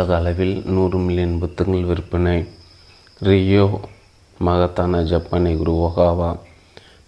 உலக 0.00 0.14
அளவில் 0.18 0.52
நூறு 0.74 0.98
மில்லியன் 0.98 1.38
புத்தகங்கள் 1.40 1.88
விற்பனை. 1.88 2.36
ரியோ 3.26 3.64
மகத்தான 4.46 5.00
ஜப்பானை 5.10 5.50
குரு 5.56 5.74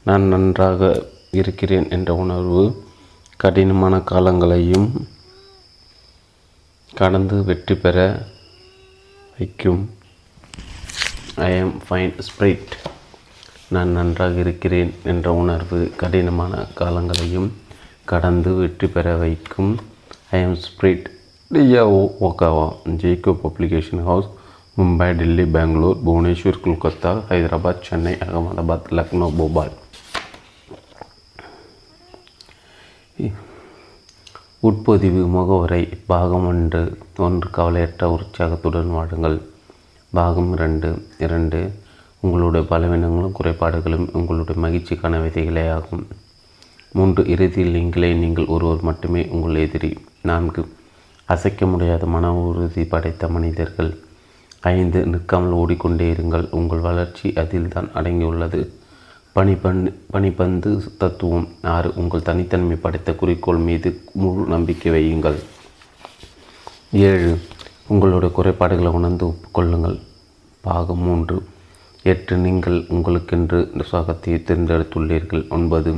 நான் 0.07 0.25
நன்றாக 0.33 0.91
இருக்கிறேன் 1.31 1.87
என்ற 1.97 2.15
உணர்வு 2.15 2.65
கடினமான 3.37 4.01
காலங்களையும் 4.11 4.89
கடந்து 7.01 7.39
வெற்றி 7.49 7.77
பெற 7.85 7.97
வைக்கும். 9.39 9.83
ஐ 11.49 11.51
எம் 11.63 11.75
ஃபைன் 11.87 12.15
ஸ்பிரிட் 12.29 12.77
நான் 13.69 13.97
நன்றாக 13.99 14.39
இருக்கிறேன் 14.45 14.93
என்ற 15.05 15.35
உணர்வு 15.45 15.81
கடினமான 15.97 16.67
காலங்களையும் 16.83 17.51
கடந்து 18.05 18.53
வெற்றி 18.63 18.91
பெற 18.99 19.17
வைக்கும். 19.25 19.75
I 20.37 20.43
am 20.43 20.61
spirit 20.69 21.09
Ryo 21.53 21.83
Okawa 22.21 22.67
Jaico 23.01 23.33
publication 23.41 24.03
house 24.03 24.29
Mumbai 24.77 25.09
Delhi 25.13 25.45
Bangalore 25.47 25.99
Bhubaneswar 26.05 26.61
Kolkata 26.63 27.11
Hyderabad 27.29 27.83
Chennai 27.83 28.13
Ahmedabad 28.19 28.89
Lucknow 28.93 29.27
Bhopal 29.39 29.75
உட்பொதிவு 34.63 35.23
முகவரை 35.29 35.83
பாகம் 36.07 36.47
ஒன்று 36.47 36.83
ஒன்று 37.19 37.49
கவலையற்ற 37.51 38.11
உற்சாகத்துடன் 38.11 38.93
வாடுங்கள் 38.93 39.39
பாகம் 40.13 40.53
இரண்டு 40.53 40.91
இரண்டு 41.21 41.61
உங்களுடைய 42.23 42.65
பலவீனங்களும் 42.69 43.39
குறைபாடுகளும் 43.39 44.11
உங்களுடைய 44.13 44.59
மகிழ்ச்சிக்கான 44.61 45.21
விதைகளே 45.23 45.67
ஆகும் 45.71 46.05
மூன்று 46.95 47.25
இறுதியில் 47.27 47.75
நீங்களே 47.75 48.13
நீங்கள் 48.17 48.49
ஒருவர் 48.49 48.83
மட்டுமே 48.83 49.25
உங்கள் 49.29 49.61
எதிரி 49.63 49.91
நான்கு 50.25 50.65
அசைக்க 51.33 51.67
முடியாத 51.73 52.05
மன 52.15 52.33
உறுதி 52.47 52.83
படைத்த 52.93 53.29
மனிதர்கள். 53.35 53.91
ஐந்து 54.75 55.01
நிற்காமல் 55.13 55.59
ஓடிக்கொண்டே 55.61 56.07
இருங்கள். 56.13 56.47
உங்கள் 56.59 56.87
வளர்ச்சி 56.89 57.29
அதில்தான் 57.43 57.89
அடங்கியுள்ளது. 57.99 58.61
பனிபந்து 60.15 60.71
தத்துவம். 61.01 61.49
ஆறு 61.75 61.91
உங்கள் 62.01 62.27
தனித்தன்மை 62.29 62.77
படைத்த 62.85 63.11
குறிக்கோள் 63.21 63.63
மீது 63.69 63.91
முழு 64.23 64.43
நம்பிக்கை 64.55 64.91
வையுங்கள். 64.97 65.39
ஏழு 67.07 67.31
உங்களுடைய 67.93 68.31
குறைபாடுகளை 68.35 68.91
உணர்ந்து 68.99 69.25
ஒப்புக்கொள்ளுங்கள். 69.31 69.99
பாகம் 70.67 71.03
மூன்று 71.07 71.37
எட்டு 72.11 72.37
நீங்கள் 72.45 72.79
உங்களுக்கென்று 72.97 73.59
சுகத்தை 73.91 74.35
தேர்ந்தெடுத்துள்ளீர்கள். 74.35 75.45
ஒன்பது 75.57 75.91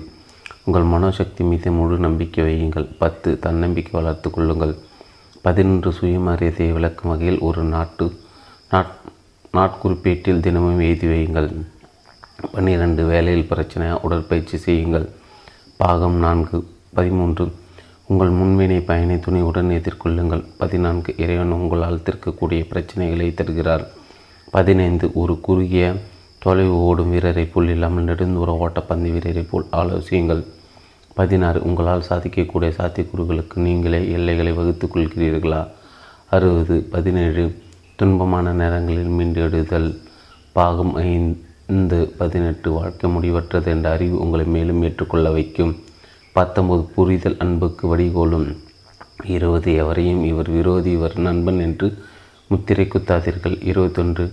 உங்கள் 0.65 0.91
மனோசக்தி 0.95 1.45
மீது 1.45 1.71
முழு 1.79 1.97
நம்பிக்கை 2.07 2.45
வையுங்கள். 2.49 2.89
பத்து 3.03 3.31
தன்னம்பிக்கை 3.45 3.95
வளர்த்து 4.01 4.29
கொள்ளுங்கள். 4.31 4.75
பதினொன்று 5.45 5.91
சுயமரியாதையை 5.93 6.73
விளக்கும் 6.73 7.11
வகையில் 7.11 7.43
ஒரு 7.47 7.63
நாட்டு 7.73 8.05
நாட் 8.71 8.93
நாட்குறிப்பீட்டில் 9.57 10.41
தினமும் 10.45 10.81
எழுதி 10.81 11.07
வையுங்கள். 11.07 11.49
பன்னிரண்டு 12.53 13.03
வேலையில் 13.11 13.51
பிரச்சனை 13.51 13.89
உடற்பயிற்சி 14.07 14.57
செய்யுங்கள். 14.57 15.07
பாகம் 15.77 16.17
நான்கு 16.25 16.59
பதிமூன்று 16.95 17.45
உங்கள் 18.07 18.33
முன்வினை 18.41 18.79
பயனை 18.91 19.17
துணிவுடன் 19.17 19.71
எதிர்கொள்ளுங்கள். 19.79 20.45
பதினான்கு 20.57 21.13
இறைவன் 21.17 21.55
உங்களால் 21.59 22.03
தீர்க்கக்கூடிய 22.07 22.63
பிரச்சனைகளை 22.73 23.35
தருகிறார். 23.35 23.87
பதினைந்து 24.51 25.09
ஒரு 25.15 25.37
குறுகிய 25.41 25.95
தொலைவு 26.39 26.77
ஓடும் 26.89 27.11
வீரரை 27.11 27.47
போல் 27.47 27.69
இல்லாமல் 27.69 28.05
நெடுந்தூர 28.05 28.51
ஓட்டப்பந்து 28.65 29.11
வீரரை 29.17 29.47
போல் 29.51 29.67
ஆலோசியுங்கள். 29.73 30.45
பதினாறு 31.15 31.63
உங்களால் 31.63 32.09
சாதிக்கக்கூடிய 32.09 32.71
சாத்தியக்கூறுகளுக்கு 32.79 33.57
நீங்களே 33.57 34.11
எல்லைகளை 34.11 34.53
வகுத்து 34.53 34.87
கொள்கிறீர்களா? 34.87 35.69
அறுபது 36.31 36.87
பதினேழு 36.91 37.43
துன்பமான 37.99 38.53
நேரங்களில் 38.53 39.13
மீண்டெடுதல் 39.19 39.99
பாகம் 40.53 40.95
ஐந்து 40.95 41.99
பதினெட்டு 42.19 42.73
வாழ்க்கை 42.73 43.11
முடிவற்றது 43.11 43.67
என்ற 43.67 43.91
அறிவு 43.91 44.17
உங்களை 44.19 44.47
மேலும் 44.47 44.83
ஏற்றுக்கொள்ள 44.83 45.31
வைக்கும். 45.31 45.73
பத்தொன்பது 46.33 46.83
புரிதல் 46.83 47.39
அன்புக்கு 47.39 47.97
வடிகோலும். 47.97 48.57
இருபது 49.25 49.73
எவரையும் 49.73 50.25
இவர் 50.25 50.51
விரோதி 50.51 50.91
இவர் 50.91 51.17
நண்பன் 51.19 51.61
என்று 51.61 51.89
முத்திரை 52.49 52.87
குத்தாதீர்கள். 52.87 53.57
இருபத்தொன்று 53.63 54.33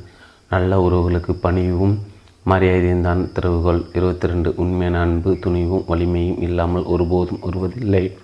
நல்ல 0.49 0.79
உறவுகளுக்கு 0.87 1.33
பணிவும் 1.41 1.95
மரியாதையின் 2.49 3.01
தான் 3.01 3.31
திறவுகோள். 3.35 3.81
இருபத்தி 3.93 4.27
ரெண்டு 4.27 4.53
உண்மையான 4.55 4.99
அன்பு 4.99 5.37
துணிவும் 5.39 5.83
வலிமையும் 5.87 6.41
இல்லாமல் 6.41 6.83
ஒருபோதும் 6.83 7.39
வருவதில்லை. 7.41 8.17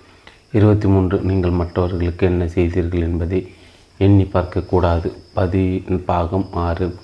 இருபத்தி 0.52 0.88
மூன்று 0.88 1.20
நீங்கள் 1.20 1.50
மற்றவர்களுக்கு 1.50 2.26
என்ன 2.26 2.48
செய்தீர்கள் 2.48 3.00
என்பதை 3.00 3.40
எண்ணி 3.98 4.22
பார்க்கக்கூடாது. 4.22 5.12
பதி 5.32 5.84
பாகம் 6.06 6.48
ஆறு. 6.52 6.96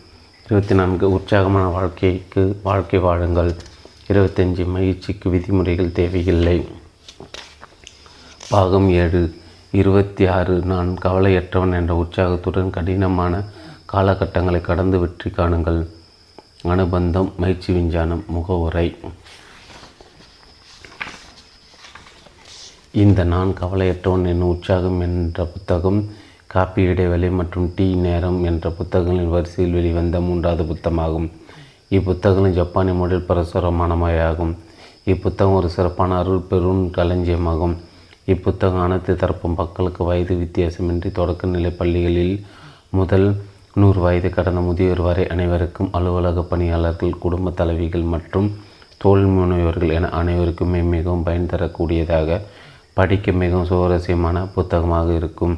இருபத்தி 0.46 0.74
நான்கு 0.74 1.10
உற்சாகமான 1.10 1.66
வாழ்க்கைக்கு 1.66 2.60
வாழ்க்கை 2.62 3.00
வாழுங்கள். 3.00 3.54
இருபத்தஞ்சி 4.08 4.66
மகிழ்ச்சிக்கு 4.66 5.30
விதிமுறைகள் 5.30 5.92
தேவையில்லை. 5.92 6.68
பாகம் 8.50 8.88
ஏழு. 8.90 9.34
இருபத்தி 9.70 10.26
ஆறு 10.26 10.60
நான் 10.64 10.96
கவலையற்றவன் 11.02 11.72
என்ற 11.72 11.94
உற்சாகத்துடன் 11.94 12.70
கடினமான 12.70 13.42
காலகட்டங்களை 13.92 14.60
கடந்து 14.60 14.98
வெற்றி 14.98 15.30
காணுங்கள். 15.30 15.86
அனுபந்தம் 16.72 17.32
மகிழ்ச்சி 17.36 17.72
விஞ்ஞானம் 17.72 18.24
முகவுரை. 18.28 18.96
இந்த 23.02 23.24
நான் 23.24 23.54
கவலையற்றவன் 23.60 24.26
என்னும் 24.26 24.48
உற்சாகம் 24.48 25.00
என்ற 25.00 25.44
புத்தகம் 25.44 26.10
காப்பி 26.46 26.82
இடைவெளி 26.82 27.28
மற்றும் 27.30 27.72
டீ 27.74 27.94
நேரம் 27.94 28.44
என்ற 28.44 28.70
புத்தகங்களின் 28.70 29.30
வரிசையில் 29.30 29.74
வெளிவந்த 29.74 30.20
மூன்றாவது 30.20 30.64
புத்தகமாகும். 30.64 31.30
இப்புத்தகங்கள் 31.88 32.58
ஜப்பானிய 32.58 32.94
மொழியில் 32.98 33.26
பிரசுரமானமையாகும். 33.28 34.54
இப்புத்தகம் 35.04 35.54
ஒரு 35.54 35.68
சிறப்பான 35.68 36.18
அருள் 36.18 36.46
பெரும் 36.50 36.84
களஞ்சியமாகும். 36.92 37.74
இப்புத்தகம் 38.26 38.82
அனைத்து 38.82 39.16
தரப்பு 39.16 39.48
மக்களுக்கு 39.48 40.04
வயது 40.04 40.34
வித்தியாசமின்றி 40.34 41.12
தொடக்க 41.12 41.46
நிலை 41.46 41.70
பள்ளிகளில் 41.70 42.46
முதல் 42.90 43.28
நூறு 43.80 44.00
வயது 44.00 44.28
கடந்த 44.34 44.60
முதியோர் 44.60 45.00
வரை 45.06 45.22
அனைவருக்கும் 45.34 45.88
அலுவலக 45.98 46.42
பணியாளர்கள் 46.50 47.20
குடும்ப 47.22 47.50
தலைவிகள் 47.60 48.04
மற்றும் 48.12 48.48
தொழில் 49.02 49.32
முனைவர்கள் 49.36 49.94
என 49.96 50.10
அனைவருக்குமே 50.18 50.80
மிகவும் 50.92 51.24
பயன் 51.28 51.48
தரக்கூடியதாக 51.52 52.38
படிக்க 52.98 53.32
மிகவும் 53.40 53.68
சுவாரஸ்யமான 53.70 54.44
புத்தகமாக 54.56 55.08
இருக்கும். 55.20 55.54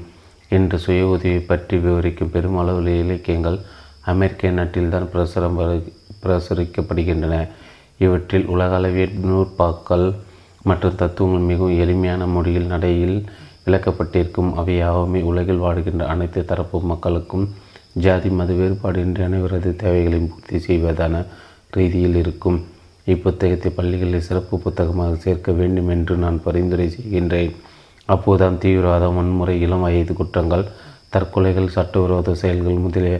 என்று 0.50 0.78
சுய 0.84 1.02
உதவி 1.14 1.42
பற்றி 1.50 1.76
விவரிக்கும் 1.84 2.32
பெருமளவில் 2.36 2.90
இலக்கியங்கள் 3.02 3.58
அமெரிக்க 4.12 4.54
நாட்டில்தான் 4.58 5.10
பிரசுரம் 5.12 5.60
பிரசுரிக்கப்படுகின்றன. 6.22 7.34
இவற்றில் 8.04 8.48
உலகளவிய 8.54 9.06
நூற்பாக்கள் 9.28 10.06
மற்றும் 10.70 10.98
தத்துவங்கள் 11.02 11.48
மிகவும் 11.50 11.78
எளிமையான 11.82 12.22
மொழியில் 12.36 12.72
நடையில் 12.74 13.18
விளக்கப்பட்டிருக்கும். 13.66 14.50
அவையாகவுமே 14.62 15.22
உலகில் 15.32 15.64
வாழ்கின்ற 15.66 16.04
அனைத்து 16.14 16.40
தரப்பு 16.50 16.80
மக்களுக்கும் 16.94 17.46
ஜாதி 18.04 18.30
மத 18.38 18.50
வேறுபாடு 18.58 18.98
இன்றி 19.04 19.22
அனைவரது 19.26 19.70
தேவைகளையும் 19.82 20.30
பூர்த்தி 20.32 20.58
செய்வதான 20.66 21.22
ரீதியில் 21.76 22.18
இருக்கும். 22.22 22.58
இப்புத்தகத்தை 23.06 23.70
பள்ளிகளில் 23.76 24.26
சிறப்பு 24.26 24.54
புத்தகமாக 24.64 25.14
சேர்க்க 25.24 25.52
வேண்டும் 25.60 25.88
என்று 25.94 26.14
நான் 26.24 26.42
பரிந்துரை 26.46 26.86
செய்கின்றேன். 26.96 27.52
அப்போதுதான் 28.14 28.60
தீவிரவாதம் 28.62 29.16
வன்முறை 29.18 29.54
இளம் 29.64 29.84
வயது 29.86 30.12
குற்றங்கள் 30.20 30.64
தற்கொலைகள் 31.14 31.74
சட்டவிரோத 31.76 32.34
செயல்கள் 32.42 32.84
முதலிய 32.84 33.16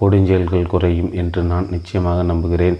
கொடுஞ்செயல்கள் 0.00 0.70
குறையும் 0.72 1.12
என்று 1.20 1.40
நான் 1.52 1.70
நிச்சயமாக 1.74 2.22
நம்புகிறேன். 2.32 2.78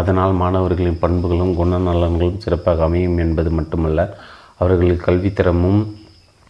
அதனால் 0.00 0.34
மாணவர்களின் 0.42 1.02
பண்புகளும் 1.04 1.56
குணநலன்களும் 1.60 2.40
சிறப்பாக 2.44 2.84
அமையும் 2.88 3.18
என்பது 3.24 3.50
மட்டுமல்ல 3.58 4.00
அவர்களின் 4.62 5.04
கல்வித்தரமும் 5.06 5.80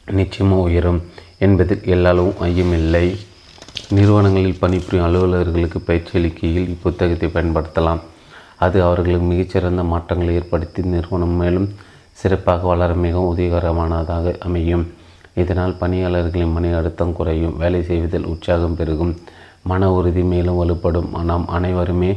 நிச்சயமாக 0.07 0.67
உயரும் 0.69 1.01
என்பதில் 1.47 1.85
எல்லாலும் 1.95 2.33
ஐயமில்லை. 2.49 3.07
நிறுவனங்களில் 3.97 4.59
பணிபுரியும் 4.63 5.07
அலுவலர்களுக்கு 5.07 5.79
பயிற்சி 5.87 6.13
அளிக்கையில் 6.19 6.69
இப்புத்தகத்தை 6.75 7.29
பயன்படுத்தலாம். 7.37 8.03
அது 8.65 8.77
அவர்களுக்கு 8.83 9.27
மிகச்சிறந்த 9.27 9.83
மாற்றங்களை 9.93 10.35
ஏற்படுத்தி 10.35 10.83
நிறுவனம் 10.83 11.35
மேலும் 11.41 11.67
சிறப்பாக 12.21 12.67
வளர 12.67 12.95
மிகவும் 13.05 13.31
உதவிகரமானதாக 13.33 14.35
அமையும். 14.39 14.85
இதனால் 15.35 15.75
பணியாளர்களின் 15.81 16.55
மன 16.57 16.73
அழுத்தம் 16.77 17.17
குறையும் 17.19 17.57
வேலை 17.57 17.83
செய்வதில் 17.83 18.31
உற்சாகம் 18.33 18.79
பெருகும் 18.81 19.13
மன 19.63 19.91
உறுதி 19.97 20.25
மேலும் 20.33 20.61
வலுப்படும். 20.61 21.11
நாம் 21.33 21.49
அனைவருமே 21.49 22.13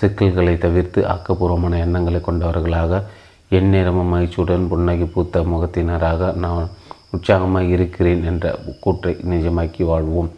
சிக்கல்களை 0.00 0.58
தவிர்த்து 0.58 1.00
ஆக்கப்பூர்வமான 1.14 1.82
எண்ணங்களை 1.86 2.20
கொண்டவர்களாக 2.20 3.02
எந்நேரமும் 3.48 4.14
மகிழ்ச்சியுடன் 4.14 4.68
புன்னகை 4.68 5.06
பூத்த 5.06 5.46
முகத்தினராக 5.52 6.32
நான் 6.44 6.70
உற்சாகமாக 7.10 7.74
இருக்கிறேன் 7.76 8.24
என்ற 8.24 8.58
கூற்றை 8.80 9.16
நிஜமாக்கி 9.32 9.84
வாழ்வோம். 9.92 10.30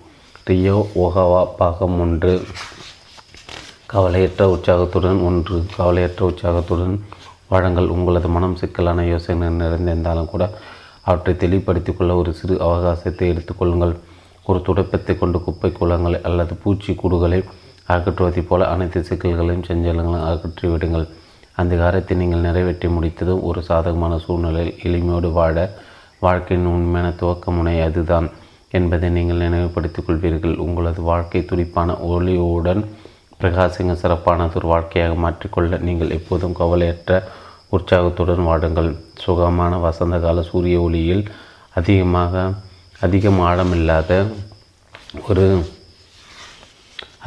ரியோ 0.49 0.75
ஓஹாவா 1.05 1.41
பாகம் 1.59 1.95
ஒன்று. 2.01 2.33
கவலையற்ற 3.93 4.43
உற்சாகத்துடன் 4.53 5.21
ஒன்று. 5.29 5.57
கவலையற்ற 5.77 6.21
உற்சாகத்துடன் 6.31 6.93
வாழங்கள். 7.49 7.89
உங்களது 7.95 8.29
மனம் 8.29 8.55
சிக்கலான 8.61 9.07
யோசனை 9.07 9.49
நிறைந்திருந்தாலும் 9.63 10.31
கூட 10.33 10.47
அவற்றை 11.09 11.35
தெளிவுபடுத்திக் 11.43 11.99
கொள்ள 11.99 12.15
ஒரு 12.17 12.33
சிறு 12.41 12.57
அவகாசத்தை 12.69 13.27
எடுத்துக்கொள்ளுங்கள் 13.33 13.95
ஒரு 14.47 14.61
துடைப்பத்தை 14.69 15.17
கொண்டு 15.19 15.41
குப்பை 15.49 15.73
குளங்களை 15.73 16.21
அல்லது 16.31 16.55
பூச்சி 16.63 16.95
கூடுகளை 17.03 17.41
அகற்றுவதைப் 17.97 18.49
போல 18.49 18.71
அனைத்து 18.77 19.05
சிக்கல்களையும் 19.11 19.69
செஞ்சலங்களும் 19.71 20.27
அகற்றி 20.31 20.67
விடுங்கள். 20.69 21.07
அந்த 21.61 21.75
காரியத்தை 21.85 22.17
நீங்கள் 22.17 22.47
நிறைவேற்றி 22.49 22.89
முடித்ததும் 22.89 23.45
ஒரு 23.51 23.63
சாதகமான 23.63 24.19
சூழ்நிலையில் 24.19 24.77
எளிமையோடு 24.87 25.31
வாழ 25.43 25.69
வாழ்க்கையின் 26.27 26.73
உண்மையான 26.79 27.15
துவக்க 27.21 27.51
முனை 27.51 27.79
அதுதான். 27.81 28.29
என்பதை 28.79 29.09
நீங்கள் 29.17 29.43
நினைவுபடுத்திக் 29.45 30.07
கொள்வீர்கள் 30.07 30.61
உங்களது 30.65 31.01
வாழ்க்கை 31.11 31.43
துடிப்பான 31.51 31.97
ஒளியுடன் 32.13 32.83
பிரகாசிங்க 33.41 33.95
சிறப்பானது 34.03 34.59
ஒரு 34.61 34.69
வாழ்க்கையாக 34.73 35.17
மாற்றிக்கொள்ள 35.25 35.79
நீங்கள் 35.89 36.15
எப்போதும் 36.19 36.59
கவலையற்ற 36.61 37.19
உற்சாகத்துடன் 37.77 38.47
வாடுங்கள். 38.49 38.91
சுகமான 39.25 39.73
வசந்த 39.87 40.17
கால 40.25 40.43
சூரிய 40.51 40.77
ஒளியில் 40.87 41.25
அதிகமாக 41.79 42.45
அதிகம் 43.07 43.41
ஆழமில்லாத 43.49 44.11
ஒரு 45.29 45.47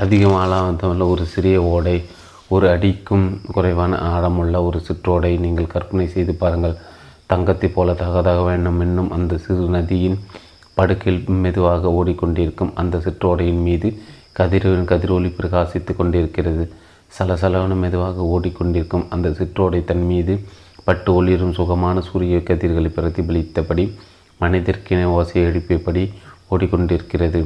அதிகம் 0.03 0.37
ஆழமுள்ள 0.41 1.05
ஒரு 1.13 1.23
சிறிய 1.33 1.57
ஓடை 1.73 1.97
ஒரு 2.55 2.65
அடிக்கும் 2.75 3.25
குறைவான 3.55 3.93
ஆழமுள்ள 4.11 4.57
ஒரு 4.67 4.79
சிற்றோடை 4.87 5.31
நீங்கள் 5.45 5.73
கற்பனை 5.73 6.05
செய்து 6.13 6.33
பாருங்கள். 6.43 6.75
தங்கத்தை 7.31 7.67
போல 7.69 7.93
தகதாக 8.01 8.39
வேண்டும். 8.49 8.79
என்னும் 8.85 9.11
அந்த 9.15 9.33
சிறு 9.45 9.65
நதியின் 9.75 10.17
படுக்கையில் 10.79 11.23
மெதுவாக 11.43 11.91
ஓடிக்கொண்டிருக்கும் 11.99 12.73
அந்த 12.81 12.97
சிற்றோடையின் 12.97 13.63
மீது 13.67 13.87
கதிரவின் 14.39 14.89
கதிரொலி 14.91 15.29
பிரகாசித்து 15.37 15.93
கொண்டிருக்கிறது. 15.95 16.63
சலசலவன 17.15 17.75
மெதுவாக 17.83 18.27
ஓடிக்கொண்டிருக்கும் 18.33 19.05
அந்த 19.09 19.29
சிற்றோடை 19.29 19.79
தன் 19.89 20.05
மீது 20.11 20.33
பட்டு 20.85 21.09
ஒளிரும் 21.13 21.55
சுகமான 21.57 22.01
சூரிய 22.01 22.37
கதிர்களை 22.49 22.89
பிரதிபலித்தபடி 22.95 23.85
மனிதர்க்கின 24.41 25.07
ஓசையை 25.15 25.41
எழுப்பியபடி 25.49 26.03
ஓடிக்கொண்டிருக்கிறது. 26.51 27.41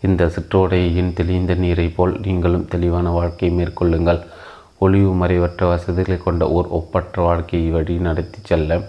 இந்த 0.00 0.22
சிற்றோடையின் 0.34 1.12
தெளிந்த 1.12 1.54
நீரை 1.54 1.88
போல் 1.88 2.14
நீங்களும் 2.20 2.68
தெளிவான 2.68 3.10
வாழ்க்கையை 3.10 3.52
மேற்கொள்ளுங்கள். 3.58 4.20
ஒளிவு 4.78 5.12
மறைவற்ற 5.14 5.66
வசதிகளை 5.66 6.18
கொண்ட 6.22 6.48
ஓர் 6.48 6.68
ஒப்பற்ற 6.78 7.22
வாழ்க்கையை 7.22 7.68
வழி 7.70 7.94
நடத்தி 8.06 8.38
செல்ல 8.42 8.80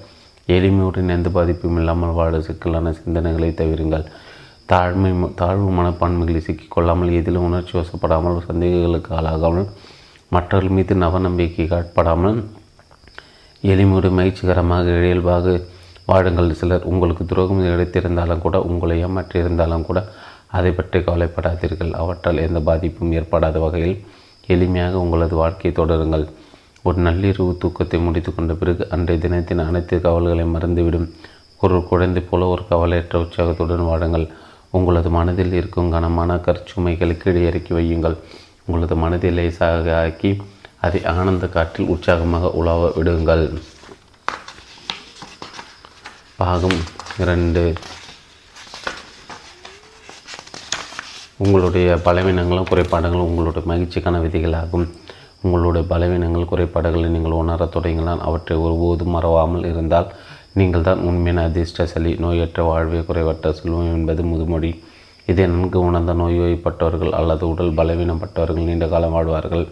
எளிமையுடன் 0.55 1.13
எந்த 1.15 1.29
பாதிப்பும் 1.37 1.77
இல்லாமல் 1.81 2.17
வாழ 2.19 2.39
சிக்கலான 2.47 2.93
சிந்தனைகளை 2.99 3.49
தவிருங்கள். 3.61 4.05
தாழ்மை 4.71 5.09
தாழ்வு 5.41 5.69
மனப்பான்மைகளை 5.77 6.41
சிக்கிக்கொள்ளாமல் 6.45 7.15
எதிலும் 7.19 7.47
உணர்ச்சி 7.47 7.73
வசப்படாமல் 7.79 8.37
சந்தேகங்களுக்கு 8.49 9.11
ஆளாகாமல் 9.17 9.67
மற்றவர்கள் 10.35 10.75
மீது 10.77 10.93
நவநம்பிக்கை 11.03 11.65
காட்படாமல் 11.73 12.39
எளிமையுடன் 13.63 14.17
மகிழ்ச்சிகரமாக 14.19 14.95
இயல்பாக 15.07 15.55
வாழுங்கள். 16.09 16.49
சிலர் 16.61 16.87
உங்களுக்கு 16.91 17.23
துரோகம் 17.31 17.63
கிடைத்திருந்தாலும் 17.65 18.43
கூட 18.45 18.57
உங்களை 18.69 18.97
ஏமாற்றியிருந்தாலும் 19.05 19.87
கூட 19.89 19.99
அதை 20.57 20.71
பற்றி 20.75 20.97
கவலைப்படாதீர்கள். 21.07 21.91
அவற்றால் 22.01 22.43
எந்த 22.47 22.59
பாதிப்பும் 22.67 23.15
ஏற்படாத 23.19 23.57
வகையில் 23.65 23.97
எளிமையாக 24.53 25.01
உங்களது 25.03 25.35
வாழ்க்கையை 25.43 25.71
தொடருங்கள். 25.79 26.25
ஒரு 26.83 27.01
நள்ளிரவு 27.01 27.57
தூக்கத்தை 27.57 27.99
முடித்து 27.99 28.35
கொண்ட 28.35 28.53
பிறகு 28.53 28.87
அன்றைய 28.89 29.21
தினத்தின் 29.21 29.65
அனைத்து 29.67 29.97
கவல்களையும் 29.97 30.55
மறந்துவிடும். 30.55 31.07
ஒரு 31.61 31.83
குழந்தை 31.83 32.23
போல 32.23 32.47
ஒரு 32.47 32.63
கவலையற்ற 32.69 33.19
உற்சாகத்துடன் 33.19 33.89
வாடுங்கள் 33.91 34.27
உங்களது 34.69 35.09
மனதில் 35.09 35.53
இருக்கும் 35.53 35.91
கனமான 35.91 36.35
கற்சுமைகளுக்கு 36.35 37.17
கீழே 37.17 37.41
இறக்கி 37.47 37.73
வையுங்கள். 37.73 38.17
உங்களது 38.65 38.95
மனதை 38.95 39.31
லேசாக 39.31 40.03
ஆக்கி 40.03 40.41
அதை 40.81 41.05
ஆனந்த 41.05 41.47
காற்றில் 41.47 41.87
உற்சாகமாக 41.87 42.51
உலாவ 42.51 42.91
விடுங்கள். 42.95 43.59
பாகம் 46.35 46.79
இரண்டு. 47.19 47.73
உங்களுடைய 51.37 51.95
பலவீனங்களும் 52.05 52.69
குறைபாடுகளும் 52.69 53.27
உங்களுடைய 53.29 53.67
மகிழ்ச்சிக்கான 53.71 54.19
விதிகளாகும். 54.25 54.87
உங்களுடைய 55.43 55.83
பலவீனங்கள் 55.91 56.49
குறைபாடுகளை 56.51 57.07
நீங்கள் 57.15 57.39
உணரத் 57.41 57.73
தொடங்கினால் 57.75 58.23
அவற்றை 58.27 58.55
ஒருபோதும் 58.65 59.13
மறவாமல் 59.15 59.67
இருந்தால் 59.71 60.07
நீங்கள் 60.59 60.85
தான் 60.87 61.01
உண்மையான 61.09 61.43
அதிர்ஷ்டசலி 61.49 62.11
நோயற்ற 62.23 62.61
வாழ்வே 62.69 62.99
குறைவற்ற 63.09 63.51
செல்வம் 63.57 63.91
என்பது 63.95 64.21
முதுமொழி. 64.31 64.71
இதை 65.27 65.45
நன்கு 65.53 65.79
உணர்ந்த 65.87 66.13
நோய்வாய்ப்பட்டவர்கள் 66.13 67.13
அல்லது 67.19 67.43
உடல் 67.53 67.75
பலவீனப்பட்டவர்கள் 67.79 68.67
நீண்ட 68.69 68.85
காலம் 68.93 69.15
வாழ்வார்கள். 69.17 69.65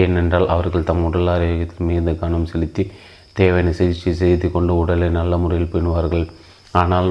ஏனென்றால் 0.00 0.46
அவர்கள் 0.54 0.88
தம் 0.90 1.04
உடல் 1.08 1.30
ஆரோக்கியத்தில் 1.34 1.88
மிகுந்த 1.88 2.12
கவனம் 2.20 2.50
செலுத்தி 2.52 2.84
தேவையான 3.38 3.72
சிகிச்சை 3.78 4.12
செய்து 4.22 4.46
கொண்டு 4.50 4.72
உடலை 4.82 5.08
நல்ல 5.18 5.36
முறையில் 5.42 5.72
பேணுவார்கள். 5.72 6.24
ஆனால் 6.80 7.10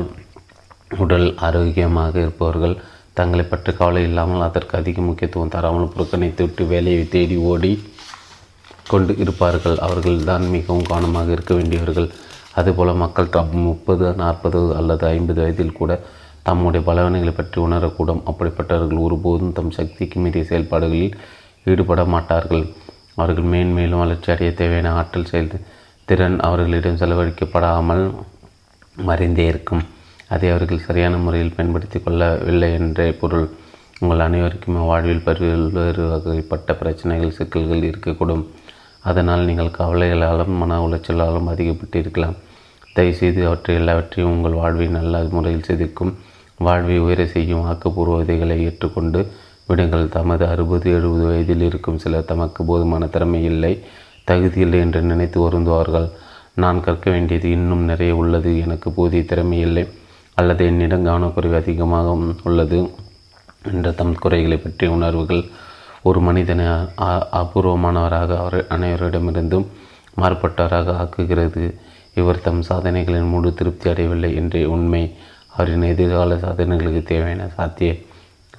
உடல் 1.04 1.28
ஆரோக்கியமாக 1.48 2.14
இருப்பவர்கள் 2.20 2.76
தங்களை 3.20 3.44
பற்றி 3.46 3.72
கவலை 3.80 4.02
இல்லாமல் 4.10 4.46
அதற்கு 4.48 4.74
அதிக 4.80 5.02
முக்கியத்துவம் 5.08 5.54
தராமல் 5.56 5.94
புறக்கணித்து 5.94 6.42
விட்டு 6.46 6.66
வேலையை 6.74 7.04
தேடி 7.16 7.38
ஓடி 7.52 7.72
கொண்டு 8.92 9.14
இருப்பார்கள். 9.24 9.78
அவர்கள் 9.86 10.28
தான் 10.30 10.46
மிகவும் 10.56 10.88
கவனமாக 10.92 11.32
இருக்க 11.36 11.54
வேண்டியவர்கள். 11.60 12.08
அதுபோல 12.60 12.94
மக்கள் 13.04 13.34
தம் 13.36 13.52
முப்பது 13.68 14.06
நாற்பது 14.22 14.62
அல்லது 14.80 15.06
ஐம்பது 15.16 15.40
வயதில் 15.44 15.78
கூட 15.80 15.92
தம்முடைய 16.48 16.82
பலவனைகளை 16.90 17.34
பற்றி 17.36 17.58
உணரக்கூடும். 17.66 18.24
அப்படிப்பட்டவர்கள் 18.30 19.04
ஒருபோதும் 19.06 19.54
தம் 19.58 19.76
சக்திக்கு 19.78 20.20
மீறிய 20.24 20.46
செயல்பாடுகளில் 20.50 21.16
ஈடுபட 21.72 22.04
மாட்டார்கள். 22.16 22.66
அவர்கள் 23.20 23.50
மேன்மேலும் 23.54 24.02
வளர்ச்சி 24.04 24.30
அடைய 24.34 24.52
தேவையான 24.60 24.92
ஆற்றல் 25.00 25.30
செயல் 25.32 25.50
திறன் 26.10 26.38
அவர்களிடம் 26.48 27.02
செலவழிக்கப்படாமல் 27.02 28.06
மறைந்தே 29.10 29.46
இருக்கும். 29.52 29.84
அதை 30.34 30.48
அவர்கள் 30.54 30.86
சரியான 30.88 31.16
முறையில் 31.18 31.56
பயன்படுத்தி 31.56 32.00
கொள்ளவில்லை 32.00 32.70
என்றே 32.80 33.08
பொருள். 33.22 33.48
உங்கள் 34.02 34.24
அனைவருக்கும் 34.26 34.78
வாழ்வில் 34.90 35.26
பல்வேறு 35.26 36.04
வகைப்பட்ட 36.12 36.74
பிரச்சனைகள் 36.82 37.38
சிக்கல்கள் 37.40 37.88
இருக்கக்கூடும். 37.90 38.46
அதனால் 39.10 39.48
நீங்கள் 39.50 39.78
கவலைகளாலும் 39.78 40.58
மன 40.62 40.80
உளைச்சலாலும் 40.88 41.52
அதிகப்பட்டு 41.54 41.98
இருக்கலாம் 42.04 42.38
தயவுசெய்து 42.96 43.42
அவற்றை 43.48 43.76
எல்லாவற்றையும் 43.76 44.34
உங்கள் 44.36 44.60
வாழ்வை 44.62 44.88
நல்ல 44.98 45.24
முறையில் 45.36 45.68
செதுக்கும். 45.70 46.12
வாழ்வை 46.68 46.98
உயர 47.00 47.22
செய்யும் 47.36 47.64
ஆக்கப்பூர்வ 47.70 48.18
விதைகளை 48.22 48.58
ஏற்றுக்கொண்டு 48.64 49.20
விடுங்கள். 49.70 50.06
தமது 50.18 50.44
அறுபது 50.54 50.88
எழுபது 50.98 51.24
வயதில் 51.30 51.64
இருக்கும் 51.70 52.02
சிலர் 52.04 52.30
தமக்கு 52.32 52.62
போதுமான 52.70 53.08
திறமை 53.14 53.42
இல்லை 53.52 53.74
தகுதி 54.30 54.60
இல்லை 54.66 54.80
என்று 54.80 55.02
நினைத்து 55.12 55.38
வருந்துவார்கள். 55.46 56.08
நான் 56.62 56.84
கற்க 56.86 57.08
வேண்டியது 57.12 57.48
இன்னும் 57.58 57.84
நிறைய 57.92 58.14
உள்ளது. 58.22 58.52
எனக்கு 58.66 58.88
போதிய 58.98 59.24
திறமை 59.32 59.60
இல்லை. 59.68 59.86
அல்லது 60.42 60.64
என்னிடம் 60.72 61.08
கவனக்குறைவு 61.08 61.58
அதிகமாக 61.62 62.18
உள்ளது 62.50 62.80
என்ற 63.72 63.88
தம் 64.00 64.16
குறைகளை 64.24 64.58
பற்றிய 64.58 64.96
உணர்வுகள் 64.98 65.44
ஒரு 66.10 66.20
மனிதனை 66.28 66.66
அபூர்வமானவராக 67.40 68.38
அவர் 68.44 68.60
அனைவரிடமிருந்தும் 68.76 69.68
மாறுபட்டவராக 70.22 70.96
ஆக்குகிறது. 71.02 71.64
இவர் 72.20 72.46
தம் 72.46 72.62
சாதனைகளின் 72.70 73.30
முழு 73.34 73.50
திருப்தி 73.60 73.88
அடையவில்லை 73.90 74.32
என்ற 74.40 74.64
உண்மை. 74.76 75.04
அவரின் 75.56 75.86
எதிர்கால 75.92 76.36
சாதனைகளுக்கு 76.46 77.04
தேவையான 77.12 77.48
சாத்திய 77.58 77.92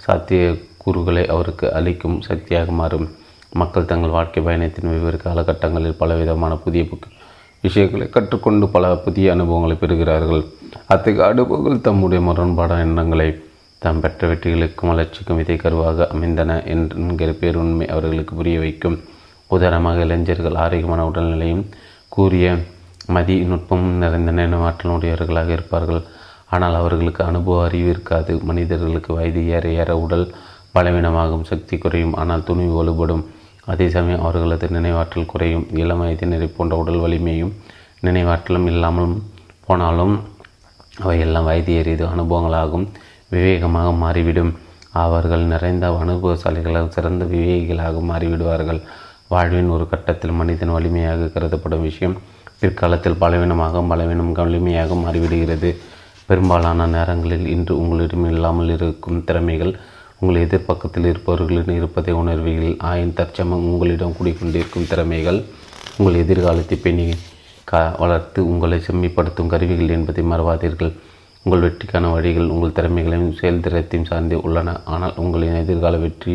சாத்திய 0.05 0.43
கூறுகளை 0.83 1.25
அவருக்கு 1.35 1.67
அளிக்கும் 1.79 2.17
சக்தியாக 2.29 2.71
மாறும். 2.81 3.07
மக்கள் 3.61 3.91
தங்கள் 3.91 4.17
வாழ்க்கை 4.17 4.41
பயணத்தின் 4.43 4.91
வெவ்வேறு 4.93 5.19
காலகட்டங்களில் 5.25 6.01
பலவிதமான 6.03 6.53
புதிய 6.65 6.83
விஷயங்களை 7.65 8.07
கற்றுக்கொண்டு 8.09 8.67
பல 8.77 8.95
புதிய 9.07 9.33
அனுபவங்களை 9.37 9.77
பெறுகிறார்கள். 9.81 10.45
அத்தகைய 10.73 11.25
அனுபவங்கள் 11.27 11.81
தம்முடைய 11.81 12.21
முரண்பாடான 12.27 12.85
எண்ணங்களை 12.87 13.27
தாம் 13.79 14.01
பெற்ற 14.01 14.29
வெற்றிகளுக்கும் 14.29 14.91
வளர்ச்சிக்கும் 14.91 15.39
இதை 15.39 15.57
கருவாக 15.57 16.07
அமைந்தன 16.07 16.63
என்கிற 16.73 17.31
பேருண்மை 17.41 17.87
அவர்களுக்கு 17.95 18.35
புரிய 18.35 18.59
வைக்கும். 18.59 18.97
உதாரணமாக 19.47 20.01
இளைஞர்கள் 20.01 20.55
ஆரோக்கியமான 20.55 21.03
உடல்நிலையும் 21.09 21.65
கூறிய 22.09 22.55
மதி 23.07 23.37
நுட்பமும் 23.41 23.99
நிறைந்த 24.03 24.33
நினைவாற்றலுடையவர்களாக 24.33 25.49
இருப்பார்கள். 25.49 26.03
ஆனால் 26.49 26.75
அவர்களுக்கு 26.75 27.25
அனுபவ 27.25 27.65
அறிவு 27.65 27.89
இருக்காது. 27.89 28.33
மனிதர்களுக்கு 28.43 29.15
வயது 29.15 29.43
ஏற 29.49 29.69
ஏற 29.81 29.91
உடல் 29.97 30.27
பலவீனமாகும் 30.75 31.49
சக்தி 31.51 31.79
குறையும். 31.79 32.15
ஆனால் 32.15 32.45
துணிவு 32.45 32.75
வலுப்படும். 32.79 33.25
அதே 33.65 33.89
சமயம் 33.89 34.21
அவர்களது 34.21 34.67
நினைவாற்றல் 34.67 35.31
குறையும். 35.35 35.67
இளம் 35.83 36.03
வயதினரை 36.03 36.49
போன்ற 36.57 36.77
உடல் 36.77 37.03
வலிமையும் 37.05 37.53
நினைவாற்றலும் 38.07 38.69
இல்லாமல் 38.73 39.15
போனாலும் 39.67 40.15
அவையெல்லாம் 41.01 41.45
வயது 41.45 41.73
ஏறியது 41.73 42.07
அனுபவங்களாகும். 42.07 42.89
விவேகமாக 43.31 43.93
மாறிவிடும். 43.93 44.53
அவர்கள் 44.91 45.41
நிறைந்த 45.41 45.89
அனுபவசாலிகளால் 45.91 46.89
சிறந்த 46.89 47.25
விவேகிகளாக 47.25 48.01
மாறிவிடுவார்கள். 48.11 48.81
வாழ்வின் 49.29 49.69
ஒரு 49.69 49.89
கட்டத்தில் 49.89 50.31
மனிதன் 50.31 50.71
வலிமையாக 50.71 51.27
கருதப்படும் 51.27 51.81
விஷயம் 51.81 52.19
பிற்காலத்தில் 52.61 53.19
பலவீனமாக 53.19 53.83
பலவீனம் 53.83 54.33
வலிமையாக 54.33 54.95
மாறிவிடுகிறது. 54.95 55.77
பெரும்பாலான 56.27 56.87
நேரங்களில் 56.87 57.47
இன்று 57.47 57.79
உங்களிடம் 57.79 58.25
இல்லாமல் 58.25 58.69
இருக்கும் 58.69 59.25
திறமைகள் 59.25 59.77
உங்கள் 60.21 60.43
எதிர்ப்பக்கத்தில் 60.47 61.09
இருப்பவர்களிடம் 61.13 61.77
இருப்பதை 61.77 62.15
உணர்வீர்கள். 62.15 62.77
ஆயின் 62.83 63.15
தற்சமம் 63.15 63.65
உங்களிடம் 63.71 64.15
குடிக்கொண்டிருக்கும் 64.21 64.89
திறமைகள் 64.89 65.45
உங்கள் 65.97 66.15
எதிர்காலத்தை 66.15 66.79
பெண்ணி 66.79 67.15
கா 67.71 67.81
வளர்த்து 68.03 68.41
உங்களை 68.51 68.79
செம்மிப்படுத்தும் 68.87 69.51
கருவிகள் 69.53 69.95
என்பதை 69.97 70.23
மறவாதீர்கள். 70.33 70.93
உங்கள் 71.45 71.65
வெற்றிக்கான 71.65 72.11
வழிகள் 72.15 72.53
உங்கள் 72.55 72.77
திறமைகளையும் 72.79 73.37
செயல்திறத்தையும் 73.41 74.09
சார்ந்தே 74.11 74.37
உள்ளன. 74.47 74.75
ஆனால் 74.95 75.17
உங்களின் 75.23 75.61
எதிர்கால 75.65 75.97
வெற்றி 76.05 76.35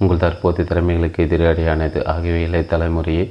உங்கள் 0.00 0.22
தற்போதைய 0.24 0.66
திறமைகளுக்கு 0.70 1.24
எதிரடையானது. 1.26 2.00
ஆகியவை 2.14 2.42
இளைய 2.48 2.64
தலைமுறையை 2.72 3.24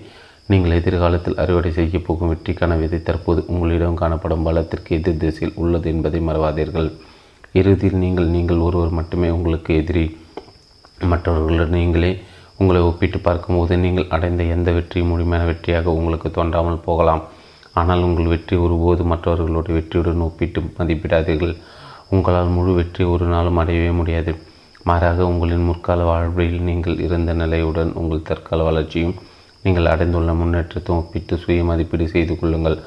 நீங்கள் 0.51 0.77
எதிர்காலத்தில் 0.79 1.39
அறுவடை 1.44 1.72
செய்ய 1.77 2.00
போகும் 2.00 2.29
வெற்றிக்கான 2.32 2.75
விதை 2.82 3.00
தற்போது 3.10 3.41
உங்களிடம் 3.53 4.00
காணப்படும் 4.01 4.46
பலத்திற்கு 4.48 4.91
எதிர் 5.00 5.22
திசையில் 5.24 5.58
உள்ளது 5.62 5.88
என்பதை 5.94 6.20
மறவாதீர்கள். 6.29 6.89
இறுதியில் 7.60 8.01
நீங்கள் 8.03 8.29
நீங்கள் 8.36 8.63
ஒருவர் 8.67 8.98
மட்டுமே 9.00 9.29
உங்களுக்கு 9.38 9.72
எதிரி 9.82 10.06
மற்றவர்களுடன் 11.12 11.75
நீங்களே 11.77 12.12
உங்களை 12.59 12.79
ஒப்பிட்டு 12.89 13.19
பார்க்கும்போது 13.27 13.73
நீங்கள் 13.83 14.11
அடைந்த 14.15 14.43
எந்த 14.55 14.69
வெற்றியும் 14.77 15.11
முழுமையான 15.11 15.47
வெற்றியாக 15.49 15.93
உங்களுக்கு 15.97 16.29
தோன்றாமல் 16.37 16.85
போகலாம். 16.87 17.23
ஆனால் 17.79 18.05
உங்கள் 18.07 18.31
வெற்றி 18.33 18.55
ஒருபோது 18.65 19.01
மற்றவர்களுடைய 19.11 19.73
வெற்றியுடன் 19.77 20.25
ஒப்பிட்டு 20.27 20.61
மதிப்பிடாதீர்கள். 20.77 21.55
உங்களால் 22.13 22.53
முழு 22.57 22.71
வெற்றி 22.79 23.03
ஒரு 23.13 23.25
நாளும் 23.33 23.59
அடையவே 23.61 23.91
முடியாது. 23.99 24.31
மாறாக 24.89 25.19
உங்களின் 25.31 25.67
முற்கால 25.69 26.01
வாழ்வில் 26.09 26.59
நீங்கள் 26.67 26.97
இருந்த 27.05 27.31
நிலையுடன் 27.41 27.91
உங்கள் 28.01 28.27
தற்கால 28.29 28.63
வளர்ச்சியும் 28.67 29.15
நீங்கள் 29.63 29.91
அடைந்துள்ள 29.93 30.33
முன்னேற்றத்தை 30.41 30.91
ஒப்பிட்டு 30.95 31.35
சுய 31.43 31.63
மதிப்பீடு 31.69 32.05
செய்து 32.13 32.33
கொள்ளுங்கள். 32.39 32.77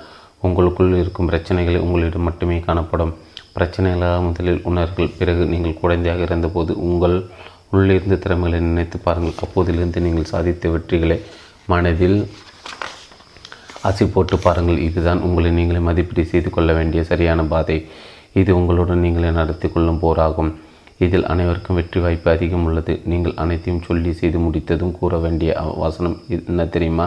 உங்களுக்குள் 0.46 1.00
இருக்கும் 1.02 1.28
பிரச்சனைகளை 1.30 1.80
உங்களிடம் 1.86 2.26
மட்டுமே 2.28 2.56
காணப்படும். 2.68 3.12
பிரச்சனைகளாக 3.56 4.18
முதலில் 4.26 4.60
உணர்கள் 4.70 5.14
பிறகு 5.18 5.44
நீங்கள் 5.52 5.80
குழந்தையாக 5.80 6.20
இருந்தபோது 6.28 6.72
உங்கள் 6.88 7.16
உள்ளிருந்து 7.76 8.16
திறமைகளை 8.24 8.60
நினைத்து 8.68 8.98
பாருங்கள். 9.06 9.40
அப்போதிலிருந்து 9.44 10.00
நீங்கள் 10.06 10.30
சாதித்த 10.32 10.72
வெற்றிகளை 10.74 11.18
மனதில் 11.72 12.18
அசி 13.88 14.04
போட்டு 14.14 14.36
பாருங்கள். 14.46 14.80
இதுதான் 14.88 15.20
உங்களை 15.26 15.50
நீங்களே 15.58 15.80
மதிப்பீடு 15.88 16.24
செய்து 16.32 16.50
கொள்ள 16.50 16.70
வேண்டிய 16.78 17.02
சரியான 17.10 17.44
பாதை. 17.52 17.78
இது 18.40 18.50
உங்களுடன் 18.58 19.04
நீங்களே 19.04 19.30
நடத்தி 19.38 19.68
கொள்ளும் 19.68 20.02
போராகும். 20.02 20.50
இதில் 21.04 21.28
அனைவருக்கும் 21.32 21.78
வெற்றி 21.78 21.98
வாய்ப்பு 22.04 22.28
அதிகம் 22.30 22.64
உள்ளது. 22.68 22.94
நீங்கள் 23.10 23.38
அனைத்தையும் 23.42 23.84
சொல்லி 23.86 24.10
செய்து 24.20 24.38
முடித்ததும் 24.38 24.96
கூற 24.98 25.18
வேண்டிய 25.18 25.50
வசனம் 25.84 26.16
என்ன 26.36 26.66
தெரியுமா? 26.74 27.06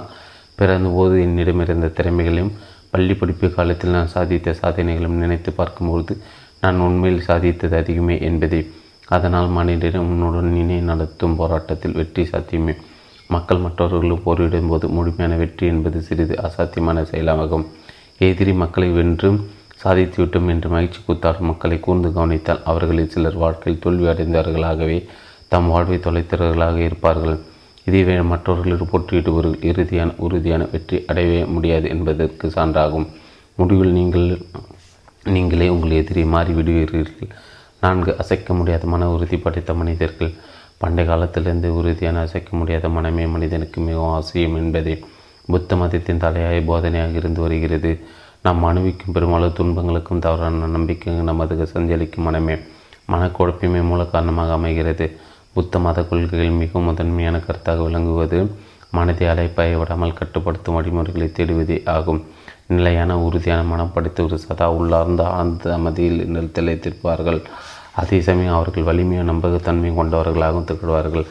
பிறந்தபோது 0.60 1.16
என்னிடம் 1.26 1.62
இருந்த 1.66 1.88
திறமைகளையும் 1.98 2.54
பள்ளி 2.94 3.14
படிப்பு 3.20 3.48
காலத்தில் 3.58 3.96
நான் 3.98 4.12
சாதித்த 4.16 4.56
சாதனைகளும் 4.62 5.20
நினைத்து 5.24 5.52
பார்க்கும்போது 5.60 6.16
நான் 6.64 6.84
உண்மையில் 6.88 7.26
சாதித்தது 7.28 7.76
அதிகமே 7.82 8.16
என்பதே. 8.30 8.62
அதனால் 9.16 9.50
மனிதனும் 9.58 10.10
உன்னுடன் 10.12 10.56
இணை 10.62 10.80
நடத்தும் 10.90 11.38
போராட்டத்தில் 11.40 11.98
வெற்றி 12.00 12.24
சாத்தியமே. 12.26 12.76
மக்கள் 13.30 13.64
மற்றவர்களும் 13.66 14.24
போரிடும் 14.26 14.70
போது 14.72 14.86
முழுமையான 14.96 15.38
வெற்றி 15.42 15.66
என்பது 15.68 16.00
சிறிது 16.08 16.36
அசாத்தியமான 16.48 17.04
செயலாகும். 17.12 17.66
எதிரி 18.28 18.54
மக்களை 18.62 18.90
வென்று 18.98 19.30
சாதித்துவிட்டோம் 19.84 20.50
என்று 20.54 20.68
மகிழ்ச்சி 20.74 21.00
கூத்தாடும் 21.08 21.50
மக்களை 21.52 21.78
கூர்ந்து 21.86 22.10
கவனித்தால் 22.18 22.62
அவர்களில் 22.72 23.12
சிலர் 23.14 23.42
வாழ்க்கையில் 23.44 23.82
தோல்வி 23.86 24.06
அடைந்தவர்களாகவே 24.12 25.00
தம் 25.52 25.68
வாழ்வை 25.72 25.98
தொலைத்தவர்களாக 26.06 26.78
இருப்பார்கள். 26.88 27.38
இதுவே 27.88 28.16
மற்றவர்களிடம் 28.32 28.92
போட்டியிடுபவர்கள் 28.92 29.64
இறுதியான 29.70 30.12
உறுதியான 30.26 30.68
வெற்றி 30.74 30.98
அடையவே 31.12 31.42
முடியாது 31.56 31.88
என்பதற்கு 31.96 32.48
சான்றாகும். 32.56 33.08
முடிவில் 33.58 33.98
நீங்கள் 33.98 34.28
நீங்களே 35.34 35.68
உங்கள் 35.74 35.98
எதிரி 36.00 36.24
மாறிவிடுவீர்கள். 36.36 37.10
நான்கு 37.84 38.16
அசைக்க 38.18 38.54
முடியாத 38.54 38.88
மன 38.88 39.10
உறுதி 39.10 39.38
படைத்த 39.38 39.74
மனிதர்கள். 39.74 40.34
பண்டைய 40.78 41.10
காலத்திலிருந்து 41.10 41.76
உறுதியான 41.76 42.20
அசைக்க 42.20 42.58
முடியாத 42.58 42.90
மனமே 42.90 43.26
மனிதனுக்கு 43.26 43.82
மிகவும் 43.82 44.12
அவசியம் 44.12 44.56
என்பதே. 44.56 45.04
புத்த 45.46 45.76
மதத்தின் 45.76 46.18
தலையாய 46.18 46.60
போதனையாக 46.62 47.14
இருந்து 47.14 47.42
வருகிறது. 47.42 48.00
நாம் 48.42 48.64
அனுபவிக்கும் 48.64 49.12
பெரும்பாலும் 49.12 49.54
துன்பங்களுக்கும் 49.54 50.20
தவறான 50.20 50.66
நம்பிக்கை 50.66 51.14
நமது 51.14 51.70
சஞ்சலிக்கும் 51.74 52.28
மனமே 52.28 52.56
மனக்குழப்பமே 53.12 53.82
மூல 53.84 54.04
காரணமாக 54.04 54.54
அமைகிறது. 54.54 55.18
புத்த 55.54 55.80
மத 55.80 56.04
கொள்கைகள் 56.04 56.50
மிகவும் 56.50 56.84
முதன்மையான 56.84 57.38
கருத்தாக 57.38 57.84
விளங்குவது 57.84 58.56
மனதை 58.92 59.28
அலைப்பாய 59.28 59.78
விடாமல் 59.78 60.14
கட்டுப்படுத்தும் 60.14 60.76
வழிமுறைகளை 60.76 61.28
தேடுவதே 61.28 61.86
ஆகும். 61.86 62.24
நிலையான 62.68 63.20
உறுதியான 63.20 63.64
மனம் 63.64 63.94
ஒரு 64.18 64.38
சதா 64.40 64.72
உள்ளார்ந்த 64.72 65.24
ஆழ்ந்த 65.28 65.74
அமைதியில் 65.74 66.52
திளைத்திருப்பார்கள் 66.58 67.42
அதே 68.02 68.22
சமயம் 68.22 68.54
அவர்கள் 68.54 68.84
வலிமையான 68.84 69.28
நம்பகத்தன்மை 69.32 69.90
கொண்டவர்களாகவும் 69.98 70.64
திகழ்வார்கள். 70.64 71.26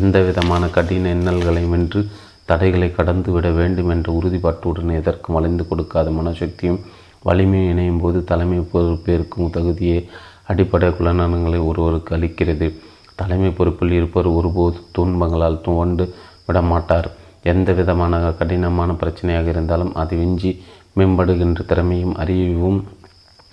எந்த 0.00 0.20
விதமான 0.20 0.68
கடின 0.68 1.14
இன்னல்களையும் 1.14 1.74
வென்று 1.74 2.08
தடைகளை 2.44 2.90
கடந்து 2.92 3.30
விட 3.32 3.50
வேண்டும் 3.50 3.88
என்ற 3.88 4.12
உறுதிப்பாட்டுடன் 4.12 4.96
எதற்கும் 5.00 5.36
வளைந்து 5.36 5.68
கொடுக்காத 5.68 6.10
மனசக்தியும் 6.10 6.80
வலிமையும் 7.22 7.70
இணையும் 7.70 8.00
போது 8.00 8.24
தலைமை 8.24 8.58
பொறுப்பேற்கும் 8.72 9.50
தகுதியை 9.50 10.08
அடிப்படை 10.46 10.88
குலநலன்களை 10.88 11.66
ஒருவருக்கு 11.66 12.16
அளிக்கிறது. 12.16 12.68
தலைமை 13.14 13.50
பொறுப்பில் 13.50 13.90
இருப்பவர் 13.90 14.32
ஒருபோது 14.32 14.76
துன்பங்களால் 14.92 15.60
துவண்டு 15.60 16.14
விடமாட்டார். 16.46 17.08
எந்த 17.42 17.72
விதமான 17.72 18.18
கடினமான 18.38 18.92
பிரச்சனையாக 18.92 19.46
இருந்தாலும் 19.46 19.94
அது 19.94 20.16
விஞ்சி 20.16 20.62
மேம்படுகின்ற 20.98 21.64
திறமையும் 21.66 22.14
அறிவும் 22.14 22.84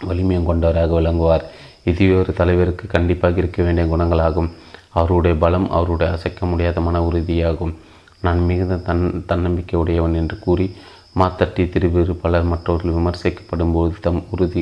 வலிமையும் 0.06 0.46
கொண்டவராக 0.46 0.94
விளங்குவார். 0.94 1.44
இதுவே 1.84 2.16
ஒரு 2.16 2.34
தலைவருக்கு 2.34 2.88
கண்டிப்பாக 2.88 3.38
இருக்க 3.38 3.64
வேண்டிய 3.64 3.96
குணங்களாகும். 3.96 4.50
அவருடைய 4.90 5.38
பலம் 5.38 5.70
அவருடைய 5.70 6.14
அசைக்க 6.14 6.46
முடியாத 6.46 6.82
மன 6.82 7.02
உறுதியாகும். 7.02 7.74
நான் 8.22 8.40
மிகுந்த 8.40 8.76
தன் 8.76 9.24
தன்னம்பிக்கை 9.26 9.80
உடையவன் 9.80 10.14
என்று 10.14 10.40
கூறி 10.40 10.76
மாத்தட்டி 11.20 11.64
திருவிறு 11.70 12.14
பலர் 12.14 12.44
மற்றவர்கள் 12.44 12.94
விமர்சிக்கப்படும் 12.94 13.72
போது 13.74 13.94
தம் 14.02 14.24
உறுதி 14.32 14.62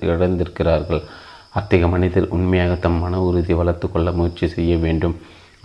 இழந்திருக்கிறார்கள். 0.00 1.02
அத்தகைய 1.50 1.86
மனிதர் 1.86 2.28
உண்மையாக 2.28 2.74
தம் 2.74 2.98
மன 2.98 3.20
உறுதி 3.22 3.52
வளர்த்து 3.52 3.90
கொள்ள 3.90 4.12
முயற்சி 4.12 4.46
செய்ய 4.48 4.76
வேண்டும். 4.76 5.16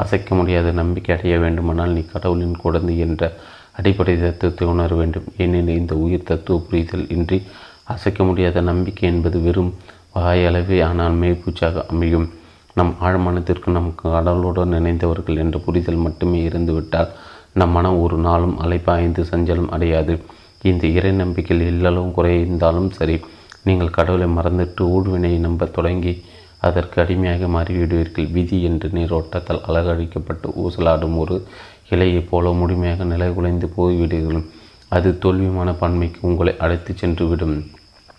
அசைக்க 0.04 0.36
முடியாத 0.40 0.72
நம்பிக்கை 0.82 1.12
அடைய 1.16 1.36
வேண்டுமானால் 1.44 1.96
நீ 1.98 2.02
கடவுளின் 2.14 2.58
குழந்தை 2.64 2.96
என்ற 3.06 3.32
அடிப்படை 3.80 4.14
தத்துவத்தை 4.18 4.66
உணர 4.74 4.90
வேண்டும். 5.00 5.28
ஏனெனில் 5.44 5.80
இந்த 5.82 5.94
உயிர் 6.06 6.30
தத்துவ 6.32 6.58
புரிதல் 6.68 7.06
இன்றி 7.16 7.38
அசைக்க 7.94 8.22
முடியாத 8.24 8.62
நம்பிக்கை 8.72 9.06
என்பது 9.12 9.38
வெறும் 9.46 9.72
வாயளவே 10.16 10.78
ஆனால் 10.90 11.16
மேய்ப்பூச்சாக 11.22 11.86
அமையும். 11.94 12.28
நம் 12.74 12.94
ஆழ்மனத்திற்கு 13.08 13.70
நம் 13.78 13.92
கடவுளுடன் 14.02 14.74
நினைந்தவர்கள் 14.76 15.42
என்ற 15.44 15.58
புரிதல் 15.66 16.04
மட்டுமே 16.06 16.40
இருந்துவிட்டால் 16.50 17.12
நம் 17.60 17.74
மனம் 17.76 18.00
ஒரு 18.06 18.18
நாளும் 18.28 18.56
அலைப்பாய்ந்து 18.64 19.22
சஞ்சலம் 19.32 19.72
அடையாது. 19.76 20.16
இந்த 20.70 20.84
இறை 20.98 21.12
நம்பிக்கையில் 21.22 21.70
இல்லளவும் 21.72 22.16
குறைந்தாலும் 22.18 22.92
சரி 22.98 23.16
நீங்கள் 23.68 23.96
கடவுளை 23.98 24.28
மறந்துட்டு 24.36 24.84
ஊழ்வினை 24.96 25.32
நம்ப 25.46 25.66
தொடங்கி 25.78 26.14
அதற்கு 26.58 27.02
அடிமையாக 27.02 27.48
மாறிவிடுவீர்கள். 27.48 28.32
விதி 28.32 28.64
என்று 28.64 28.90
நீரோட்டத்தால் 28.90 29.64
அலகழிக்கப்பட்டு 29.68 30.48
ஊசலாடும் 30.66 31.18
ஒரு 31.18 31.48
இலையைப் 31.90 32.28
போல 32.30 32.52
முழுமையாக 32.52 33.04
நிலை 33.04 33.34
குலைந்து 33.34 33.68
போய்விடுகிறோம். 33.78 34.46
அது 34.88 35.18
தோல்வி 35.18 35.46
மனப்பான்மைக்கு 35.46 36.16
உங்களை 36.22 36.58
அழைத்து 36.58 36.94
சென்றுவிடும். 36.94 37.68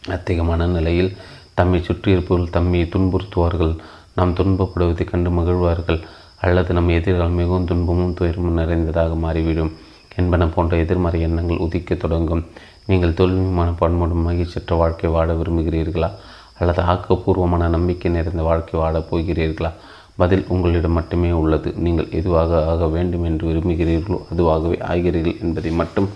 அத்தகைய 0.09 0.45
மனநிலையில் 0.45 1.16
தம்மை 1.54 1.80
சுற்றியிருப்பவர்கள் 1.80 2.50
தம்மை 2.50 2.83
துன்புறுத்துவார்கள். 2.83 3.76
நாம் 4.14 4.35
துன்பப்படுவதை 4.35 5.04
கண்டு 5.04 5.30
மகிழ்வார்கள். 5.30 6.00
அல்லது 6.40 6.75
நம் 6.75 6.88
எதிர்கள் 6.88 7.28
மிகவும் 7.28 7.64
துன்பமும் 7.64 8.14
துயரமும் 8.14 8.52
நிறைந்ததாக 8.52 9.14
மாறிவிடும் 9.14 9.73
என்பன 10.16 10.47
போன்ற 10.47 10.76
எதிர்மறை 10.76 11.21
எண்ணங்கள் 11.21 11.57
உதிக்கத் 11.57 11.97
தொடங்கும். 11.97 12.47
நீங்கள் 12.87 13.14
தோல்வி 13.14 13.61
மனப்பான்மையுடன் 13.61 14.25
மகிழ்ச்சியற்ற 14.26 14.75
வாழ்க்கை 14.75 15.11
வாழ 15.11 15.35
விரும்புகிறீர்களா? 15.35 16.11
அல்லது 16.59 16.83
ஆக்கப்பூர்வமான 16.83 17.69
நம்பிக்கை 17.69 18.11
நிறைந்த 18.12 18.43
வாழ்க்கை 18.43 18.81
வாழப் 18.81 19.09
போகிறீர்களா? 19.11 19.71
பதில் 20.17 20.45
உங்களிடம் 20.49 20.93
மட்டுமே 20.93 21.31
உள்ளது. 21.31 21.73
நீங்கள் 21.77 22.09
எதுவாக 22.11 22.67
ஆக 22.67 22.87
வேண்டும் 22.87 23.25
என்று 23.25 23.49
விரும்புகிறீர்களோ 23.49 24.19
அதுவாகவே 24.33 24.79
ஆகிறீர்கள் 24.93 25.41
என்பதை 25.41 25.71
மட்டும் 25.71 26.09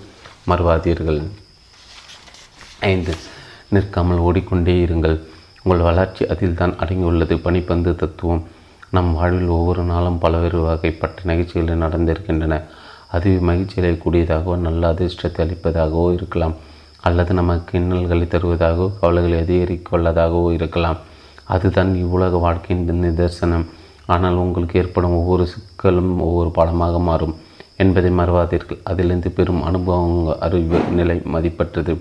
மறுவாதீர்கள். 0.48 1.20
ஐந்து 2.80 3.14
நிற்காமல் 3.68 4.18
ஓடிக்கொண்டே 4.18 4.84
இருங்கள். 4.84 5.16
உங்கள் 5.62 5.86
வளர்ச்சி 5.88 6.26
அதில் 6.26 6.54
தான் 6.54 6.78
அடங்கியுள்ளது. 6.78 7.34
பனிப்பந்து 7.36 7.96
தத்துவம். 7.96 8.42
நம் 8.90 9.12
வாழ்வில் 9.14 9.48
ஒவ்வொரு 9.48 9.82
நாளும் 9.82 10.18
பல்வேறு 10.18 10.58
வகைப்பட்ட 10.60 11.24
நிகழ்ச்சிகள் 11.24 11.82
நடந்திருக்கின்றன. 11.84 12.62
அது 13.08 13.30
மகிழ்ச்சிகளை 13.40 13.98
கூடியதாகவோ 14.04 14.56
நல்ல 14.56 14.92
அதிர்ஷ்டத்தை 14.92 15.40
அளிப்பதாகவோ 15.44 16.12
இருக்கலாம். 16.12 16.54
அல்லது 17.08 17.32
நமக்கு 17.40 17.72
இன்னல்களை 17.80 18.26
தருவதாகவோ 18.34 18.86
கவலைகளை 19.00 19.36
அதிகரிக்கொள்ளதாகவோ 19.44 20.50
இருக்கலாம். 20.58 20.98
அதுதான் 21.54 21.90
இவ்வுலக 22.02 22.36
வாழ்க்கையின் 22.46 23.02
நிதர்சனம். 23.04 23.66
ஆனால் 24.14 24.36
உங்களுக்கு 24.44 24.78
ஏற்படும் 24.82 25.16
ஒவ்வொரு 25.20 25.44
சிக்கலும் 25.52 26.12
ஒவ்வொரு 26.28 26.50
பாடமாக 26.58 26.96
மாறும் 27.08 27.34
என்பதை 27.82 28.10
மறவாதீர்கள். 28.20 28.80
அதிலிருந்து 28.90 29.30
பெரும் 29.38 29.62
அனுபவம் 29.68 30.18
அறிவு 30.46 30.80
நிலை 30.98 31.16
மதிப்பற்றது. 31.34 31.94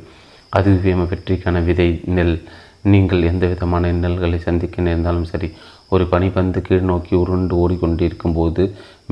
அதுவே 0.58 0.94
வெற்றிக்கான 1.12 1.58
விதை 1.70 1.90
நெல். 2.18 2.38
நீங்கள் 2.92 3.28
எந்த 3.30 3.46
விதமான 3.52 3.90
இன்னல்களை 3.94 4.38
சந்திக்க 4.46 4.86
நேர்ந்தாலும் 4.86 5.28
சரி 5.32 5.48
ஒரு 5.94 6.04
பனிப்பந்து 6.14 6.60
கீழ் 6.68 6.88
நோக்கி 6.90 7.14
உருண்டு 7.22 7.54
ஓடிக்கொண்டிருக்கும் 7.64 8.36
போது 8.38 8.64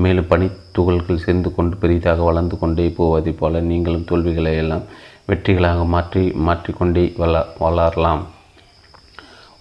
மேலும் 0.02 0.28
பனித்துகள்கள் 0.32 1.22
சேர்ந்து 1.24 1.50
கொண்டு 1.56 1.74
பெரிதாக 1.82 2.24
வளர்ந்து 2.28 2.56
கொண்டே 2.58 2.86
போவதைப் 2.98 3.38
போல 3.40 3.60
நீங்களும் 3.70 4.06
தோல்விகளை 4.10 4.54
எல்லாம் 4.62 4.84
வெற்றிகளாக 5.30 5.80
மாற்றி 5.94 6.22
மாற்றிக்கொண்டே 6.46 7.02
வள 7.22 7.42
வளரலாம் 7.62 8.22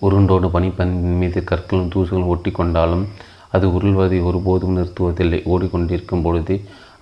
உருண்டோடு 0.08 0.48
பனிப்பந்தின் 0.54 1.18
மீது 1.22 1.40
கற்களும் 1.50 1.92
தூசுகளும் 1.94 2.32
ஒட்டி 2.34 2.52
கொண்டாலும் 2.52 3.04
அது 3.56 3.66
உருள்வதை 3.76 4.20
ஒருபோதும் 4.30 4.76
நிறுத்துவதில்லை. 4.78 5.40
ஓடிக்கொண்டிருக்கும் 5.54 6.24
பொழுது 6.26 6.56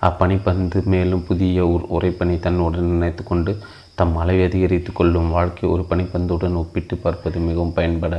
அப்பனிப்பந்து 0.08 0.78
மேலும் 0.92 1.24
புதிய 1.28 1.66
உர் 1.74 1.84
உரைப்பணி 1.96 2.34
தன்னுடன் 2.44 2.90
நினைத்து 2.92 3.22
கொண்டு 3.24 3.52
தம் 3.98 4.14
அளவை 4.22 4.42
அதிகரித்து 4.48 4.90
கொள்ளும் 4.92 5.30
வாழ்க்கை 5.36 5.64
ஒரு 5.74 5.84
பனிப்பந்துடன் 5.90 6.58
ஒப்பிட்டு 6.62 6.96
பார்ப்பது 6.96 7.38
மிகவும் 7.48 7.76
பயன்பட 7.78 8.14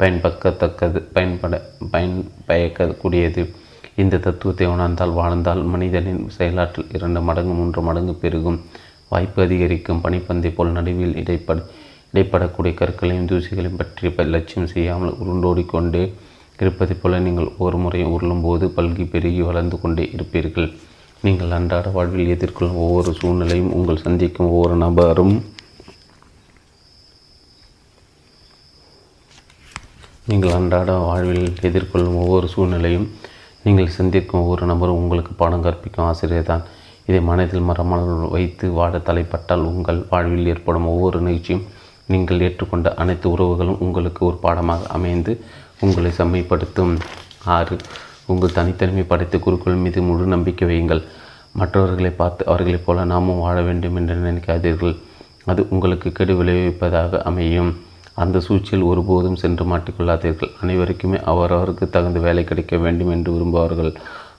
பயன்பக்கத்தக்கது 0.00 0.98
பயன்பட 1.14 1.54
பயன் 1.92 2.18
பயக்கக்கூடியது. 2.48 3.42
இந்த 4.02 4.20
தத்துவத்தை 4.26 4.66
உணர்ந்தால் 4.74 5.16
வாழ்ந்தால் 5.20 5.62
மனிதனின் 5.72 6.22
செயலாற்றல் 6.38 6.92
இரண்டு 6.98 7.22
மடங்கு 7.28 7.54
மூன்று 7.60 7.82
மடங்கு 7.88 8.14
பெருகும். 8.24 8.58
வாய்ப்பு 9.12 9.40
அதிகரிக்கும். 9.46 10.02
பனிப்பந்தை 10.06 10.50
போல் 10.56 10.74
நடுவில் 10.78 11.18
இடைப்பட 11.22 11.58
இடைப்படக்கூடிய 12.12 12.72
கற்களையும் 12.80 13.28
தூசிகளையும் 13.30 13.78
பற்றி 13.80 14.10
லட்சியம் 14.34 14.70
செய்யாமல் 14.74 15.16
உருண்டோடிக்கொண்டே 15.22 16.04
இருப்பதை 16.62 16.94
போல 17.00 17.18
நீங்கள் 17.26 17.48
ஒரு 17.64 17.76
முறை 17.82 18.00
உருளும்போது 18.14 18.66
பல்கி 18.76 19.04
பெருகி 19.12 19.42
வளர்ந்து 19.48 19.76
கொண்டே 19.82 20.04
இருப்பீர்கள். 20.14 20.68
நீங்கள் 21.26 21.52
அன்றாட 21.56 21.88
வாழ்வில் 21.96 22.32
எதிர்கொள்ளும் 22.34 22.80
ஒவ்வொரு 22.84 23.12
சூழ்நிலையும் 23.20 23.70
உங்கள் 23.76 24.04
சந்திக்கும் 24.06 24.50
ஒவ்வொரு 24.54 24.76
நபரும் 24.82 25.36
நீங்கள் 30.30 30.56
அன்றாட 30.58 30.92
வாழ்வில் 31.06 31.46
எதிர்கொள்ளும் 31.68 32.18
ஒவ்வொரு 32.22 32.48
சூழ்நிலையும் 32.54 33.06
நீங்கள் 33.66 33.96
சந்திக்கும் 33.98 34.42
ஒவ்வொரு 34.42 34.66
நபரும் 34.70 35.00
உங்களுக்கு 35.02 35.32
பாடம் 35.40 35.64
கற்பிக்கும் 35.66 36.08
ஆசிரியர் 36.08 36.50
தான் 36.52 36.64
இதை 37.08 37.20
மனதில் 37.28 37.66
மரமல் 37.68 38.08
வைத்து 38.34 38.66
வாட 38.78 38.96
தலைப்பட்டால் 39.08 39.64
உங்கள் 39.70 40.00
வாழ்வில் 40.10 40.50
ஏற்படும் 40.52 40.88
ஒவ்வொரு 40.92 41.18
நிகழ்ச்சியும் 41.26 41.64
நீங்கள் 42.12 42.42
ஏற்றுக்கொண்ட 42.46 42.88
அனைத்து 43.02 43.26
உறவுகளும் 43.34 43.80
உங்களுக்கு 43.84 44.20
ஒரு 44.26 44.36
பாடமாக 44.44 44.86
அமைந்து 44.96 45.32
உங்களை 45.80 46.10
செம்மைப்படுத்தும். 46.18 46.94
ஆறு 47.56 47.76
உங்கள் 48.32 48.54
தனித்தன்மை 48.58 49.02
படைத்த 49.02 49.36
குருக்கள் 49.38 49.82
மீது 49.84 50.02
முழு 50.02 50.24
நம்பிக்கை 50.34 50.66
வையுங்கள். 50.68 51.02
மற்றவர்களை 51.52 52.10
பார்த்து 52.10 52.42
அவர்களைப் 52.46 52.86
போல 52.86 53.04
நாமும் 53.12 53.42
வாழ 53.44 53.58
வேண்டும் 53.68 53.96
என்று 54.00 54.16
நினைக்காதீர்கள். 54.26 54.96
அது 55.50 55.60
உங்களுக்கு 55.74 56.08
கெடு 56.12 56.34
விளைவிப்பதாக 56.40 57.22
அமையும். 57.30 57.70
அந்த 58.22 58.40
சூழ்ச்சியில் 58.46 58.88
ஒருபோதும் 58.90 59.40
சென்று 59.42 59.64
மாட்டிக்கொள்ளாதீர்கள். 59.64 60.52
அனைவருக்குமே 60.62 61.18
அவரவருக்கு 61.32 61.84
தகுந்த 61.96 62.20
வேலை 62.26 62.44
கிடைக்க 62.44 62.76
வேண்டும் 62.84 63.12
என்று 63.16 63.32
விரும்புவார்கள். 63.34 63.92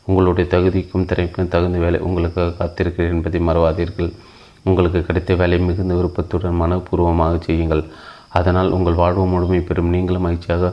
உங்களுடைய 0.10 0.46
தகுதிக்கும் 0.54 1.08
திறமைக்கும் 1.10 1.52
தகுந்த 1.54 1.78
வேலை 1.86 2.00
உங்களுக்காக 2.08 2.56
காத்திருக்கிறேன் 2.60 3.14
என்பதை 3.16 3.40
மறவாதீர்கள். 3.50 4.12
உங்களுக்கு 4.70 5.00
கிடைத்த 5.08 5.36
வேலை 5.42 5.58
மிகுந்த 5.68 5.94
விருப்பத்துடன் 6.00 6.60
மனப்பூர்வமாக 6.62 7.36
செய்யுங்கள். 7.48 7.84
அதனால் 8.38 8.74
உங்கள் 8.78 9.00
வாழ்வு 9.02 9.26
முழுமை 9.34 9.60
பெறும். 9.68 9.92
நீங்களும் 9.96 10.26
மகிழ்ச்சியாக 10.28 10.72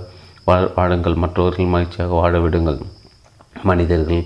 வாழ் 0.49 0.69
வாழுங்கள். 0.77 1.17
மற்றவர்கள் 1.25 1.73
மகிழ்ச்சியாக 1.75 2.13
வாழ 2.21 2.35
விடுங்கள். 2.45 2.81
மனிதர்கள் 3.69 4.23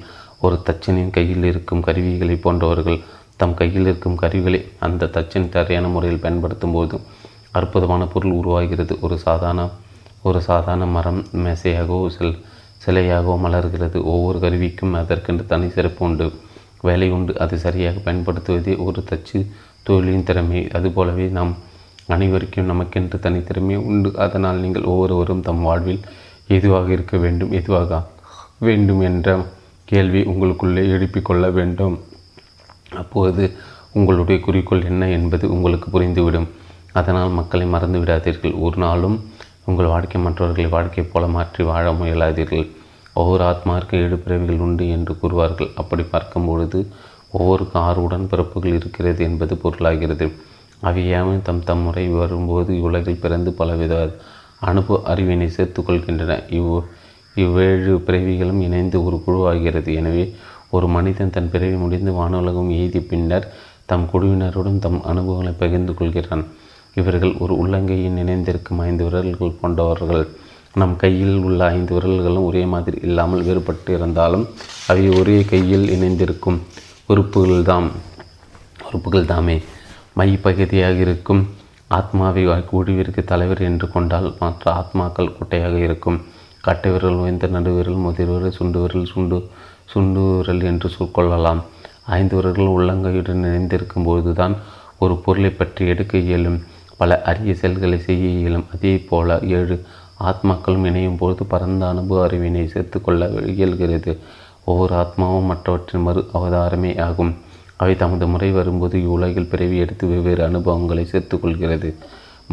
ஒரு 0.46 0.56
தச்சனின் 0.66 1.14
கையில் 1.16 1.46
இருக்கும் 1.50 1.84
கருவிகளை 1.86 2.36
போன்றவர்கள் 2.44 2.98
தம் 3.40 3.54
கையில் 3.58 3.86
இருக்கும் 3.88 4.16
கருவிகளை 4.22 4.60
அந்த 4.86 5.10
தச்சன் 5.16 5.50
சரியான 5.54 5.88
முறையில் 5.94 6.22
பயன்படுத்தும் 6.24 6.74
போது 6.76 6.96
அற்புதமான 7.58 8.02
பொருள் 8.14 8.38
உருவாகிறது. 8.40 8.94
ஒரு 9.06 9.16
சாதாரண 9.26 9.62
ஒரு 10.28 10.40
சாதாரண 10.48 10.86
மரம் 10.96 11.20
மேசையாகவோ 11.44 12.08
செல் 12.16 12.34
சிலையாகவும் 12.90 13.44
மலர்கிறது. 13.44 14.02
ஒவ்வொரு 14.02 14.38
கருவிக்கும் 14.38 14.94
அதற்கென்று 14.94 15.46
தனி 15.46 15.68
சிறப்பு 15.68 16.06
உண்டு. 16.06 16.32
வேலை 16.80 17.10
உண்டு. 17.10 17.38
அதை 17.38 17.58
சரியாக 17.58 18.12
பயன்படுத்துவதே 18.12 18.76
ஒரு 18.76 19.04
தச்சு 19.10 19.46
தொழிலின் 19.88 20.22
திறமை. 20.22 20.68
அதுபோலவே 20.72 21.26
நாம் 21.26 21.56
அனைவருக்கும் 22.06 22.70
நமக்கென்று 22.70 23.18
தனித்திறமை 23.20 23.76
உண்டு. 23.76 24.18
அதனால் 24.18 24.56
நீங்கள் 24.56 24.82
ஒவ்வொருவரும் 24.82 25.40
தம் 25.40 25.60
வாழ்வில் 25.60 26.00
எதுவாக 26.48 26.92
இருக்க 26.92 27.16
வேண்டும் 27.16 27.52
எதுவாக 27.52 28.02
வேண்டும் 28.58 29.00
என்ற 29.00 29.44
கேள்வி 29.84 30.20
உங்களுக்குள்ளே 30.22 30.88
எழுப்பிக் 30.88 31.24
கொள்ள 31.24 31.50
வேண்டும். 31.50 32.00
அப்போது 32.94 33.52
உங்களுடைய 33.92 34.40
குறிக்கோள் 34.40 34.84
என்ன 34.84 35.08
என்பது 35.08 35.52
உங்களுக்கு 35.52 36.00
புரிந்துவிடும். 36.00 36.48
அதனால் 36.92 37.30
மக்களை 37.30 37.66
மறந்து 37.66 37.98
விடாதீர்கள் 37.98 38.60
ஒரு 38.60 38.76
நாளும் 38.76 39.30
உங்கள் 39.64 39.86
வாழ்க்கை 39.86 40.20
மற்றவர்களை 40.20 40.70
வாழ்க்கை 40.70 41.04
போல 41.04 41.26
மாற்றி 41.26 41.64
வாழ 41.64 41.92
முயலாதீர்கள். 41.92 42.70
ஒவ்வொரு 43.20 43.42
ஆத்மாவிற்கு 43.50 43.94
ஏழு 44.02 44.16
பிறவிகள் 44.24 44.62
உண்டு 44.66 44.84
என்று 44.96 45.12
கூறுவார்கள். 45.22 45.70
அப்படி 45.80 46.04
பார்க்கும் 46.12 46.48
பொழுது 46.48 46.78
ஒவ்வொருக்கும் 47.38 47.82
ஆறு 47.88 48.00
உடன்பிறப்புகள் 48.06 48.76
இருக்கிறது 48.78 49.20
என்பது 49.28 49.54
பொருளாகிறது. 49.64 50.26
அவையாமே 50.88 51.34
தம் 51.48 51.64
தம் 51.68 51.82
முறை 51.86 52.04
வரும்போது 52.20 52.70
இவ்வுலகில் 52.78 53.22
பிறந்து 53.24 53.50
பலவித 53.60 53.94
அனுபவ 54.68 54.98
அறிவினை 55.12 55.48
சேர்த்து 55.56 55.80
கொள்கின்றன. 55.82 56.32
இவ் 56.58 56.72
இவ்வேழு 57.36 57.92
பிறவிகளும் 58.06 58.62
இணைந்து 58.66 58.96
ஒரு 59.06 59.16
குழுவாகிறது. 59.26 59.90
எனவே 60.00 60.24
ஒரு 60.76 60.86
மனிதன் 60.96 61.34
தன் 61.36 61.52
பிறவி 61.52 61.76
முடிந்து 61.82 62.10
வானுலகம் 62.18 62.70
எய்தி 62.78 63.00
பின்னர் 63.10 63.46
தம் 63.90 64.06
குழுவினருடன் 64.12 64.82
தம் 64.84 64.98
அனுபவங்களை 65.10 65.52
பகிர்ந்து 65.62 65.92
கொள்கிறான். 66.00 66.44
இவர்கள் 66.98 67.32
ஒரு 67.42 67.54
உள்ளங்கையின் 67.62 68.18
இணைந்திருக்கும் 68.22 68.80
ஐந்து 68.86 69.04
விரல்கள் 69.06 69.60
கொண்டவர்கள். 69.62 70.24
நம் 70.74 70.96
கையில் 70.96 71.36
உள்ள 71.36 71.68
ஐந்து 71.68 71.92
விரல்களும் 71.94 72.44
ஒரே 72.44 72.64
மாதிரி 72.64 72.98
இல்லாமல் 73.02 73.44
வேறுபட்டு 73.44 73.88
இருந்தாலும் 73.88 74.48
அவை 74.86 75.08
ஒரே 75.08 75.44
கையில் 75.44 75.86
இணைந்திருக்கும். 75.90 76.58
உறுப்புகள்தாம் 77.08 77.88
உறுப்புகள் 78.86 79.24
தாமே 79.24 79.62
மைப்பகுதியாக 80.18 80.98
இருக்கும். 80.98 81.42
ஆத்மாவை 81.88 82.44
குழுவிற்கு 82.70 83.24
தலைவர் 83.24 83.62
என்று 83.62 83.90
கொண்டால் 83.90 84.34
மற்ற 84.38 84.64
ஆத்மாக்கள் 84.72 85.34
குட்டையாக 85.38 85.76
இருக்கும். 85.76 86.18
கட்டை 86.60 86.92
விரல் 86.92 87.20
உயர்ந்த 87.22 87.46
நடுவிரல் 87.46 88.02
முதிர்விரல் 88.06 88.56
சுண்டு 88.58 88.80
விரல் 88.80 89.04
சுண்டு 89.04 89.48
சுண்டு 89.84 90.20
விரல் 90.36 90.62
என்று 90.62 90.90
சொற்கொள்ளலாம் 90.98 91.60
ஐந்து 92.04 92.36
விரல்கள் 92.36 92.74
உள்ளங்கையுடன் 92.76 93.44
இணைந்திருக்கும் 93.44 94.04
பொழுதுதான் 94.04 94.56
ஒரு 94.98 95.16
பொருளை 95.16 95.50
பற்றி 95.50 95.86
எடுக்க 95.86 96.18
இயலும். 96.18 96.62
பல 96.96 97.22
அரிய 97.22 97.54
செயல்களை 97.54 97.98
செய்ய 97.98 98.28
இயலும். 98.40 98.66
அதே 98.74 98.98
போல 99.10 99.38
ஏழு 99.40 99.84
ஆத்மாக்களும் 100.28 100.86
இணையும் 100.90 101.18
பொழுது 101.20 101.42
பரந்த 101.52 101.82
அனுபவ 101.92 102.18
அறிவினை 102.26 102.64
சேர்த்துக்கொள்ள 102.74 103.28
இயல்கிறது. 103.52 104.12
ஒவ்வொரு 104.70 104.94
ஆத்மாவும் 105.02 105.48
மற்றவற்றின் 105.50 106.04
மறு 106.06 106.22
அவதாரமே 106.38 106.92
ஆகும். 107.06 107.32
அவை 107.76 107.94
தமது 108.02 108.24
முறை 108.32 108.50
வரும்போது 108.58 108.96
இவ்வுலகில் 109.04 109.50
பிறவி 109.52 109.76
எடுத்து 109.84 110.04
வெவ்வேறு 110.12 110.42
அனுபவங்களை 110.48 111.04
சேர்த்துக்கொள்கிறது. 111.12 111.90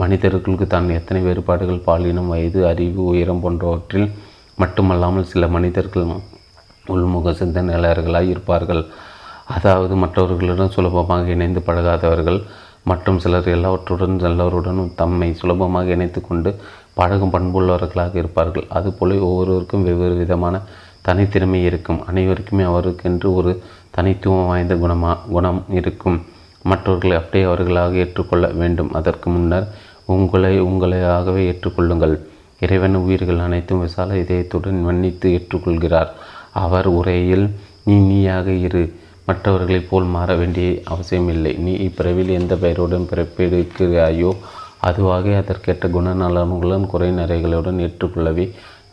மனிதர்களுக்கு 0.01 0.65
தான் 0.67 0.88
எத்தனை 0.99 1.21
வேறுபாடுகள் 1.27 1.86
பாலினம் 1.88 2.32
வயது 2.34 2.60
அறிவு 2.71 3.01
உயரம் 3.12 3.41
போன்றவற்றில் 3.43 4.08
மட்டுமல்லாமல் 4.58 5.30
சில 5.32 5.47
மனிதர்கள் 5.56 6.08
உள்முக 6.93 7.32
சிந்தனையாளர்களாய் 7.41 8.32
இருப்பார்கள். 8.34 8.84
அதாவது 9.56 9.93
மற்றவர்களுடன் 10.03 10.73
சுலபமாக 10.75 11.34
இணைந்து 11.36 11.62
பழகாதவர்கள் 11.67 12.39
மற்றும் 12.89 13.19
சிலர் 13.23 13.47
எல்லாவற்றுடன் 13.53 14.17
எல்லோருடனும் 14.30 14.91
தம்மை 14.99 15.30
சுலபமாக 15.41 15.95
இணைத்து 15.95 16.19
கொண்டு 16.21 16.51
பழகும் 16.97 17.33
பண்புள்ளவர்களாக 17.33 18.15
இருப்பார்கள். 18.15 18.65
அதுபோல 18.69 19.15
ஒவ்வொருவருக்கும் 19.27 19.83
வெவ்வேறு 19.83 20.15
விதமான 20.15 20.55
தனித்திறமை 21.07 21.60
இருக்கும். 21.63 22.01
அனைவருக்குமே 22.05 22.63
அவருக்கென்று 22.63 23.27
ஒரு 23.33 23.51
தனித்துவம் 23.91 24.45
வாய்ந்த 24.45 24.75
குணமா 24.75 25.12
குணம் 25.29 25.62
இருக்கும். 25.69 26.17
மற்றவர்களை 26.63 27.17
அப்படியே 27.17 27.45
அவர்களாக 27.49 27.95
ஏற்றுக்கொள்ள 27.95 28.47
வேண்டும். 28.62 28.91
அதற்கு 28.93 29.29
முன்னர் 29.29 29.67
உங்களை 30.05 30.53
உங்களையாகவே 30.62 31.43
ஏற்றுக்கொள்ளுங்கள். 31.51 32.15
இறைவன் 32.60 32.95
உயிர்கள் 32.95 33.39
அனைத்தும் 33.39 33.79
விசால 33.79 34.13
இதயத்துடன் 34.13 34.79
மன்னித்து 34.81 35.27
ஏற்றுக்கொள்கிறார். 35.29 36.12
அவர் 36.63 36.88
உரையில் 36.99 37.45
நீ 37.83 37.95
நீயாக 38.12 38.51
இரு. 38.67 38.83
மற்றவர்களைப் 39.25 39.89
போல் 39.89 40.13
மாற 40.15 40.29
வேண்டிய 40.36 40.67
அவசியமில்லை. 40.86 41.53
நீ 41.65 41.73
இப்பிறவில் 41.88 42.33
எந்த 42.39 42.53
பெயருடன் 42.55 43.07
பிறப்பெடுக்கிறாயோ 43.12 44.31
அதுவாக 44.89 45.36
அதற்கேற்ற 45.41 45.86
குணநலனுடன் 45.95 46.89
குறை 46.91 47.10
நிறைகளுடன் 47.19 47.82
ஏற்றுக்கொள்ளவே 47.86 48.45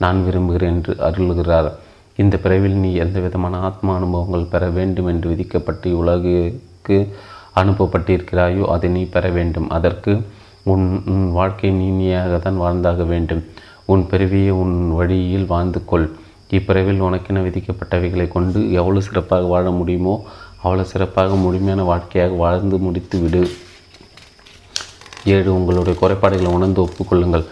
நான் 0.02 0.20
விரும்புகிறேன் 0.26 0.74
என்று 0.76 0.94
அருள்கிறார். 1.08 1.68
இந்த 2.22 2.34
பிறவில் 2.44 2.76
நீ 2.84 2.90
எந்த 3.04 3.18
விதமான 3.26 3.60
ஆத்மா 3.68 3.92
அனுபவங்கள் 4.00 4.50
பெற 4.52 4.64
வேண்டும் 4.78 5.08
என்று 5.12 5.26
விதிக்கப்பட்டு 5.32 5.88
உலகுக்கு 6.00 6.98
அனுப்பப்பட்டிருக்கிறாயோ 7.62 8.64
அதை 8.74 8.88
நீ 8.96 9.02
பெற 9.14 9.24
வேண்டும். 9.38 9.68
அதற்கு 9.76 10.12
உன் 10.72 10.86
உன் 11.12 11.24
வாழ்க்கை 11.38 11.70
நீனியாக 11.80 12.38
தான் 12.44 12.60
வாழ்ந்தாக 12.64 13.02
வேண்டும். 13.12 13.42
உன் 13.92 14.04
பிறவியை 14.10 14.52
உன் 14.62 14.76
வழியில் 14.98 15.50
வாழ்ந்து 15.52 15.80
கொள். 15.90 16.08
இப்பிறவில் 16.56 17.04
உனக்கென 17.06 17.42
விதிக்கப்பட்டவைகளை 17.46 18.26
கொண்டு 18.34 18.58
எவ்வளவு 18.78 19.06
சிறப்பாக 19.06 19.46
வாழ 19.52 19.66
முடியுமோ 19.78 20.14
அவ்வளோ 20.64 20.84
சிறப்பாக 20.90 21.36
முழுமையான 21.44 21.82
வாழ்க்கையாக 21.90 22.34
வாழ்ந்து 22.42 22.76
முடித்து 22.84 23.16
விடு 23.22 23.42
ஏழு 25.34 25.50
உங்களுடைய 25.56 25.94
குறைபாடுகளை 26.00 26.50
உணர்ந்து 26.56 26.80
ஒப்புக்கொள்ளுங்கள். 26.84 27.44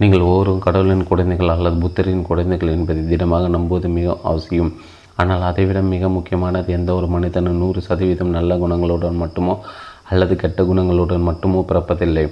நீங்கள் 0.00 0.24
ஒவ்வொருவரும் 0.28 0.64
கடவுளின் 0.66 1.08
குழந்தைகள் 1.10 1.52
அல்லது 1.54 1.76
புத்தரின் 1.84 2.26
குழந்தைகள் 2.28 2.72
என்பதை 2.76 3.02
திடமாக 3.10 3.48
நம்புவது 3.56 3.88
மிக 3.96 4.16
அவசியம். 4.30 4.72
ஆனால் 5.20 5.42
அதைவிட 5.48 5.80
மிக 5.94 6.08
முக்கியமானது 6.16 6.68
எந்த 6.78 6.90
ஒரு 6.98 7.08
மனிதனும் 7.14 7.58
நூறு 7.62 7.80
சதவீதம் 7.88 8.34
நல்ல 8.36 8.56
குணங்களுடன் 8.62 9.20
மட்டுமோ 9.22 9.54
அல்லது 10.10 10.34
கெட்ட 10.42 10.60
குணங்களுடன் 10.70 11.26
மட்டுமோ 11.30 11.60
பிறப்பதில்லை. 11.70 12.24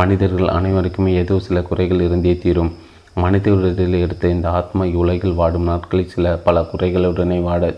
மனிதர்கள் 0.00 0.54
அனைவருக்குமே 0.58 1.12
ஏதோ 1.22 1.36
சில 1.46 1.60
குறைகள் 1.68 2.04
இருந்தே 2.06 2.34
தீரும். 2.44 2.72
மனிதர்களில் 3.24 4.02
எடுத்த 4.04 4.28
இந்த 4.36 4.46
ஆத்மா 4.58 4.84
உலகில் 5.02 5.38
வாடும் 5.40 5.68
நாட்களில் 5.70 6.12
சில 6.14 6.34
பல 6.46 6.60
குறைகளுடனே 6.72 7.38
வாட 7.48 7.70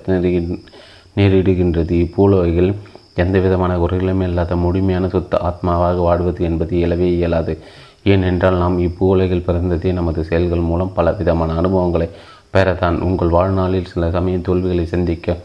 நேரிடுகின்றது. 1.19 1.95
இப்பூலவைகள் 2.05 2.71
எந்த 3.15 3.39
விதமான 3.39 3.77
குறைகளும் 3.77 4.23
இல்லாத 4.23 4.57
முழுமையான 4.57 5.09
சுத்த 5.09 5.39
ஆத்மாவாக 5.43 5.99
வாடுவது 6.09 6.41
என்பது 6.41 6.77
இயலவே 6.77 7.09
இயலாது. 7.17 7.59
ஏனென்றால் 8.03 8.57
நாம் 8.57 8.79
இப்பூலைகள் 8.79 9.47
பிறந்ததே 9.47 9.93
நமது 9.93 10.25
செயல்கள் 10.25 10.59
மூலம் 10.59 10.93
பல 10.93 11.13
விதமான 11.13 11.53
அனுபவங்களை 11.53 12.09
பெறத்தான். 12.53 12.99
உங்கள் 12.99 13.29
வாழ்நாளில் 13.29 13.85
சில 13.85 14.11
சமயம் 14.11 14.43
தோல்விகளை 14.43 14.87
சந்திக்க 14.87 15.37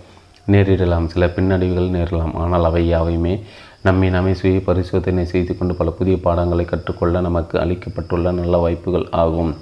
நேரிடலாம். 0.47 1.05
சில 1.05 1.25
பின்னடைவுகள் 1.25 1.93
நேரலாம். 1.97 2.33
ஆனால் 2.33 2.63
அவை 2.63 2.93
யாவையுமே 2.93 3.41
நம்மை 3.81 4.09
நாமே 4.09 4.33
சுய 4.33 4.59
பரிசோதனை 4.59 5.25
செய்து 5.25 5.57
கொண்டு 5.57 5.75
பல 5.75 5.89
புதிய 5.89 6.17
பாடங்களை 6.17 6.65
கற்றுக்கொள்ள 6.65 7.21
நமக்கு 7.21 7.59
அளிக்கப்பட்டுள்ள 7.59 8.31
நல்ல 8.31 8.57
வாய்ப்புகள் 8.57 9.07
ஆகும். 9.11 9.55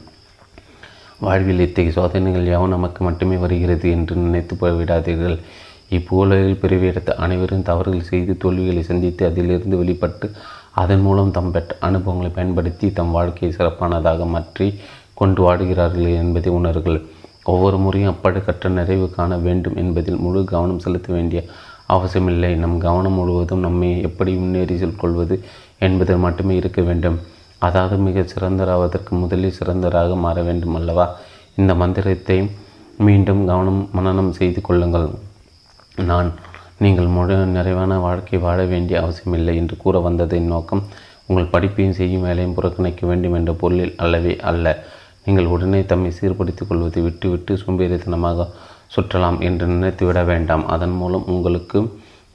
வாழ்வில் 1.20 1.60
இத்தகைய 1.60 1.92
சோதனைகள் 1.92 2.46
யாவும் 2.46 2.70
நமக்கு 2.70 3.04
மட்டுமே 3.04 3.36
வருகிறது 3.36 3.92
என்று 3.92 4.16
நினைத்து 4.16 4.56
போய்விடாதீர்கள். 4.56 5.40
இப்பூலையில் 5.92 6.60
பிறவியெடுத்த 6.62 7.16
அனைவரும் 7.26 7.68
தவறுகள் 7.70 8.10
செய்து 8.12 8.34
தோல்விகளை 8.38 8.84
சந்தித்து 8.84 9.24
அதிலிருந்து 9.30 9.78
வெளிப்பட்டு 9.78 10.28
அதன் 10.82 11.04
மூலம் 11.06 11.32
தம் 11.32 11.52
பெற்ற 11.52 11.76
அனுபவங்களை 11.88 12.30
பயன்படுத்தி 12.30 12.88
தம் 13.00 13.12
வாழ்க்கையை 13.12 13.52
சிறப்பானதாக 13.58 14.26
மாற்றி 14.26 14.68
கொண்டு 15.20 15.42
வாடுகிறார்கள் 15.46 16.10
என்பதை 16.22 16.52
உணர்கள் 16.60 16.98
ஒவ்வொரு 17.44 17.78
முறையும் 17.78 18.12
அப்படி 18.14 18.40
கற்ற 18.40 18.70
நிறைவு 18.70 19.10
காண 19.10 19.38
வேண்டும் 19.38 19.76
என்பதில் 19.76 20.22
முழு 20.26 20.42
கவனம் 20.52 20.84
செலுத்த 20.86 21.08
வேண்டிய 21.14 21.40
அவசியமில்லை. 21.86 22.52
நம் 22.64 22.78
கவனம் 22.78 23.18
முழுவதும் 23.20 23.64
நம்மை 23.66 23.90
எப்படி 24.02 24.32
முன்னேறி 24.34 24.76
கொள்வது 25.04 25.36
என்பதில் 25.80 26.24
மட்டுமே 26.26 26.56
இருக்க 26.56 26.82
வேண்டும். 26.82 27.18
அதாவது 27.60 27.98
மிக 27.98 28.24
சிறந்தராவதற்கு 28.34 29.12
முதலில் 29.24 29.58
சிறந்தராக 29.60 30.16
மாற 30.16 30.42
வேண்டும் 30.42 30.76
அல்லவா? 30.76 31.06
இந்த 31.56 31.74
மந்திரத்தை 31.82 32.38
மீண்டும் 32.98 33.46
கவனம் 33.46 33.90
மனனம் 33.92 34.32
செய்து 34.32 34.62
கொள்ளுங்கள். 34.62 35.08
நான் 35.98 36.30
நீங்கள் 36.84 37.10
முழு 37.16 37.36
நிறைவான 37.56 37.98
வாழ்க்கை 38.00 38.38
வாழ 38.38 38.60
வேண்டிய 38.72 38.96
அவசியமில்லை 39.02 39.54
என்று 39.56 39.76
கூற 39.78 40.00
வந்ததின் 40.06 40.48
நோக்கம் 40.54 40.82
உங்கள் 41.28 41.50
படிப்பையும் 41.52 41.96
செய்யும் 41.98 42.26
வேலையும் 42.28 42.56
புறக்கணிக்க 42.58 43.02
வேண்டும் 43.08 43.36
என்ற 43.40 43.52
பொருளில் 43.54 43.94
அல்லவே 43.98 44.34
அல்ல. 44.50 44.74
நீங்கள் 45.26 45.52
உடனே 45.56 45.82
தம்மை 45.92 46.12
சீர்படுத்திக் 46.20 46.70
கொள்வதை 46.70 47.02
விட்டுவிட்டு 47.04 47.56
சோம்பேறித்தனமாக 47.64 48.48
சுற்றலாம் 48.96 49.38
என்று 49.40 49.68
நினைத்துவிட 49.68 50.22
வேண்டாம். 50.32 50.66
அதன் 50.68 50.96
மூலம் 51.02 51.28
உங்களுக்கு 51.36 51.80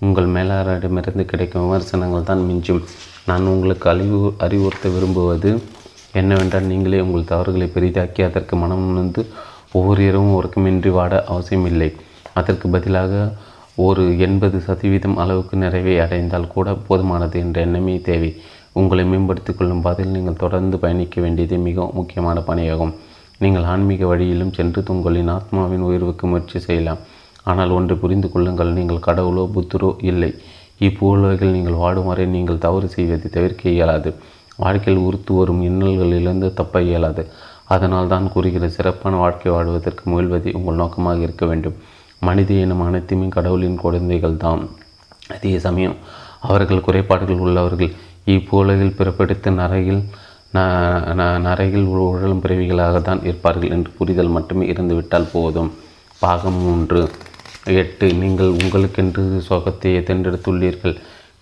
உங்கள் 0.01 0.29
மேலாளரிடமிருந்து 0.37 1.25
கிடைக்கும் 1.25 1.65
விமர்சனங்கள் 1.67 2.29
தான் 2.31 2.47
மிஞ்சும். 2.51 2.83
நான் 3.27 3.51
உங்களுக்கு 3.55 3.87
அறிவு 3.95 4.21
அறிவுறுத்த 4.47 4.89
விரும்புவது 4.89 5.51
என்னவென்றால் 6.13 6.71
நீங்களே 6.73 7.01
உங்கள் 7.01 7.31
தவறுகளை 7.33 7.69
பெரிதாக்கி 7.75 8.23
அதற்கு 8.29 8.57
மனம் 8.57 8.87
உணர்ந்து 8.91 9.23
ஒவ்வொரு 9.73 10.03
இரவும் 10.11 10.37
உறக்கமின்றி 10.39 10.93
வாட 10.99 11.15
அவசியமில்லை. 11.35 11.91
அதற்கு 12.35 12.67
பதிலாக 12.69 13.13
ஒரு 13.87 14.05
எண்பது 14.27 14.59
சதவீதம் 14.67 15.19
அளவுக்கு 15.23 15.57
நிறைவை 15.63 15.95
அடைந்தால் 16.05 16.53
கூட 16.55 16.69
போதுமானது 16.87 17.37
என்ற 17.45 17.57
எண்ணமே 17.67 17.95
தேவை. 18.09 18.31
உங்களை 18.81 19.05
மேம்படுத்திக் 19.11 19.59
கொள்ளும் 19.59 19.83
பாதையில் 19.85 20.15
நீங்கள் 20.17 20.41
தொடர்ந்து 20.43 20.77
பயணிக்க 20.85 21.21
வேண்டியது 21.25 21.57
மிகவும் 21.67 21.95
முக்கியமான 21.99 22.41
பணியாகும். 22.49 22.93
நீங்கள் 23.43 23.67
ஆன்மீக 23.73 24.07
வழியிலும் 24.13 24.55
சென்று 24.57 24.83
உங்களின் 24.95 25.31
ஆத்மாவின் 25.35 25.85
உயர்வுக்கு 25.89 26.27
முயற்சி 26.31 26.61
செய்யலாம். 26.67 27.03
ஆனால் 27.51 27.75
ஒன்று 27.77 27.95
புரிந்து 28.03 28.29
கொள்ளுங்கள் 28.33 28.77
நீங்கள் 28.79 29.05
கடவுளோ 29.09 29.45
புத்தரோ 29.57 29.91
இல்லை. 30.11 30.31
இப்பூலகில் 30.87 31.55
நீங்கள் 31.57 31.79
வாடும் 31.83 32.09
வரை 32.11 32.27
நீங்கள் 32.35 32.63
தவறு 32.67 32.89
செய்வதை 32.97 33.29
தவிர்க்க 33.37 33.77
இயலாது. 33.77 34.11
வாழ்க்கையில் 34.65 35.05
உறுத்து 35.07 35.33
வரும் 35.39 35.63
இன்னல்களிலிருந்து 35.69 36.49
தப்ப 36.61 36.83
இயலாது. 36.89 37.23
அதனால் 37.75 38.11
தான் 38.15 38.27
கூறுகிற 38.35 38.67
சிறப்பான 38.77 39.17
வாழ்க்கை 39.23 39.49
வாழ்வதற்கு 39.55 40.05
முயல்வதே 40.11 40.53
உங்கள் 40.59 40.81
நோக்கமாக 40.83 41.25
இருக்க 41.27 41.47
வேண்டும். 41.47 41.79
மனித 42.21 42.53
இனம் 42.63 42.85
அனைத்துமே 42.87 43.27
கடவுளின் 43.29 43.77
குழந்தைகள் 43.77 44.37
தான் 44.37 44.63
அதே 45.35 45.53
சமயம் 45.67 45.97
அவர்கள் 46.41 46.87
குறைபாடுகள் 46.87 47.43
உள்ளவர்கள் 47.45 47.93
இப்போலகில் 48.27 48.97
பிறப்பெடுத்த 48.99 49.51
நரையில் 49.61 50.03
நரையில் 51.47 51.87
உழலும் 51.95 52.43
பிறவிகளாக 52.45 53.01
தான் 53.03 53.23
இருப்பார்கள் 53.23 53.73
என்று 53.77 53.91
புரிதல் 53.99 54.35
மட்டுமே 54.37 54.65
இருந்துவிட்டால் 54.67 55.31
போதும். 55.33 55.71
பாகம் 56.23 56.61
மூன்று. 56.65 57.01
எட்டு. 57.81 58.07
நீங்கள் 58.23 58.53
உங்களுக்கென்று 58.61 59.25
சோகத்தை 59.49 59.91
தேர்ந்தெடுத்துள்ளீர்கள் 60.09 60.95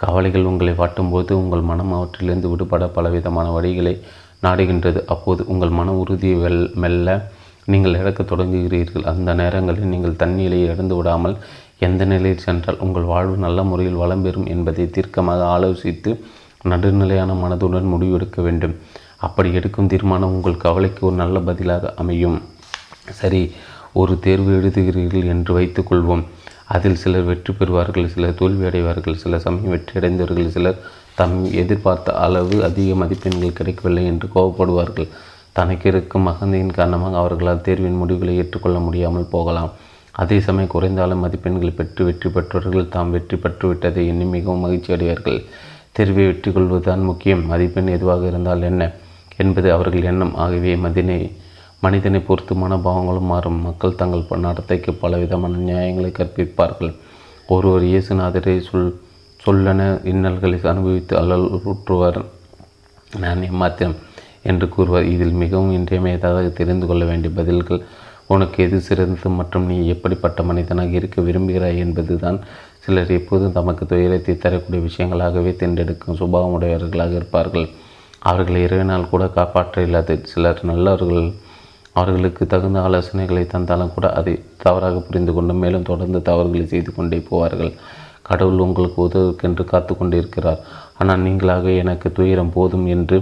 கவலைகள் 0.02 0.48
உங்களை 0.50 0.72
வாட்டும்போது 0.72 1.32
உங்கள் 1.42 1.68
மனம் 1.70 1.92
அவற்றிலிருந்து 1.92 2.48
விடுபட 2.52 2.86
பலவிதமான 2.96 3.46
வழிகளை 3.58 3.94
நாடுகின்றது. 4.42 5.00
அப்போது 5.14 5.42
உங்கள் 5.46 5.76
மன 5.78 5.92
உறுதியை 6.02 6.38
வெல் 6.44 6.64
மெல்ல 6.82 7.08
நீங்கள் 7.72 7.98
இழக்க 8.00 8.20
தொடங்குகிறீர்கள். 8.22 9.06
அந்த 9.12 9.30
நேரங்களில் 9.40 9.92
நீங்கள் 9.92 10.18
தன்னிலையை 10.22 10.66
இழந்து 10.72 10.96
விடாமல் 10.98 11.36
எந்த 11.86 12.02
நிலையில் 12.12 12.44
சென்றால் 12.46 12.82
உங்கள் 12.84 13.10
வாழ்வு 13.12 13.36
நல்ல 13.46 13.62
முறையில் 13.70 14.00
வளம் 14.02 14.24
பெறும் 14.26 14.50
என்பதை 14.54 14.84
தீர்க்கமாக 14.96 15.42
ஆலோசித்து 15.54 16.12
நடுநிலையான 16.72 17.32
மனதுடன் 17.42 17.90
முடிவெடுக்க 17.94 18.38
வேண்டும். 18.46 18.74
அப்படி 19.26 19.48
எடுக்கும் 19.58 19.90
தீர்மானம் 19.92 20.34
உங்கள் 20.36 20.62
கவலைக்கு 20.66 21.02
ஒரு 21.08 21.16
நல்ல 21.22 21.36
பதிலாக 21.48 21.92
அமையும். 22.02 22.38
சரி 23.20 23.42
ஒரு 24.00 24.14
தேர்வு 24.24 24.50
எழுதுகிறீர்கள் 24.58 25.30
என்று 25.34 25.52
வைத்துக்கொள்வோம் 25.58 26.24
அதில் 26.74 27.00
சிலர் 27.02 27.28
வெற்றி 27.28 27.52
பெறுவார்கள் 27.58 28.10
சிலர் 28.14 28.38
தோல்வி 28.40 28.64
அடைவார்கள் 28.68 29.20
சில 29.22 29.38
சமயம் 29.44 29.72
வெற்றி 29.74 29.94
அடைந்தவர்கள் 29.98 30.54
சிலர் 30.56 30.80
தம் 31.18 31.36
எதிர்பார்த்த 31.62 32.16
அளவு 32.24 32.56
அதிக 32.68 32.94
மதிப்பெண்கள் 33.02 33.56
கிடைக்கவில்லை 33.58 34.04
என்று 34.12 34.26
கோபப்படுவார்கள் 34.34 35.08
தனக்கு 35.56 35.86
இருக்கும் 35.92 36.26
மகந்தையின் 36.28 36.76
காரணமாக 36.78 37.16
அவர்களால் 37.22 37.64
தேர்வின் 37.66 38.00
முடிவுகளை 38.00 38.34
ஏற்றுக்கொள்ள 38.40 38.78
முடியாமல் 38.86 39.32
போகலாம். 39.34 39.70
அதே 40.22 40.36
சமயம் 40.46 40.72
குறைந்தாலும் 40.74 41.22
மதிப்பெண்களை 41.24 41.72
பெற்று 41.78 42.02
வெற்றி 42.08 42.28
பெற்றவர்கள் 42.34 42.92
தாம் 42.94 43.10
வெற்றி 43.14 43.36
பெற்றுவிட்டதை 43.44 44.02
எண்ணி 44.12 44.26
மிகவும் 44.34 44.62
மகிழ்ச்சி 44.64 44.90
அடைவார்கள். 44.96 45.40
தேர்வை 45.96 46.24
வெற்றி 46.28 46.50
கொள்வதுதான் 46.52 47.02
முக்கியம். 47.08 47.42
மதிப்பெண் 47.50 47.94
எதுவாக 47.96 48.22
இருந்தால் 48.30 48.66
என்ன 48.70 48.82
என்பது 49.44 49.68
அவர்கள் 49.76 50.08
எண்ணம். 50.10 50.34
ஆகவே 50.44 50.72
மதினை 50.84 51.18
மனிதனை 51.84 52.20
பொறுத்து 52.28 52.52
மனோபாவங்களும் 52.62 53.30
மாறும். 53.32 53.58
மக்கள் 53.66 53.98
தங்கள் 54.00 54.44
நடத்தைக்கு 54.46 54.92
பல 55.02 55.16
விதமான 55.22 55.60
நியாயங்களை 55.68 56.10
கற்பிப்பார்கள். 56.18 56.92
ஒருவர் 57.54 57.84
இயேசுநாதரை 57.90 58.56
சொல் 58.68 58.88
சொல்லென 59.44 59.82
இன்னல்களை 60.12 60.58
அனுபவித்து 60.70 61.14
அல்லலுற்றுவர். 61.20 62.20
நான் 63.22 63.44
ஏமாத்திரம் 63.48 63.96
என்று 64.52 64.66
கூறுவார். 64.74 65.06
இதில் 65.14 65.40
மிகவும் 65.42 65.72
இன்றியமையதாக 65.78 66.42
தெரிந்து 66.60 66.86
கொள்ள 66.90 67.04
வேண்டிய 67.10 67.32
பதில்கள் 67.38 67.80
உனக்கு 68.34 68.58
எது 68.66 68.78
சிறந்தது 68.86 69.28
மற்றும் 69.38 69.66
நீ 69.70 69.76
எப்படிப்பட்ட 69.94 70.42
மனிதனாக 70.50 70.94
இருக்க 71.00 71.22
விரும்புகிறாய் 71.26 71.82
என்பதுதான் 71.84 72.38
சிலர் 72.84 73.12
எப்போதும் 73.18 73.54
தமக்கு 73.58 73.84
துயரத்தை 73.90 74.34
தரக்கூடிய 74.44 74.80
விஷயங்களாகவே 74.86 75.52
தேர்ந்தெடுக்கும் 75.60 76.18
சுபாவமுடையவர்களாக 76.20 77.14
இருப்பார்கள். 77.20 77.66
அவர்களை 78.30 78.60
இரவினால் 78.66 79.10
கூட 79.12 79.24
காப்பாற்ற 79.36 79.82
இல்லாது 79.86 80.14
சிலர் 80.32 80.62
நல்லவர்கள் 80.70 81.26
அவர்களுக்கு 82.00 82.42
தகுந்த 82.52 82.78
ஆலோசனைகளை 82.86 83.42
தந்தாலும் 83.52 83.92
கூட 83.94 84.06
அதை 84.18 84.32
தவறாக 84.64 84.96
புரிந்து 85.06 85.32
கொண்டு 85.36 85.54
மேலும் 85.62 85.88
தொடர்ந்து 85.90 86.18
தவறுகளை 86.28 86.66
செய்து 86.72 86.90
கொண்டே 86.96 87.18
போவார்கள். 87.30 87.72
கடவுள் 88.28 88.62
உங்களுக்கு 88.64 88.98
உதவுக்கென்று 89.06 89.64
காத்து 89.72 89.92
கொண்டிருக்கிறார். 89.94 90.60
ஆனால் 91.00 91.24
நீங்களாக 91.26 91.66
எனக்கு 91.82 92.08
துயரம் 92.18 92.54
போதும் 92.56 92.86
என்று 92.94 93.18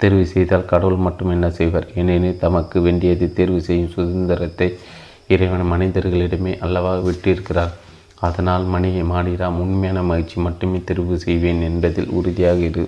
தேர்வு 0.00 0.24
செய்தால் 0.26 0.70
கடவுள் 0.72 1.04
மட்டும் 1.06 1.32
என்ன 1.34 1.46
செய்வார்? 1.58 1.86
ஏனெனில் 2.00 2.40
தமக்கு 2.44 2.80
வேண்டியதை 2.80 3.26
தேர்வு 3.38 3.60
செய்யும் 3.68 3.94
சுதந்திரத்தை 3.96 4.68
இறைவன் 5.34 5.70
மனிதர்களிடமே 5.72 6.52
அல்லவா 6.64 6.92
விட்டிருக்கிறார். 7.06 7.72
அதனால் 8.26 8.64
மணி 8.74 8.90
மாடிராம் 9.12 9.60
உண்மையான 9.62 10.02
மகிழ்ச்சி 10.10 10.36
மட்டுமே 10.46 10.78
தெரிவு 10.90 11.16
செய்வேன் 11.24 11.62
என்பதில் 11.68 12.12
உறுதியாக 12.18 12.60
இரு. 12.68 12.84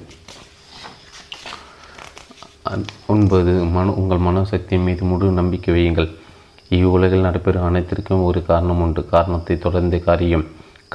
ஒன்பது 3.15 3.53
மன 3.75 3.93
உங்கள் 4.01 4.25
மனோசக்தியின் 4.27 4.87
மீது 4.87 5.03
முழு 5.11 5.27
நம்பிக்கை 5.41 5.73
வையுங்கள். 5.75 6.11
இவ்வுலகில் 6.79 7.27
நடைபெறும் 7.27 7.67
அனைத்திற்கும் 7.69 8.25
ஒரு 8.29 8.41
காரணம் 8.49 8.81
உண்டு. 8.87 9.03
காரணத்தை 9.15 9.55
தொடர்ந்து 9.59 9.99
காரியம். 10.09 10.47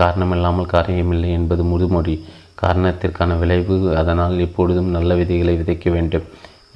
காரணமில்லாமல் 0.02 0.72
காரியமில்லை 0.76 1.30
என்பது 1.40 1.64
முதுமொழி. 1.72 2.16
காரணத்திற்கான 2.62 3.38
விளைவு 3.42 3.76
அதனால் 4.02 4.36
எப்பொழுதும் 4.46 4.94
நல்ல 4.96 5.16
விதைகளை 5.20 5.54
விதைக்க 5.60 5.90
வேண்டும் 5.92 6.26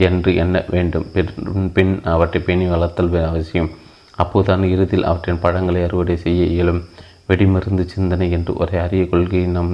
என்று 0.07 0.31
எண்ண 0.43 0.55
வேண்டும். 0.75 1.05
பின் 1.75 1.93
அவற்றை 2.13 2.39
பேணி 2.47 2.65
வளர்த்தல் 2.73 3.13
அவசியம். 3.31 3.69
அப்போதுதான் 4.23 4.63
இறுதியில் 4.73 5.07
அவற்றின் 5.09 5.43
பழங்களை 5.45 5.81
அறுவடை 5.83 6.15
செய்ய 6.25 6.43
இயலும். 6.55 6.81
வெடிமருந்து 7.29 7.83
சிந்தனை 7.93 8.27
என்று 8.31 8.51
ஒரு 8.61 8.73
அரிய 8.83 9.03
கொள்கையை 9.11 9.47
நம் 9.55 9.73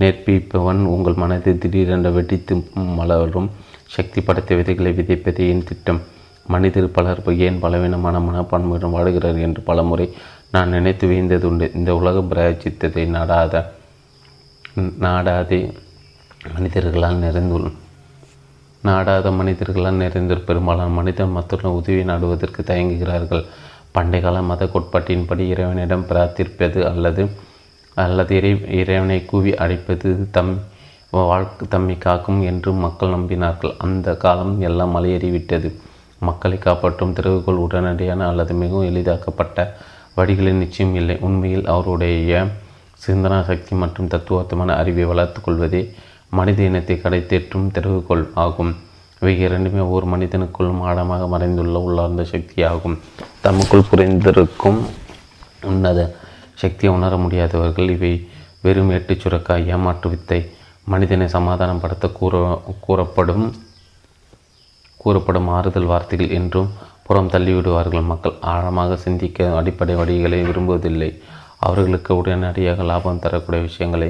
நேர்ப்பிப்பவன் 0.00 0.80
உங்கள் 0.94 1.20
மனதை 1.22 1.52
திடீரென 1.58 2.10
வெடித்து 2.10 2.54
மலரும் 2.98 3.48
சக்தி 3.94 4.20
படைத்த 4.20 4.54
விதைகளை 4.54 4.90
விதைப்பதே 4.98 5.44
என் 5.52 5.66
திட்டம். 5.68 6.00
மனிதர் 6.46 6.94
பலர் 6.96 7.20
ஏன் 7.46 7.58
பலவீனமான 7.64 8.16
மனப்பான்மையுடன் 8.28 8.94
வாடுகிறார் 8.94 9.38
என்று 9.46 9.60
பலமுறை 9.68 10.06
நான் 10.54 10.72
நினைத்து 10.76 11.06
வைந்ததுண்டு 11.10 11.66
இந்த 11.78 11.90
உலக 12.00 12.22
பிராயச்சித்தத்தை 12.30 13.04
நாடாத 13.16 13.62
நாடாதே 14.76 15.58
மனிதர்களால் 16.54 17.18
நிறைந்துள்ள 17.24 17.70
நாடாத 18.82 19.30
மனிதர்களால் 19.30 19.98
நிறைந்த 20.02 20.34
பெரும்பாலான 20.34 20.90
மனிதன் 20.90 21.30
மற்றொரு 21.30 21.74
உதவி 21.74 22.04
நாடுவதற்கு 22.04 22.62
தயங்குகிறார்கள். 22.62 23.42
பண்டைய 23.92 24.24
கால 24.24 24.42
மத 24.42 24.64
கோட்பாட்டின்படி 24.64 25.44
இறைவனிடம் 25.48 26.06
பிரார்த்திப்பது 26.08 26.80
அல்லது 26.90 27.24
அல்லது 27.96 28.32
இறை 28.36 28.52
இறைவனை 28.80 29.24
கூவி 29.24 29.52
அழைப்பது 29.54 30.10
தம் 30.30 30.54
வாழ்க்கை 31.10 31.68
தம்மை 31.68 31.98
காக்கும் 31.98 32.40
என்று 32.42 32.72
மக்கள் 32.72 33.14
நம்பினார்கள். 33.16 33.76
அந்த 33.78 34.16
காலம் 34.16 34.54
எல்லாம் 34.60 34.94
மலையேறிவிட்டது. 34.96 35.70
மக்களை 36.18 36.58
காப்பாற்றும் 36.58 37.14
திறவுகோள் 37.14 37.62
உடனடியான 37.66 38.26
அல்லது 38.26 38.54
மிகவும் 38.54 38.88
எளிதாக்கப்பட்ட 38.90 39.58
வடிகளில் 40.16 40.60
நிச்சயம் 40.64 40.94
இல்லை. 40.94 41.18
உண்மையில் 41.20 41.66
அவருடைய 41.66 42.46
சிந்தனா 43.04 43.38
சக்தி 43.50 43.74
மற்றும் 43.82 44.10
தத்துவார்த்தமான 44.12 44.74
அறிவை 44.80 45.04
வளர்த்து 45.10 45.40
கொள்வதே 45.40 45.82
மனித 46.38 46.58
இனத்தை 46.62 46.96
கடைத்தேற்றும் 46.96 47.70
திறவுகோள் 47.76 48.24
ஆகும். 48.44 48.72
இவை 49.20 49.34
இரண்டுமே 49.46 49.82
ஒரு 49.94 50.06
மனிதனுக்குள்ளும் 50.12 50.82
ஆழமாக 50.88 51.26
மறைந்துள்ள 51.34 51.80
உள்ளார்ந்த 51.86 52.22
சக்தியாகும். 52.32 52.96
தமக்குள் 53.44 53.88
புரிந்திருக்கும் 53.90 54.80
உன்னத 55.70 56.00
சக்தியை 56.62 56.92
உணர 56.96 57.16
முடியாதவர்கள் 57.24 57.90
இவை 57.96 58.12
வெறும் 58.64 58.94
எட்டு 58.96 59.14
சுரக்காய் 59.14 59.68
ஏமாற்று 59.74 60.08
வித்தை 60.12 60.40
மனிதனை 60.92 61.26
சமாதானப்படுத்த 61.34 62.06
கூற 62.18 62.34
கூறப்படும் 62.86 63.46
கூறப்படும் 65.02 65.48
ஆறுதல் 65.56 65.90
வார்த்தைகள் 65.90 66.34
என்றும் 66.38 66.68
புறம் 67.06 67.30
தள்ளிவிடுவார்கள். 67.30 68.08
மக்கள் 68.10 68.36
ஆழமாக 68.52 68.96
சிந்திக்க 69.04 69.48
அடிப்படை 69.58 69.94
வழிகளை 70.00 70.38
விரும்புவதில்லை. 70.48 71.10
அவர்களுக்கு 71.66 72.12
உடனடியாக 72.20 72.84
லாபம் 72.90 73.22
தரக்கூடிய 73.24 73.62
விஷயங்களை 73.68 74.08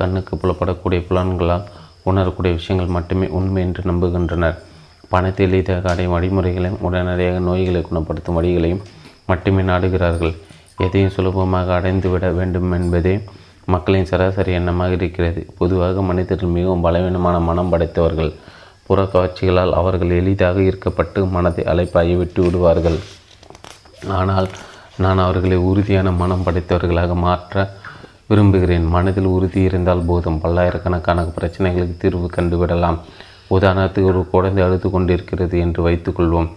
கண்ணுக்கு 0.00 0.34
புலப்படக்கூடிய 0.42 1.00
புலன்களால் 1.08 1.66
உணரக்கூடிய 2.10 2.52
விஷயங்கள் 2.58 2.94
மட்டுமே 2.96 3.26
உண்மை 3.38 3.62
என்று 3.66 3.82
நம்புகின்றனர். 3.90 4.56
பணத்தை 5.12 5.44
எளிதாக 5.48 5.88
அடையும் 5.92 6.14
வழிமுறைகளையும் 6.16 6.82
உடனடியாக 6.86 7.38
நோய்களை 7.48 7.80
குணப்படுத்தும் 7.88 8.36
வழிகளையும் 8.38 8.82
மட்டுமே 9.30 9.62
நாடுகிறார்கள். 9.70 10.34
எதையும் 10.86 11.14
சுலபமாக 11.16 11.72
அடைந்துவிட 11.78 12.26
வேண்டும் 12.38 12.70
என்பதே 12.78 13.14
மக்களின் 13.74 14.08
சராசரி 14.10 14.52
எண்ணமாக 14.58 14.96
இருக்கிறது. 14.98 15.40
பொதுவாக 15.58 16.02
மனிதர்கள் 16.10 16.54
மிகவும் 16.56 16.84
பலவீனமான 16.86 17.36
மனம் 17.48 17.70
படைத்தவர்கள். 17.72 18.32
புற 18.86 19.00
காட்சிகளால் 19.12 19.76
அவர்கள் 19.80 20.16
எளிதாக 20.20 20.62
ஈர்க்கப்பட்டு 20.68 21.20
மனதை 21.34 21.64
அலைப்பாய 21.72 22.16
விட்டு 22.20 22.40
விடுவார்கள். 22.46 22.98
ஆனால் 24.20 24.48
நான் 25.04 25.22
அவர்களை 25.24 25.58
உறுதியான 25.70 26.08
மனம் 26.20 26.44
படைத்தவர்களாக 26.46 27.12
மாற்ற 27.26 27.64
விரும்புகிறேன். 28.30 28.86
மனதில் 28.94 29.28
உறுதி 29.36 29.60
இருந்தால் 29.68 30.06
போதும். 30.08 30.40
பல்லாயிரக்கணக்கான 30.42 31.24
பிரச்சனைகளுக்கு 31.36 31.96
தீர்வு 32.02 32.28
கண்டுவிடலாம். 32.36 32.98
உதாரணத்துக்கு 33.56 34.10
ஒரு 34.12 34.20
குழந்தை 34.34 34.62
அழுது 34.66 34.88
கொண்டிருக்கிறது 34.90 35.56
என்று 35.58 35.80
வைத்துக்கொள்வோம் 35.86 36.48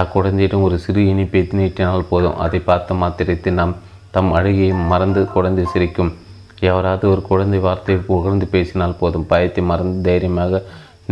அக்குழந்தையிடம் 0.00 0.64
ஒரு 0.66 0.76
சிறு 0.84 1.02
இனிப்பை 1.12 1.42
நீட்டினால் 1.60 2.08
போதும். 2.10 2.36
அதை 2.44 2.58
பார்த்த 2.68 2.94
மாத்திரத்தை 2.94 3.52
நாம் 3.60 3.76
தம் 4.16 4.30
அழுகையை 4.38 4.74
மறந்து 4.92 5.20
குழந்தை 5.34 5.64
சிரிக்கும். 5.72 6.12
எவராவது 6.70 7.04
ஒரு 7.12 7.22
குழந்தை 7.30 7.58
வார்த்தையை 7.66 8.00
புகழ்ந்து 8.10 8.46
பேசினால் 8.54 8.98
போதும். 9.00 9.26
பயத்தை 9.32 9.62
மறந்து 9.70 9.98
தைரியமாக 10.08 10.62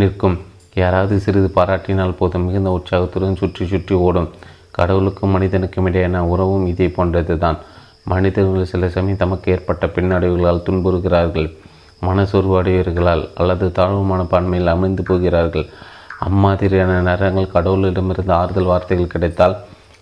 நிற்கும். 0.01 0.37
யாராவது 0.83 1.17
சிறிது 1.25 1.49
பாராட்டினால் 1.55 2.19
போதும். 2.19 2.47
மிகுந்த 2.47 2.71
உற்சாகத்துடன் 2.71 3.41
சுற்றி 3.43 3.67
சுற்றி 3.67 3.95
ஓடும். 4.07 4.29
கடவுளுக்கும் 4.79 5.35
மனிதனுக்கும் 5.37 5.89
இடையான 5.91 6.23
உறவும் 6.33 6.67
இதே 6.73 6.89
போன்றது 6.97 7.35
தான் 7.45 7.59
மனிதர்கள் 8.13 8.71
சில 8.73 8.89
சமயம் 8.97 9.23
தமக்கு 9.23 9.53
ஏற்பட்ட 9.55 9.85
பின்னடைவுகளால் 9.95 10.65
துன்புறுகிறார்கள். 10.67 11.49
மனசோர்வடைவர்களால் 12.07 13.25
அல்லது 13.41 13.67
தாழ்வு 13.79 14.03
மனப்பான்மையில் 14.11 14.73
அமைந்து 14.75 15.03
போகிறார்கள். 15.11 15.67
அம்மாதிரியான 16.27 17.01
நேரங்கள் 17.09 17.55
கடவுளிடமிருந்து 17.55 18.33
ஆறுதல் 18.41 18.71
வார்த்தைகள் 18.71 19.13
கிடைத்தால் 19.15 19.57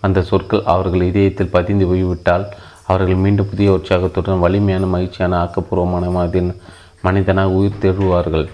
அந்த 0.05 0.19
சொற்கள் 0.29 0.67
அவர்கள் 0.73 1.07
இதயத்தில் 1.11 1.53
பதிந்து 1.55 1.85
போய்விட்டால் 1.91 2.45
அவர்கள் 2.91 3.23
மீண்டும் 3.23 3.49
புதிய 3.51 3.69
உற்சாகத்துடன் 3.77 4.43
வலிமையான 4.45 4.89
மகிழ்ச்சியான 4.95 5.37
ஆக்கப்பூர்வமான 5.43 6.11
மனிதனாக 7.07 7.55
உயிர் 7.59 7.81
தேடுவார்கள். 7.81 8.45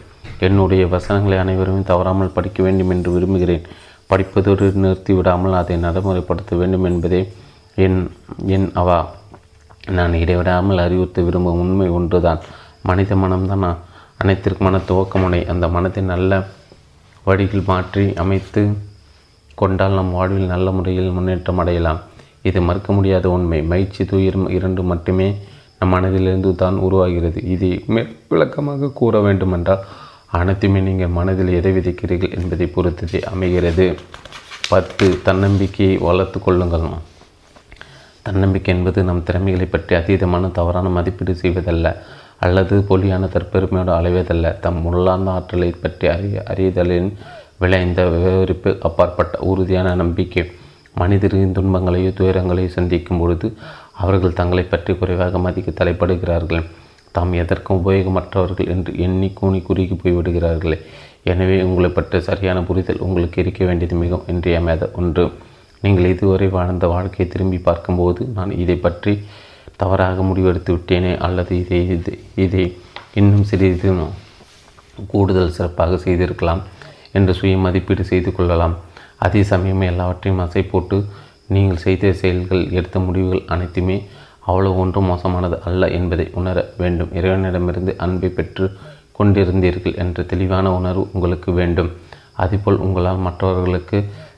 என்னுடைய 0.47 0.83
வசனங்களை 0.93 1.37
அனைவருமே 1.43 1.81
தவறாமல் 1.91 2.35
படிக்க 2.35 2.59
வேண்டும் 2.65 2.91
என்று 2.93 3.09
விரும்புகிறேன். 3.15 3.65
படிப்பதோடு 4.11 4.65
நிறுத்திவிடாமல் 4.83 5.57
அதை 5.59 5.75
நடைமுறைப்படுத்த 5.85 6.57
வேண்டும் 6.61 6.87
என்பதே 6.89 7.21
என் 7.85 7.99
என் 8.55 8.67
அவா. 8.81 8.99
நான் 9.97 10.13
இடைவிடாமல் 10.13 10.83
அறிவுறுத்த 10.85 11.21
விரும்பும் 11.27 11.61
உண்மை 11.63 11.87
ஒன்றுதான். 11.97 12.41
மனித 12.89 13.15
மனம்தான்? 13.15 13.67
அனைத்திற்குமான 14.23 14.79
துவக்கமுனை. 14.89 15.39
அந்த 15.53 15.65
மனத்தை 15.75 16.03
நல்ல 16.03 16.41
வழியில் 17.23 17.67
மாற்றி 17.69 18.03
அமைத்து 18.23 18.61
கொண்டால் 19.55 19.97
நம் 19.99 20.15
வாழ்வில் 20.17 20.51
நல்ல 20.53 20.67
முறையில் 20.71 21.15
முன்னேற்றம் 21.15 21.59
அடையலாம். 21.63 21.99
இது 22.49 22.59
மறுக்க 22.67 22.89
முடியாத 22.97 23.25
உண்மை. 23.29 23.59
மகிழ்ச்சி 23.71 24.05
துயரம் 24.11 24.47
இரண்டு 24.57 24.83
மட்டுமே 24.91 25.27
நம் 25.79 25.91
மனதிலிருந்து 25.93 26.49
தான் 26.55 26.77
உருவாகிறது. 26.87 27.39
இதை 27.53 27.71
விளக்கமாக 28.31 28.91
கூற 28.99 29.21
வேண்டுமென்றால் 29.21 29.83
அனைத்துமே 30.39 30.79
நீங்கள் 30.79 31.15
மனதில் 31.15 31.49
எதை 31.57 31.71
விதைக்கிறீர்கள் 31.77 32.35
என்பதை 32.37 32.65
பொறுத்ததே 32.75 33.19
அமைகிறது. 33.31 33.85
பத்து 34.69 35.05
தன்னம்பிக்கையை 35.27 35.95
வளர்த்து 36.07 36.39
கொள்ளுங்கள். 36.39 36.85
தன்னம்பிக்கை 38.27 38.71
என்பது 38.75 38.99
நம் 39.09 39.23
திறமைகளை 39.27 39.67
பற்றி 39.73 39.93
அதீதமான 39.95 40.51
தவறான 40.57 40.89
மதிப்பீடு 40.97 41.33
செய்வதல்ல 41.41 41.95
அல்லது 42.45 42.75
பொலியான 42.89 43.23
தற்பெருமையோடு 43.33 43.91
அலைவதல்ல. 43.97 44.53
தம் 44.65 44.81
உள்ளார்ந்த 44.89 45.29
ஆற்றலை 45.37 45.69
பற்றி 45.83 46.07
அறிய 46.15 46.43
அறிதலின் 46.51 47.09
விளைந்த 47.63 48.01
விவரிப்பு 48.13 48.71
அப்பாற்பட்ட 48.89 49.35
உறுதியான 49.51 49.95
நம்பிக்கை. 50.01 50.43
மனிதரின் 51.01 51.55
துன்பங்களையோ 51.57 52.11
துயரங்களையோ 52.19 52.69
சந்திக்கும் 52.77 53.19
பொழுது 53.23 53.49
அவர்கள் 54.03 54.37
தங்களை 54.39 54.63
பற்றி 54.63 54.93
குறைவாக 55.01 55.39
மதிக்க 55.45 55.69
தலைப்படுகிறார்கள். 55.71 56.63
தாம் 57.15 57.33
எதற்கும் 57.43 57.79
உபயோகமற்றவர்கள் 57.81 58.69
என்று 58.73 58.91
எண்ணி 59.05 59.29
கூணி 59.39 59.59
குறுகி 59.67 59.95
போய்விடுகிறார்களே. 60.01 60.77
எனவே 61.31 61.55
உங்களை 61.67 61.89
பற்றி 61.95 62.19
சரியான 62.27 62.59
புரிதல் 62.67 63.03
உங்களுக்கு 63.05 63.37
இருக்க 63.43 63.61
வேண்டியது 63.69 63.95
மிகவும் 64.03 64.29
இன்றியமையாத 64.33 64.89
ஒன்று. 64.99 65.25
நீங்கள் 65.83 66.09
இதுவரை 66.13 66.47
வாழ்ந்த 66.57 66.85
வாழ்க்கையை 66.93 67.25
திரும்பி 67.33 67.59
பார்க்கும்போது 67.67 68.21
நான் 68.37 68.51
இதை 68.63 68.75
பற்றி 68.85 69.13
தவறாக 69.81 70.23
முடிவெடுத்து 70.29 70.71
விட்டேனே 70.75 71.11
அல்லது 71.25 71.53
இதை 71.63 71.79
இது 71.95 72.13
இதை 72.45 72.65
இன்னும் 73.19 73.47
சிறிது 73.51 73.91
கூடுதல் 75.11 75.55
சிறப்பாக 75.57 75.97
செய்திருக்கலாம் 76.05 76.61
என்று 77.17 77.33
சுய 77.39 77.55
மதிப்பீடு 77.65 78.03
செய்து 78.11 78.31
கொள்ளலாம். 78.31 78.75
அதே 79.25 79.41
சமயம் 79.51 79.83
எல்லாவற்றையும் 79.91 80.41
அசை 80.43 80.63
போட்டு 80.69 80.97
நீங்கள் 81.55 81.83
செய்த 81.85 82.11
செயல்கள் 82.21 82.63
எடுத்த 82.77 82.97
முடிவுகள் 83.05 83.47
அனைத்துமே 83.53 83.97
அவ்வளவு 84.45 84.77
ஒன்றும் 84.83 85.09
மோசமானது 85.11 85.57
அல்ல 85.69 85.89
என்பதை 85.97 86.25
உணர 86.39 86.57
வேண்டும். 86.81 87.11
இறைவனிடமிருந்து 87.19 87.93
அன்பை 88.05 88.29
பெற்று 88.37 88.65
கொண்டிருந்தீர்கள் 89.17 89.97
என்ற 90.03 90.23
தெளிவான 90.31 90.67
உணர்வு 90.79 91.03
உங்களுக்கு 91.15 91.49
வேண்டும். 91.59 91.91
அதுபோல் 92.43 92.81
உங்களால் 92.85 93.25
மற்றவர்களுக்கு 93.27 93.97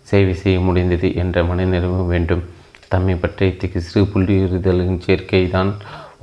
சேவை 0.09 0.33
செய்ய 0.43 0.57
முடிந்தது 0.59 1.09
என்ற 1.21 1.43
மனநிறைவு 1.49 2.01
வேண்டும். 2.13 2.43
தம்மை 2.91 3.15
பற்றிய 3.15 3.51
இத்தகைய 3.51 3.83
சிறு 3.85 4.01
புள்ளியுறுதலின் 4.13 5.03
சேர்க்கை 5.05 5.43
தான் 5.55 5.71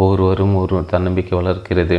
ஒவ்வொருவரும் 0.02 0.54
ஒரு 0.62 0.76
தன்னம்பிக்கை 0.92 1.34
வளர்க்கிறது. 1.38 1.96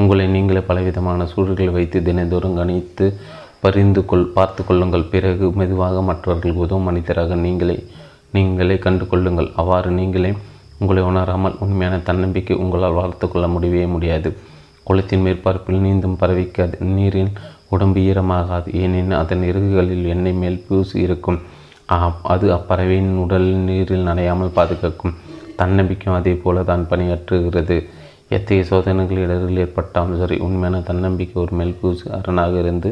உங்களை 0.00 0.26
நீங்களே 0.34 0.62
பலவிதமான 0.68 1.26
சூழல்களை 1.32 1.72
வைத்து 1.78 1.98
தினந்தோறும் 2.08 2.56
கணித்து 2.58 3.06
பரிந்து 3.64 4.00
கொள் 4.10 4.24
பார்த்து 4.36 4.62
கொள்ளுங்கள். 4.68 5.04
பிறகு 5.12 5.46
மெதுவாக 5.60 6.02
மற்றவர்கள் 6.08 6.58
உதவும் 6.62 6.86
மனிதராக 6.88 7.34
நீங்களே 7.44 7.76
நீங்களே 8.36 8.76
கண்டு 8.86 9.04
கொள்ளுங்கள் 9.12 9.50
அவ்வாறு 9.60 9.90
நீங்களே 10.00 10.30
உங்களை 10.84 11.02
உணராமல் 11.10 11.58
உண்மையான 11.64 11.98
தன்னம்பிக்கை 12.08 12.54
உங்களால் 12.62 12.96
வளர்த்து 12.98 13.26
கொள்ள 13.28 13.46
முடியவே 13.54 13.84
முடியாது. 13.94 14.30
குளத்தின் 14.88 15.22
மேற்பரப்பில் 15.26 15.84
நீந்தும் 15.84 16.16
பரவிக்காது 16.22 16.76
நீரின் 16.96 17.30
உடம்பு 17.74 18.00
ஈரமாகாது. 18.08 18.68
ஏனெனில் 18.80 19.20
அதன் 19.20 19.44
இறகுகளில் 19.50 20.06
எண்ணெய் 20.14 20.40
மேல் 20.40 20.58
பூசி 20.66 20.96
இருக்கும். 21.06 21.38
அது 22.32 22.46
அப்பறவையின் 22.56 23.14
உடல் 23.22 23.48
நீரில் 23.68 24.08
நனையாமல் 24.08 24.56
பாதுகாக்கும். 24.58 25.14
தன்னம்பிக்கையும் 25.60 26.18
அதே 26.18 26.34
போல 26.42 26.64
தான் 26.70 26.84
பணியாற்றுகிறது. 26.90 27.76
எத்தகைய 28.36 28.62
சோதனைகள் 28.70 29.22
இடர்கள் 29.24 29.60
ஏற்பட்டாலும் 29.64 30.20
சரி 30.22 30.36
உண்மையான 30.46 30.80
தன்னம்பிக்கை 30.90 31.36
ஒரு 31.44 31.52
மெல்பூசு 31.60 32.06
அரணாக 32.18 32.54
இருந்து 32.64 32.90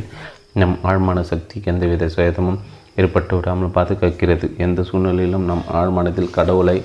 நம் 0.61 0.77
ஆழ்மான 0.91 1.21
சக்திக்கு 1.31 1.71
எந்தவித 1.73 2.09
சேதமும் 2.17 2.59
ஏற்பட்டு 3.03 3.35
விடாமல் 3.37 3.75
பாதுகாக்கிறது. 3.77 4.49
எந்த 4.65 4.83
சூழ்நிலையிலும் 4.89 5.47
நம் 5.51 5.65
ஆழ்மனதில் 5.81 6.35
கடவுளை 6.39 6.77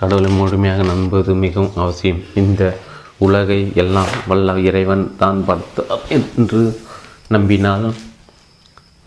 கடவுளை 0.00 0.30
முழுமையாக 0.38 0.84
நம்புவது 0.92 1.32
மிகவும் 1.44 1.76
அவசியம். 1.82 2.22
இந்த 2.40 2.62
உலகை 3.26 3.58
எல்லாம் 3.82 4.12
வல்ல 4.30 4.56
இறைவன் 4.68 5.04
தான் 5.20 5.40
படுத்தார் 5.48 6.02
என்று 6.16 6.62
நம்பினால் 7.34 7.86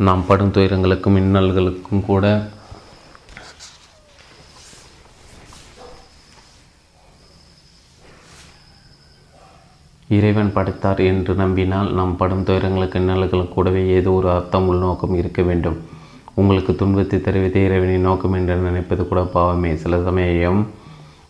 நாம் 0.08 0.24
படும் 0.30 0.54
துயரங்களுக்கும் 0.56 1.20
இன்னல்களுக்கும் 1.24 2.06
கூட 2.10 2.26
இறைவன் 10.18 10.56
படைத்தார் 10.56 11.00
என்று 11.12 11.32
நம்பினால் 11.44 11.90
நாம் 12.00 12.18
படும் 12.20 12.46
துயரங்களுக்கு 12.50 13.00
இன்னல்களுக்கு 13.02 13.56
கூடவே 13.56 13.82
ஏதோ 14.00 14.12
ஒரு 14.20 14.30
அர்த்தம் 14.36 14.68
உள்நோக்கம் 14.72 15.18
இருக்க 15.22 15.42
வேண்டும். 15.50 15.78
உங்களுக்கு 16.42 16.72
துன்பத்தை 16.80 17.18
தருவதே 17.26 17.60
இறைவனின் 17.68 18.06
நோக்கம் 18.08 18.36
என்று 18.38 18.56
நினைப்பது 18.66 19.04
கூட 19.08 19.22
பாவமே. 19.36 19.70
சில 19.84 19.98
சமயம் 20.08 20.60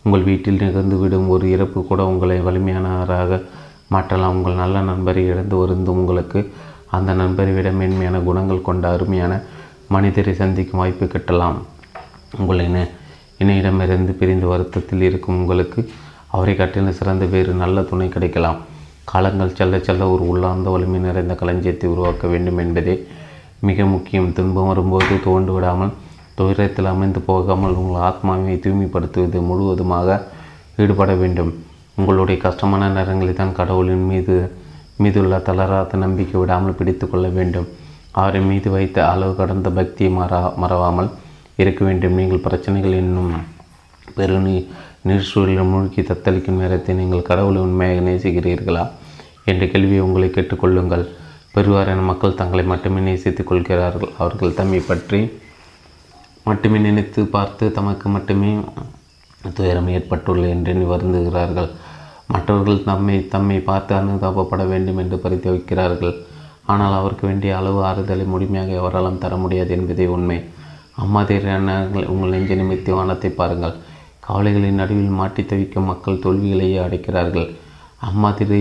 உங்கள் 0.04 0.26
வீட்டில் 0.26 0.60
நிகழ்ந்துவிடும் 0.64 1.28
ஒரு 1.34 1.44
இறப்பு 1.54 1.78
கூட 1.90 2.00
உங்களை 2.10 2.36
வலிமையானவராக 2.46 3.38
மாற்றலாம். 3.94 4.34
உங்கள் 4.36 4.60
நல்ல 4.62 4.80
நண்பரை 4.90 5.22
இழந்து 5.30 5.56
வருந்து 5.60 5.90
உங்களுக்கு 6.00 6.40
அந்த 6.96 7.10
நண்பரை 7.20 7.52
விட 7.56 7.70
மேன்மையான 7.78 8.18
குணங்கள் 8.28 8.66
கொண்ட 8.68 8.84
அருமையான 8.96 9.32
மனிதரை 9.94 10.34
சந்திக்கும் 10.42 10.80
வாய்ப்பு 10.82 11.06
கிட்டலாம். 11.14 11.58
உங்கள் 12.38 12.60
இன 12.68 12.78
இணையிடமிருந்து 13.42 14.12
பிரிந்து 14.20 14.46
வருத்தத்தில் 14.52 15.06
இருக்கும் 15.08 15.38
உங்களுக்கு 15.42 15.80
அவரை 16.36 16.54
காட்டிலும் 16.56 16.98
சிறந்த 16.98 17.26
வேறு 17.34 17.52
நல்ல 17.62 17.82
துணை 17.90 18.08
கிடைக்கலாம். 18.16 18.58
காலங்கள் 19.12 19.56
செல்ல 19.58 19.78
செல்ல 19.86 20.08
ஒரு 20.14 20.24
உள்ளார்ந்த 20.32 20.68
வலிமை 20.74 21.00
நிறைந்த 21.06 21.34
களஞ்சியத்தை 21.42 21.88
உருவாக்க 21.94 22.26
வேண்டும் 22.32 22.60
என்பதே 22.64 22.96
மிக 23.66 23.84
முக்கியம். 23.94 24.28
துன்பம் 24.36 24.68
வரும்போது 24.70 25.14
தோண்டு 25.26 25.52
விடாமல் 25.54 25.92
துயரத்தில் 26.38 26.90
அமைந்து 26.92 27.20
போகாமல் 27.28 27.78
உங்கள் 27.80 28.04
ஆத்மாவை 28.08 28.54
தூய்மைப்படுத்துவது 28.64 29.38
முழுவதுமாக 29.48 30.18
ஈடுபட 30.82 31.12
வேண்டும். 31.22 31.50
உங்களுடைய 31.98 32.36
கஷ்டமான 32.46 32.88
நேரங்களில் 32.96 33.38
தான் 33.40 33.56
கடவுளின் 33.58 34.08
மீது 34.10 34.34
மீதுள்ள 35.02 35.38
தளராத 35.48 35.98
நம்பிக்கை 36.04 36.36
விடாமல் 36.40 36.78
பிடித்து 36.78 37.04
கொள்ள 37.10 37.26
வேண்டும். 37.38 37.68
அவரை 38.20 38.40
மீது 38.50 38.68
வைத்த 38.70 38.98
அளவு 39.12 39.32
கடந்த 39.40 39.68
பக்தியை 39.78 40.10
மறா 40.18 40.40
மறவாமல் 40.62 41.10
இருக்க 41.62 41.80
வேண்டும். 41.84 42.16
நீங்கள் 42.20 42.44
பிரச்சனைகள் 42.46 43.00
என்னும் 43.02 43.32
பெரு 44.16 44.38
நீர்சூழலில் 45.08 45.70
மூழ்கி 45.72 46.00
தத்தளிக்கும் 46.02 46.60
நேரத்தை 46.62 46.94
நீங்கள் 46.94 47.28
கடவுளை 47.28 47.58
உண்மையாக 47.66 48.00
நேசிக்கிறீர்களா 48.06 48.84
என்ற 49.50 49.66
கேள்வியை 49.72 50.00
உங்களை 50.06 50.28
கேட்டுக்கொள்ளுங்கள் 50.28 51.04
பெருவாரியான 51.54 52.04
மக்கள் 52.10 52.38
தங்களை 52.40 52.64
மட்டுமே 52.72 53.00
நேசித்துக் 53.06 53.50
கொள்கிறார்கள். 53.50 54.12
அவர்கள் 54.18 54.56
தம்மை 54.58 54.80
பற்றி 54.90 55.20
மட்டுமே 56.48 56.78
நினைத்து 56.78 57.20
பார்த்து 57.36 57.64
தமக்கு 57.78 58.08
மட்டுமே 58.16 58.50
துயரம் 59.56 59.90
ஏற்பட்டுள்ளது 59.96 60.48
என்று 60.54 60.86
வருந்துகிறார்கள் 60.92 61.70
மற்றவர்கள் 62.32 62.86
தம்மை 62.88 63.16
தம்மை 63.34 63.58
பார்த்து 63.68 63.92
அனுதாபப்பட 63.98 64.62
வேண்டும் 64.72 65.00
என்று 65.02 65.16
பரிதவிக்கிறார்கள் 65.24 66.14
ஆனால் 66.72 66.96
அவருக்கு 66.96 67.24
வேண்டிய 67.26 67.52
அளவு 67.58 67.78
ஆறுதலை 67.90 68.24
முழுமையாக 68.32 68.72
எவராலும் 68.80 69.20
தர 69.22 69.34
முடியாது 69.36 69.70
என்பதே 69.76 70.06
உண்மை. 70.14 70.38
அம்மாதிரியான 71.02 71.76
உங்கள் 72.12 72.32
நெஞ்ச 72.34 72.52
நிமித்தி 72.60 72.90
வானத்தை 72.96 73.30
பாருங்கள். 73.30 73.74
கவலைகளின் 74.26 74.80
நடுவில் 74.80 75.16
மாட்டி 75.20 75.42
தவிக்கும் 75.42 75.88
மக்கள் 75.90 76.22
தோல்விகளையே 76.24 76.78
அடைக்கிறார்கள். 76.86 77.48
அம்மாதிரி 78.08 78.60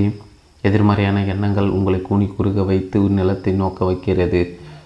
எதிர்மறையான 0.63 1.24
எண்ணங்கள் 1.26 1.70
உங்களை 1.70 2.00
கூனி 2.02 2.28
குறுக 2.38 2.65
வைத்து 2.65 3.00
நிலத்தை 3.17 3.54
நோக்க 3.54 3.86
வைக்கிறது. 3.86 4.41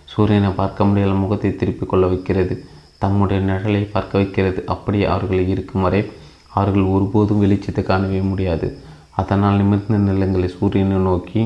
சூரியனை 0.06 0.50
பார்க்க 0.52 0.86
முடியாத 0.86 1.14
முகத்தை 1.14 1.56
திருப்பிக் 1.56 1.90
கொள்ள 1.90 2.06
வைக்கிறது. 2.08 2.56
தம்முடைய 2.98 3.42
நிழலை 3.50 3.84
பார்க்க 3.94 4.18
வைக்கிறது. 4.18 4.60
அப்படி 4.66 5.00
அவர்கள் 5.06 5.48
இருக்கும் 5.48 5.82
வரை 5.82 6.02
அவர்கள் 6.50 6.92
ஒருபோதும் 6.96 7.42
வெளிச்சத்தை 7.44 7.84
காணவே 7.84 8.22
முடியாது. 8.22 8.68
அதனால் 9.16 9.56
நிமிர்ந்த 9.56 9.98
நிலங்களை 9.98 10.48
சூரியனை 10.58 10.98
நோக்கி 10.98 11.42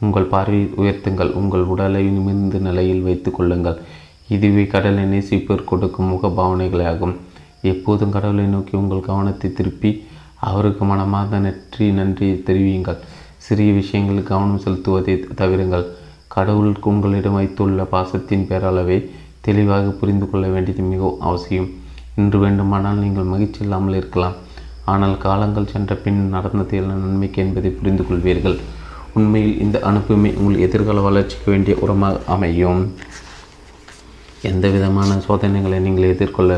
உங்கள் 0.00 0.30
பார்வையை 0.32 0.68
உயர்த்துங்கள். 0.80 1.30
உங்கள் 1.40 1.64
உடலை 1.64 2.04
நிமிர்ந்த 2.16 2.58
நிலையில் 2.58 3.02
வைத்து 3.02 3.30
கொள்ளுங்கள். 3.30 3.78
இதுவே 4.28 4.66
கடலை 4.66 5.04
நேசிப்பேர் 5.04 5.68
கொடுக்கும் 5.70 6.10
முக 6.12 6.28
பாவனைகளாகும் 6.28 7.14
எப்போதும் 7.62 8.10
கடவுளை 8.10 8.44
நோக்கி 8.44 8.76
உங்கள் 8.76 9.08
கவனத்தை 9.08 9.52
திருப்பி 9.52 9.90
அவருக்கு 10.50 10.84
மனமார்ந்த 10.84 11.38
நெற்றி 11.38 11.90
நன்றி 11.90 12.28
தெரிவியுங்கள். 12.46 13.00
சிறிய 13.44 13.70
விஷயங்களில் 13.80 14.30
கவனம் 14.30 14.62
செலுத்துவதை 14.64 15.14
தவிருங்கள். 15.40 15.86
கடவுள் 16.34 16.72
உங்களிடம் 16.90 17.36
வைத்துள்ள 17.38 17.84
பாசத்தின் 17.94 18.46
பேரளவை 18.50 18.98
தெளிவாக 19.46 19.94
புரிந்து 20.00 20.26
கொள்ள 20.30 20.46
வேண்டியது 20.54 20.82
மிகவும் 20.92 21.22
அவசியம். 21.28 21.68
இன்று 22.20 22.38
வேண்டுமானால் 22.44 23.02
நீங்கள் 23.04 23.30
மகிழ்ச்சி 23.32 23.60
இல்லாமல் 23.64 23.98
இருக்கலாம். 24.00 24.36
ஆனால் 24.92 25.16
காலங்கள் 25.24 25.72
சென்ற 25.72 25.94
பின் 26.04 26.20
நடந்தது 26.34 26.76
எல்லாம் 26.80 27.02
நன்மைக்கு 27.04 27.40
என்பதை 27.44 27.70
புரிந்து 27.78 28.04
கொள்வீர்கள். 28.08 28.56
உண்மையில் 29.18 29.56
இந்த 29.64 29.76
அனுப்புமை 29.88 30.30
உங்கள் 30.40 30.62
எதிர்கால 30.66 31.00
வளர்ச்சிக்கு 31.06 31.48
வேண்டிய 31.52 31.74
உரமாக 31.84 32.22
அமையும். 32.34 32.82
எந்த 34.50 34.66
விதமான 34.76 35.18
சோதனைகளை 35.26 35.78
நீங்கள் 35.86 36.12
எதிர்கொள்ள 36.14 36.52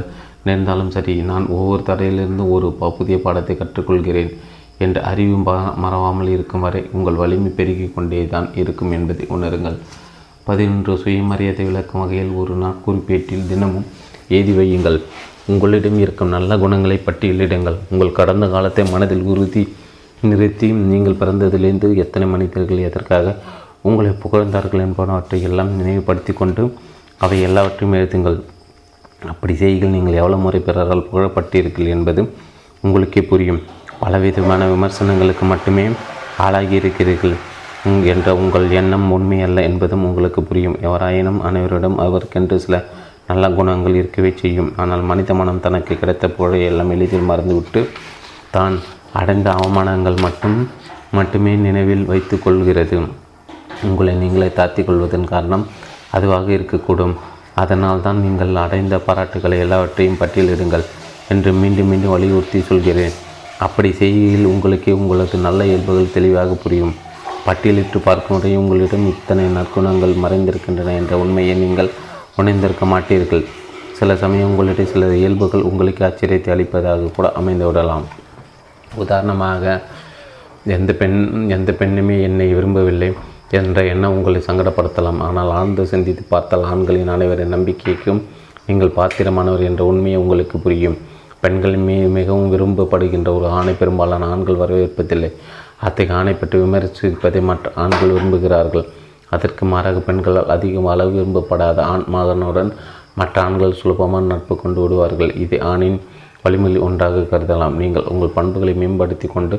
நேர்ந்தாலும் 0.49 0.93
சரி 0.97 1.15
நான் 1.31 1.47
ஒவ்வொரு 1.57 1.83
தடையிலிருந்து 1.89 2.45
ஒரு 2.57 2.69
புதிய 2.99 3.17
பாடத்தை 3.25 3.55
கற்றுக்கொள்கிறேன். 3.57 4.33
என்ற 4.85 4.99
அறிவும் 5.11 5.45
மறவாமல் 5.85 6.31
இருக்கும் 6.37 6.65
வரை 6.67 6.83
உங்கள் 6.97 7.21
வலிமை 7.23 7.51
பெருகிக் 7.59 7.95
கொண்டே 7.97 8.21
தான் 8.33 8.49
இருக்கும் 8.63 8.95
என்பதை 8.97 9.27
உணருங்கள். 9.37 9.77
பதினொன்று 10.49 10.95
சுயமரியாதை 11.03 11.65
விளக்கும் 11.69 12.03
வகையில் 12.03 12.33
ஒரு 12.41 12.55
நாட்குறிப்பேட்டில் 12.63 13.47
தினமும் 13.51 13.87
ஏதி 14.39 14.53
வையுங்கள். 14.59 14.99
உங்களிடம் 15.53 15.99
இருக்கும் 16.05 16.35
நல்ல 16.35 16.57
குணங்களை 16.63 16.97
பட்டியலிடுங்கள். 17.07 17.79
உங்கள் 17.93 18.17
கடந்த 18.19 18.47
காலத்தை 18.55 18.85
மனதில் 18.95 19.25
உறுதி 19.33 19.63
நிறுத்தி 20.31 20.69
நீங்கள் 20.91 21.21
பிறந்ததிலிருந்து 21.21 21.89
எத்தனை 22.05 22.27
மனிதர்கள் 22.35 22.85
எதற்காக 22.89 23.35
உங்களை 23.89 24.13
புகழ்ந்தார்கள் 24.23 24.85
என்பனவற்றை 24.87 25.41
எல்லாம் 25.49 25.71
நினைவுபடுத்தி 25.79 26.33
கொண்டு 26.33 26.63
அவை 27.25 27.39
எல்லாவற்றையும் 27.49 27.97
எழுதுங்கள். 27.99 28.39
அப்படி 29.33 29.55
செய்கள் 29.63 29.95
நீங்கள் 29.97 30.19
எவ்வளோ 30.21 30.37
முறை 30.45 30.61
பிறரால் 30.69 31.07
புகழப்பட்டீர்கள் 31.09 31.93
என்பது 31.95 32.23
உங்களுக்கே 32.85 33.23
புரியும். 33.31 33.61
பலவிதமான 34.05 34.63
விமர்சனங்களுக்கு 34.75 35.45
மட்டுமே 35.53 35.85
ஆளாகி 36.47 36.75
இருக்கிறீர்கள் 36.81 37.35
என்ற 38.13 38.29
உங்கள் 38.43 38.67
எண்ணம் 38.81 39.07
உண்மையல்ல 39.17 39.63
என்பதும் 39.69 40.05
உங்களுக்கு 40.09 40.41
புரியும். 40.49 40.77
எவராயினும் 40.87 41.41
அனைவரிடம் 41.49 41.97
அவருக்கென்று 42.05 42.57
சில 42.65 42.77
நல்ல 43.31 43.45
குணங்கள் 43.59 43.99
இருக்கவே 44.01 44.31
செய்யும். 44.41 44.71
ஆனால் 44.83 45.03
மனித 45.11 45.35
மனம் 45.41 45.63
தனக்கு 45.67 45.95
கிடைத்த 46.01 46.25
புகழை 46.37 46.61
எல்லாம் 46.71 46.93
எளிதில் 46.95 47.29
மறந்துவிட்டு 47.31 47.83
தான் 48.57 48.75
அடைந்த 49.21 49.49
அவமானங்கள் 49.59 50.19
மட்டும் 50.27 50.57
மட்டுமே 51.19 51.53
நினைவில் 51.67 52.05
வைத்து 52.13 52.37
கொள்கிறது. 52.45 52.99
உங்களை 53.89 54.15
நீங்களே 54.23 54.49
தாத்திக் 54.59 54.89
கொள்வதன் 54.89 55.31
காரணம் 55.33 55.67
அதுவாக 56.17 56.49
இருக்கக்கூடும். 56.59 57.15
அதனால் 57.63 58.05
தான் 58.07 58.23
நீங்கள் 58.25 58.63
அடைந்த 58.65 58.97
பாராட்டுகளை 59.07 59.59
எல்லாவற்றையும் 59.65 60.21
பட்டியலிடுங்கள் 60.23 60.89
என்று 61.35 61.53
மீண்டும் 61.61 61.91
மீண்டும் 61.93 62.15
வலியுறுத்தி 62.17 62.61
சொல்கிறேன். 62.71 63.15
அப்படி 63.67 63.91
செய்கையில் 63.99 64.51
உங்களுக்கே 64.53 64.93
உங்களது 65.01 65.37
நல்ல 65.47 65.61
இயல்புகள் 65.71 66.15
தெளிவாக 66.17 66.57
புரியும். 66.63 66.95
பட்டியலிட்டு 67.47 67.99
பார்க்கும் 68.07 68.37
வரை 68.37 68.51
உங்களிடம் 68.61 69.07
இத்தனை 69.13 69.45
நற்குணங்கள் 69.57 70.15
மறைந்திருக்கின்றன 70.25 70.95
என்ற 71.01 71.15
உண்மையை 71.25 71.55
நீங்கள் 71.63 71.91
உணர்ந்திருக்க 72.41 72.85
மாட்டீர்கள். 72.93 73.45
சில 73.99 74.17
சமயம் 74.23 74.51
உங்களுடைய 74.51 74.87
சில 74.93 75.11
இயல்புகள் 75.21 75.67
உங்களுக்கு 75.71 76.03
ஆச்சரியத்தை 76.09 76.51
அளிப்பதாக 76.55 77.11
கூட 77.17 77.27
அமைந்து 77.41 77.67
விடலாம். 77.69 78.07
உதாரணமாக 79.03 79.75
எந்த 80.77 80.91
பெண் 81.01 81.19
எந்த 81.57 81.71
பெண்ணுமே 81.81 82.17
என்னை 82.29 82.49
விரும்பவில்லை 82.57 83.11
என்ற 83.59 83.79
எண்ணம் 83.93 84.15
உங்களை 84.19 84.41
சங்கடப்படுத்தலாம். 84.49 85.21
ஆனால் 85.27 85.51
ஆழ்ந்து 85.59 85.85
சிந்தித்து 85.93 86.23
பார்த்தால் 86.35 86.65
ஆண்களின் 86.73 87.13
அனைவரின் 87.17 87.55
நம்பிக்கைக்கும் 87.57 88.23
நீங்கள் 88.69 88.97
பாத்திரமானவர் 89.01 89.69
என்ற 89.71 89.83
உண்மையை 89.93 90.21
உங்களுக்கு 90.23 90.59
புரியும். 90.67 90.97
பெண்கள் 91.45 91.77
மீ 91.87 91.97
மிகவும் 92.19 92.53
விரும்பப்படுகின்ற 92.55 93.29
ஒரு 93.39 93.47
ஆணை 93.59 93.73
பெரும்பாலான 93.81 94.29
ஆண்கள் 94.35 94.61
வரவேற்பதில்லை. 94.63 95.31
அத்தகைய 95.87 96.19
ஆணை 96.19 96.33
பற்றி 96.41 96.57
விமர்சிப்பதை 96.65 97.41
மற்ற 97.49 97.73
ஆண்கள் 97.83 98.13
விரும்புகிறார்கள். 98.17 98.85
அதற்கு 99.35 99.65
மாறாக 99.73 99.99
பெண்களால் 100.09 100.53
அதிகம் 100.55 100.89
அளவு 100.93 101.11
விரும்பப்படாத 101.17 101.79
ஆண் 101.93 102.05
மகனுடன் 102.15 102.71
மற்ற 103.21 103.35
ஆண்கள் 103.47 103.79
சுலபமான 103.81 104.29
நட்பு 104.33 104.55
கொண்டு 104.63 104.79
விடுவார்கள். 104.83 105.33
இது 105.45 105.57
ஆணின் 105.73 105.99
வழிமொழி 106.45 106.79
ஒன்றாக 106.87 107.25
கருதலாம். 107.33 107.77
நீங்கள் 107.83 108.09
உங்கள் 108.13 108.35
பண்புகளை 108.39 108.73
மேம்படுத்தி 108.81 109.29
கொண்டு 109.35 109.57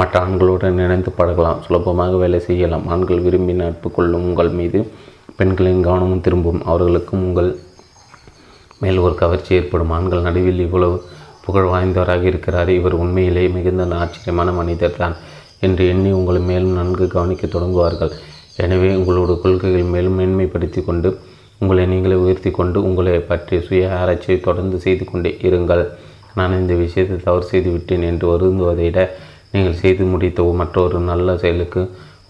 மற்ற 0.00 0.14
ஆண்களுடன் 0.24 0.80
இணைந்து 0.84 1.12
பழகலாம். 1.18 1.62
சுலபமாக 1.66 2.16
வேலை 2.22 2.40
செய்யலாம். 2.48 2.84
ஆண்கள் 2.94 3.24
விரும்பி 3.26 3.54
நட்பு 3.60 3.90
கொள்ளும் 3.96 4.26
உங்கள் 4.28 4.52
மீது 4.58 4.80
பெண்களின் 5.38 5.84
கவனமும் 5.86 6.24
திரும்பும். 6.26 6.60
அவர்களுக்கும் 6.72 7.24
உங்கள் 7.28 7.50
மேல் 8.82 9.00
ஒரு 9.06 9.14
கவர்ச்சி 9.22 9.52
ஏற்படும். 9.58 9.94
ஆண்கள் 9.98 10.26
நடுவில் 10.26 10.64
இவ்வளவு 10.66 10.96
புகழ் 11.48 11.70
வாய்ந்தவராக 11.72 12.24
இருக்கிறார். 12.30 12.70
இவர் 12.78 13.00
உண்மையிலே 13.02 13.44
மிகுந்த 13.56 13.84
ஆச்சரியமான 14.02 14.52
மனிதர் 14.60 14.98
தான் 15.02 15.16
என்று 15.66 15.84
எண்ணி 15.92 16.10
உங்களை 16.18 16.40
மேலும் 16.50 16.76
நன்கு 16.80 17.06
கவனிக்க 17.14 17.44
தொடங்குவார்கள். 17.54 18.12
எனவே 18.64 18.90
உங்களோட 19.00 19.32
கொள்கைகள் 19.42 19.92
மேலும் 19.94 20.18
மேன்மைப்படுத்தி 20.20 20.80
கொண்டு 20.88 21.08
உங்களை 21.62 21.84
நீங்களே 21.92 22.16
உயர்த்தி 22.24 22.50
கொண்டு 22.58 22.78
உங்களை 22.88 23.12
பற்றிய 23.30 23.58
சுய 23.68 23.86
ஆராய்ச்சியை 24.00 24.36
தொடர்ந்து 24.46 24.76
செய்து 24.84 25.04
கொண்டே 25.10 25.30
இருங்கள். 25.48 25.82
நான் 26.38 26.58
இந்த 26.58 26.74
விஷயத்தை 26.82 27.16
தவறு 27.24 27.44
செய்து 27.52 27.70
விட்டேன் 27.74 28.04
என்று 28.10 28.26
வருந்துவதை 28.32 28.84
விட 28.88 29.00
நீங்கள் 29.52 29.80
செய்து 29.80 30.04
முடித்த 30.12 30.44
மற்றொரு 30.60 30.98
நல்ல 31.10 31.36
செயலுக்கு 31.42 31.82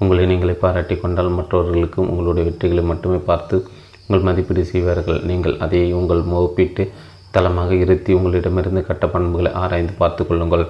உங்களை 0.03 0.25
நீங்களே 0.31 0.55
பாராட்டி 0.63 0.97
கொண்டால் 1.03 1.37
மற்றவர்களுக்கும் 1.39 2.09
உங்களுடைய 2.13 2.45
வெற்றிகளை 2.49 2.85
மட்டுமே 2.91 3.19
பார்த்து 3.31 3.57
உங்கள் 4.05 4.27
மதிப்பீடு 4.29 4.65
செய்வார்கள். 4.73 5.21
நீங்கள் 5.31 5.57
அதை 5.65 5.81
உங்கள் 6.01 6.23
ஒப்பிட்டு 6.45 6.85
தளமாக 7.31 7.75
இருத்தி 7.75 8.13
உங்களிடமிருந்து 8.13 8.83
கட்ட 8.87 9.07
பண்புகளை 9.15 9.51
ஆராய்ந்து 9.63 9.95
பார்த்து 10.03 10.23
கொள்ளுங்கள். 10.27 10.65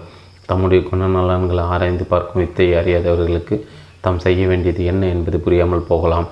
தம்முடைய 0.47 0.81
குணநலன்களை 0.91 1.65
ஆராய்ந்து 1.75 2.05
பார்க்கும் 2.05 2.41
வித்தையை 2.43 2.75
அறியாதவர்களுக்கு 2.81 3.57
தாம் 4.01 4.19
செய்ய 4.25 4.43
வேண்டியது 4.47 4.83
என்ன 4.85 5.07
என்பது 5.07 5.39
புரியாமல் 5.47 5.89
போகலாம். 5.91 6.27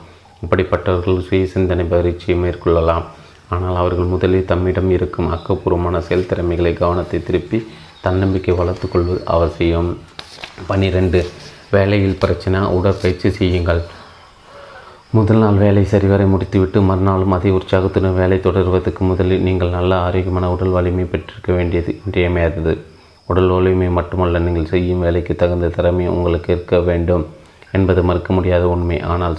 இப்படிப்பட்டவர்கள் 0.45 1.25
சுய 1.29 1.47
சிந்தனை 1.55 1.85
பயிற்சியை 1.85 2.37
மேற்கொள்ளலாம். 2.43 3.05
ஆனால் 3.55 3.77
அவர்கள் 3.77 4.13
முதலில் 4.13 4.49
தம்மிடம் 4.51 4.91
இருக்கும் 4.91 5.29
ஆக்கப்பூர்வமான 5.35 5.99
செயல் 6.07 6.29
திறமைகளை 6.31 6.73
கவனத்தை 6.73 7.19
திருப்பி 7.23 7.59
தன்னம்பிக்கை 8.05 8.55
வளர்த்து 8.61 8.89
கொள்வது 8.89 9.21
அவசியம். 9.35 9.91
பனிரெண்டு 10.67 11.21
வேலையில் 11.75 12.21
பிரச்சனை 12.23 12.59
உடற்பயிற்சி 12.79 13.31
செய்யுங்கள். 13.31 13.83
முதல் 15.15 15.41
நாள் 15.43 15.59
வேலை 15.63 15.83
சரிவரை 15.91 16.25
முடித்துவிட்டு 16.31 16.79
மறுநாளும் 16.87 17.35
அதே 17.37 17.51
உற்சாகத்துடன் 17.57 18.17
வேலை 18.19 18.37
தொடர்வதற்கு 18.47 19.03
முதலில் 19.11 19.45
நீங்கள் 19.47 19.75
நல்ல 19.77 19.93
ஆரோக்கியமான 20.07 20.47
உடல் 20.55 20.73
வலிமை 20.77 21.05
பெற்றிருக்க 21.13 21.51
வேண்டியது 21.59 21.91
இன்றியமையாதது. 22.05 22.73
உடல் 23.29 23.53
வலிமை 23.55 23.89
மட்டுமல்ல 23.99 24.41
நீங்கள் 24.47 24.69
செய்யும் 24.73 25.05
வேலைக்கு 25.07 25.35
தகுந்த 25.43 25.71
திறமை 25.77 26.07
உங்களுக்கு 26.15 26.51
இருக்க 26.55 26.81
வேண்டும் 26.89 27.25
என்பது 27.79 28.03
மறுக்க 28.09 28.33
முடியாத 28.39 28.67
உண்மை. 28.75 28.99
ஆனால் 29.13 29.39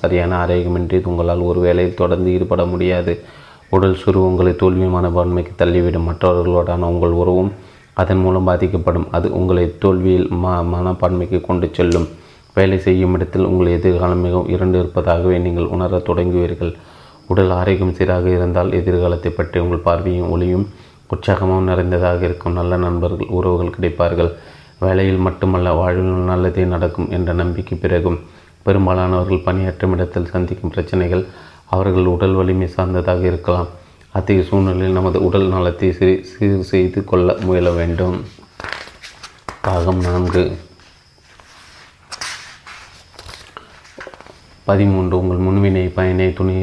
சரியான 0.00 0.36
ஆரோக்கியமின்றி 0.42 1.00
உங்களால் 1.12 1.48
ஒரு 1.50 1.60
வேலையில் 1.66 1.98
தொடர்ந்து 2.02 2.30
ஈடுபட 2.36 2.64
முடியாது. 2.74 3.14
உடல் 3.76 4.00
சுரு 4.04 4.20
உங்களை 4.28 4.54
தோல்வி 4.62 4.88
மனப்பான்மைக்கு 4.98 5.54
தள்ளிவிடும். 5.62 6.08
மற்றவர்களோடான 6.10 6.88
உங்கள் 6.94 7.20
உறவும் 7.22 7.52
அதன் 8.02 8.24
மூலம் 8.24 8.48
பாதிக்கப்படும். 8.50 9.10
அது 9.16 9.28
உங்களை 9.40 9.66
தோல்வியில் 9.84 10.28
ம 10.44 10.56
மனப்பான்மைக்கு 10.74 11.40
கொண்டு 11.50 11.68
செல்லும். 11.78 12.08
வேலை 12.54 12.78
செய்யும் 12.78 13.14
இடத்தில் 13.14 13.48
உங்கள் 13.50 13.74
எதிர்காலம் 13.78 14.24
மிகவும் 14.26 14.48
இரண்டு 14.48 14.78
இருப்பதாகவே 14.78 15.38
நீங்கள் 15.38 15.72
உணரத் 15.74 16.06
தொடங்குவீர்கள். 16.08 16.72
உடல் 17.26 17.50
ஆரோக்கியம் 17.50 17.96
சீராக 17.98 18.28
இருந்தால் 18.28 18.72
எதிர்காலத்தை 18.72 19.30
பற்றி 19.32 19.58
உங்கள் 19.60 19.86
பார்வையும் 19.88 20.30
ஒளியும் 20.30 20.66
உற்சாகமும் 21.14 21.68
நிறைந்ததாக 21.70 22.24
இருக்கும். 22.24 22.52
நல்ல 22.52 22.76
நண்பர்கள் 22.76 23.34
உறவுகள் 23.38 23.74
கிடைப்பார்கள். 23.76 24.30
வேலையில் 24.78 25.24
மட்டுமல்ல 25.26 25.72
வாழ்வில் 25.72 26.30
நல்லதே 26.32 26.64
நடக்கும் 26.64 27.10
என்ற 27.10 27.32
நம்பிக்கை 27.32 27.78
பிறகும் 27.78 28.18
பெரும்பாலானவர்கள் 28.62 29.44
பணியாற்றும் 29.46 29.92
இடத்தில் 29.92 30.30
சந்திக்கும் 30.32 30.72
பிரச்சனைகள் 30.74 31.24
அவர்கள் 31.74 32.10
உடல் 32.14 32.34
வலிமை 32.34 32.68
சார்ந்ததாக 32.68 33.22
இருக்கலாம். 33.26 33.68
அத்தகைய 34.12 34.44
சூழ்நிலையில் 34.48 34.98
நமது 34.98 35.18
உடல் 35.26 35.46
நலத்தை 35.54 35.90
சீர் 36.30 36.68
செய்து 36.72 37.02
கொள்ள 37.04 37.36
முயல 37.48 37.70
வேண்டும். 37.70 38.16
பாகம் 39.62 40.00
நான்கு. 40.00 40.44
பதிமூன்று 44.70 45.14
உங்கள் 45.20 45.44
முன்வினை 45.46 45.84
பயனை 45.98 46.26
துணி 46.40 46.56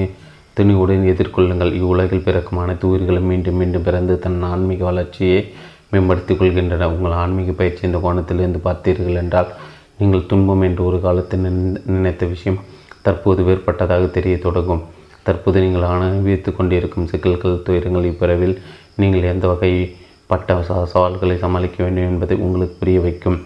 துணிவுடன் 0.58 1.08
எதிர்கொள்ளுங்கள். 1.12 1.72
இவ்வுலகில் 1.80 2.24
பிறக்கும் 2.28 2.62
அனைத்து 2.64 2.86
உயிர்களும் 2.90 3.28
மீண்டும் 3.32 3.58
மீண்டும் 3.62 3.86
பிறந்து 3.88 4.14
தன் 4.24 4.38
ஆன்மீக 4.52 4.84
வளர்ச்சியை 4.90 5.40
மேம்படுத்திக் 5.92 6.40
கொள்கின்றன. 6.40 6.88
உங்கள் 6.94 7.16
ஆன்மீக 7.24 7.52
பயிற்சி 7.60 7.84
இந்த 7.88 8.00
கோணத்திலிருந்து 8.06 8.60
பார்த்தீர்கள் 8.68 9.20
என்றால் 9.22 9.50
நீங்கள் 10.00 10.28
துன்பம் 10.32 10.64
என்று 10.68 10.82
ஒரு 10.90 10.98
காலத்தில் 11.06 11.46
நினைத்த 11.96 12.24
விஷயம் 12.34 12.60
தற்போது 13.06 13.42
வேறுபட்டதாக 13.48 14.08
தெரிய 14.18 14.36
தொடங்கும். 14.46 14.82
தற்போது 15.28 15.58
நீங்கள் 15.66 15.86
அனுபவித்து 15.92 16.52
கொண்டிருக்கும் 16.58 17.08
சிக்கல்கள் 17.12 17.64
துயரங்கள் 17.68 18.10
இப்பிறவில் 18.12 18.56
நீங்கள் 19.02 19.30
எந்த 19.34 19.46
வகை 19.52 19.72
பட்ட 20.32 20.56
சவால்களை 20.94 21.36
சமாளிக்க 21.44 21.78
வேண்டும் 21.86 22.10
என்பதை 22.12 22.38
உங்களுக்கு 22.46 22.76
புரிய 22.82 23.00
வைக்கும். 23.06 23.38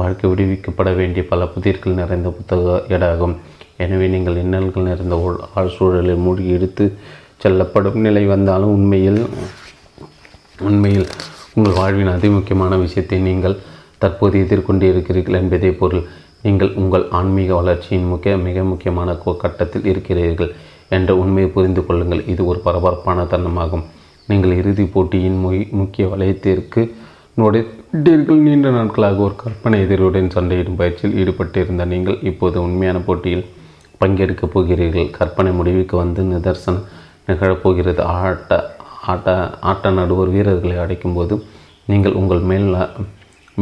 வாழ்க்கை 0.00 0.26
விடுவிக்கப்பட 0.32 0.88
வேண்டிய 1.00 1.22
பல 1.30 1.44
புதிர்கள் 1.54 2.00
நிறைந்த 2.00 2.28
புத்தக 2.38 2.74
ஏடாகும் 2.94 3.36
எனவே 3.84 4.06
நீங்கள் 4.14 4.38
இன்னல்கள் 4.42 4.88
நிறைந்த 4.90 5.16
ஆழ் 5.60 5.74
சூழலில் 5.76 6.22
மூழ்கி 6.26 6.50
எடுத்து 6.58 6.84
செல்லப்படும் 7.42 7.98
நிலை 8.06 8.22
வந்தாலும் 8.34 8.72
உண்மையில் 8.76 9.20
உண்மையில் 10.68 11.08
உங்கள் 11.56 11.76
வாழ்வின் 11.80 12.14
அதிமுக்கியமான 12.14 12.72
விஷயத்தை 12.84 13.18
நீங்கள் 13.28 13.60
தற்போது 14.02 14.36
எதிர்கொண்டு 14.44 14.84
இருக்கிறீர்கள் 14.92 15.38
என்பதே 15.40 15.70
பொருள். 15.80 16.02
நீங்கள் 16.44 16.72
உங்கள் 16.80 17.04
ஆன்மீக 17.18 17.50
வளர்ச்சியின் 17.60 18.08
முக்கிய 18.10 18.34
மிக 18.46 18.64
முக்கியமான 18.70 19.14
கட்டத்தில் 19.44 19.88
இருக்கிறீர்கள் 19.92 20.50
என்ற 20.96 21.10
உண்மையை 21.22 21.48
புரிந்து 21.56 21.82
கொள்ளுங்கள். 21.86 22.22
இது 22.32 22.42
ஒரு 22.50 22.60
பரபரப்பான 22.66 23.24
தருணமாகும். 23.32 23.84
நீங்கள் 24.28 24.54
இறுதிப் 24.60 24.92
போட்டியின் 24.94 25.38
முக்கிய 25.80 26.06
வலயத்திற்கு 26.12 26.82
நுழைத்தீர்கள் 27.40 28.40
நீண்ட 28.46 28.68
நாட்களாக 28.76 29.18
ஒரு 29.26 29.34
கற்பனை 29.42 29.78
எதிரியுடன் 29.84 30.32
சண்டையிடும் 30.36 30.78
பயிற்சியில் 30.80 31.16
ஈடுபட்டிருந்த 31.22 31.84
நீங்கள் 31.92 32.18
இப்போது 32.30 32.56
உண்மையான 32.66 32.98
போட்டியில் 33.08 33.44
பங்கெடுக்கப் 34.00 34.52
போகிறீர்கள். 34.54 35.08
கற்பனை 35.18 35.52
முடிவுக்கு 35.58 35.94
வந்து 36.02 36.22
நிதர்சனம் 36.32 36.84
நிகழப்போகிறது 37.28 38.02
ஆட்ட 38.16 38.58
ஆட்ட 39.12 39.28
ஆட்ட 39.70 39.90
நடுவர் 39.98 40.32
வீரர்களை 40.34 40.76
அடைக்கும்போது 40.84 41.34
நீங்கள் 41.90 42.18
உங்கள் 42.20 42.42
மேல் 42.50 42.68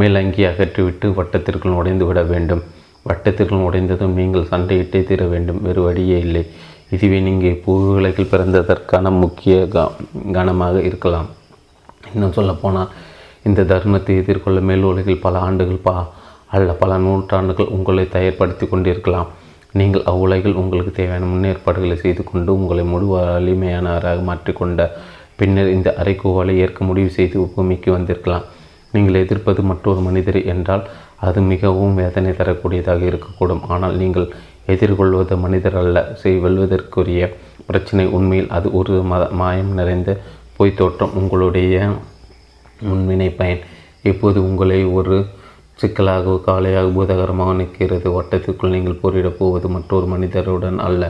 மேலங்கி 0.01 0.43
அகற்றிவிட்டு 0.51 1.07
வட்டத்திற்குள் 1.18 1.78
உடைந்து 1.80 2.05
விட 2.09 2.20
வேண்டும். 2.32 2.62
வட்டத்திற்குள் 3.09 3.66
உடைந்ததும் 3.68 4.16
நீங்கள் 4.20 4.49
சண்டையிட்டே 4.53 5.01
தீர 5.11 5.24
வேண்டும். 5.32 5.61
வேறு 5.66 5.80
வழியே 5.87 6.18
இல்லை. 6.26 6.43
இதுவே 6.95 7.18
நீங்கள் 7.26 7.61
பூவுலகில் 7.64 8.30
பிறந்ததற்கான 8.32 9.11
முக்கிய 9.22 9.55
கனமாக 10.37 10.76
இருக்கலாம். 10.89 11.28
இன்னும் 12.14 12.37
சொல்லப்போனால் 12.39 12.93
இந்த 13.49 13.62
தர்மத்தை 13.72 14.14
எதிர்கொள்ள 14.22 14.61
மேல் 14.68 14.87
உலகில் 14.91 15.24
பல 15.24 15.39
ஆண்டுகள் 15.47 15.84
பா 15.87 15.97
அல்ல 16.57 16.72
பல 16.82 16.99
நூற்றாண்டுகள் 17.05 17.72
உங்களை 17.76 18.05
தயார்படுத்தி 18.14 18.66
கொண்டிருக்கலாம். 18.68 19.28
நீங்கள் 19.79 20.07
அவ்வுலகில் 20.11 20.59
உங்களுக்கு 20.62 20.93
தேவையான 20.99 21.29
முன்னேற்பாடுகளை 21.33 21.97
செய்து 22.03 22.22
கொண்டு 22.31 22.51
உங்களை 22.59 22.85
முழு 22.93 23.07
வலிமையானவராக 23.12 24.20
மாற்றிக்கொண்ட 24.29 24.83
பின்னர் 25.41 25.72
இந்த 25.77 25.89
அரைக்கூவாலை 26.01 26.53
ஏற்க 26.64 26.81
முடிவு 26.89 27.11
செய்து 27.16 27.47
பூமிக்கு 27.55 27.91
வந்திருக்கலாம். 27.97 28.45
நீங்கள் 28.95 29.20
எதிர்ப்பது 29.22 29.61
மற்றொரு 29.70 30.01
மனிதர் 30.09 30.39
என்றால் 30.53 30.85
அது 31.27 31.39
மிகவும் 31.53 31.97
வேதனை 32.01 32.33
தரக்கூடியதாக 32.39 33.03
இருக்கக்கூடும். 33.11 33.62
ஆனால் 33.72 33.97
நீங்கள் 34.03 34.27
எதிர்கொள்வது 34.74 35.35
மனிதர் 35.45 35.77
அல்ல. 35.83 35.97
செய் 36.20 36.41
வெல்வதற்குரிய 36.45 37.29
பிரச்சனை 37.68 38.05
உண்மையில் 38.16 38.53
அது 38.57 38.68
ஒரு 38.79 38.95
மத 39.12 39.24
மாயம் 39.41 39.72
நிறைந்த 39.79 40.11
பொய் 40.57 40.79
தோற்றம் 40.81 41.16
உங்களுடைய 41.20 41.74
முன்வினை 42.89 43.29
பயன். 43.41 43.62
இப்போது 44.11 44.39
உங்களை 44.49 44.81
ஒரு 44.99 45.16
சிக்கலாக 45.81 46.37
காலையாக 46.47 46.89
பூதகரமாக 46.97 47.55
நிற்கிறது. 47.61 48.07
வட்டத்திற்குள் 48.16 48.74
நீங்கள் 48.74 49.01
போரிடப் 49.01 49.39
போவது 49.41 49.66
மற்றொரு 49.74 50.07
மனிதருடன் 50.12 50.79
அல்ல. 50.89 51.03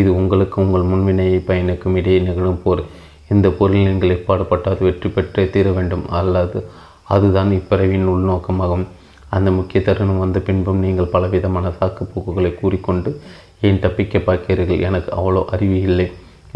இது 0.00 0.10
உங்களுக்கு 0.20 0.56
உங்கள் 0.64 0.88
முன்வினை 0.90 1.26
பயனுக்கும் 1.50 1.96
இடையே 2.00 2.18
நிகழும் 2.28 2.62
போர். 2.64 2.82
இந்த 3.34 3.46
பொருள் 3.58 3.86
நீங்கள் 3.88 4.14
எப்பாடுபட்டால் 4.16 4.84
வெற்றி 4.86 5.08
பெற்றே 5.16 5.44
தீர 5.54 5.68
வேண்டும். 5.76 6.04
அல்லது 6.20 6.58
அதுதான் 7.14 7.52
இப்பிறவின் 7.58 8.10
உள்நோக்கமாகும். 8.14 8.84
அந்த 9.36 9.48
முக்கிய 9.58 9.80
தருணம் 9.86 10.22
வந்த 10.22 10.38
பின்பும் 10.46 10.82
நீங்கள் 10.84 11.12
பலவிதமான 11.14 11.66
சாக்குப்போக்குகளை 11.78 12.50
கூறிக்கொண்டு 12.60 13.10
ஏன் 13.68 13.82
தப்பிக்க 13.84 14.18
பார்க்கிறீர்கள்? 14.28 14.84
எனக்கு 14.88 15.10
அவ்வளோ 15.18 15.42
அறிவு 15.54 15.78
இல்லை. 15.88 16.06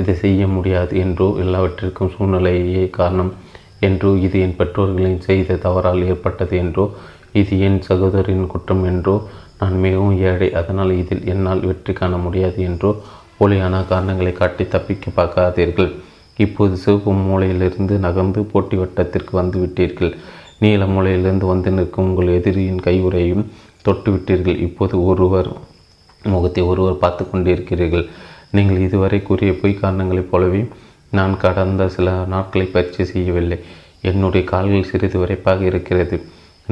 இதை 0.00 0.14
செய்ய 0.22 0.46
முடியாது 0.54 0.94
என்றோ 1.04 1.26
எல்லாவற்றிற்கும் 1.42 2.12
சூழ்நிலையே 2.14 2.84
காரணம் 2.98 3.32
என்றோ 3.86 4.10
இது 4.26 4.36
என் 4.44 4.56
பெற்றோர்களின் 4.58 5.20
செய்த 5.26 5.58
தவறால் 5.64 6.00
ஏற்பட்டது 6.10 6.54
என்றோ 6.62 6.84
இது 7.40 7.54
என் 7.66 7.78
சகோதரின் 7.88 8.50
குற்றம் 8.52 8.84
என்றோ 8.90 9.16
நான் 9.60 9.76
மிகவும் 9.84 10.16
ஏழை 10.30 10.48
அதனால் 10.60 10.92
இதில் 11.02 11.24
என்னால் 11.32 11.62
வெற்றி 11.68 11.92
காண 11.98 12.16
முடியாது 12.24 12.58
என்றோ 12.70 12.90
போலியான 13.38 13.80
காரணங்களை 13.90 14.32
காட்டி 14.40 14.64
தப்பிக்க 14.74 15.12
பார்க்காதீர்கள். 15.18 15.90
இப்போது 16.44 16.74
சிவப்பு 16.84 17.12
மூலையிலிருந்து 17.26 17.94
நகர்ந்து 18.06 18.40
போட்டி 18.52 18.76
வட்டத்திற்கு 18.80 19.32
வந்து 19.40 19.56
விட்டீர்கள். 19.62 20.12
நீல 20.62 20.86
மூலையிலிருந்து 20.94 21.46
வந்து 21.52 21.70
நிற்கும் 21.76 22.08
உங்கள் 22.08 22.34
எதிரியின் 22.38 22.84
கையுறையும் 22.86 23.44
தொட்டு 23.86 24.08
விட்டீர்கள். 24.14 24.58
இப்போது 24.66 24.94
ஒருவர் 25.10 25.50
முகத்தை 26.24 26.62
ஒருவர் 26.70 27.02
பார்த்து 27.02 27.24
கொண்டிருக்கிறீர்கள். 27.24 28.06
நீங்கள் 28.56 28.84
இதுவரை 28.86 29.18
கூறிய 29.28 29.52
பொய் 29.60 29.80
காரணங்களைப் 29.82 30.30
போலவே 30.32 30.62
நான் 31.18 31.34
கடந்த 31.44 31.82
சில 31.96 32.12
நாட்களை 32.34 32.66
பயிற்சி 32.74 33.04
செய்யவில்லை. 33.12 33.58
என்னுடைய 34.10 34.42
கால்கள் 34.52 34.88
சிறிது 34.90 35.18
வரைப்பாக 35.22 35.62
இருக்கிறது. 35.70 36.16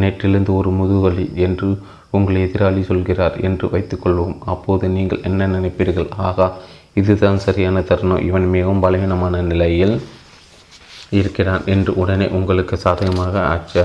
நேற்றிலிருந்து 0.01 0.53
ஒரு 0.61 0.71
முதுகலி 0.71 1.27
என்று 1.47 1.69
உங்கள் 2.17 2.43
எதிராளி 2.47 2.83
சொல்கிறார் 2.89 3.37
என்று 3.49 3.67
வைத்துக்கொள்வோம். 3.75 4.35
அப்போது 4.53 4.89
நீங்கள் 4.97 5.25
என்ன 5.29 5.47
நினைப்பீர்கள்? 5.47 6.09
ஆகா 6.29 6.47
இதுதான் 7.01 7.39
சரியான 7.47 7.83
தருணம். 7.91 8.25
இவன் 8.29 8.47
மிகவும் 8.55 8.83
பலவீனமான 8.85 9.41
நிலையில் 9.51 9.95
இருக்கிறான் 11.21 11.65
என்று 11.75 11.93
உடனே 12.03 12.27
உங்களுக்கு 12.39 12.77
சாதகமாக 12.85 13.35
அச்ச 13.55 13.85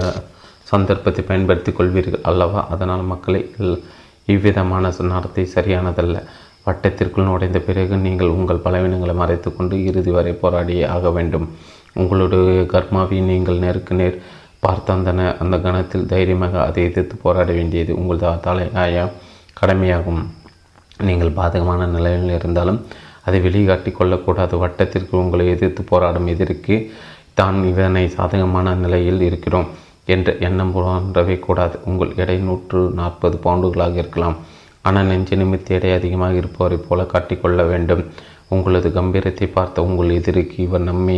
சந்தர்ப்பத்தை 0.71 1.23
பயன்படுத்தி 1.29 1.71
கொள்வீர்கள் 1.71 2.25
அல்லவா? 2.29 2.61
அதனால் 2.73 3.03
மக்களை 3.11 3.41
இவ்விதமான 4.33 4.91
நடத்தை 5.13 5.43
சரியானதல்ல. 5.55 6.17
வட்டத்திற்குள் 6.67 7.27
நுழைந்த 7.27 7.59
பிறகு 7.67 7.95
நீங்கள் 8.05 8.33
உங்கள் 8.37 8.63
பலவீனங்களை 8.65 9.13
மறைத்து 9.21 9.49
கொண்டு 9.55 9.75
இறுதி 9.89 10.11
வரை 10.17 10.33
போராடியே 10.41 10.85
ஆக 10.95 11.09
வேண்டும். 11.17 11.45
உங்களுடைய 12.01 12.63
கர்மாவை 12.73 13.19
நீங்கள் 13.29 13.61
நேருக்கு 13.65 13.93
நேர் 13.95 14.17
பார்த்த 14.65 14.93
அந்த 14.93 15.11
அந்த 15.43 15.55
கணத்தில் 15.65 16.09
தைரியமாக 16.13 16.55
அதை 16.67 16.83
எதிர்த்து 16.89 17.15
போராட 17.23 17.49
வேண்டியது 17.57 17.91
உங்கள் 17.99 18.23
தலையாய 18.47 19.05
கடமையாகும். 19.59 20.21
நீங்கள் 21.07 21.37
பாதகமான 21.39 21.81
நிலையில் 21.95 22.31
இருந்தாலும் 22.37 22.79
அதை 23.27 23.39
வெளிக்காட்டி 23.45 23.91
கொள்ளக்கூடாது. 23.91 24.53
வட்டத்திற்கு 24.63 25.13
உங்களை 25.23 25.45
எதிர்த்து 25.55 25.81
போராடும் 25.91 26.29
எதிர்க்கு 26.33 26.75
தான் 27.39 27.57
இதனை 27.71 28.03
சாதகமான 28.17 28.73
நிலையில் 28.83 29.21
இருக்கிறோம் 29.29 29.67
என்ற 30.13 30.35
எண்ணம் 30.47 30.71
போன்றவை 30.75 31.35
கூடாது. 31.47 31.75
உங்கள் 31.89 32.13
எடை 32.21 32.37
நூற்று 32.47 32.81
நாற்பது 32.99 33.37
பவுண்டுகளாக 33.45 33.97
இருக்கலாம். 34.03 34.37
ஆனால் 34.87 35.09
நெஞ்சு 35.11 35.35
நிமித்த 35.41 35.75
எடை 35.77 35.91
அதிகமாக 35.99 36.39
இருப்பவரை 36.41 36.77
போல 36.87 37.03
காட்டிக்கொள்ள 37.13 37.61
வேண்டும். 37.71 38.03
உங்களது 38.55 38.89
கம்பீரத்தை 38.97 39.47
பார்த்த 39.57 39.83
உங்கள் 39.87 40.15
எதிரிக்கு 40.19 40.57
இவர் 40.65 40.87
நம்மை 40.89 41.17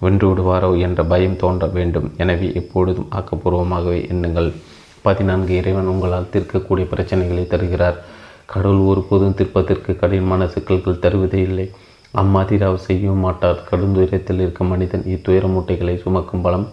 வென்று 0.00 0.26
விடுவாரோ 0.30 0.70
என்ற 0.86 1.00
பயம் 1.12 1.38
தோன்ற 1.42 1.66
வேண்டும். 1.76 2.08
எனவே 2.22 2.48
எப்பொழுதும் 2.60 3.10
ஆக்கப்பூர்வமாகவே 3.18 4.00
எண்ணுங்கள். 4.12 4.50
பதினான்கு 5.06 5.52
இறைவன் 5.60 5.90
உங்களால் 5.92 6.32
தீர்க்கக்கூடிய 6.32 6.86
பிரச்சனைகளை 6.92 7.44
தருகிறார். 7.52 7.98
கடவுள் 8.52 8.88
ஒருபோதும் 8.90 9.36
தீர்ப்பதற்கு 9.38 9.90
கடினமான 10.02 10.46
சிக்கல்கள் 10.54 11.02
தருவதே 11.04 11.40
இல்லை. 11.48 11.66
அம்மாதிரி 12.22 12.64
அவர் 12.68 12.86
செய்யவும் 12.86 13.24
மாட்டார். 13.26 13.58
கடும் 13.68 13.94
துயரத்தில் 13.96 14.42
இருக்கும் 14.44 14.72
மனிதன் 14.72 15.04
இத்துயர 15.14 15.46
மூட்டைகளை 15.54 15.94
சுமக்கும் 16.04 16.44
பலம் 16.46 16.66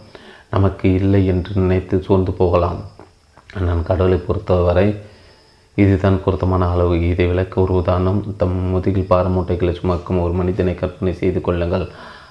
நமக்கு 0.54 0.88
இல்லை 1.00 1.22
என்று 1.32 1.52
நினைத்து 1.62 1.96
சோர்ந்து 2.08 2.32
போகலாம். 2.42 2.80
நான் 3.66 3.88
கடவுளை 3.90 4.18
பொறுத்தவரை 4.28 4.88
இதுதான் 5.84 6.22
பொருத்தமான 6.26 6.68
அளவு. 6.74 6.94
இதை 7.10 7.26
விளக்க 7.32 7.56
ஒரு 7.62 7.74
உதாரணம். 7.82 8.20
தம் 8.42 8.56
முதுகில் 8.74 9.10
பார 9.12 9.26
மூட்டைகளை 9.36 9.74
சுமக்கும் 9.80 10.22
ஒரு 10.26 10.34
மனிதனை 10.40 10.74
கற்பனை 10.76 11.14
செய்து 11.22 11.42
கொள்ளுங்கள். 11.48 11.86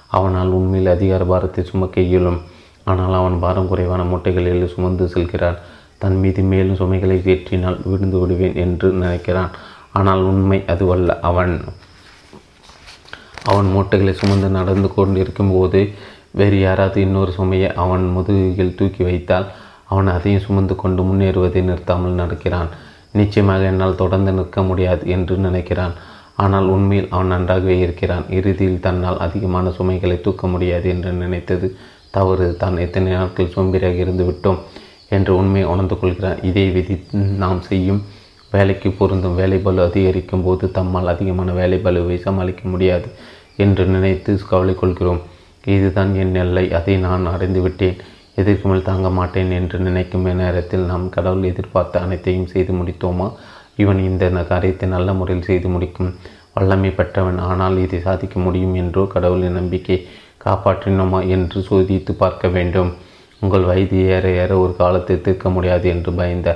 அவனால் 0.07 0.49
உண்மையில் 0.49 0.93
அதிகார 0.95 1.23
பாரத்தை 1.23 1.63
சுமக்க 1.63 2.01
இயலும். 2.01 2.39
ஆனால் 2.83 3.13
அவன் 3.13 3.39
பாரம் 3.39 3.67
குறைவான 3.67 4.03
மூட்டைகளில் 4.03 4.73
சுமந்து 4.73 5.07
செல்கிறான். 5.07 5.57
தன் 5.97 6.17
மீது 6.19 6.41
மேலும் 6.41 6.75
சுமைகளை 6.75 7.17
ஏற்றினால் 7.25 7.77
விழுந்து 7.83 8.17
விடுவேன் 8.19 8.55
என்று 8.55 8.87
நினைக்கிறான். 8.91 9.51
ஆனால் 9.91 10.21
உண்மை 10.21 10.63
அதுவல்ல. 10.67 11.19
அவன் 11.21 11.53
அவன் 13.43 13.65
மூட்டைகளை 13.65 14.13
சுமந்து 14.13 14.47
நடந்து 14.49 14.93
கொண்டிருக்கும் 14.93 15.51
போது 15.51 15.79
வேறு 16.31 16.59
யாராவது 16.59 17.01
இன்னொரு 17.01 17.31
சுமையை 17.31 17.69
அவன் 17.73 18.05
முதுகில் 18.15 18.75
தூக்கி 18.75 19.03
வைத்தால் 19.03 19.47
அவன் 19.85 20.07
அதையும் 20.07 20.43
சுமந்து 20.47 20.75
கொண்டு 20.75 21.01
முன்னேறுவதை 21.03 21.61
நிறுத்தாமல் 21.61 22.19
நடக்கிறான். 22.21 22.69
நிச்சயமாக 23.11 23.63
என்னால் 23.63 23.95
தொடர்ந்து 23.95 24.31
நிற்க 24.31 24.61
முடியாது 24.61 25.03
என்று 25.07 25.35
நினைக்கிறான். 25.37 25.93
ஆனால் 26.43 26.67
உண்மையில் 26.75 27.11
அவன் 27.13 27.31
நன்றாகவே 27.33 27.75
இருக்கிறான். 27.85 28.25
இறுதியில் 28.37 28.83
தன்னால் 28.85 29.21
அதிகமான 29.25 29.71
சுமைகளை 29.77 30.17
தூக்க 30.25 30.47
முடியாது 30.47 30.87
என்று 30.93 31.11
நினைத்தது 31.23 31.67
தவறு. 32.17 32.47
தான் 32.61 32.77
எத்தனை 32.85 33.09
நாட்கள் 33.11 33.53
சோம்பேறியாக 33.55 33.97
இருந்து 34.05 34.25
விட்டோம் 34.29 34.59
என்று 35.09 35.31
உண்மையை 35.35 35.67
உணர்ந்து 35.73 35.95
கொள்கிறான். 35.99 36.41
இதே 36.49 36.65
விதி 36.75 36.95
நாம் 37.43 37.61
செய்யும் 37.61 38.01
வேலைக்கு 38.51 38.89
பொருந்தும். 38.99 39.39
வேலை 39.41 39.57
பலு 39.57 39.81
அதிகரிக்கும் 39.85 40.43
போது 40.43 40.65
தம்மால் 40.77 41.11
அதிகமான 41.13 41.53
வேலை 41.61 41.79
பலுவை 41.85 42.17
சமாளிக்க 42.27 42.63
முடியாது 42.73 43.09
என்று 43.63 43.83
நினைத்து 43.95 44.31
கவலை 44.51 44.75
கொள்கிறோம். 44.75 45.21
இதுதான் 45.75 46.11
என் 46.23 46.35
எல்லை. 46.43 46.65
அதை 46.79 46.93
நான் 47.07 47.25
அடைந்து 47.33 47.61
விட்டேன். 47.61 47.97
எதற்கு 48.41 48.65
மேல் 48.69 48.87
தாங்க 48.87 49.09
மாட்டேன் 49.09 49.51
என்று 49.59 49.77
நினைக்கும் 49.79 50.27
நேரத்தில் 50.41 50.89
நாம் 50.91 51.05
கடவுள் 51.15 51.49
எதிர்பார்த்த 51.51 52.01
அனைத்தையும் 52.05 52.51
செய்து 52.53 52.73
முடித்தோமா? 52.73 53.27
இவன் 53.77 53.99
இந்த 54.09 54.43
காரியத்தை 54.51 54.87
நல்ல 54.95 55.09
முறையில் 55.19 55.47
செய்து 55.49 55.67
முடிக்கும். 55.75 56.11
வல்லமை 56.55 56.89
பெற்றவன் 56.99 57.39
ஆனால் 57.49 57.75
இதை 57.83 57.99
சாதிக்க 57.99 58.35
முடியும் 58.45 58.75
என்றோ 58.81 59.03
கடவுளின் 59.13 59.57
நம்பிக்கை 59.59 59.97
காப்பாற்றினோமா 60.45 61.19
என்று 61.35 61.59
சோதித்து 61.69 62.11
பார்க்க 62.23 62.47
வேண்டும். 62.55 62.89
உங்கள் 63.41 63.67
வயது 63.69 63.97
ஏற 64.15 64.25
ஏற 64.41 64.51
ஒரு 64.57 64.73
காலத்தை 64.75 65.15
தீர்க்க 65.25 65.49
முடியாது 65.55 65.87
என்று 65.93 66.11
பயந்த 66.19 66.49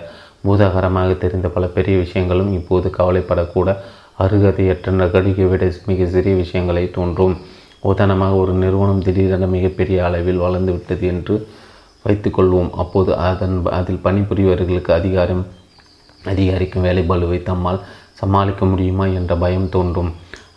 பூதாகரமாக 0.45 1.09
தெரிந்த 1.24 1.47
பல 1.47 1.65
பெரிய 1.76 1.95
விஷயங்களும் 1.97 2.51
இப்போது 2.59 2.88
கவலைப்படக்கூட 2.97 3.69
அருகதையற்ற 4.24 4.91
நகடிகை 5.01 5.45
விட 5.51 5.65
மிக 5.89 6.05
சிறிய 6.13 6.34
விஷயங்களை 6.36 6.86
தோன்றும். 6.97 7.36
உதாரணமாக 7.84 8.34
ஒரு 8.41 8.53
நிறுவனம் 8.63 9.03
திடீரென 9.05 9.45
மிகப்பெரிய 9.55 9.99
அளவில் 10.07 10.43
வளர்ந்து 10.45 10.72
விட்டது 10.76 11.05
என்று 11.13 11.36
வைத்துக்கொள்வோம் 12.05 12.69
அப்போது 12.82 13.11
அதன் 13.30 13.55
அதில் 13.78 14.03
பணிபுரிவர்களுக்கு 14.05 14.91
அதிகாரம் 14.99 15.43
அதிகரிக்கும் 16.32 16.86
வேலை 16.88 17.03
பலுவை 17.11 17.39
தம்மால் 17.49 17.84
சமாளிக்க 18.19 18.65
முடியுமா 18.72 19.05
என்ற 19.19 19.36
பயம் 19.43 19.69
தோன்றும். 19.76 20.11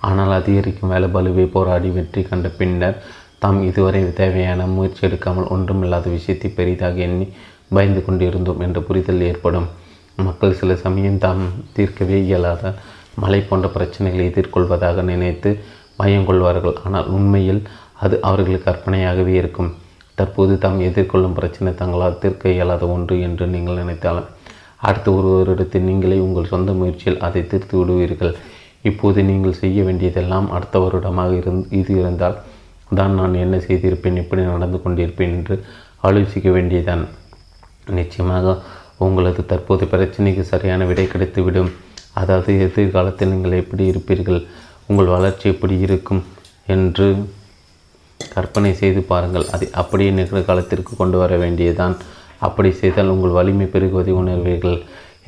ஆனால் 0.09 0.33
அதிகரிக்கும் 0.39 0.93
வேலை 0.95 1.09
பலுவை 1.15 1.45
போராடி 1.55 1.91
வெற்றி 1.97 2.23
கண்ட 2.23 2.49
பின்னர் 2.59 2.99
தாம் 3.43 3.61
இதுவரை 3.69 4.01
தேவையான 4.21 4.67
முயற்சி 4.75 5.03
எடுக்காமல் 5.09 5.51
ஒன்றுமில்லாத 5.55 6.07
விஷயத்தை 6.17 6.49
பெரிதாக 6.59 7.01
எண்ணி 7.07 7.27
பயந்து 7.77 8.01
கொண்டிருந்தோம் 8.07 8.63
என்ற 8.67 8.79
புரிதல் 8.89 9.25
ஏற்படும். 9.31 9.69
மக்கள் 10.27 10.59
சில 10.61 10.75
சமயம் 10.83 11.23
தாம் 11.25 11.43
தீர்க்கவே 11.77 12.19
இயலாத 12.27 12.73
மலை 13.23 13.41
போன்ற 13.49 13.67
பிரச்சனைகளை 13.77 14.25
எதிர்கொள்வதாக 14.31 15.03
நினைத்து 15.11 15.51
பயம் 16.01 16.27
கொள்வார்கள். 16.29 16.77
ஆனால் 16.87 17.09
உண்மையில் 17.17 17.63
அது 18.05 18.17
அவர்களுக்கு 18.29 18.69
கற்பனையாகவே 18.69 19.35
இருக்கும். 19.41 19.71
தற்போது 20.19 20.55
தாம் 20.63 20.81
எதிர்கொள்ளும் 20.89 21.37
பிரச்சனை 21.39 21.71
தங்களால் 21.81 22.21
தீர்க்க 22.23 22.57
இயலாத 22.57 22.85
ஒன்று 22.95 23.15
என்று 23.27 23.45
நீங்கள் 23.55 23.81
நினைத்தாலும் 23.83 24.31
அடுத்த 24.89 25.09
ஒரு 25.19 25.29
வருடத்தில் 25.37 25.87
நீங்களே 25.91 26.19
உங்கள் 26.27 26.51
சொந்த 26.53 26.71
முயற்சியில் 26.81 27.23
அதை 27.27 27.43
தீர்த்து 27.53 27.75
விடுவீர்கள். 27.81 28.33
இப்போது 28.91 29.21
நீங்கள் 29.31 29.61
செய்ய 29.61 29.79
வேண்டியதெல்லாம் 29.89 30.49
அடுத்த 30.57 30.79
வருடமாக 30.85 31.33
இருந் 31.41 31.63
இது 31.81 31.93
இருந்தால் 32.01 32.37
தான் 32.99 33.15
நான் 33.19 33.41
என்ன 33.45 33.57
செய்திருப்பேன் 33.67 34.21
எப்படி 34.23 34.43
நடந்து 34.53 34.79
கொண்டிருப்பேன் 34.85 35.35
என்று 35.39 35.57
ஆலோசிக்க 36.09 36.49
வேண்டியதான் 36.57 37.05
நிச்சயமாக 37.99 38.57
உங்களது 39.07 39.43
தற்போது 39.53 39.85
பிரச்சனைக்கு 39.93 40.43
சரியான 40.51 40.85
விடை 40.91 41.07
கிடைத்துவிடும். 41.15 41.71
அதாவது 42.21 42.51
எதிர்காலத்தில் 42.67 43.33
நீங்கள் 43.33 43.61
எப்படி 43.63 43.85
இருப்பீர்கள் 43.93 44.41
உங்கள் 44.91 45.15
வளர்ச்சி 45.15 45.47
எப்படி 45.55 45.77
இருக்கும் 45.87 46.23
என்று 46.75 47.07
கற்பனை 48.35 48.71
செய்து 48.83 49.01
பாருங்கள். 49.13 49.47
அதை 49.55 49.67
அப்படியே 49.81 50.11
நிகழ்காலத்திற்கு 50.19 50.93
கொண்டு 51.01 51.17
வர 51.23 51.33
வேண்டியதுதான். 51.45 51.97
அப்படி 52.47 52.71
செய்தால் 52.81 53.13
உங்கள் 53.15 53.37
வலிமை 53.39 53.67
பெருகுவதை 53.75 54.15
உணர்வீர்கள். 54.23 54.79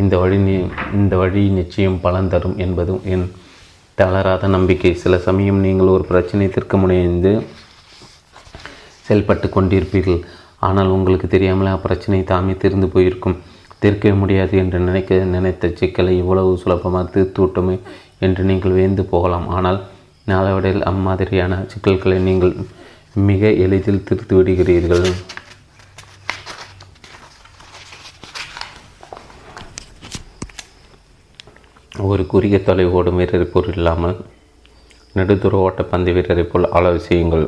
இந்த 0.03 0.15
வழி 0.23 0.39
இந்த 1.01 1.15
வழி 1.23 1.43
நிச்சயம் 1.59 2.01
பலன் 2.07 2.31
தரும் 2.33 2.57
என்பதும் 2.65 3.03
என் 3.15 3.27
தளராத 3.99 4.49
நம்பிக்கை. 4.55 4.93
சில 5.03 5.19
சமயம் 5.27 5.61
நீங்கள் 5.67 5.93
ஒரு 5.97 6.05
பிரச்சனை 6.11 6.47
தீர்க்க 6.55 6.77
முனைந்து 6.83 7.33
செயல்பட்டு 9.07 9.49
கொண்டிருப்பீர்கள். 9.57 10.21
ஆனால் 10.67 10.93
உங்களுக்கு 10.97 11.27
தெரியாமல் 11.35 11.73
அப்பிரச்சனை 11.75 12.21
தாமே 12.31 12.55
தீர்ந்து 12.63 12.89
போயிருக்கும். 12.95 13.37
தீர்க்க 13.83 14.13
முடியாது 14.21 14.55
என்று 14.63 14.79
நினைக்க 14.89 15.19
நினைத்த 15.35 15.71
சிக்கலை 15.81 16.13
இவ்வளவு 16.23 16.53
சுலபமாக 16.63 17.05
தீர்த்துவிட்டோமே 17.15 17.77
என்று 18.27 18.43
நீங்கள் 18.51 18.77
வேந்து 18.79 19.03
போகலாம். 19.13 19.49
ஆனால் 19.57 19.79
நாளவடையில் 20.31 20.87
அம்மாதிரியான 20.91 21.59
சிக்கல்களை 21.73 22.19
நீங்கள் 22.29 22.55
மிக 23.29 23.51
எளிதில் 23.65 24.05
தீர்த்து 24.09 24.35
விடுகிறீர்கள். 24.37 25.07
ஒரு 32.05 32.23
குறுகிய 32.31 32.59
தொலை 32.63 32.85
ஓடும் 32.97 33.19
வீரரை 33.19 33.45
போல் 33.53 33.69
இல்லாமல் 33.75 34.17
நெடுதூர 35.17 35.55
ஓட்டப்பந்து 35.67 36.11
வீரரை 36.17 36.43
போல் 36.45 36.67
அளவு 36.77 36.99
செய்யுங்கள். 37.07 37.45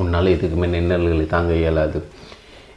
உன்னால் 0.00 0.32
இதுக்கு 0.32 0.56
மேல் 0.60 0.76
இன்னல்களை 0.80 1.26
தாங்க 1.26 1.52
இயலாது. 1.62 2.00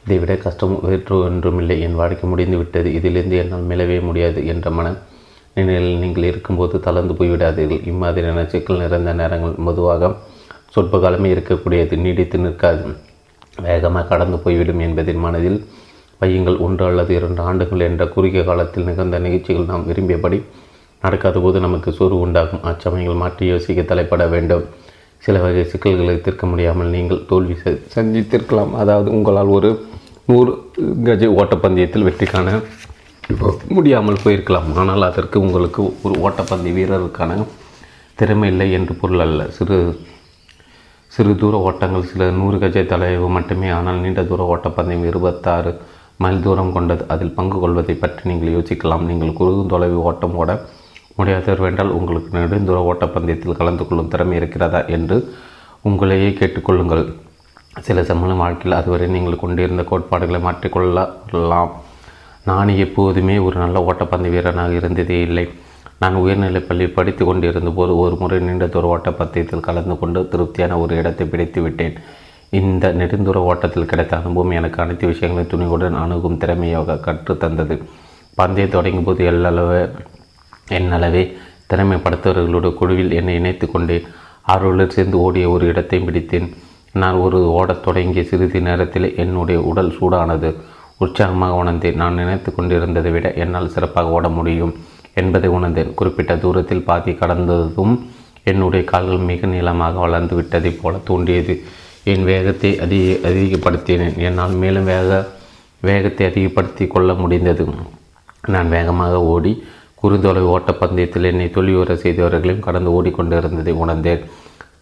இதை 0.03 0.17
விட 0.21 0.35
கஷ்டம் 0.35 0.73
வேற்று 0.87 1.15
ஒன்றுமில்லை. 1.25 1.75
என் 1.85 1.99
வாழ்க்கை 2.01 2.27
முடிந்து 2.29 2.57
விட்டது. 2.57 2.93
இதிலிருந்து 2.99 3.37
என்னால் 3.41 3.67
மிளவே 3.71 3.97
முடியாது 4.07 4.41
என்ற 4.53 4.69
மன 4.77 4.95
நிலையில் 5.57 6.01
நீங்கள் 6.03 6.29
இருக்கும்போது 6.31 6.79
தளர்ந்து 6.87 7.13
போய்விடாதீர்கள் 7.19 7.85
இம்மாதிரியான 7.91 8.45
சிக்கல் 8.53 8.81
நிறைந்த 8.83 9.13
நேரங்கள் 9.21 9.55
பொதுவாக 9.67 10.11
சொற்ப 10.75 10.99
காலமே 11.05 11.29
இருக்கக்கூடியது. 11.35 11.95
நீடித்து 12.05 12.39
நிற்காது. 12.45 12.89
வேகமாக 13.67 14.07
கடந்து 14.07 14.37
போய்விடும் 14.37 14.83
என்பதின் 14.87 15.23
மனதில் 15.27 15.59
பையங்கள் 16.21 16.57
ஒன்று 16.65 16.83
அல்லது 16.89 17.11
இரண்டு 17.17 17.41
ஆண்டுகள் 17.49 17.85
என்ற 17.89 18.05
குறுகிய 18.15 18.41
காலத்தில் 18.49 18.87
நிகழ்ந்த 18.89 19.19
நிகழ்ச்சிகள் 19.25 19.69
நாம் 19.71 19.87
விரும்பியபடி 19.89 20.39
நடக்காத 21.03 21.37
போது 21.43 21.57
நமக்கு 21.65 21.89
சோறு 21.97 22.15
உண்டாகும். 22.25 22.63
அச்சமயங்கள் 22.71 23.21
மாற்றி 23.21 23.43
யோசிக்க 23.51 23.81
தலைப்பட 23.91 24.23
வேண்டும். 24.33 24.65
சில 25.25 25.37
வகை 25.43 25.63
சிக்கல்களை 25.71 26.15
தீர்க்க 26.25 26.45
முடியாமல் 26.51 26.93
நீங்கள் 26.95 27.23
தோல்வி 27.29 27.55
சந்தித்திருக்கலாம். 27.95 28.73
அதாவது 28.81 29.09
உங்களால் 29.17 29.55
ஒரு 29.57 29.69
நூறு 30.29 30.51
கஜ 31.07 31.23
ஓட்டப்பந்தயத்தில் 31.39 32.05
வெற்றி 32.07 32.27
காண 32.33 32.49
முடியாமல் 33.77 34.21
போயிருக்கலாம். 34.23 34.69
ஆனால் 34.81 35.03
அதற்கு 35.09 35.37
உங்களுக்கு 35.45 35.81
ஒரு 36.05 36.15
ஓட்டப்பந்தய 36.25 36.75
வீரருக்கான 36.77 37.41
திறமை 38.19 38.47
இல்லை 38.51 38.67
என்று 38.77 38.93
பொருள் 39.01 39.23
அல்ல. 39.25 39.41
சிறு 39.57 39.77
சிறு 41.15 41.31
தூர 41.41 41.55
ஓட்டங்கள் 41.67 42.09
சில 42.11 42.25
நூறு 42.39 42.57
கஜ 42.63 42.83
தலைவு 42.91 43.29
மட்டுமே. 43.37 43.69
ஆனால் 43.77 44.01
நீண்ட 44.03 44.23
தூர 44.31 44.41
ஓட்டப்பந்தயம் 44.53 45.07
இருபத்தாறு 45.11 45.71
மைல் 46.23 46.43
தூரம் 46.45 46.73
கொண்டது. 46.77 47.03
அதில் 47.13 47.35
பங்கு 47.37 47.57
கொள்வதை 47.59 47.95
பற்றி 48.03 48.29
நீங்கள் 48.29 48.53
யோசிக்கலாம். 48.55 49.05
நீங்கள் 49.09 49.37
குறுகும் 49.39 49.71
தொலைவு 49.73 49.99
ஓட்டம் 50.09 50.37
ஓட 50.41 50.51
முடியாதவர் 51.17 51.63
வேண்டால் 51.65 51.95
உங்களுக்கு 51.99 52.29
நெடுந்தூர 52.37 52.77
ஓட்டப்பந்தயத்தில் 52.89 53.59
கலந்து 53.61 53.83
கொள்ளும் 53.87 54.11
திறமை 54.13 54.35
இருக்கிறதா 54.41 54.81
என்று 54.97 55.17
உங்களையே 55.89 56.29
கேட்டுக்கொள்ளுங்கள். 56.39 57.03
சில 57.87 58.03
சமயம் 58.09 58.41
வாழ்க்கையில் 58.43 58.77
அதுவரை 58.79 59.07
நீங்கள் 59.15 59.41
கொண்டிருந்த 59.43 59.83
கோட்பாடுகளை 59.89 60.39
மாற்றிக்கொள்ளலாம். 60.47 61.71
நான் 62.49 62.69
எப்போதுமே 62.85 63.35
ஒரு 63.47 63.55
நல்ல 63.63 63.79
ஓட்டப்பந்தய 63.89 64.33
வீரனாக 64.35 64.79
இருந்ததே 64.79 65.17
இல்லை. 65.27 65.45
நான் 66.01 66.15
உயர்நிலைப் 66.15 66.67
பள்ளி 66.67 66.85
படித்து 66.97 67.23
கொண்டிருந்த 67.25 67.71
போது 67.77 67.93
ஒரு 68.03 68.15
முறை 68.19 68.39
நீண்ட 68.39 68.67
தூர 68.73 68.85
ஓட்டப்பந்தயத்தில் 68.95 69.65
கலந்து 69.67 69.95
கொண்டு 70.01 70.19
திருப்தியான 70.33 70.77
ஒரு 70.83 70.93
இடத்தை 71.01 71.25
பிடித்து 71.27 71.61
விட்டேன். 71.61 71.95
இந்த 72.49 72.93
நெடுந்தூர 72.93 73.37
ஓட்டத்தில் 73.49 73.85
கிடைத்த 73.85 74.17
அனுபவம் 74.17 74.51
எனக்கு 74.51 74.81
அனைத்து 74.81 75.07
விஷயங்களையும் 75.07 75.51
துணிவுடன் 75.53 75.97
அணுகும் 76.03 76.37
திறமையாக 76.37 76.99
கற்றுத்தந்தது 77.05 77.75
பந்தயம் 78.35 78.69
தொடங்கும் 78.69 79.03
போது 79.03 79.31
எல்லளவு 79.31 79.81
என்னளவே 80.77 81.23
திறமைப்படுத்தவர்களுடைய 81.69 82.73
குழுவில் 82.73 83.11
என்னை 83.11 83.35
இணைத்து 83.35 83.71
கொண்டு 83.71 83.95
அவர்களுடன் 84.41 84.89
சேர்ந்து 84.89 85.17
ஓடிய 85.19 85.49
ஒரு 85.49 85.67
இடத்தை 85.67 85.99
பிடித்தேன். 85.99 86.47
நான் 86.93 87.13
ஒரு 87.13 87.39
ஓடத் 87.49 87.83
தொடங்கிய 87.83 88.23
சிறிது 88.23 88.61
நேரத்தில் 88.61 89.15
என்னுடைய 89.15 89.61
உடல் 89.61 89.95
சூடானது. 89.99 90.55
உற்சாகமாக 90.97 91.53
உணர்ந்தேன். 91.53 91.95
நான் 91.95 92.13
நினைத்து 92.13 92.55
கொண்டிருந்ததை 92.55 93.11
விட 93.11 93.33
என்னால் 93.33 93.69
சிறப்பாக 93.69 94.09
ஓட 94.09 94.29
முடியும் 94.29 94.73
என்பதை 95.13 95.49
உணர்ந்தேன். 95.49 95.93
குறிப்பிட்ட 95.93 96.37
தூரத்தில் 96.37 96.83
பாதி 96.83 97.13
கடந்ததும் 97.13 97.93
என்னுடைய 98.43 98.85
கால்கள் 98.85 99.27
மிக 99.31 99.47
நீளமாக 99.47 99.99
வளர்ந்து 99.99 100.35
விட்டதைப் 100.41 100.81
போல 100.81 100.97
தோன்றியது. 101.03 101.55
என் 102.03 102.23
வேகத்தை 102.23 102.71
அதிக 102.85 103.27
அதிகப்படுத்தினேன். 103.29 104.15
என்னால் 104.27 104.55
மேலும் 104.61 104.89
வேக 104.93 105.19
வேகத்தை 105.81 106.23
அதிகப்படுத்தி 106.27 106.87
கொள்ள 106.87 107.13
முடிந்தது. 107.13 107.65
நான் 108.53 108.69
வேகமாக 108.69 109.21
ஓடி 109.33 109.51
குறுந்தொலை 110.03 110.43
ஓட்டப்பந்தயத்தில் 110.55 111.29
என்னை 111.29 111.47
தொழிலுற 111.55 111.93
செய்தவர்களையும் 112.03 112.65
கடந்து 112.67 112.91
ஓடிக்கொண்டிருந்ததை 112.97 113.73
உணர்ந்தேன். 113.83 114.21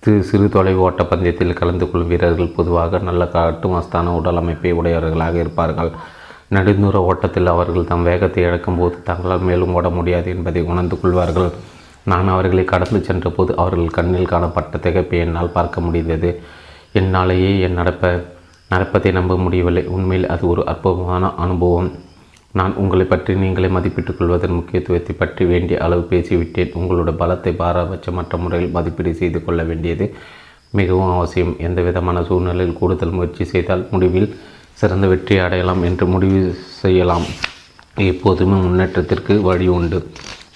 சிறு 0.03 0.23
சிறு 0.23 0.49
தொலைவு 0.49 0.81
ஓட்டப்பந்தயத்தில் 0.89 1.57
கலந்து 1.59 1.85
கொள்ளும் 1.89 2.07
வீரர்கள் 2.07 2.55
பொதுவாக 2.57 2.99
நல்ல 3.07 3.23
கட்டுமஸ்தான 3.33 4.13
உடல் 4.19 4.39
அமைப்பை 4.41 4.71
உடையவர்களாக 4.71 5.37
இருப்பார்கள். 5.43 5.91
நெடுந்தூர 6.55 6.97
ஓட்டத்தில் 7.09 7.51
அவர்கள் 7.53 7.89
தம் 7.91 8.03
வேகத்தை 8.03 8.43
இழக்கும்போது 8.43 8.95
தங்களால் 9.03 9.47
மேலும் 9.49 9.73
ஓட 9.73 9.89
முடியாது 9.89 10.29
என்பதை 10.29 10.61
உணர்ந்து 10.61 10.99
கொள்வார்கள். 11.01 11.49
நான் 12.03 12.27
அவர்களை 12.27 12.63
கடந்து 12.63 13.03
சென்றபோது 13.03 13.57
அவர்கள் 13.57 13.95
கண்ணில் 13.97 14.31
காணப்பட்ட 14.33 14.77
திகைப்பை 14.77 15.19
என்னால் 15.25 15.55
பார்க்க 15.57 15.81
முடிந்தது. 15.81 16.39
என்னாலேயே 16.99 17.51
என் 17.65 17.79
நடப்ப 17.79 18.11
நடப்பதை 18.71 19.09
நம்ப 19.17 19.33
முடியவில்லை. 19.43 19.83
உண்மையில் 19.95 20.31
அது 20.33 20.43
ஒரு 20.53 20.61
அற்புதமான 20.71 21.29
அனுபவம். 21.43 21.89
நான் 22.59 22.73
உங்களை 22.81 23.05
பற்றி 23.11 23.31
நீங்களே 23.41 23.69
மதிப்பிட்டுக் 23.75 24.17
கொள்வதன் 24.17 24.55
முக்கியத்துவத்தை 24.57 25.13
பற்றி 25.21 25.43
வேண்டிய 25.51 25.77
அளவு 25.85 26.03
பேசிவிட்டேன். 26.11 26.73
உங்களோட 26.79 27.09
பலத்தை 27.21 27.51
பாரபட்சமற்ற 27.61 28.37
முறையில் 28.43 28.73
மதிப்பீடு 28.77 29.13
செய்து 29.21 29.39
கொள்ள 29.45 29.63
வேண்டியது 29.69 30.05
மிகவும் 30.79 31.13
அவசியம். 31.17 31.53
எந்த 31.67 31.79
விதமான 31.87 32.23
சூழ்நிலையில் 32.29 32.77
கூடுதல் 32.79 33.15
முயற்சி 33.17 33.45
செய்தால் 33.53 33.85
முடிவில் 33.91 34.29
சிறந்த 34.81 35.05
வெற்றி 35.11 35.35
அடையலாம் 35.45 35.83
என்று 35.89 36.05
முடிவு 36.13 36.41
செய்யலாம். 36.81 37.27
எப்போதுமே 38.11 38.57
முன்னேற்றத்திற்கு 38.65 39.35
வழி 39.49 39.67
உண்டு. 39.77 39.99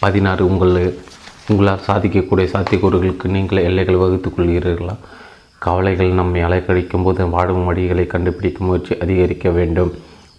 பதினாறு 0.03 0.43
உங்கள் 0.49 0.75
உங்களால் 1.51 1.87
சாதிக்கக்கூடிய 1.87 2.47
சாத்தியக்கூறுகளுக்கு 2.53 3.27
நீங்கள் 3.35 3.65
எல்லைகள் 3.69 4.01
வகுத்துக் 4.03 4.35
கொள்கிறீர்களா? 4.35 4.95
கவலைகள் 5.65 6.17
நம்மை 6.19 6.39
அலைக்கழிக்கும் 6.45 7.03
போது 7.05 7.27
வாழும் 7.33 7.67
வழிகளை 7.69 8.05
கண்டுபிடிக்கும் 8.13 8.67
முயற்சி 8.67 8.93
அதிகரிக்க 9.03 9.49
வேண்டும். 9.57 9.91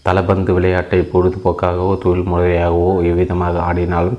தலபந்து 0.07 0.51
விளையாட்டை 0.57 0.99
பொழுதுபோக்காகவோ 1.12 1.93
தொழில் 2.05 2.31
முறையாகவோ 2.33 2.89
எவ்விதமாக 3.11 3.61
ஆடினாலும் 3.68 4.18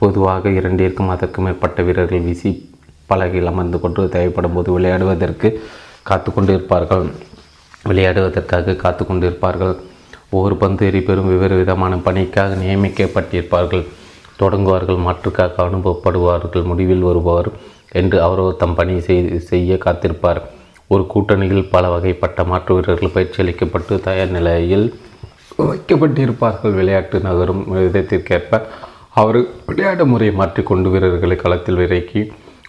பொதுவாக 0.00 0.50
இரண்டிற்கும் 0.58 1.12
அதற்கு 1.14 1.40
மேற்பட்ட 1.44 1.82
வீரர்கள் 1.88 2.24
வீசி 2.26 2.50
பலகையில் 3.10 3.50
அமர்ந்து 3.52 3.78
கொண்டு 3.80 4.08
தேவைப்படும் 4.14 4.56
போது 4.56 4.70
விளையாடுவதற்கு 4.76 5.48
காத்து 6.08 6.30
கொண்டிருப்பார்கள் 6.30 7.06
விளையாடுவதற்காக 7.88 8.76
காத்து 8.84 9.02
கொண்டிருப்பார்கள் 9.04 9.74
ஒவ்வொரு 10.34 10.56
பந்து 10.62 10.86
எரிபெறும் 10.90 11.30
வெவ்வேறு 11.30 11.56
விதமான 11.62 11.96
பணிக்காக 12.06 12.56
நியமிக்கப்பட்டிருப்பார்கள். 12.62 13.84
தொடங்குவார்கள் 14.40 15.04
மாற்றுக்காக 15.06 15.62
அனுபவப்படுவார்கள் 15.66 16.68
முடிவில் 16.70 17.06
வருபவர் 17.08 17.48
என்று 18.00 18.18
அவரவர் 18.26 18.60
தம் 18.62 18.76
பணி 18.78 18.94
செய்ய 19.50 19.78
காத்திருப்பார். 19.84 20.40
ஒரு 20.94 21.04
கூட்டணியில் 21.12 21.68
பல 21.74 21.84
வகைப்பட்ட 21.94 22.40
மாற்று 22.50 22.74
வீரர்கள் 22.76 23.14
பயிற்சி 23.14 23.38
அளிக்கப்பட்டு 23.42 23.94
தயார் 24.08 24.34
நிலையில் 24.38 24.86
வைக்கப்பட்டிருப்பார்கள். 25.68 26.74
விளையாட்டு 26.80 27.16
நகரும் 27.28 27.62
விதத்திற்கேற்ப 27.86 28.60
அவர் 29.20 29.38
விளையாட்டு 29.68 30.04
முறையை 30.12 30.34
மாற்றிக்கொண்டு 30.40 30.88
வீரர்களை 30.94 31.36
களத்தில் 31.42 31.80
விரைக்கி 31.82 32.22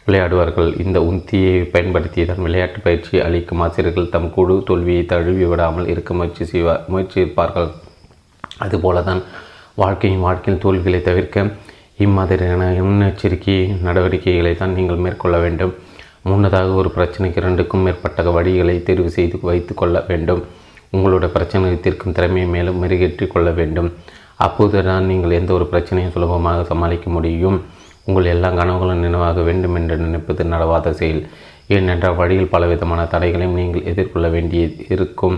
விளையாடுவார்கள். 0.07 0.69
இந்த 0.83 0.97
உந்தியை 1.09 1.55
பயன்படுத்தி 1.73 2.25
தான் 2.29 2.43
விளையாட்டு 2.45 2.79
பயிற்சி 2.85 3.15
அளிக்கும் 3.25 3.63
ஆசிரியர்கள் 3.65 4.13
தம் 4.13 4.29
குழு 4.35 4.55
தோல்வியை 4.69 5.03
தழுவி 5.11 5.45
விடாமல் 5.51 5.89
இருக்க 5.93 6.13
முயற்சி 6.19 6.45
செய்வார் 6.51 6.85
முயற்சி 6.93 7.17
இருப்பார்கள் 7.23 7.69
அதுபோல 8.65 9.01
தான் 9.09 9.21
வாழ்க்கையின் 9.81 10.23
வாழ்க்கையில் 10.27 10.63
தோல்விகளை 10.63 11.01
தவிர்க்க 11.07 11.43
இம்மாதிரியான 12.05 12.63
முன்னெச்சரிக்கை 12.87 13.55
நடவடிக்கைகளை 13.85 14.51
தான் 14.59 14.75
நீங்கள் 14.77 15.03
மேற்கொள்ள 15.03 15.37
வேண்டும். 15.43 15.71
முன்னதாக 16.29 16.75
ஒரு 16.81 16.89
பிரச்சனைக்கு 16.95 17.39
இரண்டுக்கும் 17.41 17.83
மேற்பட்ட 17.85 18.31
வழிகளை 18.35 18.75
தேர்வு 18.87 19.09
செய்து 19.15 19.37
வைத்து 19.49 19.73
கொள்ள 19.81 19.97
வேண்டும். 20.09 20.41
உங்களோட 20.95 21.25
பிரச்சனையை 21.35 21.77
தீர்க்கும் 21.85 22.15
திறமையை 22.17 22.47
மேலும் 22.55 22.79
மெருகேற்றி 22.83 23.27
கொள்ள 23.33 23.49
வேண்டும். 23.59 23.89
அப்போது 24.45 24.83
தான் 24.89 25.07
நீங்கள் 25.11 25.37
எந்த 25.39 25.51
ஒரு 25.57 25.65
பிரச்சனையும் 25.71 26.13
சுலபமாக 26.15 26.65
சமாளிக்க 26.71 27.07
முடியும். 27.15 27.57
உங்கள் 28.07 28.31
எல்லா 28.33 28.49
கனவுகளும் 28.59 29.03
நினைவாக 29.05 29.41
வேண்டும் 29.47 29.77
என்று 29.79 29.95
நினைப்பது 30.03 30.43
நடவாத 30.53 30.93
செயல். 30.99 31.23
ஏனென்றால் 31.75 32.19
வழியில் 32.21 32.53
பலவிதமான 32.53 33.01
தடைகளையும் 33.13 33.57
நீங்கள் 33.61 33.87
எதிர்கொள்ள 33.91 34.27
வேண்டியது 34.35 34.85
இருக்கும். 34.95 35.37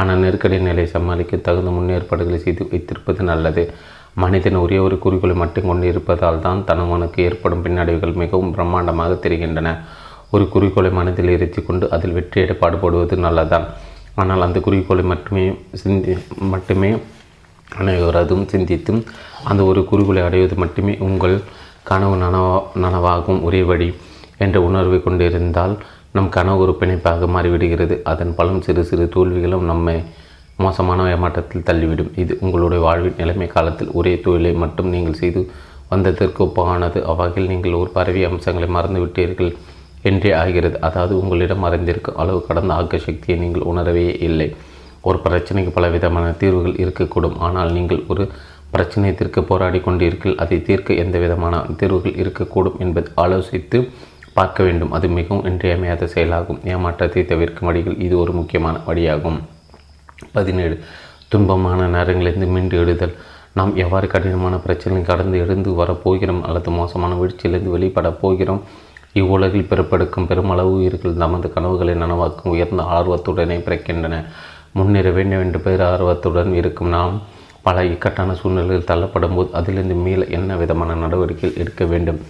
ஆனால் 0.00 0.20
நெருக்கடி 0.24 0.58
நிலை 0.66 0.84
சமாளிக்க 0.96 1.42
தகுந்த 1.46 1.70
முன்னேற்பாடுகளை 1.78 2.38
செய்து 2.44 2.62
வைத்திருப்பது 2.72 3.22
நல்லது. 3.30 3.64
மனிதன் 4.22 4.58
ஒரே 4.64 4.78
ஒரு 4.86 4.96
குறிக்கோளை 5.04 5.36
மட்டும் 5.42 5.68
கொண்டு 5.70 5.86
இருப்பதால் 5.92 6.42
தான் 6.46 6.60
தனவனுக்கு 6.68 7.20
ஏற்படும் 7.28 7.62
பின்னடைவுகள் 7.64 8.20
மிகவும் 8.22 8.52
பிரம்மாண்டமாக 8.56 9.12
தெரிகின்றன. 9.24 9.68
ஒரு 10.34 10.44
குறிக்கோளை 10.54 10.90
மனதில் 10.98 11.32
இருத்தி 11.36 11.60
கொண்டு 11.68 11.84
அதில் 11.94 12.16
வெற்றியிட 12.16 12.52
பாடுபடுவது 12.62 13.16
நல்லதான் 13.26 13.66
ஆனால் 14.20 14.44
அந்த 14.46 14.58
குறிக்கோளை 14.66 15.04
மட்டுமே 15.12 15.44
சிந்தி 15.82 16.14
மட்டுமே 16.52 16.90
அனைவரதும் 17.80 18.44
சிந்தித்தும் 18.52 19.00
அந்த 19.50 19.62
ஒரு 19.70 19.80
குறிக்கோளை 19.90 20.22
அடைவது 20.28 20.54
மட்டுமே 20.62 20.94
உங்கள் 21.08 21.36
கனவு 21.90 22.16
நனவா 22.22 22.56
நனவாகும் 22.84 23.40
ஒரே 23.48 23.60
வழி 23.70 23.88
என்ற 24.44 24.56
உணர்வை 24.68 24.98
கொண்டிருந்தால் 25.02 25.74
நம் 26.16 26.30
கனவு 26.36 26.60
ஒரு 26.64 26.72
பிணைப்பாக 26.80 27.26
மாறிவிடுகிறது. 27.34 27.96
அதன் 28.12 28.34
பலம் 28.38 28.62
சிறு 28.66 28.82
சிறு 28.90 29.04
தோல்விகளும் 29.14 29.66
நம்மை 29.70 29.96
மோசமான 30.66 31.08
ஏமாற்றத்தில் 31.14 31.66
தள்ளிவிடும். 31.68 32.12
இது 32.22 32.32
உங்களுடைய 32.44 32.80
வாழ்வின் 32.86 33.18
நிலைமை 33.22 33.48
காலத்தில் 33.56 33.92
ஒரே 33.98 34.12
தொழிலை 34.24 34.52
மட்டும் 34.62 34.92
நீங்கள் 34.94 35.20
செய்து 35.22 35.42
வந்ததற்கு 35.92 36.40
ஒப்பானது. 36.46 36.98
அவ்வகையில் 37.10 37.52
நீங்கள் 37.52 37.78
ஒரு 37.82 37.90
பரவிய 37.98 38.30
அம்சங்களை 38.30 38.68
மறந்துவிட்டீர்கள் 38.76 39.52
என்றே 40.10 40.30
ஆகிறது. 40.42 40.76
அதாவது 40.88 41.14
உங்களிடம் 41.22 41.64
மறைந்திருக்கும் 41.64 42.18
அளவு 42.22 42.40
கடந்த 42.48 42.72
ஆக்க 42.78 42.98
சக்தியை 43.06 43.36
நீங்கள் 43.44 43.66
உணரவே 43.70 44.06
இல்லை. 44.28 44.48
ஒரு 45.08 45.18
பிரச்சனைக்கு 45.24 45.72
பல 45.76 45.88
விதமான 45.96 46.26
தீர்வுகள் 46.40 46.80
இருக்கக்கூடும். 46.84 47.36
ஆனால் 47.46 47.70
நீங்கள் 47.78 48.00
ஒரு 48.12 48.24
பிரச்சனையை 48.74 49.12
தீர்க்க 49.18 49.40
போராடி 49.50 49.78
கொண்டீர்கள் 49.84 50.34
அதை 50.42 50.56
தீர்க்க 50.66 51.02
எந்த 51.04 51.16
விதமான 51.24 51.62
தீர்வுகள் 51.80 52.18
இருக்கக்கூடும் 52.22 52.76
என்பதை 52.84 53.10
ஆலோசித்து 53.22 53.78
பார்க்க 54.36 54.62
வேண்டும். 54.66 54.92
அது 54.96 55.06
மிகவும் 55.16 55.46
இன்றியமையாத 55.50 56.08
செயலாகும். 56.14 56.60
ஏமாற்றத்தை 56.72 57.22
தவிர்க்கும் 57.32 57.68
வழிகள் 57.68 57.96
இது 58.06 58.14
ஒரு 58.24 58.34
முக்கியமான 58.40 58.76
வழியாகும். 58.88 59.40
பதினேழு. 60.32 60.78
துன்பமான 61.32 61.86
நேரங்களிலிருந்து 61.96 62.46
மீண்டு 62.46 62.78
எழுதல். 62.78 63.14
நாம் 63.54 63.76
எவ்வாறு 63.76 64.06
கடினமான 64.06 64.56
பிரச்சனை 64.56 65.02
கடந்து 65.02 65.38
எழுந்து 65.38 65.70
வரப்போகிறோம் 65.70 66.42
அல்லது 66.42 66.70
மோசமான 66.70 67.14
வீழ்ச்சியிலிருந்து 67.14 67.70
வெளிப்படப் 67.76 68.20
போகிறோம்? 68.20 68.62
இவ்வுலகில் 69.12 69.66
பிறப்பெடுக்கும் 69.70 70.26
பெருமளவு 70.26 70.72
உயிர்கள் 70.72 71.12
நமது 71.12 71.52
கனவுகளை 71.52 71.94
நனவாக்கும் 71.94 72.52
உயர்ந்த 72.54 72.82
ஆர்வத்துடனே 72.82 73.58
பிறக்கின்றன. 73.58 74.24
முன்னேற 74.72 75.10
வேண்டும் 75.10 75.40
என்ற 75.40 75.58
பேர் 75.58 75.82
ஆர்வத்துடன் 75.82 76.54
இருக்கும் 76.54 76.88
நாம் 76.88 77.22
பல 77.62 77.84
இக்கட்டான 77.84 78.34
சூழ்நிலையில் 78.34 78.84
தள்ளப்படும் 78.84 79.34
போது 79.34 79.48
அதிலிருந்து 79.52 79.94
மீள 79.94 80.24
என்ன 80.24 80.56
விதமான 80.56 80.94
நடவடிக்கைகள் 80.94 81.60
எடுக்க 81.60 81.84
வேண்டும்? 81.84 82.20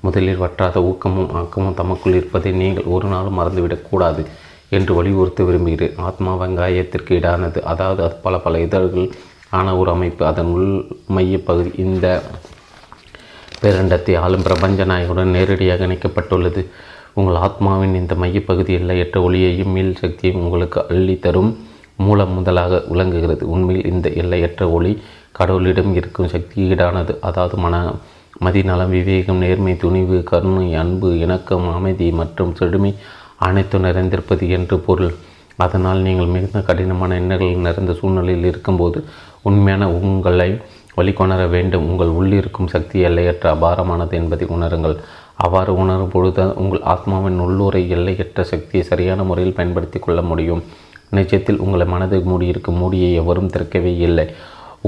முதலில் 0.00 0.36
வற்றாத 0.36 0.82
ஊக்கமும் 0.82 1.32
ஆக்கமும் 1.34 1.74
தமக்குள் 1.74 2.14
இருப்பதை 2.14 2.52
நீங்கள் 2.52 2.84
ஒரு 2.84 3.08
நாளும் 3.08 3.38
மறந்துவிடக்கூடாது 3.38 4.22
என்று 4.70 4.94
வலியுறுத்த 4.94 5.44
விரும்புகிறேன். 5.44 5.96
ஆத்மா 6.08 6.32
வெங்காயத்திற்கு 6.42 7.12
ஈடானது. 7.18 7.60
அதாவது 7.72 8.02
அது 8.02 8.16
பல 8.26 8.38
பல 8.38 8.60
இதழ்கள் 8.60 9.08
ஆன 9.58 9.76
ஒரு 9.76 9.90
அமைப்பு. 9.90 10.22
அதன் 10.26 10.50
உள் 10.56 10.70
மையப்பகுதி 11.16 11.72
இந்த 11.86 12.06
பேரண்டத்தை 13.62 14.12
ஆளும் 14.18 14.42
பிரபஞ்ச 14.42 14.84
நாயகுடன் 14.84 15.34
நேரடியாக 15.36 15.86
இணைக்கப்பட்டுள்ளது. 15.86 16.62
உங்கள் 17.18 17.40
ஆத்மாவின் 17.46 17.94
இந்த 17.94 18.14
மையப்பகுதி 18.14 18.72
எல்லையற்ற 18.72 19.20
ஒளியையும் 19.20 19.72
மீள் 19.76 19.98
சக்தியையும் 20.02 20.42
உங்களுக்கு 20.42 20.80
அள்ளி 20.88 21.16
தரும் 21.18 21.50
மூலம் 21.96 22.32
முதலாக 22.32 22.82
விளங்குகிறது. 22.88 23.44
உண்மையில் 23.54 23.90
இந்த 23.92 24.08
எல்லையற்ற 24.22 24.70
ஒளி 24.70 24.92
கடவுளிடம் 25.38 25.92
இருக்கும் 25.98 26.30
சக்தி 26.34 26.56
ஈடானது. 26.70 27.12
அதாவது 27.20 27.56
மன 27.56 27.76
மதிநலம் 28.44 28.92
விவேகம் 28.96 29.40
நேர்மை 29.44 29.76
துணிவு 29.76 30.18
கருணை 30.30 30.68
அன்பு 30.74 31.08
இணக்கம் 31.18 31.66
அமைதி 31.74 32.06
மற்றும் 32.20 32.54
செழுமை 32.54 32.92
அனைத்தும் 33.46 33.84
நிறைந்திருப்பது 33.86 34.44
என்று 34.56 34.76
பொருள். 34.86 35.12
அதனால் 35.64 36.04
நீங்கள் 36.06 36.32
மிகுந்த 36.34 36.60
கடினமான 36.68 37.16
எண்ணங்கள் 37.20 37.64
நிறைந்த 37.66 37.92
சூழ்நிலையில் 38.00 38.46
இருக்கும்போது 38.50 38.98
உண்மையான 39.48 39.84
உங்களை 39.98 40.50
வழிகொணர 40.98 41.42
வேண்டும். 41.54 41.86
உங்கள் 41.90 42.12
உள்ளிருக்கும் 42.18 42.70
சக்தி 42.74 42.98
எல்லையற்ற 43.08 43.46
அபாரமானது 43.56 44.14
என்பதை 44.20 44.46
உணருங்கள். 44.56 44.96
அவ்வாறு 45.44 45.72
உணரும் 45.82 46.12
பொழுது 46.14 46.44
உங்கள் 46.62 46.86
ஆத்மாவின் 46.94 47.38
உள்ளூரை 47.44 47.82
எல்லையற்ற 47.96 48.42
சக்தியை 48.52 48.82
சரியான 48.90 49.22
முறையில் 49.22 49.56
பயன்படுத்தி 49.58 49.98
கொள்ள 49.98 50.20
முடியும். 50.22 50.62
நிஜத்தில் 51.18 51.62
உங்களை 51.64 51.86
மனது 51.86 52.16
மூடியிருக்கும் 52.30 52.80
மூடியை 52.82 53.10
எவரும் 53.22 53.52
திறக்கவே 53.54 53.92
இல்லை. 54.08 54.26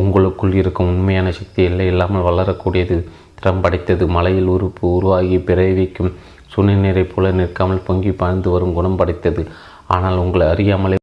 உங்களுக்குள் 0.00 0.54
இருக்கும் 0.60 0.90
உண்மையான 0.92 1.30
சக்தி 1.38 1.62
எல்லை 1.68 1.86
இல்லாமல் 1.86 2.26
வளரக்கூடியது 2.28 2.96
திறம் 3.38 3.62
படைத்தது 3.62 4.04
மலையில் 4.16 4.52
உறுப்பு 4.54 4.84
உருவாகி 4.96 5.38
பிறவிக்கும் 5.48 6.12
சுனை 6.54 7.04
போல 7.12 7.32
நிற்காமல் 7.40 7.86
பொங்கி 7.88 8.12
பாய்ந்து 8.22 8.50
வரும் 8.54 8.74
குணம் 8.78 8.98
படைத்தது. 9.02 9.44
ஆனால் 9.96 10.20
உங்களை 10.24 10.46
அறியாமலே 10.54 10.98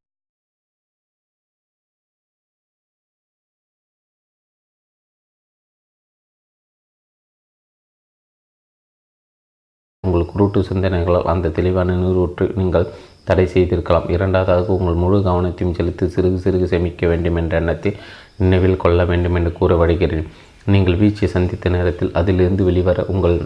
உங்கள் 10.03 10.29
குருட்டு 10.31 10.59
சிந்தனைகளால் 10.67 11.27
அந்த 11.31 11.51
தெளிவான 11.57 11.95
நீரூற்று 12.01 12.45
நீங்கள் 12.59 12.91
தடை 13.27 13.45
செய்திருக்கலாம். 13.53 14.05
இரண்டாவதாக 14.15 14.75
உங்கள் 14.77 15.01
முழு 15.03 15.17
கவனத்தையும் 15.27 15.75
செலுத்தி 15.79 16.05
சிறுகு 16.15 16.37
சிறுகு 16.45 16.67
சேமிக்க 16.73 17.07
வேண்டும் 17.11 17.37
என்ற 17.41 17.53
எண்ணத்தை 17.61 17.91
நினைவில் 18.43 18.81
கொள்ள 18.83 18.99
வேண்டும் 19.11 19.37
என்று 19.39 19.51
கூற 19.59 19.75
வருகிறேன் 19.81 20.25
நீங்கள் 20.73 20.99
வீழ்ச்சியை 21.01 21.29
சந்தித்த 21.35 21.69
நேரத்தில் 21.75 22.15
அதிலிருந்து 22.21 22.63
வெளிவர 22.69 23.05
உங்கள் 23.13 23.37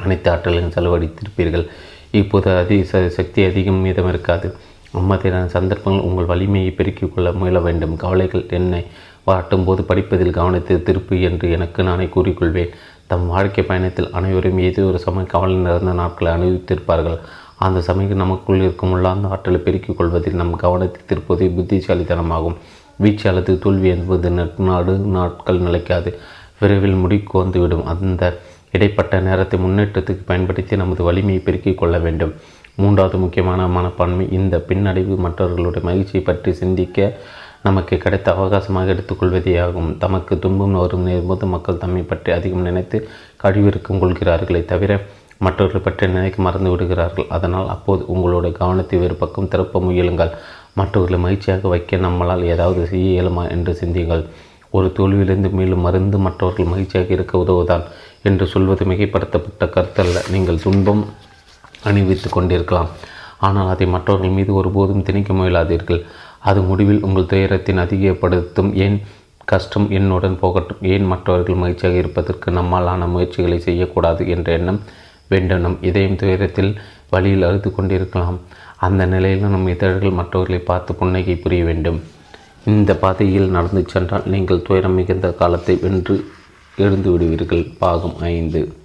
அனைத்து 0.00 0.30
ஆற்றலையும் 0.30 0.74
செலவழித்திருப்பீர்கள் 0.76 1.66
இப்போது 2.10 2.56
அதிக 2.56 3.08
சக்தி 3.08 3.44
அதிகம் 3.44 3.82
மீதம் 3.84 4.08
இருக்காது. 4.08 4.56
அம்மாதிரியான 4.92 5.46
சந்தர்ப்பங்கள் 5.46 6.06
உங்கள் 6.08 6.24
வலிமையை 6.24 6.70
பெருக்கிக் 6.70 7.14
கொள்ள 7.14 7.32
முயல 7.32 7.60
வேண்டும். 7.60 7.96
கவலைகள் 7.96 8.44
என்னை 8.48 8.84
வாட்டும் 9.26 9.64
போது 9.64 9.82
படிப்பதில் 9.82 10.36
கவனத்தை 10.38 10.76
திருப்பு 10.76 11.20
என்று 11.20 11.50
எனக்கு 11.50 11.82
நானே 11.82 12.04
கூறிக்கொள்வேன். 12.04 12.72
தம் 13.06 13.26
வாழ்க்கை 13.26 13.64
பயணத்தில் 13.64 14.12
அனைவரும் 14.12 14.58
ஏதோ 14.58 14.82
ஒரு 14.82 14.98
சமயம் 14.98 15.26
கவலை 15.26 15.54
நிறைந்த 15.54 15.92
நாட்களை 15.92 16.30
அனுபவித்திருப்பார்கள். 16.32 17.18
அந்த 17.56 17.80
சமயம் 17.80 18.22
நமக்குள் 18.22 18.60
இருக்கும் 18.60 18.90
உள்ளார்ந்த 18.90 19.28
ஆற்றலை 19.28 19.60
பெருக்கிக் 19.60 19.96
கொள்வதில் 19.96 20.34
நம் 20.34 20.56
கவனத்தை 20.56 21.00
திருப்பதே 21.10 21.48
புத்திசாலித்தனமாகும். 21.56 22.56
வீச்சு 22.96 23.28
அல்லது 23.28 23.58
தோல்வி 23.58 23.88
என்பது 23.88 24.30
நாடு 24.56 24.92
நாட்கள் 24.92 25.58
நிலைக்காது. 25.58 26.18
விரைவில் 26.60 27.02
முடிக்கு 27.02 27.38
வந்துவிடும். 27.38 27.86
அந்த 27.86 28.40
இடைப்பட்ட 28.76 29.20
நேரத்தை 29.28 29.56
முன்னேற்றத்துக்கு 29.64 30.24
பயன்படுத்தி 30.30 30.74
நமது 30.82 31.02
வலிமையை 31.08 31.40
பெருக்கிக் 31.46 31.80
கொள்ள 31.80 31.96
வேண்டும். 32.06 32.34
மூன்றாவது 32.80 33.16
முக்கியமான 33.22 33.66
மனப்பான்மை 33.76 34.26
இந்த 34.38 34.56
பின்னடைவு 34.68 35.16
மற்றவர்களுடைய 35.24 35.82
மகிழ்ச்சியை 35.88 36.22
பற்றி 36.28 36.52
சிந்திக்க 36.60 37.08
நமக்கு 37.66 37.94
கிடைத்த 38.04 38.28
அவகாசமாக 38.36 38.92
எடுத்துக்கொள்வதே 38.94 39.52
ஆகும். 39.64 39.90
தமக்கு 40.02 40.34
துன்பம் 40.44 40.78
வரும் 40.82 41.04
நேரும்போது 41.08 41.46
மக்கள் 41.54 41.82
தம்மை 41.82 42.02
பற்றி 42.12 42.30
அதிகம் 42.36 42.64
நினைத்து 42.68 42.98
கழிவிருக்கும் 43.42 44.00
கொள்கிறார்களே 44.02 44.62
தவிர 44.72 44.92
மற்றவர்களை 45.46 45.82
பற்றி 45.84 46.08
நினைக்க 46.16 46.38
மறந்து 46.46 46.70
விடுகிறார்கள். 46.72 47.28
அதனால் 47.36 47.68
அப்போது 47.74 48.02
உங்களுடைய 48.14 48.52
கவனத்தை 48.60 48.98
வேறு 49.02 49.16
பக்கம் 49.22 49.50
திறப்ப 49.52 49.80
முயலுங்கள். 49.86 50.32
மற்றவர்களை 50.80 51.18
மகிழ்ச்சியாக 51.24 51.68
வைக்க 51.74 51.96
நம்மளால் 52.06 52.44
ஏதாவது 52.54 52.82
செய்ய 52.92 53.06
இயலுமா 53.14 53.44
என்று 53.54 53.72
சிந்தியுங்கள். 53.82 54.24
ஒரு 54.76 54.88
தோல்வியிலிருந்து 54.98 55.48
மேலும் 55.58 55.84
மருந்து 55.86 56.18
மற்றவர்கள் 56.26 56.70
மகிழ்ச்சியாக 56.72 57.10
இருக்க 57.16 57.34
உதவுதான் 57.44 57.84
என்று 58.28 58.46
சொல்வது 58.52 58.84
மிகைப்படுத்தப்பட்ட 58.90 59.66
கருத்தல்ல. 59.76 60.18
நீங்கள் 60.34 60.62
துன்பம் 60.64 61.02
அணிவித்து 61.88 62.28
கொண்டிருக்கலாம். 62.28 62.90
ஆனால் 63.46 63.70
அதை 63.72 63.86
மற்றவர்கள் 63.94 64.36
மீது 64.38 64.52
ஒருபோதும் 64.60 65.04
திணிக்க 65.08 65.32
முயலாதீர்கள். 65.32 66.00
அது 66.50 66.60
முடிவில் 66.68 67.04
உங்கள் 67.06 67.30
துயரத்தின் 67.32 67.82
அதிகப்படுத்தும். 67.84 68.70
ஏன் 68.84 68.96
கஷ்டம் 69.52 69.86
என்னுடன் 69.98 70.36
போகட்டும். 70.42 70.82
ஏன் 70.94 71.06
மற்றவர்கள் 71.12 71.60
மகிழ்ச்சியாக 71.62 71.96
இருப்பதற்கு 72.02 72.50
நம்மாலான 72.58 73.08
முயற்சிகளை 73.14 73.58
செய்யக்கூடாது 73.68 74.22
என்ற 74.34 74.48
எண்ணம் 74.58 74.80
வேண்டும் 75.32 75.76
இதயம் 75.88 76.18
துயரத்தில் 76.20 76.72
வழியில் 77.12 77.46
அழுது 77.48 77.68
கொண்டிருக்கலாம். 77.76 78.38
அந்த 78.86 79.02
நிலையில் 79.12 79.44
நம் 79.54 79.68
இதழ்கள் 79.72 80.18
மற்றவர்களை 80.20 80.60
பார்த்து 80.70 80.92
புன்னகை 81.00 81.34
புரிய 81.42 81.62
வேண்டும். 81.68 81.98
இந்த 82.72 82.90
பாதையில் 83.02 83.52
நடந்து 83.56 83.82
சென்றால் 83.92 84.26
நீங்கள் 84.32 84.64
துயரம் 84.66 84.96
மிகுந்த 84.98 85.28
காலத்தை 85.40 85.74
வென்று 85.84 86.16
எழுந்து 86.76 87.10
விடுவீர்கள். 87.10 87.70
பாகம் 87.78 88.16
ஐந்து. 88.20 88.76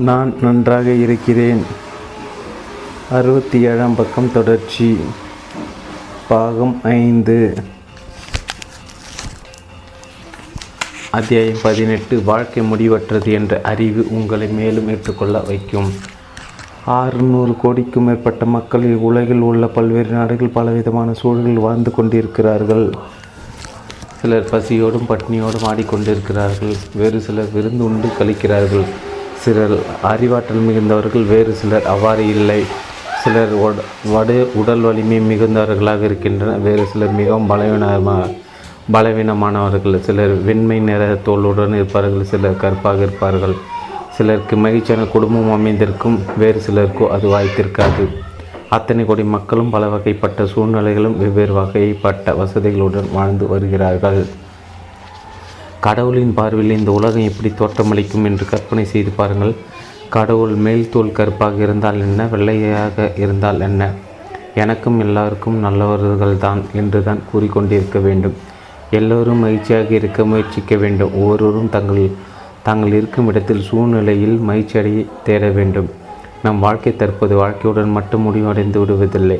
நான் 0.00 0.38
நன்றாக 0.40 0.90
இருக்கிறேன். 0.90 1.62
அறுபத்தி 3.10 3.60
ஏழாம் 3.60 3.94
பக்கம் 3.94 4.32
தொடர்ச்சி. 4.32 4.98
பாகம் 6.28 6.80
ஐந்து. 6.82 7.64
அத்தியாயம் 11.10 11.58
பதினெட்டு. 11.62 12.22
வாழ்க்கை 12.22 12.72
முடிவற்றது 12.72 13.32
என்ற 13.32 13.60
அறிவு 13.62 14.06
உங்களை 14.10 14.46
மேலும் 14.46 14.88
ஏற்றுக்கொள்ள 14.88 15.38
வைக்கும். 15.38 15.92
ஆறுநூறு 16.86 17.56
கோடிக்கும் 17.62 18.04
மேற்பட்ட 18.04 18.44
மக்கள் 18.44 18.94
உலகில் 18.94 19.40
உள்ள 19.40 19.66
பல்வேறு 19.66 20.10
நாடுகள் 20.10 20.50
பலவிதமான 20.56 21.12
சூழலில் 21.12 21.60
வாழ்ந்து 21.66 21.90
கொண்டிருக்கிறார்கள். 21.90 22.92
சிலர் 24.20 24.50
பசியோடும் 24.50 25.08
பட்னியோடும் 25.08 25.66
ஆடிக்கொண்டிருக்கிறார்கள். 25.70 26.74
வேறு 26.94 27.20
சிலர் 27.20 27.50
விருந்து 27.52 27.84
உண்டு 27.84 28.08
கழிக்கிறார்கள். 28.18 28.84
சிலர் 29.44 29.74
அறிவாற்றல் 30.02 30.64
மிகுந்தவர்கள் 30.66 31.26
வேறு 31.26 31.52
சிலர் 31.52 31.86
அவ்வாறு 31.86 32.28
இல்லை. 32.28 32.64
சிலர் 33.22 33.54
வடு 34.14 34.50
உடல் 34.54 34.80
வலிமை 34.80 35.20
மிகுந்தவர்களாக 35.20 36.02
இருக்கின்றனர். 36.02 36.60
வேறு 36.60 36.86
சிலர் 36.86 37.12
மிகவும் 37.12 37.46
பலவீனமாக 37.46 38.30
பலவீனமானவர்கள். 38.92 40.00
சிலர் 40.00 40.42
வெண்மை 40.42 40.80
நிற 40.80 41.20
தோளுடன் 41.24 41.74
இருப்பார்கள். 41.74 42.24
சிலர் 42.24 42.62
கருப்பாக 42.64 43.02
இருப்பார்கள். 43.02 43.56
சிலருக்கு 44.16 44.56
மகிழ்ச்சியான 44.56 45.04
குடும்பம் 45.04 45.52
அமைந்திருக்கும் 45.52 46.16
வேறு 46.40 46.58
சிலருக்கோ 46.66 47.06
அது 47.14 47.26
வாய்த்திருக்காது. 47.34 48.04
அத்தனை 48.68 49.04
கோடி 49.04 49.24
மக்களும் 49.34 49.70
பல 49.70 49.86
வகைப்பட்ட 49.86 50.44
சூழ்நிலைகளும் 50.52 51.16
வெவ்வேறு 51.22 51.54
வகைப்பட்ட 51.60 52.34
வசதிகளுடன் 52.40 53.08
வாழ்ந்து 53.12 53.46
வருகிறார்கள். 53.48 54.20
கடவுளின் 55.80 56.34
பார்வையில் 56.34 56.76
இந்த 56.78 56.90
உலகம் 56.90 57.28
எப்படி 57.30 57.50
தோற்றமளிக்கும் 57.58 58.24
என்று 58.24 58.44
கற்பனை 58.46 58.84
செய்து 58.84 59.10
பாருங்கள். 59.10 59.54
கடவுள் 60.08 60.54
மேல் 60.66 60.90
தோல் 60.90 61.12
கருப்பாக 61.12 61.58
இருந்தால் 61.62 61.98
என்ன 62.00 62.26
வெள்ளையாக 62.26 63.10
இருந்தால் 63.16 63.60
என்ன? 63.60 63.90
எனக்கும் 64.54 65.00
எல்லாருக்கும் 65.00 65.58
நல்லவர்கள்தான் 65.64 66.62
என்று 66.72 67.02
தான் 67.02 67.22
கூறிக்கொண்டிருக்க 67.32 68.00
வேண்டும். 68.02 68.36
எல்லோரும் 68.90 69.38
மகிழ்ச்சியாக 69.38 69.90
இருக்க 69.94 70.24
முயற்சிக்க 70.24 70.76
வேண்டும். 70.76 71.12
ஒவ்வொருவரும் 71.14 71.72
தங்கள் 71.76 72.10
தாங்கள் 72.66 72.94
இருக்கும் 72.98 73.26
இடத்தில் 73.30 73.66
சூழ்நிலையில் 73.68 74.36
மகிழ்ச்சியடைய 74.48 75.00
தேட 75.24 75.48
வேண்டும். 75.58 75.88
நம் 76.42 76.62
வாழ்க்கை 76.64 76.92
தற்போது 76.96 77.34
வாழ்க்கையுடன் 77.42 77.90
மட்டும் 77.96 78.24
முடிவடைந்து 78.26 78.78
விடுவதில்லை. 78.84 79.38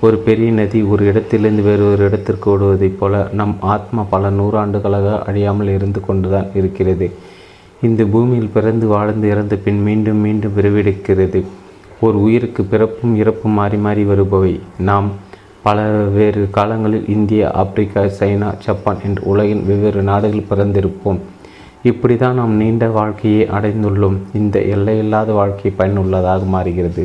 ஒரு 0.00 0.16
பெரிய 0.26 0.50
நதி 0.58 0.80
ஒரு 0.92 1.02
இடத்திலிருந்து 1.06 1.62
வேறு 1.62 1.92
ஒரு 1.92 2.02
இடத்திற்கு 2.04 2.46
ஓடுவதைப் 2.52 2.98
போல 3.00 3.14
நம் 3.32 3.54
ஆத்மா 3.74 4.02
பல 4.10 4.30
நூறாண்டுகளாக 4.30 5.16
அழியாமல் 5.22 5.72
இருந்து 5.76 6.00
கொண்டுதான் 6.00 6.48
இருக்கிறது. 6.54 7.08
இந்த 7.88 8.04
பூமியில் 8.04 8.54
பிறந்து 8.54 8.86
வாழ்ந்து 8.86 9.26
இறந்த 9.28 9.56
பின் 9.64 9.82
மீண்டும் 9.82 10.22
மீண்டும் 10.26 10.56
விரைவெடுக்கிறது 10.56 11.42
ஒரு 12.00 12.16
உயிருக்கு 12.22 12.62
பிறப்பும் 12.64 13.14
இறப்பும் 13.16 13.58
மாறி 13.60 13.80
மாறி 13.86 14.04
வருபவை. 14.04 14.54
நாம் 14.88 15.10
பல 15.62 15.80
வேறு 16.16 16.42
காலங்களில் 16.50 17.08
இந்தியா 17.16 17.50
ஆப்பிரிக்கா 17.62 18.02
சைனா 18.20 18.48
ஜப்பான் 18.66 19.02
என்று 19.06 19.22
உலகின் 19.24 19.66
வெவ்வேறு 19.66 20.02
நாடுகள் 20.02 20.48
பிறந்திருப்போம். 20.50 21.20
இப்படி 21.82 22.16
தான் 22.16 22.34
நாம் 22.34 22.54
நீண்ட 22.56 22.86
வாழ்க்கையை 22.86 23.48
அடைந்துள்ளோம். 23.48 24.16
இந்த 24.34 24.56
எல்லையில்லாத 24.74 25.32
வாழ்க்கை 25.32 25.70
பயனுள்ளதாக 25.70 26.42
மாறுகிறது. 26.54 27.04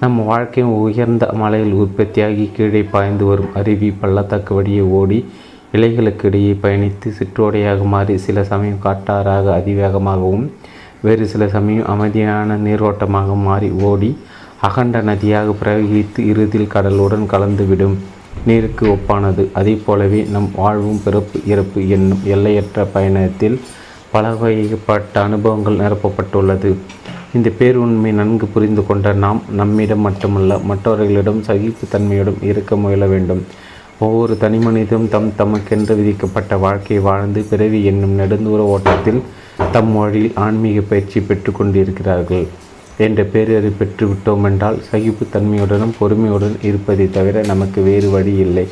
நம் 0.00 0.18
வாழ்க்கையும் 0.24 0.74
உயர்ந்த 0.78 1.24
மலையில் 1.32 1.74
உற்பத்தியாகி 1.74 2.44
கீழே 2.56 2.82
பாய்ந்து 2.82 3.24
வரும் 3.24 3.54
அருவி 3.54 3.88
பள்ளத்தாக்கு 4.00 4.54
வழியே 4.54 4.80
ஓடி 4.80 5.18
இலைகளுக்கு 5.72 6.24
இடையே 6.24 6.52
பயணித்து 6.62 7.08
சிற்றோடையாக 7.18 7.84
மாறி 7.84 8.14
சில 8.26 8.44
சமயம் 8.44 8.82
காட்டாறாக 8.84 9.46
அதிவேகமாகவும் 9.58 10.46
வேறு 11.02 11.26
சில 11.32 11.48
சமயம் 11.48 11.86
அமைதியான 11.86 12.56
நீரோட்டமாக 12.56 13.34
மாறி 13.48 13.70
ஓடி 13.70 14.10
அகண்ட 14.68 15.00
நதியாக 15.02 15.54
பிரவகித்து 15.62 16.20
இறுதியில் 16.32 16.72
கடலுடன் 16.74 17.26
கலந்துவிடும். 17.32 17.96
நீருக்கு 18.46 18.86
ஒப்பானது. 18.86 19.42
அதே 19.52 19.74
போலவே 19.86 20.22
நம் 20.34 20.50
வாழ்வும் 20.56 21.02
பிறப்பு 21.04 21.40
இறப்பு 21.46 21.88
என்னும் 21.88 22.22
எல்லையற்ற 22.24 22.84
பயணத்தில் 22.84 23.58
பல 24.16 24.28
வகைப்பட்ட 24.42 25.14
அனுபவங்கள் 25.26 25.80
நிரப்பப்பட்டுள்ளது. 25.80 26.70
இந்த 27.36 27.48
பேருண்மை 27.58 28.10
நன்கு 28.18 28.46
புரிந்து 28.46 28.82
கொண்ட 28.86 29.12
நாம் 29.24 29.42
நம்மிடம் 29.60 30.04
மட்டுமல்ல 30.06 30.58
மற்றவர்களிடம் 30.58 31.40
சகிப்புத்தன்மையுடன் 31.48 32.38
இருக்க 32.50 32.76
முயல 32.76 33.06
வேண்டும். 33.06 33.42
ஒவ்வொரு 33.98 34.36
தனிமனிதனும் 34.40 35.08
தம் 35.08 35.32
தமக்கென்று 35.38 35.94
விதிக்கப்பட்ட 35.96 36.56
வாழ்க்கையை 36.56 37.04
வாழ்ந்து 37.04 37.42
பிறவி 37.50 37.84
என்னும் 37.84 38.14
நெடுந்தூர 38.18 38.64
ஓட்டத்தில் 38.74 39.20
தம் 39.72 39.90
மொழியில் 39.90 40.32
ஆன்மீக 40.46 40.80
பயிற்சி 40.80 41.20
பெற்று 41.20 41.52
கொண்டிருக்கிறார்கள். 41.52 42.46
என்ற 43.06 43.22
பேரறி 43.34 43.72
பெற்றுவிட்டோமென்றால் 43.80 44.82
சகிப்புத்தன்மையுடனும் 44.92 45.96
பொறுமையுடன் 46.00 46.56
இருப்பதை 46.62 47.10
தவிர 47.10 47.42
நமக்கு 47.52 47.82
வேறு 47.82 48.10
வழி 48.10 48.36
இல்லை. 48.36 48.66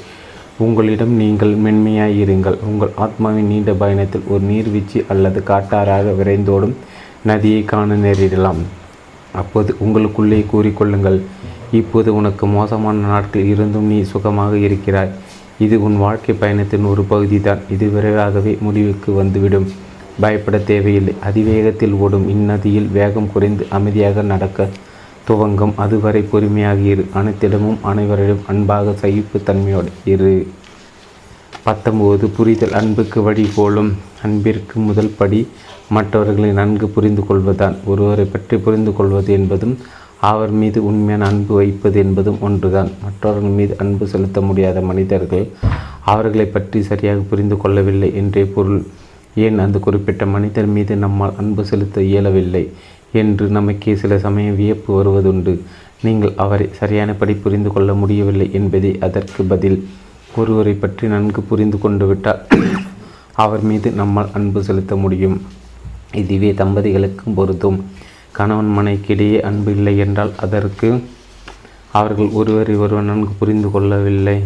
உங்களிடம் 0.58 1.14
நீங்கள் 1.20 1.52
மென்மையாயிருங்கள். 1.64 2.56
உங்கள் 2.70 2.92
ஆத்மாவின் 3.04 3.48
நீண்ட 3.52 3.72
பயணத்தில் 3.72 4.28
ஒரு 4.28 4.42
நீர்வீழ்ச்சி 4.50 5.04
அல்லது 5.08 5.42
காட்டாராக 5.48 6.12
விரைந்தோடும் 6.18 6.74
நதியை 7.30 7.64
காண 7.64 7.94
நேரிடலாம். 7.94 8.60
அப்போது 9.40 9.76
உங்களுக்குள்ளே 9.84 10.40
கூறிக்கொள்ளுங்கள் 10.52 11.18
இப்போது 11.72 12.14
உனக்கு 12.14 12.46
மோசமான 12.46 13.06
நாட்கள் 13.06 13.44
இருந்தும் 13.44 13.84
நீ 13.84 14.02
சுகமாக 14.02 14.56
இருக்கிறாய். 14.56 15.10
இது 15.58 15.82
உன் 15.82 15.96
வாழ்க்கை 15.96 16.34
பயணத்தின் 16.34 16.88
ஒரு 16.92 17.02
பகுதி 17.02 17.40
தான் 17.40 17.58
இது 17.70 17.86
விரைவாகவே 17.88 18.58
முடிவுக்கு 18.60 19.12
வந்துவிடும். 19.12 19.68
பயப்பட 20.20 20.58
தேவையில்லை. 20.58 21.14
அதிவேகத்தில் 21.28 21.94
ஓடும் 22.04 22.28
இந்நதியில் 22.34 22.90
வேகம் 22.98 23.30
குறைந்து 23.32 23.66
அமைதியாக 23.70 24.22
நடக்க 24.22 24.68
துவங்கும். 25.28 25.74
அதுவரை 25.76 26.22
பொறுமையாக 26.22 26.80
இரு. 26.92 27.04
அனைத்திடமும் 27.14 27.78
அனைவரிடம் 27.82 28.44
அன்பாக 28.46 28.94
சகிப்புத்தன்மையோடு 29.02 29.92
இரு. 30.04 30.34
பத்தொம்போது 31.66 32.24
புரிதல் 32.36 32.72
அன்புக்கு 32.72 33.22
வழி 33.22 33.44
போலும் 33.54 33.90
அன்பிற்கு 34.22 34.80
முதல் 34.80 35.14
படி 35.18 35.40
மற்றவர்களை 35.88 36.50
நன்கு 36.52 36.86
புரிந்து 36.88 37.22
கொள்வதுதான். 37.26 37.76
ஒருவரை 37.84 38.24
பற்றி 38.24 38.56
புரிந்து 38.56 38.92
கொள்வது 38.92 39.32
என்பதும் 39.32 39.76
அவர் 40.30 40.52
மீது 40.60 40.78
உண்மையான 40.84 41.26
அன்பு 41.26 41.54
வைப்பது 41.54 41.98
என்பதும் 41.98 42.38
ஒன்றுதான். 42.40 42.90
மற்றவர்கள் 43.02 43.56
மீது 43.58 43.74
அன்பு 43.78 44.04
செலுத்த 44.06 44.40
முடியாத 44.40 44.80
மனிதர்கள் 44.80 45.46
அவர்களை 46.12 46.46
பற்றி 46.46 46.82
சரியாக 46.82 47.20
புரிந்து 47.30 47.56
கொள்ளவில்லை 47.56 48.10
என்றே 48.14 48.44
பொருள். 48.44 48.82
ஏன் 49.34 49.58
அந்த 49.58 49.78
குறிப்பிட்ட 49.78 50.26
மனிதர் 50.26 50.66
மீது 50.66 50.96
நம்மால் 50.96 51.38
அன்பு 51.38 51.62
செலுத்த 51.64 52.02
இயலவில்லை? 52.02 52.64
என்று 53.22 53.44
நமக்கே 53.56 53.92
சில 54.02 54.18
சமயம் 54.26 54.58
வியப்பு 54.60 54.90
வருவதுண்டு. 54.98 55.54
நீங்கள் 56.04 56.32
அவரை 56.44 56.66
சரியானபடி 56.78 57.34
புரிந்து 57.44 57.70
கொள்ள 57.72 57.90
முடியவில்லை 58.00 58.46
என்பதே 58.58 58.92
அதற்கு 59.06 59.42
பதில். 59.52 59.78
ஒருவரை 60.40 60.74
பற்றி 60.82 61.04
நன்கு 61.12 61.40
புரிந்து 61.50 61.78
கொண்டு 61.84 62.06
விட்டால் 62.06 62.40
அவர் 63.44 63.62
மீது 63.68 63.88
நம்மால் 64.00 64.32
அன்பு 64.38 64.60
செலுத்த 64.68 64.94
முடியும். 65.04 65.36
இதுவே 66.22 66.50
தம்பதிகளுக்கும் 66.60 67.36
பொருத்தும் 67.38 67.78
கணவன் 68.38 68.70
மனைக்கிடையே 68.78 69.38
அன்பு 69.48 69.70
இல்லை 69.76 69.94
என்றால் 70.04 70.32
அதற்கு 70.44 70.88
அவர்கள் 71.98 72.30
ஒருவரை 72.40 72.74
ஒருவர் 72.84 73.08
நன்கு 73.10 73.32
புரிந்து 73.40 73.68
கொள்ளவில்லை. 73.74 74.36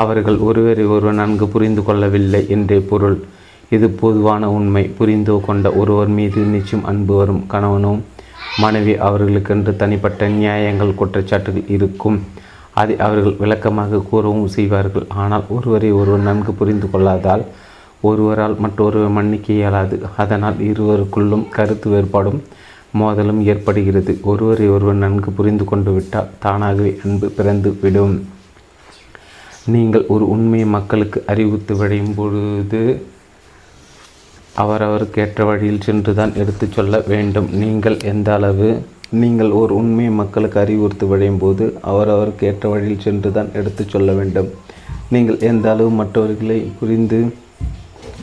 அவர்கள் 0.00 0.38
ஒருவரை 0.48 0.84
ஒருவர் 0.94 1.20
நன்கு 1.20 1.46
புரிந்து 1.54 1.82
கொள்ளவில்லை 1.82 2.42
என்றே 2.56 2.78
பொருள். 2.90 3.18
இது 3.76 3.86
பொதுவான 4.02 4.42
உண்மை. 4.56 4.82
புரிந்து 4.98 5.34
கொண்ட 5.46 5.72
ஒருவர் 5.80 6.12
மீது 6.18 6.40
நிச்சயம் 6.54 6.86
அன்பு 6.90 7.14
வரும் 7.20 7.42
கணவனும் 7.52 8.00
மனைவி 8.62 8.94
அவர்களுக்கென்று 9.08 9.72
தனிப்பட்ட 9.82 10.28
நியாயங்கள் 10.36 10.98
குற்றச்சாட்டுகள் 11.00 11.66
இருக்கும். 11.76 12.18
அதை 12.80 12.94
அவர்கள் 13.06 13.36
விளக்கமாக 13.42 14.02
கூறவும் 14.10 14.52
செய்வார்கள். 14.56 15.06
ஆனால் 15.22 15.44
ஒருவரை 15.56 15.90
ஒருவர் 16.00 16.26
நன்கு 16.28 16.52
புரிந்து 16.60 16.86
கொள்ளாதால் 16.90 17.44
ஒருவரால் 18.08 18.56
மற்றொருவர் 18.64 19.14
மன்னிக்க 19.18 19.48
இயலாது. 19.52 19.96
அதனால் 20.22 20.58
இருவருக்குள்ளும் 20.70 21.44
கருத்து 21.56 21.88
வேறுபாடும் 21.92 22.40
மோதலும் 22.98 23.40
ஏற்படுகிறது. 23.50 24.12
ஒருவரை 24.30 24.66
ஒருவர் 24.74 25.02
நன்கு 25.04 25.30
புரிந்து 25.38 25.64
கொண்டு 25.64 25.90
விட்டால் 25.92 26.30
தானாகவே 26.44 26.92
அன்பு 27.04 27.28
பிறந்து 27.38 27.70
விடும். 27.82 28.14
நீங்கள் 29.74 30.04
ஒரு 30.14 30.24
உண்மையை 30.34 30.68
மக்களுக்கு 30.76 31.18
அறிவித்து 31.32 31.74
விடையும் 31.76 32.14
பொழுது 32.14 32.82
அவரவருக்கு 34.62 35.18
ஏற்ற 35.24 35.44
வழியில் 35.48 35.84
சென்று 35.86 36.12
தான் 36.20 36.32
எடுத்துச் 36.42 36.76
சொல்ல 36.76 37.00
வேண்டும். 37.12 37.48
நீங்கள் 37.62 37.96
எந்த 38.12 38.28
அளவு? 38.36 38.70
நீங்கள் 39.20 39.50
ஒரு 39.60 39.72
உண்மையை 39.80 40.12
மக்களுக்கு 40.20 40.58
அறிவுறுத்தி 40.60 41.06
விழையும் 41.10 41.42
போது 41.42 41.64
அவரவருக்கு 41.90 42.46
ஏற்ற 42.50 42.64
வழியில் 42.72 43.04
சென்று 43.04 43.30
தான் 43.36 43.52
எடுத்துச் 43.58 43.92
சொல்ல 43.92 44.12
வேண்டும். 44.18 44.48
நீங்கள் 45.14 45.38
எந்த 45.50 45.66
அளவு 45.74 45.90
மற்றவர்களை 46.00 46.58
புரிந்து 46.80 47.20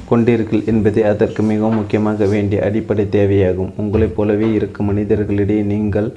கொண்டீர்கள் 0.09 0.65
என்பதே 0.71 1.03
அதற்கு 1.11 1.43
மிகவும் 1.51 1.77
முக்கியமாக 1.79 2.25
வேண்டிய 2.33 2.57
அடிப்படை 2.67 3.05
தேவையாகும். 3.17 3.71
உங்களைப் 3.81 4.15
போலவே 4.17 4.49
இருக்கும் 4.57 4.89
மனிதர்களிடையே 4.91 5.63
நீங்கள் 5.73 6.09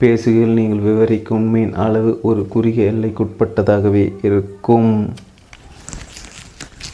பேசுகையில் 0.00 0.58
நீங்கள் 0.60 0.82
விவரிக்கும் 0.88 1.38
உண்மையின் 1.38 1.74
அளவு 1.84 2.10
ஒரு 2.30 2.42
குறுகிய 2.54 2.92
எல்லைக்குட்பட்டதாகவே 2.92 4.04
இருக்கும். 4.28 4.90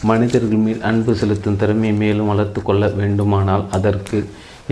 மனிதர்கள் 0.08 0.62
மேல் 0.66 0.82
அன்பு 0.82 1.12
செலுத்தும் 1.20 1.56
திறமையை 1.56 1.94
மேலும் 1.96 2.30
வளர்த்து 2.32 2.60
கொள்ள 2.62 2.84
வேண்டுமானால் 3.00 3.64
அதற்கு 3.70 4.18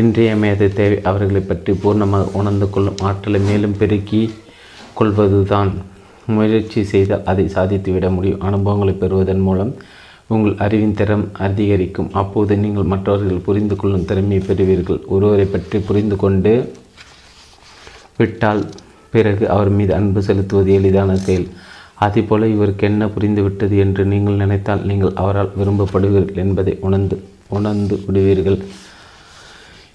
இன்றியமையாத 0.02 0.68
தேவை. 0.78 0.98
அவர்களை 1.02 1.40
பற்றி 1.40 1.72
பூர்ணமாக 1.82 2.32
உணர்ந்து 2.40 2.66
கொள்ளும் 2.70 3.00
ஆற்றலை 3.08 3.40
மேலும் 3.40 3.76
பெருக்கி 3.76 4.22
கொள்வதுதான். 4.94 5.72
முயற்சி 6.26 6.80
செய்தால் 6.84 7.24
அதை 7.24 7.44
சாதித்துவிட 7.54 8.08
முடியும். 8.14 8.40
அனுபவங்களை 8.40 8.94
பெறுவதன் 8.94 9.44
மூலம் 9.48 9.72
உங்கள் 10.26 10.56
அறிவின் 10.64 10.94
திறம் 10.94 11.26
அதிகரிக்கும். 11.46 12.10
அப்போது 12.12 12.56
நீங்கள் 12.56 12.90
மற்றவர்கள் 12.92 13.46
புரிந்து 13.46 13.76
கொள்ளும் 13.76 14.04
திறமையை 14.04 14.42
பெறுவீர்கள். 14.46 15.00
ஒருவரை 15.06 15.44
பற்றி 15.44 15.78
புரிந்து 15.78 16.16
கொண்டு 16.16 16.52
விட்டால் 18.16 18.62
பிறகு 19.10 19.44
அவர் 19.48 19.68
மீது 19.68 19.92
அன்பு 19.94 20.22
செலுத்துவது 20.22 20.70
எளிதான 20.78 21.16
செயல். 21.16 21.48
அதேபோல 22.06 22.48
இவருக்கு 22.54 22.84
என்ன 22.90 23.04
புரிந்துவிட்டது 23.14 23.76
என்று 23.84 24.02
நீங்கள் 24.12 24.40
நினைத்தால் 24.42 24.84
நீங்கள் 24.90 25.16
அவரால் 25.22 25.54
விரும்பப்படுவீர்கள் 25.60 26.40
என்பதை 26.44 26.74
உணர்ந்து 26.88 27.16
உணர்ந்து 27.56 27.94
விடுவீர்கள். 28.06 28.58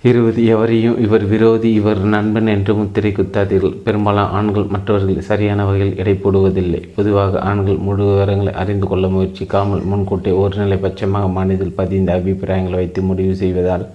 இருபது 0.09 0.39
எவரையும் 0.53 0.97
இவர் 1.03 1.25
விரோதி 1.33 1.69
இவர் 1.79 2.01
நண்பன் 2.13 2.49
என்று 2.53 2.71
முத்திரை 2.79 3.11
குத்தாதீர்கள். 3.11 3.75
பெரும்பாலான 3.85 4.31
ஆண்கள் 4.37 4.71
மற்றவர்கள் 4.73 5.27
சரியான 5.29 5.65
வகையில் 5.67 5.99
எடை 6.01 6.15
போடுவதில்லை. 6.23 6.81
பொதுவாக 6.95 7.41
ஆண்கள் 7.51 7.79
முழு 7.85 8.03
விவரங்களை 8.09 8.53
அறிந்து 8.61 8.87
கொள்ள 8.87 9.07
முயற்சிக்காமல் 9.07 9.83
முன்கூட்டே 9.91 10.33
ஒருநிலை 10.41 10.77
பட்சமாக 10.85 11.29
மனதில் 11.37 11.77
பதிந்த 11.79 12.11
அபிப்பிராயங்களை 12.19 12.79
வைத்து 12.81 13.01
முடிவு 13.09 13.35
செய்வதால் 13.43 13.85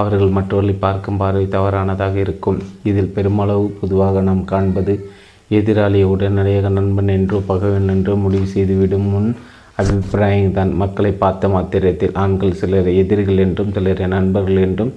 அவர்கள் 0.00 0.36
மற்றவர்களை 0.36 0.76
பார்க்கும் 0.86 1.20
பார்வை 1.22 1.46
தவறானதாக 1.56 2.16
இருக்கும். 2.26 2.60
இதில் 2.90 3.14
பெருமளவு 3.16 3.66
பொதுவாக 3.80 4.22
நாம் 4.28 4.44
காண்பது 4.52 4.94
எதிராளியை 5.58 6.06
உடனடியாக 6.12 6.68
நண்பன் 6.78 7.14
என்றோ 7.16 7.38
பகவன் 7.50 7.90
என்றோ 7.94 8.14
முடிவு 8.24 8.46
செய்துவிடும் 8.54 9.08
முன் 9.14 9.30
அபிப்பிராயம்தான் 9.80 10.72
மக்களை 10.82 11.12
பார்த்த 11.22 11.48
மாத்திரத்தில் 11.54 12.16
ஆண்கள் 12.22 12.58
சிலர் 12.60 12.88
எதிரிகள் 13.02 13.42
என்றும் 13.44 13.72
சிலரை 13.76 14.06
நண்பர்கள் 14.16 14.60
என்றும் 14.66 14.92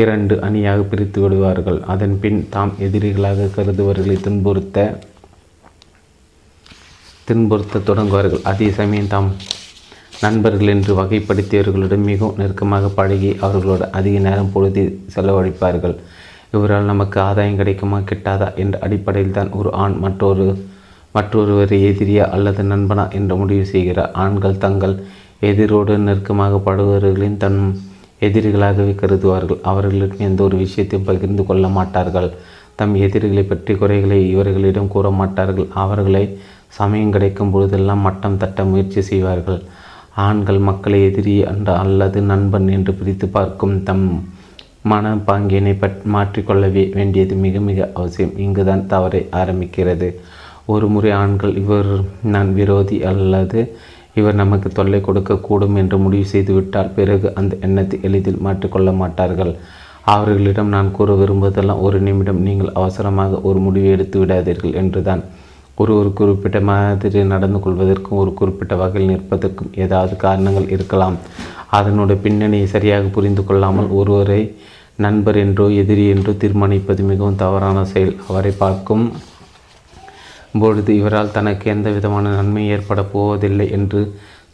இரண்டு 0.00 0.34
அணியாக 0.46 0.80
பிரித்து 0.90 1.18
விடுவார்கள். 1.22 1.78
அதன் 1.92 2.16
பின் 2.22 2.40
தாம் 2.54 2.72
எதிரிகளாக 2.86 3.48
கருதுவர்களை 3.56 4.16
துன்புறுத்த 4.26 4.88
துன்புறுத்த 7.28 7.82
தொடங்குவார்கள். 7.88 8.42
அதே 8.50 8.68
சமயம் 8.78 9.12
தாம் 9.14 9.30
நண்பர்கள் 10.24 10.72
என்று 10.74 10.92
வகைப்படுத்தியவர்களிடம் 11.00 12.06
மிகவும் 12.10 12.38
நெருக்கமாக 12.40 12.86
பழகி 12.98 13.30
அவர்களோடு 13.46 13.86
அதிக 13.98 14.18
நேரம் 14.28 14.52
பொழுது 14.54 14.82
செலவழிப்பார்கள். 15.14 15.96
இவரால் 16.52 16.90
நமக்கு 16.90 17.18
ஆதாயம் 17.20 17.58
கிடைக்குமா 17.60 17.98
கிட்டாதா 18.10 18.48
என்ற 18.62 18.76
அடிப்படையில் 18.86 19.36
தான் 19.38 19.50
ஒரு 19.58 19.70
ஆண் 19.82 19.96
மற்றொரு 20.04 20.46
மற்றொருவர் 21.14 21.74
எதிரியா 21.90 22.24
அல்லது 22.36 22.62
நண்பனா 22.72 23.04
என்று 23.18 23.34
முடிவு 23.36 23.64
செய்கிறார் 23.72 24.14
ஆண்கள் 24.24 24.62
தங்கள் 24.64 24.94
எதிரோடு 25.48 25.94
நெருக்கமாக 26.06 26.54
படுபவர்களின் 26.66 27.40
தன் 27.42 27.60
எதிரிகளாகவே 28.26 28.92
கருதுவார்கள். 29.00 29.60
அவர்களிடம் 29.70 30.24
எந்த 30.28 30.40
ஒரு 30.42 30.56
விஷயத்தையும் 30.56 31.08
பகிர்ந்து 31.10 31.42
கொள்ள 31.46 31.66
மாட்டார்கள். 31.78 32.30
தம் 32.76 32.94
எதிரிகளை 33.06 33.44
பற்றி 33.44 33.72
குறைகளை 33.74 34.18
இவர்களிடம் 34.32 34.92
கூற 34.94 35.06
மாட்டார்கள். 35.20 35.68
அவர்களை 35.84 36.24
சமயம் 36.78 37.12
கிடைக்கும் 37.12 37.52
பொழுதெல்லாம் 37.52 38.04
மட்டம் 38.06 38.40
தட்ட 38.42 38.64
முயற்சி 38.64 39.02
செய்வார்கள். 39.10 39.60
ஆண்கள் 40.26 40.60
மக்களை 40.68 41.00
எதிரி 41.04 41.34
அன்று 41.52 41.72
அல்லது 41.82 42.20
நண்பன் 42.32 42.68
என்று 42.76 42.92
பிரித்து 42.92 43.26
பார்க்கும் 43.36 43.76
தம் 43.82 44.06
மன 44.84 45.14
பாங்கினை 45.14 45.72
பட் 45.78 45.98
மாற்றிக்கொள்ளவே 46.14 46.94
வேண்டியது 46.94 47.34
மிக 47.34 47.60
மிக 47.60 47.90
அவசியம். 47.94 48.34
இங்குதான் 48.38 48.86
தவறை 48.86 49.28
ஆரம்பிக்கிறது. 49.32 50.08
ஒரு 50.66 50.88
முறை 50.88 51.10
ஆண்கள் 51.10 51.56
இவர் 51.56 51.90
நான் 52.22 52.54
விரோதி 52.54 53.02
அல்லது 53.02 53.76
இவர் 54.14 54.34
நமக்கு 54.34 54.68
தொல்லை 54.68 55.00
கொடுக்கக்கூடும் 55.00 55.76
என்று 55.76 55.98
முடிவு 55.98 56.24
செய்துவிட்டால் 56.24 56.94
பிறகு 56.94 57.34
அந்த 57.34 57.56
எண்ணத்தை 57.60 57.98
எளிதில் 58.02 58.44
மாற்றிக்கொள்ள 58.46 58.92
மாட்டார்கள். 58.92 59.56
அவர்களிடம் 60.04 60.68
நான் 60.68 60.90
கூற 60.90 61.14
விரும்புவதெல்லாம் 61.14 61.80
ஒரு 61.80 62.00
நிமிடம் 62.00 62.40
நீங்கள் 62.40 62.74
அவசரமாக 62.74 63.40
ஒரு 63.40 63.58
முடிவை 63.58 63.90
எடுத்து 63.90 64.24
விடாதீர்கள் 64.24 64.74
என்றுதான். 64.74 65.22
ஒரு 65.82 65.92
ஒரு 66.00 66.10
குறிப்பிட்ட 66.18 66.58
மாதிரி 66.68 67.20
நடந்து 67.32 67.58
கொள்வதற்கும் 67.64 68.20
ஒரு 68.22 68.30
குறிப்பிட்ட 68.38 68.74
வகையில் 68.80 69.10
நிற்பதற்கும் 69.12 69.74
ஏதாவது 69.84 70.14
காரணங்கள் 70.24 70.72
இருக்கலாம். 70.76 71.16
அதனுடைய 71.78 72.18
பின்னணியை 72.24 72.66
சரியாக 72.74 73.10
புரிந்து 73.16 73.42
கொள்ளாமல் 73.44 73.90
ஒருவரை 73.98 74.40
நண்பர் 75.04 75.38
என்றோ 75.44 75.66
எதிரி 75.82 76.04
என்றோ 76.14 76.32
தீர்மானிப்பது 76.42 77.02
மிகவும் 77.10 77.40
தவறான 77.42 77.84
செயல். 77.92 78.14
அவரை 78.28 78.52
பார்க்கும் 78.62 79.04
பொழுது 80.60 80.90
இவரால் 81.00 81.34
தனக்கு 81.36 81.64
எந்த 81.74 81.88
விதமான 81.96 82.30
நன்மை 82.38 82.62
ஏற்பட 82.74 83.00
போவதில்லை 83.14 83.66
என்று 83.78 84.00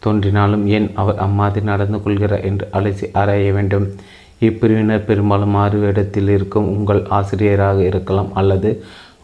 தோன்றினாலும் 0.03 0.65
ஏன் 0.77 0.87
அவர் 1.01 1.21
அம்மாதிரி 1.25 1.65
நடந்து 1.71 1.99
கொள்கிறார்? 2.03 2.43
என்று 2.49 2.65
அலசி 2.77 3.05
ஆராய 3.21 3.53
வேண்டும். 3.57 3.87
இப்பிரிவினர் 4.45 5.07
பெரும்பாலும் 5.09 5.55
மாறுவேடத்தில் 5.57 6.29
இருக்கும் 6.37 6.67
உங்கள் 6.75 7.01
ஆசிரியராக 7.17 7.79
இருக்கலாம் 7.91 8.31
அல்லது 8.39 8.69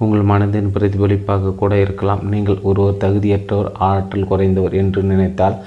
உங்கள் 0.04 0.30
மனதின் 0.32 0.72
பிரதிபலிப்பாக 0.76 1.54
கூட 1.62 1.74
இருக்கலாம். 1.86 2.24
நீங்கள் 2.34 2.64
ஒருவர் 2.70 3.02
தகுதியற்றவர் 3.04 3.70
ஆற்றல் 3.90 4.30
குறைந்தவர் 4.32 4.78
என்று 4.82 5.02
நினைத்தால் 5.12 5.58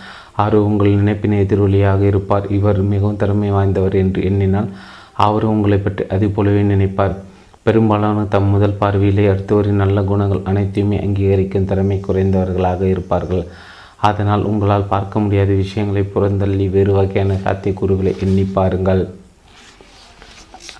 அவர் 0.42 0.56
உங்கள் 0.68 0.96
நினைப்பின் 1.00 1.36
எதிரொலியாக 1.42 2.00
இருப்பார். 2.12 2.46
இவர் 2.58 2.80
மிகவும் 2.92 3.20
திறமை 3.22 3.50
வாய்ந்தவர் 3.56 3.96
என்று 4.02 4.20
எண்ணினால் 4.30 4.70
அவர் 5.26 5.44
உங்களை 5.52 5.78
பற்றி 5.78 6.04
அது 6.14 6.28
போலவே 6.36 6.62
நினைப்பார். 6.72 7.14
பெரும்பாலான 7.66 8.24
தம் 8.32 8.48
முதல் 8.54 8.78
பார்வையிலே 8.80 9.26
அடுத்தவரின் 9.32 9.82
நல்ல 9.82 9.98
குணங்கள் 10.10 10.46
அனைத்தையுமே 10.50 10.96
அங்கீகரிக்கும் 11.04 11.68
திறமை 11.70 11.98
குறைந்தவர்களாக 12.06 12.82
இருப்பார்கள். 12.94 13.44
அதனால் 14.08 14.42
உங்களால் 14.50 14.90
பார்க்க 14.94 15.22
முடியாத 15.24 15.50
விஷயங்களை 15.60 16.02
புறந்தள்ளி 16.14 16.66
வேறு 16.74 16.92
வகையான 16.98 17.36
சாத்தியக்கூறுகளை 17.44 18.12
எண்ணி 18.24 18.44
பாருங்கள். 18.56 19.02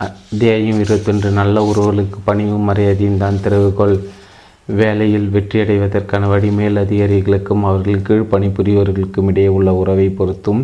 அத்தியாயம் 0.05 0.81
இருபத்தொன்று. 0.83 1.29
நல்ல 1.39 1.57
உறவுகளுக்கு 1.71 2.19
பணிவும் 2.29 2.69
மரியாதையும் 2.69 3.21
தான் 3.23 3.41
திறவுகோள். 3.45 3.95
வேலையில் 4.81 5.27
வெற்றியடைவதற்கான 5.35 6.29
வழி 6.29 6.51
மேல் 6.59 6.77
அதிகாரிகளுக்கும் 6.83 7.65
அவர்கள் 7.71 8.05
கீழ் 8.07 8.31
பணிபுரியவர்களுக்கும் 8.33 9.29
இடையே 9.31 9.51
உள்ள 9.57 9.73
உறவை 9.75 10.07
பொறுத்தும் 10.19 10.61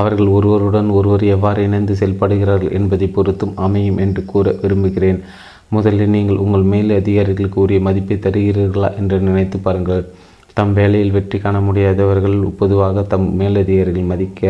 அவர்கள் 0.00 0.28
ஒருவருடன் 0.36 0.90
ஒருவர் 0.98 1.24
எவ்வாறு 1.34 1.62
இணைந்து 1.62 1.94
செயல்படுகிறார்கள் 2.00 2.76
என்பதை 2.78 3.08
பொறுத்தும் 3.16 3.56
அமையும் 3.66 3.98
என்று 4.04 4.24
கூற 4.24 4.54
விரும்புகிறேன். 4.62 5.20
முதலில் 5.68 6.14
நீங்கள் 6.16 6.42
உங்கள் 6.44 6.66
மேல் 6.72 6.92
அதிகாரிகளுக்கு 7.00 7.58
உரிய 7.60 7.80
மதிப்பை 7.80 8.18
தருகிறீர்களா 8.18 8.90
என்று 9.00 9.18
நினைத்து 9.28 9.58
பாருங்கள். 9.58 10.04
தம் 10.58 10.72
வேலையில் 10.78 11.14
வெற்றி 11.16 11.38
காண 11.38 11.58
முடியாதவர்கள் 11.60 12.38
பொதுவாக 12.60 13.02
தம் 13.12 13.28
மேலதிகாரிகள் 13.40 14.10
மதிக்க 14.12 14.40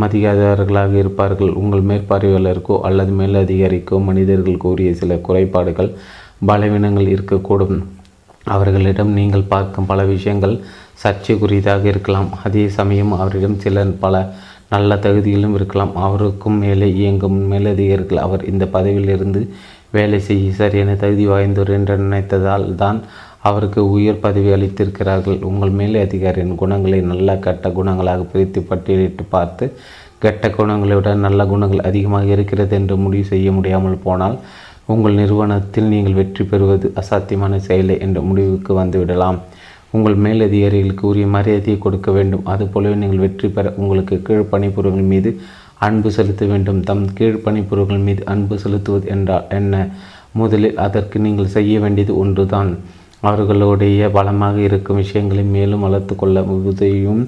மதிக்காதவர்களாக 0.00 0.92
இருப்பார்கள். 1.02 1.50
உங்கள் 1.60 1.88
மேற்பார்வையாளருக்கோ 1.90 2.76
அல்லது 2.88 3.12
மேலதிகாரிக்கோ 3.20 3.96
மனிதர்கள் 4.08 4.62
கூறிய 4.64 4.92
சில 5.00 5.16
குறைபாடுகள் 5.26 5.90
பலவீனங்கள் 6.50 7.12
இருக்கக்கூடும். 7.14 7.76
அவர்களிடம் 8.54 9.10
நீங்கள் 9.18 9.50
பார்க்கும் 9.52 9.90
பல 9.90 10.02
விஷயங்கள் 10.14 10.54
சர்ச்சைக்குரியதாக 11.02 11.84
இருக்கலாம். 11.92 12.30
அதே 12.46 12.64
சமயம் 12.78 13.12
அவரிடம் 13.20 13.60
சில 13.64 13.84
பல 14.04 14.24
நல்ல 14.74 14.96
தகுதிகளும் 15.04 15.54
இருக்கலாம். 15.58 15.92
அவருக்கும் 16.06 16.58
மேலே 16.64 16.88
இயங்கும் 17.00 17.38
மேலதிகாரிகள் 17.52 18.24
அவர் 18.26 18.42
இந்த 18.52 18.64
பதவியிலிருந்து 18.76 19.42
வேலை 19.96 20.18
செய்ய 20.26 20.52
சரியான 20.60 20.90
தகுதி 21.02 21.24
வாய்ந்தவர் 21.30 21.72
என்று 21.78 21.94
நினைத்ததால் 22.04 22.66
தான் 22.82 22.98
அவருக்கு 23.48 23.80
உயர் 23.94 24.22
பதவி 24.24 24.50
அளித்திருக்கிறார்கள். 24.56 25.38
உங்கள் 25.50 25.72
மேலே 25.78 26.00
அதிகாரியின் 26.06 26.58
குணங்களை 26.60 26.98
நல்ல 27.12 27.36
கெட்ட 27.46 27.68
குணங்களாக 27.78 28.26
பிரித்து 28.32 28.60
பட்டியலிட்டு 28.70 29.24
பார்த்து 29.34 29.64
கெட்ட 30.24 30.48
குணங்களை 30.56 30.96
விட 30.98 31.12
நல்ல 31.26 31.46
குணங்கள் 31.52 31.86
அதிகமாக 31.88 32.28
இருக்கிறது 32.34 32.74
என்று 32.80 32.96
முடிவு 33.04 33.26
செய்ய 33.32 33.48
முடியாமல் 33.56 34.02
போனால் 34.04 34.36
உங்கள் 34.92 35.18
நிறுவனத்தில் 35.20 35.90
நீங்கள் 35.94 36.18
வெற்றி 36.20 36.44
பெறுவது 36.50 36.86
அசாத்தியமான 37.00 37.58
செயலை 37.66 37.96
என்ற 38.06 38.18
முடிவுக்கு 38.28 38.72
வந்துவிடலாம். 38.80 39.38
உங்கள் 39.96 40.16
மேலதிகாரிகளுக்கு 40.24 41.04
உரிய 41.10 41.26
மரியாதையை 41.34 41.78
கொடுக்க 41.84 42.10
வேண்டும். 42.16 42.46
அதுபோலவே 42.52 42.96
நீங்கள் 43.02 43.24
வெற்றி 43.24 43.48
பெற 43.56 43.74
உங்களுக்கு 43.82 44.16
கீழ் 44.28 44.50
பணிபுரிகள் 44.52 45.10
மீது 45.12 45.30
அன்பு 45.86 46.08
செலுத்த 46.16 46.44
வேண்டும். 46.52 46.80
தம் 46.88 47.04
கீழ் 47.18 47.42
பணிபுரிகள் 47.44 48.02
மீது 48.08 48.22
அன்பு 48.32 48.56
செலுத்துவது 48.64 49.06
என்றால் 49.14 49.46
என்ன? 49.58 49.84
முதலில் 50.40 50.80
அதற்கு 50.86 51.18
நீங்கள் 51.26 51.54
செய்ய 51.56 51.80
வேண்டியது 51.84 52.12
ஒன்றுதான். 52.22 52.72
அவர்களுடைய 53.28 54.10
பலமாக 54.16 54.56
இருக்கும் 54.68 55.00
விஷயங்களை 55.02 55.44
மேலும் 55.56 55.84
வளர்த்து 55.86 56.14
கொள்ள 56.16 56.42
உதவியும் 56.70 57.22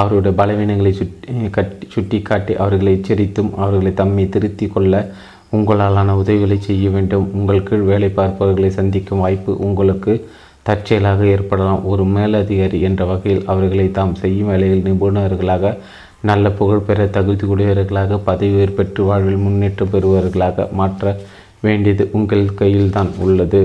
அவருடைய 0.00 0.32
பலவீனங்களை 0.40 0.92
சுட்டி 0.92 1.50
கட்டி 1.50 1.86
சுட்டி 1.94 2.18
காட்டி 2.28 2.52
அவர்களை 2.56 2.92
எச்சரித்தும் 2.98 3.50
அவர்களை 3.54 3.92
தம்மை 4.00 4.24
திருத்தி 4.28 4.66
கொள்ள 4.66 5.10
உங்களாலான 5.56 6.14
உதவிகளை 6.20 6.58
செய்ய 6.60 6.90
வேண்டும். 6.90 7.26
உங்கள் 7.32 7.62
கீழ் 7.62 7.88
வேலை 7.90 8.08
பார்ப்பவர்களை 8.16 8.70
சந்திக்கும் 8.78 9.18
வாய்ப்பு 9.18 9.56
உங்களுக்கு 9.58 10.12
தற்செயலாக 10.62 11.26
ஏற்படலாம். 11.26 11.84
ஒரு 11.84 12.04
மேலதிகாரி 12.04 12.80
என்ற 12.80 13.04
வகையில் 13.04 13.46
அவர்களை 13.46 13.90
தாம் 13.90 14.14
செய்யும் 14.14 14.48
வேலையில் 14.48 14.86
நிபுணர்களாக 14.88 15.74
நல்ல 16.30 16.50
புகழ் 16.50 16.86
பெற 16.86 17.04
தகுதியுடையவர்களாக 17.04 18.20
பதவி 18.24 18.54
உயர் 18.54 18.74
பெற்று 18.74 19.04
வாழ்வில் 19.04 19.44
முன்னேற்றம் 19.46 19.92
பெறுபவர்களாக 19.92 20.68
மாற்ற 20.72 21.16
வேண்டியது 21.60 22.04
உங்கள் 22.12 22.54
கையில்தான் 22.54 23.10
உள்ளது. 23.18 23.62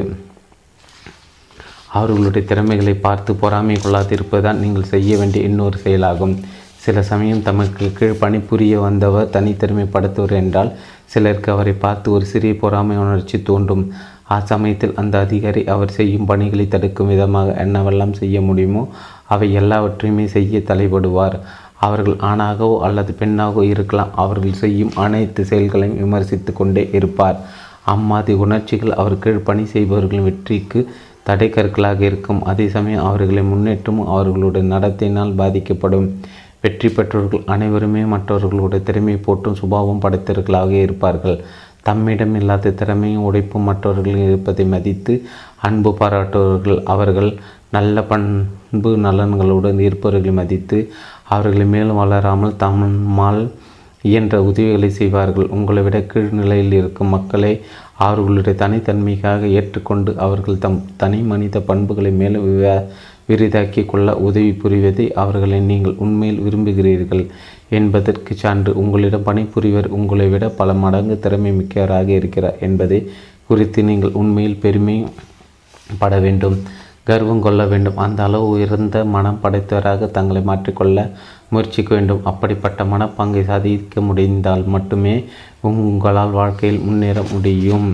அவர்களுடைய 1.87 2.43
திறமைகளை 2.47 2.93
பார்த்து 3.07 3.31
பொறாமை 3.35 3.75
கொள்ளாதிருப்பதுதான் 3.83 4.61
நீங்கள் 4.63 4.91
செய்ய 4.93 5.17
வேண்டிய 5.17 5.49
இன்னொரு 5.49 5.77
செயலாகும். 5.77 6.35
சில 6.85 7.01
சமயம் 7.09 7.45
தமக்கு 7.47 7.85
கீழ் 7.97 8.19
பணிபுரிய 8.21 8.75
வந்தவர் 8.79 9.31
தனித்திறமைப்படுத்துவர் 9.35 10.35
என்றால் 10.41 10.71
சிலருக்கு 11.13 11.49
அவரை 11.51 11.73
பார்த்து 11.73 12.07
ஒரு 12.11 12.25
சிறிய 12.25 12.53
பொறாமை 12.63 12.97
உணர்ச்சி 12.97 13.37
தோன்றும். 13.41 13.83
அச்சமயத்தில் 14.35 14.97
அந்த 15.01 15.15
அதிகாரி 15.25 15.61
அவர் 15.73 15.93
செய்யும் 15.97 16.25
பணிகளை 16.25 16.65
தடுக்கும் 16.67 17.11
விதமாக 17.13 17.53
என்னவெல்லாம் 17.65 18.17
செய்ய 18.19 18.37
முடியுமோ 18.41 18.83
அவை 19.33 19.47
எல்லாவற்றையுமே 19.53 20.25
செய்ய 20.35 20.59
தலைப்படுவார். 20.69 21.37
அவர்கள் 21.87 22.17
ஆணாகவோ 22.31 22.75
அல்லது 22.79 23.11
பெண்ணாகவோ 23.19 23.63
இருக்கலாம். 23.73 24.11
அவர்கள் 24.23 24.59
செய்யும் 24.63 24.93
அனைத்து 24.95 25.41
செயல்களையும் 25.45 25.99
விமர்சித்து 26.03 26.53
கொண்டே 26.53 26.89
இருப்பார். 26.91 27.37
அம்மாதி 27.93 28.33
உணர்ச்சிகள் 28.45 28.97
அவர் 29.01 29.21
கீழ் 29.23 29.45
பணி 29.49 29.63
செய்பவர்களின் 29.73 30.27
வெற்றிக்கு 30.29 30.79
தடை 31.27 31.47
கற்களாக 31.49 32.01
இருக்கும். 32.09 32.41
அதே 32.51 32.65
சமயம் 32.75 33.05
அவர்களை 33.09 33.43
முன்னேற்றும் 33.51 34.01
அவர்களுடைய 34.15 34.65
நடத்தினால் 34.73 35.37
பாதிக்கப்படும். 35.41 36.07
வெற்றி 36.63 36.89
பெற்றவர்கள் 36.89 37.47
அனைவருமே 37.53 38.03
மற்றவர்களுடைய 38.13 38.81
திறமை 38.87 39.15
போட்டும் 39.25 39.59
சுபாவம் 39.61 40.03
படைத்தவர்களாக 40.03 40.71
இருப்பார்கள். 40.85 41.37
தம்மிடம் 41.87 42.33
இல்லாத 42.39 42.71
திறமையும் 42.79 43.25
உடைப்பும் 43.27 43.67
மற்றவர்கள் 43.69 44.23
இருப்பதை 44.23 44.65
மதித்து 44.73 45.13
அன்பு 45.67 45.91
பாராட்டுபவர்கள் 45.99 46.79
அவர்கள் 46.93 47.29
நல்ல 47.75 48.01
பண்பு 48.09 48.91
நலன்களுடன் 49.05 49.79
இருப்பவர்களை 49.85 50.33
மதித்து 50.39 50.77
அவர்களை 51.35 51.65
மேலும் 51.73 52.01
வளராமல் 52.01 52.59
தம்மால் 52.63 53.41
இயன்ற 54.09 54.35
உதவிகளை 54.49 54.89
செய்வார்கள். 54.97 55.47
உங்களை 55.55 55.81
விட 55.85 55.97
கீழ்நிலையில் 56.11 56.75
இருக்கும் 56.79 57.13
மக்களை 57.15 57.53
அவர்களுடைய 57.97 58.55
தனித்தன்மைக்காக 58.59 59.49
ஏற்றுக்கொண்டு 59.49 60.11
அவர்கள் 60.17 60.57
தம் 60.57 60.81
தனி 60.97 61.19
மனித 61.21 61.59
பண்புகளை 61.59 62.11
மேலும் 62.11 62.47
விவா 62.47 62.75
விரிதாக்கி 63.29 63.85
கொள்ள 63.85 64.15
உதவி 64.17 64.51
புரிவதை 64.63 65.05
அவர்களை 65.11 65.59
நீங்கள் 65.59 65.95
உண்மையில் 65.97 66.39
விரும்புகிறீர்கள் 66.39 67.23
என்பதற்கு 67.69 68.35
சான்று 68.35 68.71
உங்களிடம் 68.75 69.23
பணிபுரிவர் 69.23 69.87
உங்களை 69.87 70.27
விட 70.27 70.49
பல 70.49 70.73
மடங்கு 70.73 71.19
திறமை 71.19 71.51
மிக்கவராக 71.51 72.07
இருக்கிறார் 72.09 72.59
என்பதை 72.59 72.99
குறித்து 73.47 73.83
நீங்கள் 73.83 74.17
உண்மையில் 74.21 74.61
பெருமை 74.61 74.97
பட 75.99 76.19
வேண்டும் 76.19 76.57
கர்வம் 77.03 77.39
கொள்ள 77.39 77.65
வேண்டும். 77.65 77.97
அந்த 77.97 78.23
அளவு 78.23 78.47
உயர்ந்த 78.47 79.05
மனம் 79.05 79.39
படைத்தவராக 79.43 80.11
தங்களை 80.11 80.41
மாற்றிக்கொள்ள 80.41 81.11
முயற்சிக்க 81.51 81.89
வேண்டும். 81.95 82.21
அப்படிப்பட்ட 82.31 82.83
மனப்பாங்கை 82.91 83.43
சாதிக்க 83.49 84.01
முடிந்தால் 84.07 84.63
மட்டுமே 84.75 85.15
உங்களால் 85.69 86.37
வாழ்க்கையில் 86.39 86.85
முன்னேற 86.87 87.19
முடியும். 87.33 87.89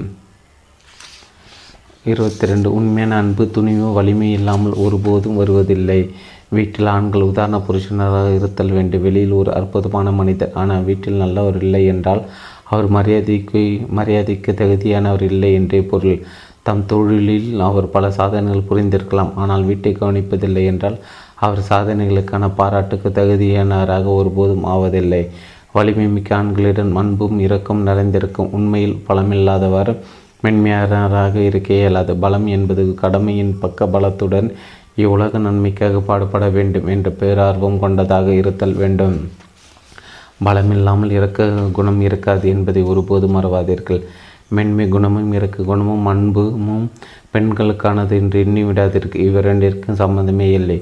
இருபத்தி 2.12 2.46
ரெண்டு 2.52 2.70
உண்மையான 2.78 3.18
அன்பு 3.22 3.44
துணிவு 3.56 3.90
வலிமை 3.98 4.30
இல்லாமல் 4.38 4.80
ஒருபோதும் 4.86 5.38
வருவதில்லை. 5.42 6.00
வீட்டில் 6.56 6.90
ஆண்கள் 6.94 7.28
உதாரண 7.30 7.58
புருஷனராக 7.68 8.34
இருத்தல் 8.38 8.74
வேண்டும். 8.78 9.04
வெளியில் 9.06 9.38
ஒரு 9.42 9.52
அற்புதமான 9.60 10.08
மனிதர். 10.20 10.52
ஆனால் 10.62 10.88
வீட்டில் 10.90 11.22
நல்லவர் 11.24 11.60
இல்லை 11.66 11.84
என்றால் 11.94 12.22
அவர் 12.72 12.88
மரியாதைக்கு 12.98 13.62
மரியாதைக்கு 14.00 14.52
தகுதியானவர் 14.62 15.24
இல்லை 15.32 15.52
என்றே 15.60 15.80
பொருள். 15.92 16.20
தம் 16.68 16.84
தொழிலில் 16.92 17.50
அவர் 17.68 17.88
பல 17.96 18.06
சாதனைகள் 18.18 18.68
புரிந்திருக்கலாம். 18.70 19.32
ஆனால் 19.42 19.64
வீட்டை 19.70 19.92
கவனிப்பதில்லை 20.02 20.64
என்றால் 20.72 20.98
அவர் 21.46 21.62
சாதனைகளுக்கான 21.70 22.50
பாராட்டுக்கு 22.58 23.10
தகுதியானவராக 23.10 24.06
ஒருபோதும் 24.20 24.66
ஆவதில்லை. 24.66 25.22
வலிமை 25.76 26.06
மிக்க 26.08 26.30
ஆண்களிடம் 26.36 26.94
அன்பும் 26.96 27.38
இரக்கம் 27.40 27.82
நிறைந்திருக்கும். 27.82 28.52
உண்மையில் 28.52 28.98
பலமில்லாதவர் 29.08 29.92
மென்மையானவராக 30.44 31.36
இருக்க 31.50 31.70
இயலாது. 31.74 32.14
பலம் 32.24 32.48
என்பது 32.48 32.84
கடமையின் 33.02 33.54
பக்க 33.60 33.86
பலத்துடன் 33.86 34.48
இவ்வுலக 34.96 35.38
நன்மைக்காக 35.38 36.00
பாடுபட 36.00 36.48
வேண்டும் 36.50 36.88
என்ற 36.88 37.10
பேரார்வம் 37.22 37.80
கொண்டதாக 37.80 38.28
இருத்தல் 38.42 38.76
வேண்டும். 38.82 39.16
பலமில்லாமல் 40.46 41.16
இறக்க 41.18 41.48
குணம் 41.78 42.02
இருக்காது 42.02 42.46
என்பதை 42.50 42.84
ஒருபோதும் 42.84 43.36
மறவாதீர்கள். 43.36 44.02
மென்மை 44.50 44.86
குணமும் 44.88 45.32
இறக்க 45.34 45.64
குணமும் 45.64 46.06
அன்புமும் 46.06 46.86
பெண்களுக்கானது 47.34 48.14
என்று 48.22 48.38
எண்ணிவிடாதீர்கள். 48.46 49.24
இவ்விரண்டிற்கும் 49.28 50.00
சம்பந்தமே 50.02 50.48
இல்லை. 50.52 50.80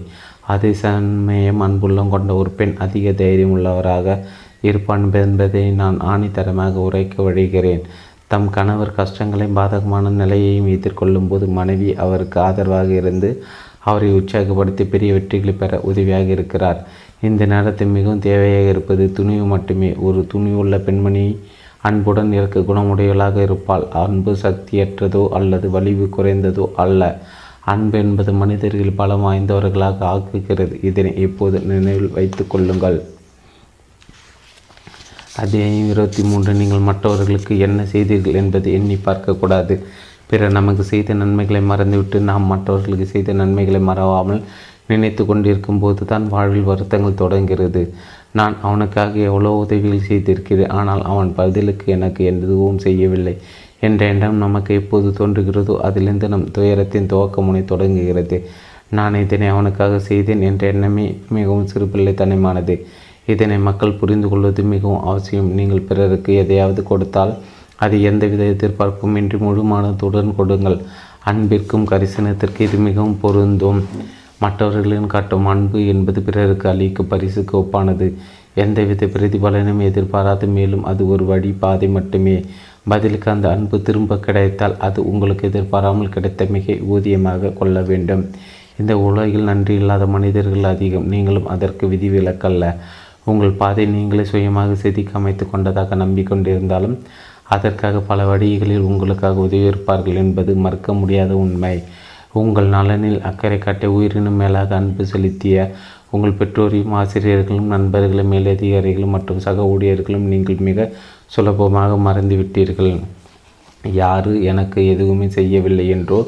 அதே 0.54 0.72
சமயம் 0.84 1.62
அன்புள்ளம் 1.66 2.14
கொண்ட 2.14 2.32
ஒரு 2.42 2.52
பெண் 2.60 2.76
அதிக 2.86 3.12
தைரியம் 3.22 3.54
உள்ளவராக 3.56 4.18
இருப்பான் 4.70 5.06
என்பதை 5.26 5.64
நான் 5.82 5.98
ஆணித்தரமாக 6.12 6.74
உரைக்க 6.88 7.16
வழிகிறேன். 7.28 7.84
தம் 8.32 8.50
கணவர் 8.56 8.98
கஷ்டங்களையும் 8.98 9.58
பாதகமான 9.58 10.12
நிலையையும் 10.22 10.70
எதிர்கொள்ளும் 10.76 11.30
போது 11.32 11.46
மனைவி 11.58 11.90
அவருக்கு 12.04 12.38
ஆதரவாக 12.48 12.90
இருந்து 13.02 13.30
அவரை 13.90 14.10
உற்சாகப்படுத்தி 14.18 14.84
பெரிய 14.94 15.10
வெற்றிகளை 15.14 15.54
பெற 15.58 15.80
உதவியாக 15.90 16.28
இருக்கிறார். 16.36 16.80
இந்த 17.28 17.44
நேரத்தில் 17.54 17.96
மிகவும் 17.96 18.24
தேவையாக 18.28 18.68
இருப்பது 18.74 19.06
துணிவு 19.18 19.46
மட்டுமே. 19.54 19.90
ஒரு 20.08 20.20
துணிவுள்ள 20.34 20.78
பெண்மணி 20.88 21.26
அன்புடன் 21.90 22.32
இருக்க 22.38 22.60
குணமுடையவளாக 22.70 23.38
இருப்பாள். 23.48 23.86
அன்பு 24.04 24.32
சக்தியற்றதோ 24.44 25.24
அல்லது 25.40 25.68
வலிவு 25.76 26.08
குறைந்ததோ 26.18 26.66
அல்ல. 26.84 27.02
அன்பு 27.70 27.98
என்பது 28.04 28.32
மனிதர்கள் 28.42 29.00
பலம் 29.00 29.26
வாய்ந்தவர்களாக 29.26 30.00
ஆக்குகிறது. 30.12 30.76
இதனை 30.90 31.12
இப்போது 31.26 31.58
நினைவில் 31.72 32.16
வைத்து 32.16 32.44
கொள்ளுங்கள். 32.54 32.98
அத்தியாயம் 35.42 35.90
இருபத்தி 35.92 36.24
மூன்று. 36.24 36.54
நீங்கள் 36.54 36.88
மற்றவர்களுக்கு 36.88 37.54
என்ன 37.68 37.86
செய்தீர்கள் 37.94 38.40
என்பதை 38.42 38.74
எண்ணி 38.80 38.98
பார்க்கக்கூடாது. 39.06 39.76
பிறர் 40.30 40.58
நமக்கு 40.58 40.84
செய்த 40.92 41.14
நன்மைகளை 41.22 41.62
மறந்துவிட்டு 41.72 42.18
நாம் 42.32 42.52
மற்றவர்களுக்கு 42.54 43.08
செய்த 43.14 43.32
நன்மைகளை 43.34 43.82
மறவாமல் 43.92 44.42
நினைத்து 44.92 45.22
கொண்டிருக்கும் 45.26 45.80
போது 45.80 46.06
தான் 46.06 46.26
வாழ்வில் 46.28 46.70
வருத்தங்கள் 46.70 47.22
தொடங்கிறது 47.24 47.82
நான் 48.40 48.56
அவனுக்காக 48.62 49.20
எவ்வளோ 49.30 49.52
உதவிகள் 49.64 50.08
செய்திருக்கிறேன். 50.10 50.72
ஆனால் 50.80 51.02
அவன் 51.12 51.30
பதிலுக்கு 51.40 51.86
எனக்கு 51.96 52.22
எதுவும் 52.32 52.84
செய்யவில்லை. 52.86 53.36
என்ற 53.88 54.02
எண்ணம் 54.14 54.42
நமக்கு 54.46 54.72
எப்போது 54.82 55.08
தோன்றுகிறதோ 55.20 55.76
அதிலிருந்து 55.88 56.28
நம் 56.34 56.48
துயரத்தின் 56.58 57.10
துவக்க 57.12 57.42
முனை 57.42 57.62
தொடங்குகிறது. 57.66 58.38
நான் 58.98 59.16
இதனை 59.24 59.48
அவனுக்காக 59.48 60.00
செய்தேன் 60.10 60.42
என்ற 60.50 60.68
எண்ணமே 60.74 61.06
மிகவும் 61.38 61.70
சிறுபிள்ளைத்தனமானது. 61.72 62.76
இதனை 63.34 63.58
மக்கள் 63.68 64.00
புரிந்து 64.00 64.28
கொள்வது 64.30 64.62
மிகவும் 64.74 65.04
அவசியம். 65.10 65.50
நீங்கள் 65.60 65.88
பிறருக்கு 65.90 66.32
எதையாவது 66.44 66.84
கொடுத்தால் 66.84 67.34
அது 67.86 67.96
எந்தவித 68.10 68.44
எதிர்பார்ப்பும் 68.54 69.16
இன்றி 69.20 69.38
முழுமானத்துடன் 69.38 70.36
கொடுங்கள். 70.40 70.78
அன்பிற்கும் 71.30 71.88
கரிசனத்திற்கு 71.92 72.62
இது 72.68 72.78
மிகவும் 72.88 73.20
பொருந்தும். 73.24 73.80
மற்றவர்களின் 74.44 75.12
காட்டும் 75.14 75.48
அன்பு 75.54 75.80
என்பது 75.94 76.20
பிறருக்கு 76.28 76.68
அளிக்கும் 76.70 77.10
பரிசுக்கு 77.14 77.54
ஒப்பானது 77.58 78.08
எந்தவித 78.62 79.06
பிரதிபலனும் 79.06 79.82
எதிர்பாராது 79.88 80.46
மேலும் 80.56 80.84
அது 80.92 81.02
ஒரு 81.14 81.24
வழி 81.32 81.52
பாதை 81.64 81.88
மட்டுமே. 81.98 82.38
பதிலுக்கு 82.86 83.28
அந்த 83.32 83.48
அன்பு 83.56 83.82
திரும்ப 83.88 84.18
கிடைத்தால் 84.18 84.76
அது 84.86 85.00
உங்களுக்கு 85.12 85.48
எதிர்பாராமல் 85.50 86.14
கிடைத்த 86.16 86.46
மிக 86.56 86.74
ஊதியமாக 86.94 87.54
கொள்ள 87.60 87.82
வேண்டும். 87.82 88.24
இந்த 88.80 88.94
உலகில் 89.08 89.50
நன்றி 89.50 89.74
இல்லாத 89.76 90.04
மனிதர்கள் 90.16 90.72
அதிகம். 90.74 91.08
நீங்களும் 91.14 91.50
அதற்கு 91.56 91.86
விதிவிலக்கல்ல. 91.88 92.66
உங்கள் 93.24 93.60
பாதை 93.62 93.84
நீங்களே 93.86 94.24
சுயமாக 94.24 94.76
செதுக்கி 94.76 95.14
அமைத்து 95.20 95.46
கொண்டதாக 95.50 95.96
நம்பிக்கொண்டிருந்தாலும் 95.96 96.96
அதற்காக 97.56 98.00
பல 98.10 98.26
வழிகளில் 98.26 98.88
உங்களுக்காக 98.90 99.42
உதவியிருப்பார்கள் 99.48 100.20
என்பது 100.24 100.52
மறுக்க 100.66 100.94
முடியாத 100.94 101.32
உண்மை. 101.36 101.76
உங்கள் 102.42 102.70
நலனில் 102.76 103.22
அக்கறை 103.30 103.58
காட்ட 103.58 103.86
உயிரினும் 103.92 104.40
மேலாக 104.42 104.76
அன்பு 104.76 105.04
செலுத்திய 105.06 105.56
உங்கள் 106.16 106.38
பெற்றோரையும் 106.40 106.96
ஆசிரியர்களும் 107.02 107.72
நண்பர்களும் 107.74 108.32
மேலதிகாரிகளும் 108.34 109.16
மற்றும் 109.16 109.44
சக 109.46 109.66
ஊழியர்களும் 109.74 110.26
நீங்கள் 110.34 110.66
மிக 110.68 110.88
சுலபமாக 111.34 111.92
மறந்துவிட்டீர்கள். 112.08 112.94
யாரு 114.02 114.32
எனக்கு 114.52 114.80
எதுவுமே 114.94 115.28
செய்யவில்லை 115.38 115.86
என்றோ 115.96 116.20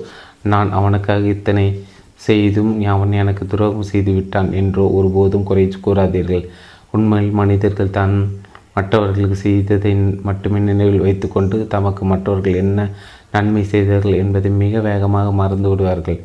நான் 0.52 0.70
அவனுக்காக 0.78 1.24
இத்தனை 1.36 1.66
செய்தும் 2.28 2.72
அவன் 2.94 3.12
எனக்கு 3.22 3.44
துரோகம் 3.52 3.90
செய்து 3.92 4.12
விட்டான் 4.18 4.50
என்றோ 4.62 4.84
ஒருபோதும் 4.98 5.48
குறை 5.50 5.66
கூறாதீர்கள். 5.86 6.46
உண்மையில் 6.96 7.38
மனிதர்கள் 7.40 7.96
தான் 8.00 8.16
மற்றவர்களுக்கு 8.78 9.38
செய்ததை 9.48 9.92
மட்டுமே 10.28 10.60
நினைவில் 10.70 11.06
வைத்துக்கொண்டு 11.06 11.58
தமக்கு 11.74 12.04
மற்றவர்கள் 12.12 12.62
என்ன 12.64 12.88
நன்மை 13.36 13.64
செய்தார்கள் 13.74 14.20
என்பதை 14.24 14.50
மிக 14.64 14.80
வேகமாக 14.88 15.28
மறந்து 15.42 15.68
விடுவார்கள். 15.72 16.20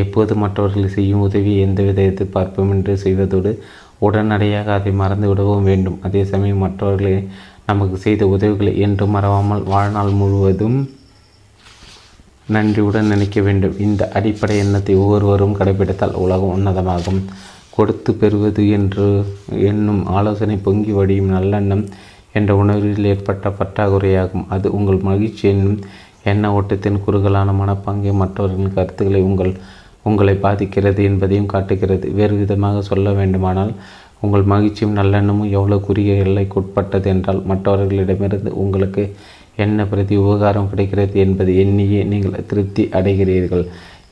எப்போது 0.00 0.32
மற்றவர்கள் 0.42 0.94
செய்யும் 0.96 1.24
உதவி 1.26 1.52
எந்தவித 1.66 2.00
எதிர்பார்ப்புமின்றி 2.10 2.94
செய்வதோடு 3.04 3.52
உடனடியாக 4.06 4.68
அதை 4.78 4.92
மறந்து 5.02 5.28
விடவும் 5.30 5.68
வேண்டும். 5.70 5.98
அதே 6.06 6.22
சமயம் 6.32 6.64
மற்றவர்களை 6.64 7.14
நமக்கு 7.68 7.96
செய்த 8.04 8.22
உதவிகளை 8.34 8.72
என்றும் 8.84 9.14
மறவாமல் 9.16 9.64
வாழ்நாள் 9.72 10.12
முழுவதும் 10.20 10.78
நன்றியுடன் 12.54 13.10
நினைக்க 13.12 13.38
வேண்டும். 13.46 13.74
இந்த 13.86 14.02
அடிப்படை 14.18 14.54
எண்ணத்தை 14.64 14.94
ஒவ்வொருவரும் 15.02 15.56
கடைபிடித்தால் 15.58 16.14
உலகம் 16.24 16.54
உன்னதமாகும். 16.56 17.20
கொடுத்து 17.76 18.10
பெறுவது 18.20 18.62
என்று 18.76 19.06
என்னும் 19.70 20.00
ஆலோசனை 20.18 20.56
பொங்கி 20.66 20.92
வடியும் 20.98 21.32
நல்லெண்ணம் 21.34 21.84
என்ற 22.38 22.50
உணர்வில் 22.62 23.10
ஏற்பட்ட 23.12 23.48
பற்றாக்குறையாகும். 23.58 24.46
அது 24.54 24.66
உங்கள் 24.78 25.06
மகிழ்ச்சி 25.10 25.44
என்னும் 25.52 25.78
எண்ண 26.32 26.44
ஓட்டத்தின் 26.56 27.02
குறுகலான 27.04 27.52
மனப்பாங்கை 27.60 28.14
மற்றவர்களின் 28.22 28.76
கருத்துக்களை 28.78 29.22
உங்கள் 29.28 29.52
உங்களை 30.08 30.34
பாதிக்கிறது 30.44 31.00
என்பதையும் 31.10 31.52
காட்டுகிறது. 31.52 32.06
வேறு 32.18 32.34
விதமாக 32.42 32.82
சொல்ல 32.90 33.08
வேண்டுமானால் 33.18 33.72
உங்கள் 34.24 34.50
மகிழ்ச்சியும் 34.52 34.96
நல்லெண்ணமும் 34.98 35.52
எவ்வளோ 35.56 35.76
குறுகிய 35.86 36.14
எல்லைக்குட்பட்டது 36.24 37.08
என்றால் 37.14 37.42
மற்றவர்களிடமிருந்து 37.50 38.52
உங்களுக்கு 38.62 39.04
என்ன 39.64 39.84
பிரதி 39.90 40.14
உபகாரம் 40.24 40.70
கிடைக்கிறது 40.70 41.16
என்பது 41.24 41.52
எண்ணியே 41.62 42.00
நீங்கள் 42.12 42.46
திருப்தி 42.50 42.82
அடைகிறீர்கள். 42.98 43.64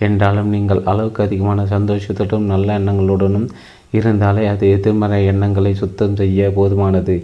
என்றாலும் 0.06 0.52
நீங்கள் 0.54 0.80
அளவுக்கு 0.90 1.20
அதிகமான 1.26 1.60
சந்தோஷத்துடனும் 1.74 2.50
நல்ல 2.52 2.68
எண்ணங்களுடனும் 2.78 3.48
இருந்தாலே 3.98 4.42
அது 4.52 4.64
எதிர்மறை 4.76 5.20
எண்ணங்களை 5.32 5.72
சுத்தம் 5.74 6.16
செய்ய 6.20 6.48
போதுமானது. 6.56 7.14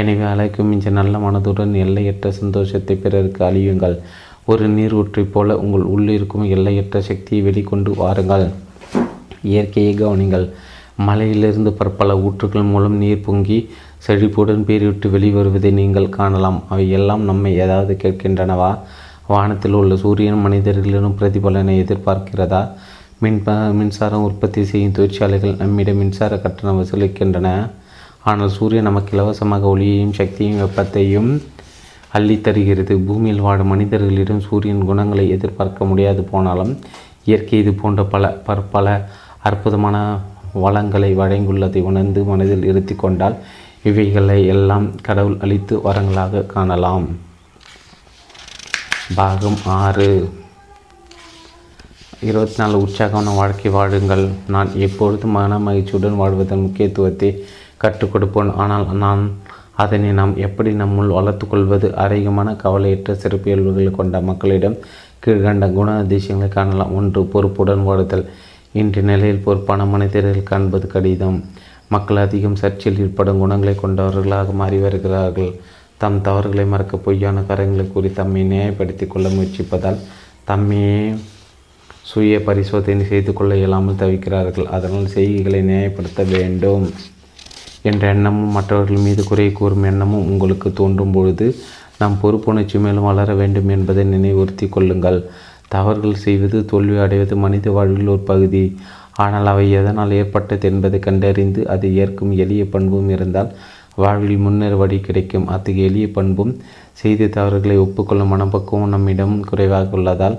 எனவே 0.00 0.24
அலைக்கும் 0.32 0.68
மிஞ்ச 0.72 0.90
நல்ல 0.98 1.14
மனதுடன் 1.24 1.72
எல்லையற்ற 1.84 2.26
சந்தோஷத்தை 2.40 2.94
பிறருக்கு 2.96 3.40
அழியுங்கள். 3.48 3.96
ஒரு 4.50 4.66
நீரூற்றை 4.76 5.24
போல 5.34 5.56
உங்கள் 5.64 5.86
உள்ளிருக்கும் 5.94 6.46
எல்லையற்ற 6.56 7.00
சக்தியை 7.08 7.40
வெளிக்கொண்டு 7.48 7.90
வாருங்கள். 8.02 8.46
இயற்கையை 9.50 9.92
கவனிங்கள். 9.94 10.46
மலையிலிருந்து 10.96 11.72
பற்பல 11.72 12.16
ஊற்றுகள் 12.16 12.70
மூலம் 12.70 12.96
நீர் 12.96 13.20
பொங்கி 13.20 13.70
செழிப்புடன் 14.06 14.64
பேரிவிட்டு 14.64 15.08
வெளிவருவதை 15.10 15.72
நீங்கள் 15.72 16.08
காணலாம். 16.08 16.62
அவை 16.68 16.90
எல்லாம் 16.90 17.22
நம்மை 17.24 17.54
ஏதாவது 17.54 17.96
கேட்கின்றனவா? 18.02 18.78
வானத்தில் 19.26 19.72
உள்ள 19.72 19.96
சூரியன் 19.96 20.42
மனிதர்களிடம் 20.46 21.16
பிரதிபலனை 21.18 21.74
எதிர்பார்க்கிறதா? 21.84 22.68
மின் 23.18 23.42
மின்சாரம் 23.72 24.22
உற்பத்தி 24.22 24.64
செய்யும் 24.64 24.92
தொழிற்சாலைகள் 24.92 25.54
நம்மிடம் 25.54 25.96
மின்சார 25.96 26.38
கட்டணம் 26.38 26.84
வசூலிக்கின்றன. 26.84 27.70
ஆனால் 28.24 28.48
சூரியன் 28.48 28.84
நமக்கு 28.84 29.16
இலவசமாக 29.16 29.66
ஒளியையும் 29.66 30.12
சக்தியும் 30.12 30.60
வெப்பத்தையும் 30.60 31.42
அள்ளி 32.08 32.40
தருகிறது. 32.40 32.96
பூமியில் 32.96 33.40
வாழும் 33.40 33.66
மனிதர்களிடம் 33.66 34.40
சூரியன் 34.40 34.84
குணங்களை 34.84 35.28
எதிர்பார்க்க 35.28 35.84
முடியாது 35.84 36.22
போனாலும் 36.22 36.78
இயற்கை 37.24 37.58
இது 37.58 37.72
போன்ற 37.72 38.04
பல 38.04 38.28
பற்பல 38.28 39.08
அற்புதமான 39.42 39.96
வளங்களை 40.52 41.16
வழங்கியுள்ளதை 41.16 41.82
உணர்ந்து 41.82 42.24
மனதில் 42.24 42.64
இருத்தி 42.64 42.94
கொண்டால் 42.94 43.36
இவைகளை 43.82 44.46
எல்லாம் 44.46 45.00
கடவுள் 45.00 45.36
அளித்து 45.40 45.78
வரங்களாக 45.78 46.46
காணலாம். 46.46 47.06
பாகம் 49.14 49.56
ஆறு. 49.64 50.28
இருபத்தி 52.20 52.54
நாலு 52.56 52.80
உற்சாகமான 52.80 53.30
வாழ்க்கை 53.30 53.70
வாழுங்கள். 53.70 54.28
நான் 54.48 54.70
எப்பொழுதும் 54.74 55.30
மன 55.30 55.58
மகிழ்ச்சியுடன் 55.58 56.16
வாழ்வதன் 56.16 56.60
முக்கியத்துவத்தை 56.60 57.44
கற்றுக் 57.76 58.16
கொடுப்போன்? 58.16 58.54
ஆனால் 58.54 58.92
நான் 58.96 59.38
அதனை 59.72 60.10
நாம் 60.10 60.36
எப்படி 60.36 60.72
நம்முள் 60.72 61.12
வளர்த்துக்கொள்வது 61.18 61.92
அதிகமான 61.92 62.54
கவலையற்ற 62.54 63.14
சிறப்பியல்புகளை 63.14 63.90
கொண்ட 63.90 64.20
மக்களிடம் 64.20 64.76
கீழ்கண்ட 65.26 65.72
குண 65.72 65.98
அதிசயங்களை 65.98 66.54
காணலாம். 66.54 66.94
ஒன்று 66.94 67.24
பொறுப்புடன் 67.24 67.86
வாழுதல் 67.88 68.28
இன்றைய 68.80 69.06
நிலையில் 69.08 69.42
பொறுப்பான 69.44 69.84
மனிதர்கள் 69.84 70.46
காண்பது 70.50 70.86
கடிதம். 70.92 71.38
மக்கள் 71.88 72.16
அதிகம் 72.16 72.56
சர்ச்சையில் 72.60 73.00
ஈடுபடும் 73.02 73.40
குணங்களை 73.42 73.74
கொண்டவர்களாக 73.74 74.52
மாறி 74.60 74.78
வருகிறார்கள். 74.84 75.50
தம் 76.02 76.16
தவறுகளை 76.26 76.64
மறக்க 76.64 76.96
பொய்யான 76.96 77.42
காரியங்களை 77.50 77.84
கூறி 77.88 78.10
தம்மை 78.12 78.44
நியாயப்படுத்தி 78.52 79.06
கொள்ள 79.06 79.28
முயற்சிப்பதால் 79.28 79.98
தம்மையே 80.50 80.96
சுய 82.12 82.40
பரிசோதனை 82.48 83.04
செய்து 83.12 83.32
கொள்ள 83.32 83.52
இயலாமல் 83.56 84.00
தவிக்கிறார்கள். 84.04 84.70
அதனால் 84.76 85.12
செய்திகளை 85.16 85.62
நியாயப்படுத்த 85.72 86.28
வேண்டும் 86.34 86.86
என்ற 87.82 88.02
எண்ணமும் 88.14 88.56
மற்றவர்கள் 88.58 89.06
மீது 89.06 89.22
குறை 89.24 89.48
கூறும் 89.52 89.88
எண்ணமும் 89.92 90.26
உங்களுக்கு 90.26 90.68
தோன்றும் 90.72 91.12
பொழுது 91.12 91.46
நாம் 91.98 92.20
பொறுப்புணர்ச்சி 92.22 92.78
மேலும் 92.80 93.08
வளர 93.12 93.34
வேண்டும் 93.34 93.68
என்பதை 93.68 94.04
நினைவுறுத்தி 94.04 94.68
கொள்ளுங்கள். 94.68 95.20
தவறுகள் 95.74 96.22
செய்வது 96.24 96.58
தோல்வி 96.70 96.96
அடைவது 97.04 97.36
மனித 97.44 97.66
வாழ்வில் 97.76 98.12
ஒரு 98.14 98.22
பகுதி. 98.32 98.64
ஆனால் 99.24 99.48
அவை 99.52 99.66
எதனால் 99.78 100.16
ஏற்பட்டது 100.20 100.66
என்பதை 100.70 100.98
கண்டறிந்து 101.06 101.60
அதை 101.74 101.88
ஏற்கும் 102.02 102.32
எளிய 102.44 102.62
பண்பும் 102.74 103.10
இருந்தால் 103.16 103.50
வாழ்வில் 104.02 104.42
முன்னேற 104.44 104.74
வழி 104.82 104.98
கிடைக்கும். 105.06 105.48
அத்தகைய 105.54 105.88
எளிய 105.90 106.06
பண்பும் 106.18 106.52
செய்த 107.00 107.30
தவறுகளை 107.36 107.76
ஒப்புக்கொள்ளும் 107.84 108.32
மனப்பக்குவம் 108.34 108.92
நம்மிடம் 108.94 109.34
குறைவாக 109.50 109.96
உள்ளதால் 109.98 110.36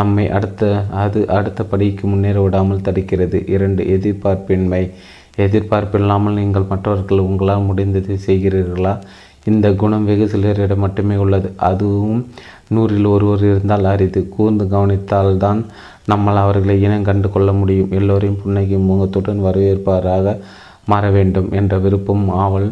நம்மை 0.00 0.24
அடுத்த 0.36 0.68
அது 1.02 1.20
அடுத்த 1.38 1.60
படிக்கு 1.72 2.04
முன்னேற 2.10 2.38
விடாமல் 2.44 2.84
தடுக்கிறது. 2.86 3.38
இரண்டு 3.54 3.82
எதிர்பார்ப்பின்மை. 3.96 4.82
எதிர்பார்ப்பில்லாமல் 5.44 6.38
நீங்கள் 6.40 6.70
மற்றவர்கள் 6.70 7.26
உங்களால் 7.28 7.68
முடிந்ததை 7.68 8.16
செய்கிறீர்களா? 8.26 8.94
இந்த 9.50 9.66
குணம் 9.80 10.06
வெகு 10.08 10.26
சிலரிடம் 10.32 10.82
மட்டுமே 10.84 11.16
உள்ளது. 11.24 11.48
அதுவும் 11.68 12.20
நூறில் 12.74 13.12
ஒருவர் 13.14 13.44
இருந்தால் 13.48 13.90
அரிது. 13.92 14.20
கூர்ந்து 14.34 14.64
கவனித்தால்தான் 14.74 15.60
நம்மால் 16.10 16.42
அவர்களை 16.44 16.76
இனம் 16.86 17.06
கண்டு 17.08 17.28
கொள்ள 17.30 17.50
முடியும். 17.60 17.92
எல்லோரையும் 17.98 18.40
புன்னகையும் 18.42 18.88
முகத்துடன் 18.90 19.44
வரவேற்பாராக 19.46 20.34
மாற 20.90 21.04
வேண்டும் 21.16 21.48
என்ற 21.60 21.72
விருப்பம் 21.84 22.26
ஆவல் 22.44 22.68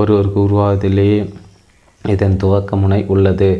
ஒருவருக்கு 0.00 0.40
உருவாவதிலேயே 0.46 1.20
இதன் 2.04 2.40
துவக்க 2.42 2.76
முனை 2.82 3.00
உள்ளது. 3.14 3.50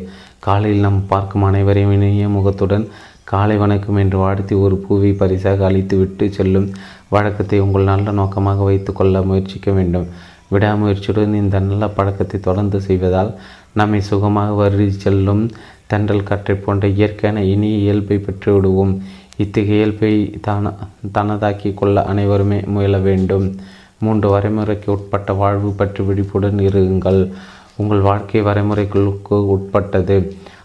காலையில் 0.46 0.84
நாம் 0.86 1.00
பார்க்கும் 1.06 1.46
அனைவரையும் 1.48 1.94
இணைய 1.96 2.28
முகத்துடன் 2.36 2.84
காலை 3.30 3.56
வணக்கம் 3.62 3.98
என்று 4.02 4.16
வாழ்த்தி 4.18 4.54
ஒரு 4.64 4.76
பூவை 4.84 5.10
பரிசாக 5.20 5.64
அளித்துவிட்டு 5.68 6.26
செல்லும் 6.36 6.68
வழக்கத்தை 7.14 7.58
உங்கள் 7.64 7.90
நல்ல 7.90 8.12
நோக்கமாக 8.20 8.64
வைத்து 8.68 8.90
கொள்ள 8.92 9.22
முயற்சிக்க 9.28 9.70
வேண்டும். 9.78 10.06
விடாமுயற்சியுடன் 10.52 11.34
இந்த 11.40 11.56
நல்ல 11.66 11.84
பழக்கத்தை 11.96 12.38
தொடர்ந்து 12.40 12.78
செய்வதால் 12.86 13.30
நம்மை 13.80 14.00
சுகமாக 14.08 14.56
வருடி 14.60 14.88
செல்லும் 15.04 15.42
தென்றல் 15.90 16.28
காற்றை 16.28 16.56
போன்ற 16.56 16.86
இயற்கையான 16.98 17.44
இனிய 17.44 17.76
இயல்பை 17.84 18.16
பெற்றுவிடுவோம். 18.26 18.92
இத்தகைய 19.42 19.80
இயல்பை 19.80 20.12
தான 20.46 20.72
தனதாக்கி 21.18 21.70
கொள்ள 21.74 22.04
அனைவருமே 22.04 22.58
முயல 22.74 22.96
வேண்டும். 23.08 23.46
மூன்று 23.98 24.26
வரைமுறைக்கு 24.34 24.88
உட்பட்ட 24.96 25.32
வாழ்வு 25.42 25.70
பற்றி 25.72 26.02
விழிப்புடன் 26.04 26.60
இருங்கள். 26.68 27.20
உங்கள் 27.76 28.06
வாழ்க்கை 28.08 28.40
வரைமுறைகளுக்கு 28.42 29.36
உட்பட்டது. 29.54 30.16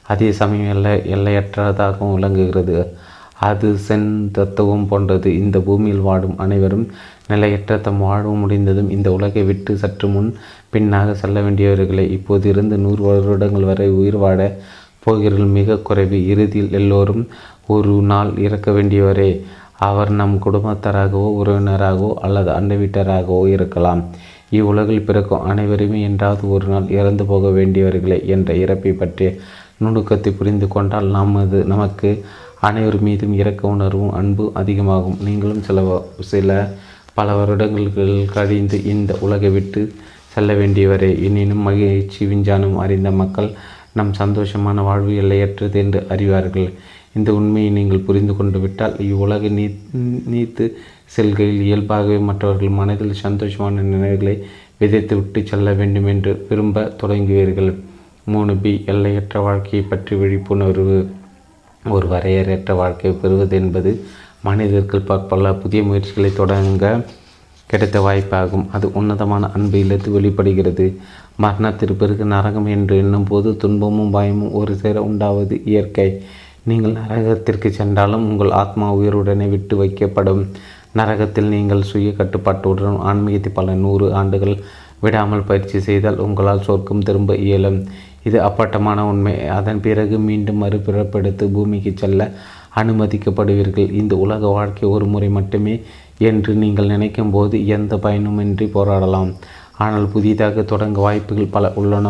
அதே 0.08 0.30
சமயம் 0.40 0.72
எல்லை 0.76 0.94
எல்லையற்றதாகவும் 1.16 2.14
விளங்குகிறது. 2.14 2.78
அது 3.48 3.70
சென் 3.88 4.10
தத்துவம் 4.32 4.88
போன்றது. 4.90 5.30
இந்த 5.42 5.58
பூமியில் 5.60 6.06
வாடும் 6.08 6.38
அனைவரும் 6.38 6.86
நிலையற்ற 7.28 7.78
தம் 7.78 8.02
வாழ்வு 8.08 8.34
முடிந்ததும் 8.36 8.90
இந்த 8.96 9.08
உலகை 9.12 9.44
விட்டு 9.44 9.72
சற்று 9.84 10.08
முன் 10.08 10.30
பின்னாக 10.74 11.12
செல்ல 11.22 11.42
வேண்டியவர்களை 11.42 12.06
இப்போது 12.18 12.46
இருந்து 12.50 12.78
நூறு 12.78 13.04
வருடங்கள் 13.04 13.70
வரை 13.70 13.88
உயிர் 14.00 14.20
வாழ 14.24 14.40
போகிறீர்கள் 15.06 15.56
மிக 15.58 15.78
குறைவு. 15.88 16.20
இறுதியில் 16.34 16.76
எல்லோரும் 16.80 17.24
ஒரு 17.76 17.96
நாள் 18.12 18.32
இறக்க 18.46 18.70
வேண்டியவரே 18.72 19.30
அவர் 19.88 20.12
நம் 20.20 20.36
குடும்பத்தராகவோ 20.46 21.30
உறவினராகவோ 21.40 22.10
அல்லது 22.26 22.50
அண்டை 22.58 22.76
வீட்டராகவோ 22.78 23.40
இருக்கலாம். 23.56 24.02
இவ்வுலகில் 24.58 25.06
பிறக்கும் 25.08 25.46
அனைவருமே 25.52 26.00
என்றாவது 26.10 26.44
ஒரு 26.56 26.68
நாள் 26.68 26.88
இறந்து 26.98 27.24
போக 27.32 27.50
வேண்டியவர்களே 27.58 28.20
என்ற 28.34 28.50
இறப்பை 28.64 28.92
பற்றிய 28.98 29.30
நுணுக்கத்தை 29.84 30.32
புரிந்து 30.40 30.68
கொண்டால் 30.68 31.10
நமது 31.18 31.58
நமக்கு 31.72 32.10
அனைவர் 32.68 33.00
மீதும் 33.08 33.34
இறக்க 33.42 33.62
உணர்வும் 33.68 34.14
அன்பு 34.20 34.46
அதிகமாகும். 34.62 35.18
நீங்களும் 35.28 35.66
சில 35.68 35.80
சில 36.32 36.50
பல 37.18 37.36
வருடங்கள் 37.40 38.32
கழிந்து 38.36 38.78
இந்த 38.94 39.12
உலகை 39.26 39.50
விட்டு 39.50 39.82
செல்ல 40.34 40.54
வேண்டியவரே. 40.54 41.12
எனினும் 41.28 41.66
மகிழ்ச்சி 41.68 42.22
விஞ்ஞானம் 42.32 42.78
அறிந்த 42.84 43.12
மக்கள் 43.22 43.50
நம் 43.98 44.12
சந்தோஷமான 44.20 44.84
வாழ்வு 44.88 45.14
எல்லையற்றது 45.22 45.78
என்று 45.84 46.00
அறிவார்கள். 46.14 46.70
இந்த 47.18 47.30
உண்மையை 47.40 47.70
நீங்கள் 47.78 48.06
புரிந்து 48.08 48.34
கொண்டு 48.38 48.60
விட்டால் 48.64 48.96
இவ்வுலகை 49.08 49.50
நீ 49.58 49.66
நீத்து 50.34 50.66
செல்கையில் 51.16 51.62
இயல்பாகவே 51.68 52.18
மற்றவர்கள் 52.30 52.78
மனதில் 52.80 53.22
சந்தோஷமான 53.24 53.84
நினைவுகளை 53.92 54.36
விதைத்து 54.82 55.14
விட்டு 55.20 55.42
செல்ல 55.52 55.74
வேண்டும் 55.80 56.10
என்று 56.14 56.32
விரும்ப 56.50 56.86
தொடங்குவீர்கள். 57.02 57.72
மூணு 58.34 58.54
பி 58.64 58.72
எல்லையற்ற 58.94 59.40
வாழ்க்கையை 59.48 59.84
பற்றி 59.90 60.14
விழிப்புணர்வு. 60.22 61.00
ஒரு 61.96 62.08
வரையறையற்ற 62.14 62.74
வாழ்க்கையை 62.82 63.14
பெறுவது 63.22 63.56
என்பது 63.62 63.92
மனிதர்கள் 64.48 65.08
பல 65.32 65.54
புதிய 65.62 65.82
முயற்சிகளை 65.90 66.32
தொடங்க 66.40 66.86
கிடைத்த 67.70 67.98
வாய்ப்பாகும். 68.08 68.66
அது 68.76 68.86
உன்னதமான 69.00 69.44
அன்பு 69.58 69.78
இல்லத்து 69.84 70.10
வெளிப்படுகிறது. 70.16 70.86
மரணத்திற்கு 71.44 71.96
பிறகு 72.02 72.26
நரகம் 72.26 72.68
என்று 72.76 72.96
எண்ணும் 72.98 73.28
போது 73.30 73.50
துன்பமும் 73.58 74.14
பயமும் 74.18 74.56
ஒரு 74.60 74.74
சேர 74.76 75.02
உண்டாவது 75.02 75.56
இயற்கை. 75.66 76.10
நீங்கள் 76.70 76.98
நரகத்திற்கு 77.02 77.70
சென்றாலும் 77.80 78.26
உங்கள் 78.30 78.56
ஆத்மா 78.62 78.88
உயிருடனே 79.00 79.48
விட்டு 79.50 79.76
வைக்கப்படும். 79.82 80.44
நரகத்தில் 81.00 81.52
நீங்கள் 81.56 81.88
சுய 81.90 82.10
கட்டுப்பாட்டுடன் 82.12 83.00
ஆன்மீகத்தை 83.10 83.52
பல 83.54 83.74
நூறு 83.74 84.06
ஆண்டுகள் 84.14 84.56
விடாமல் 85.00 85.48
பயிற்சி 85.50 85.80
செய்தால் 85.80 86.22
உங்களால் 86.26 86.66
சொர்க்கம் 86.68 87.06
திரும்ப 87.08 87.36
இயலும். 87.46 87.80
இது 88.24 88.38
அப்பட்டமான 88.42 89.00
உண்மை. 89.06 89.34
அதன் 89.58 89.82
பிறகு 89.82 90.16
மீண்டும் 90.20 90.62
மறுபிறப்பெடுத்து 90.64 91.48
பூமிக்கு 91.56 91.92
செல்ல 91.96 92.32
அனுமதிக்கப்படுவீர்கள். 92.82 93.92
இந்த 94.02 94.14
உலக 94.16 94.48
வாழ்க்கை 94.48 94.90
ஒரு 94.90 95.06
முறை 95.06 95.30
மட்டுமே 95.30 95.76
என்று 96.30 96.52
நீங்கள் 96.64 96.92
நினைக்கும் 96.94 97.32
போது 97.32 97.56
எந்த 97.68 97.96
பயனுமின்றி 97.96 98.66
போராடலாம். 98.78 99.32
ஆனால் 99.78 100.08
புதிதாக 100.08 100.62
தொடங்க 100.62 101.00
வாய்ப்புகள் 101.02 101.54
பல 101.56 101.72
உள்ளன. 101.76 102.10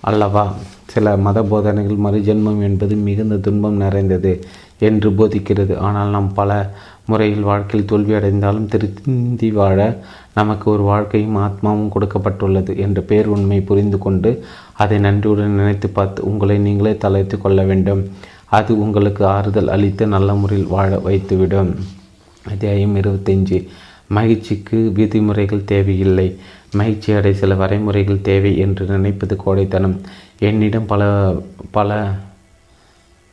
அல்லவா? 0.00 0.54
சில 0.86 1.16
மத 1.16 1.42
போதனைகள் 1.42 2.02
மறுஜென்மம் 2.06 2.60
என்பது 2.60 2.94
மிகுந்த 2.96 3.36
துன்பம் 3.36 3.76
நிறைந்தது 3.76 4.32
என்று 4.78 5.10
போதிக்கிறது. 5.10 5.76
ஆனால் 5.76 6.08
நாம் 6.08 6.34
பல 6.34 6.74
முறையில் 7.06 7.42
வாழ்க்கையில் 7.42 7.88
தோல்வியடைந்தாலும் 7.90 8.66
திருந்தி 8.66 9.50
வாழ 9.50 9.78
நமக்கு 10.34 10.70
ஒரு 10.70 10.82
வாழ்க்கையும் 10.82 11.36
ஆத்மாவும் 11.36 11.90
கொடுக்கப்பட்டுள்ளது 11.94 12.78
என்ற 12.78 13.00
பேர் 13.00 13.26
உண்மை 13.26 13.60
புரிந்து 13.60 13.98
கொண்டு 13.98 14.44
அதை 14.72 14.98
நன்றியுடன் 14.98 15.50
நினைத்து 15.50 15.88
பார்த்து 15.88 16.24
உங்களை 16.24 16.58
நீங்களே 16.58 16.96
தலைத்து 16.96 17.38
கொள்ள 17.40 17.62
வேண்டும். 17.62 18.02
அது 18.48 18.78
உங்களுக்கு 18.78 19.26
ஆறுதல் 19.26 19.68
அளித்து 19.68 20.06
நல்ல 20.06 20.34
முறையில் 20.34 20.66
வாழ 20.66 20.96
வைத்துவிடும். 20.96 21.72
அத்தியாயம் 22.50 22.96
இருபத்தஞ்சு 22.96 23.66
மகிழ்ச்சிக்கு 24.06 24.92
விதிமுறைகள் 24.94 25.64
தேவையில்லை. 25.64 26.38
மகிழ்ச்சி 26.74 27.12
அடை 27.12 27.32
சில 27.34 27.54
வரைமுறைகள் 27.54 28.26
தேவை 28.28 28.52
என்று 28.64 28.84
நினைப்பது 28.86 29.36
கோடைத்தனம். 29.44 29.96
என்னிடம் 30.38 30.90
பல 30.92 31.02
பல 31.70 31.98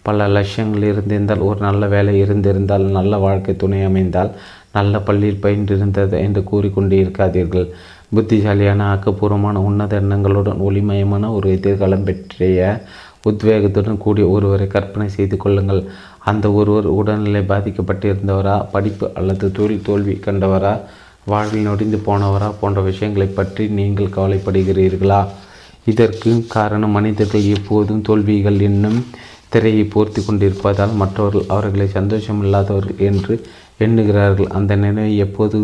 பல 0.06 0.28
லட்சியங்கள் 0.28 0.84
இருந்திருந்தால் 0.84 1.46
ஒரு 1.48 1.60
நல்ல 1.60 1.88
வேலை 1.88 2.14
இருந்திருந்தால் 2.20 2.86
நல்ல 2.98 3.18
வாழ்க்கை 3.18 3.54
துணை 3.56 3.82
அமைந்தால் 3.84 4.32
நல்ல 4.74 4.94
பள்ளியில் 5.00 5.44
பயின்றிருந்தது 5.44 6.16
என்று 6.26 6.42
கூறிக்கொண்டே 6.44 6.98
இருக்காதீர்கள். 7.04 7.68
புத்திசாலியான 8.16 8.86
ஆக்கப்பூர்வமான 8.94 9.58
உன்னத 9.68 10.00
எண்ணங்களுடன் 10.02 10.64
ஒளிமயமான 10.68 11.30
ஒரு 11.34 11.48
எதிர்காலம் 11.50 12.04
பற்றிய 12.04 12.62
உத்வேகத்துடன் 13.30 14.02
கூடிய 14.06 14.26
ஒருவரை 14.28 14.68
கற்பனை 14.68 15.08
செய்து 15.10 15.38
கொள்ளுங்கள். 15.38 15.84
அந்த 16.30 16.46
ஒருவர் 16.52 16.88
உடல்நிலை 17.00 17.42
பாதிக்கப்பட்டிருந்தவரா 17.42 18.56
படிப்பு 18.72 19.06
அல்லது 19.20 19.46
தொழில் 19.52 19.86
தோல்வி 19.86 20.16
கண்டவரா 20.26 20.74
வாழ்வில் 21.26 21.68
நொடிந்து 21.68 21.98
போனவரா 22.06 22.48
போன்ற 22.60 22.80
விஷயங்களை 22.82 23.28
பற்றி 23.30 23.64
நீங்கள் 23.80 24.14
கவலைப்படுகிறீர்களா? 24.16 25.20
இதற்கு 25.86 26.32
காரணம் 26.48 26.96
மனிதர்கள் 26.98 27.46
எப்போதும் 27.58 28.02
தோல்விகள் 28.02 28.60
என்னும் 28.60 29.00
திரையை 29.50 29.84
போர்த்தி 29.84 30.22
கொண்டிருப்பதால் 30.26 30.94
மற்றவர்கள் 30.94 31.50
அவர்களை 31.54 31.88
சந்தோஷமில்லாதவர்கள் 31.94 33.00
என்று 33.10 33.34
எண்ணுகிறார்கள். 33.86 34.50
அந்த 34.58 34.72
நினைவை 34.76 35.14
எப்போது 35.18 35.60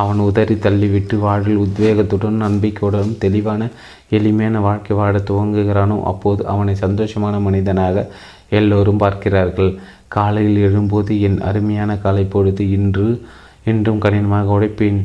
அவன் 0.00 0.20
உதறி 0.28 0.56
தள்ளிவிட்டு 0.66 1.16
வாழ்வில் 1.18 1.62
உத்வேகத்துடன் 1.66 2.44
நம்பிக்கையுடன் 2.46 3.18
தெளிவான 3.18 3.70
எளிமையான 4.18 4.60
வாழ்க்கை 4.60 4.94
வாழ 4.96 5.14
துவங்குகிறானோ 5.30 5.96
அப்போது 6.02 6.42
அவனை 6.46 6.74
சந்தோஷமான 6.84 7.40
மனிதனாக 7.40 8.06
எல்லோரும் 8.50 9.02
பார்க்கிறார்கள். 9.04 9.72
காலையில் 10.08 10.62
எழும்போது 10.68 11.12
என் 11.20 11.40
அருமையான 11.40 11.96
காலை 11.96 12.24
பொழுது 12.24 12.64
இன்று 12.70 13.08
இன்றும் 13.72 14.02
கடினமாக 14.04 14.54
உழைப்பேன். 14.56 15.00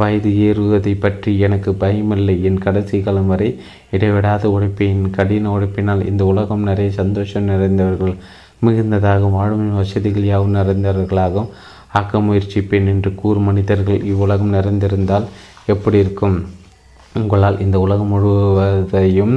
வயது 0.00 0.30
ஏறுவதை 0.46 0.92
பற்றி 1.04 1.30
எனக்கு 1.46 1.70
பயமில்லை. 1.80 2.34
என் 2.48 2.60
கடைசி 2.64 2.98
காலம் 3.00 3.30
வரை 3.32 3.48
இடைவிடாத 3.94 4.44
உழைப்பேன். 4.56 5.00
கடின 5.16 5.50
உழைப்பினால் 5.54 6.02
இந்த 6.10 6.24
உலகம் 6.32 6.66
நிறைய 6.68 6.90
சந்தோஷம் 7.00 7.48
நிறைந்தவர்கள் 7.52 8.14
மிகுந்ததாகவும் 8.66 9.36
வாழும் 9.38 9.66
வசதிகள் 9.78 10.30
யாவும் 10.32 10.56
நிறைந்தவர்களாகவும் 10.58 11.50
ஆக்க 11.98 12.20
முயற்சிப்பேன் 12.20 12.88
என்று 12.92 13.10
கூறும் 13.14 13.48
மனிதர்கள் 13.48 14.00
இவ்வுலகம் 14.10 14.54
நிறைந்திருந்தால் 14.54 15.26
எப்படி 15.74 15.98
இருக்கும்? 16.04 16.38
உங்களால் 17.14 17.62
இந்த 17.64 17.76
உலகம் 17.84 18.12
முழுவதையும் 18.14 19.34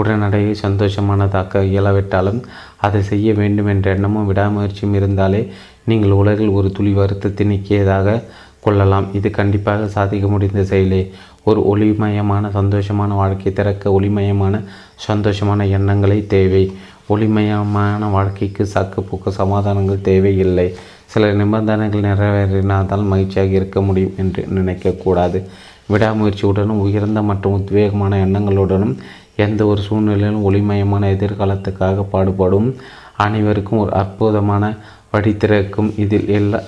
உடனடியாக 0.00 0.54
சந்தோஷமானதாக்க 0.62 1.62
இயலாவிட்டாலும் 1.72 2.40
அதை 2.86 3.00
செய்ய 3.10 3.28
வேண்டும் 3.40 3.70
என்ற 3.72 3.86
எண்ணமும் 3.94 4.28
விடாமுயற்சியும் 4.30 4.96
இருந்தாலே 4.98 5.40
நீங்கள் 5.84 6.10
உலகில் 6.10 6.48
ஒரு 6.48 6.70
துளி 6.70 6.92
வருத்தத்தை 6.92 7.46
நீக்கியதாக 7.46 8.22
கொள்ளலாம். 8.60 9.06
இது 9.12 9.30
கண்டிப்பாக 9.30 9.88
சாதிக்க 9.88 10.28
முடிந்த 10.28 10.64
செயலே. 10.64 11.12
ஒரு 11.44 11.60
ஒளிமயமான 11.72 12.44
சந்தோஷமான 12.58 13.08
வாழ்க்கை 13.08 13.52
திறக்க 13.52 14.00
ஒளிமயமான 14.00 14.64
சந்தோஷமான 15.08 15.68
எண்ணங்களை 15.70 16.26
தேவை. 16.26 16.72
ஒளிமயமான 17.08 18.10
வாழ்க்கைக்கு 18.10 18.68
சாக்கு 18.74 19.00
போக்கு 19.00 19.32
சமாதானங்கள் 19.32 20.00
தேவையில்லை. 20.00 20.74
சில 21.04 21.32
நிபந்தனைகள் 21.32 22.06
நிறைவேறினால்தான் 22.10 23.04
மகிழ்ச்சியாக 23.04 23.50
இருக்க 23.50 23.80
முடியும் 23.80 24.14
என்று 24.18 24.42
நினைக்கக்கூடாது. 24.54 25.40
விடாமுயற்சியுடனும் 25.92 26.82
உயர்ந்த 26.86 27.22
மற்றும் 27.22 27.56
உத்வேகமான 27.56 28.12
எண்ணங்களுடனும் 28.26 28.96
எந்த 29.36 29.66
ஒரு 29.66 29.80
சூழ்நிலையிலும் 29.82 30.44
ஒளிமயமான 30.50 31.06
எதிர்காலத்துக்காக 31.16 32.04
பாடுபடும் 32.10 32.76
அனைவருக்கும் 33.16 33.78
ஒரு 33.78 33.92
அற்புதமான 33.92 34.76
படித்திறக்கும் 35.14 35.90
இதில் 36.04 36.28
எல்லா 36.38 36.60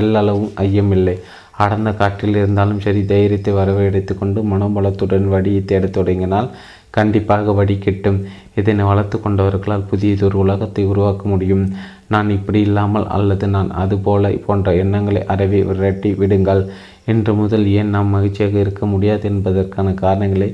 எல்லளவும் 0.00 0.50
ஐயமில்லை. 0.66 1.16
அடர்ந்த 1.62 1.90
காற்றில் 1.92 2.36
இருந்தாலும் 2.40 2.82
சரி 2.84 3.00
தைரியத்தை 3.04 3.52
வரவழைத்து 3.54 4.12
கொண்டு 4.18 4.42
மனோபலத்துடன் 4.42 5.26
வடியை 5.32 5.62
தேடத் 5.64 5.96
தொடங்கினால் 5.96 6.48
கண்டிப்பாக 6.96 7.52
வடி 7.52 7.74
கிட்டும். 7.78 8.18
இதனை 8.60 8.84
வளர்த்து 8.84 9.16
கொண்டவர்களால் 9.20 9.88
புதியதொரு 9.90 10.36
உலகத்தை 10.44 10.84
உருவாக்க 10.84 11.28
முடியும். 11.28 11.64
நான் 12.08 12.30
இப்படி 12.30 12.60
இல்லாமல் 12.60 13.06
அல்லது 13.16 13.46
நான் 13.48 13.70
அதுபோல 13.82 14.30
போன்ற 14.46 14.74
எண்ணங்களை 14.74 15.22
அறவே 15.24 15.60
விரட்டி 15.62 16.12
விடுங்கள். 16.14 16.62
இன்று 17.06 17.32
முதல் 17.34 17.66
ஏன் 17.66 17.92
நாம் 17.94 18.14
மகிழ்ச்சியாக 18.14 18.58
இருக்க 18.58 18.86
முடியாது 18.86 19.24
என்பதற்கான 19.30 19.92
காரணங்களை 20.02 20.48